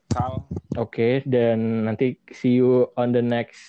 Kal. 0.08 0.44
Oke 0.76 1.24
dan 1.24 1.88
nanti 1.88 2.20
see 2.28 2.60
you 2.60 2.92
on 2.94 3.12
the 3.12 3.24
next 3.24 3.64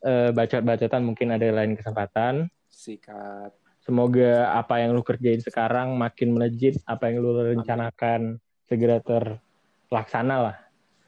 eh, 0.00 0.32
bacot-bacotan 0.32 1.04
mungkin 1.04 1.28
ada 1.30 1.44
lain 1.44 1.76
kesempatan. 1.76 2.48
Sikat. 2.66 3.52
Semoga 3.84 4.56
apa 4.56 4.80
yang 4.80 4.92
lu 4.92 5.04
kerjain 5.04 5.38
sekarang 5.38 5.92
makin 5.94 6.32
melejit, 6.32 6.80
apa 6.84 7.08
yang 7.08 7.20
lu 7.20 7.36
rencanakan 7.36 8.40
segera 8.64 8.96
terlaksana 8.98 10.36
lah. 10.40 10.56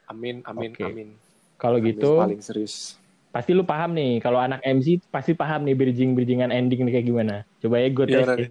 Amin, 0.06 0.44
amin, 0.44 0.70
Oke. 0.70 0.84
amin. 0.84 1.08
Kalau 1.56 1.80
Amin, 1.80 1.96
gitu, 1.96 2.20
paling 2.20 2.44
serius. 2.44 3.00
pasti 3.32 3.56
lu 3.56 3.64
paham 3.64 3.96
nih. 3.96 4.20
Kalau 4.20 4.36
anak 4.36 4.60
MC 4.60 5.00
pasti 5.08 5.32
paham 5.32 5.64
nih 5.64 5.72
bridging-bridgingan 5.72 6.52
ending 6.52 6.84
nih 6.84 7.00
kayak 7.00 7.06
gimana. 7.06 7.34
Coba 7.58 7.80
ya 7.80 7.88
gue 7.88 8.04
tes. 8.04 8.12
Gimana 8.14 8.32
ya. 8.32 8.38
nih? 8.44 8.50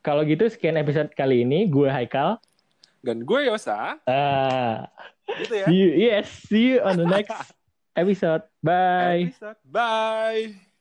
Kalau 0.00 0.22
gitu 0.22 0.44
sekian 0.46 0.76
episode 0.76 1.08
kali 1.12 1.42
ini. 1.42 1.64
Gue 1.64 1.88
Haikal. 1.88 2.36
Dan 3.00 3.24
gue 3.24 3.50
Yosa, 3.50 3.98
Ah, 4.06 4.86
gitu 5.26 5.58
ya. 5.58 5.66
see 5.66 5.74
you, 5.74 5.90
yes, 5.90 6.28
see 6.46 6.64
you 6.70 6.78
on 6.84 6.94
the 6.94 7.02
next 7.02 7.34
episode. 7.98 8.46
Bye. 8.62 9.32
Episode. 9.34 9.58
Bye. 9.66 10.71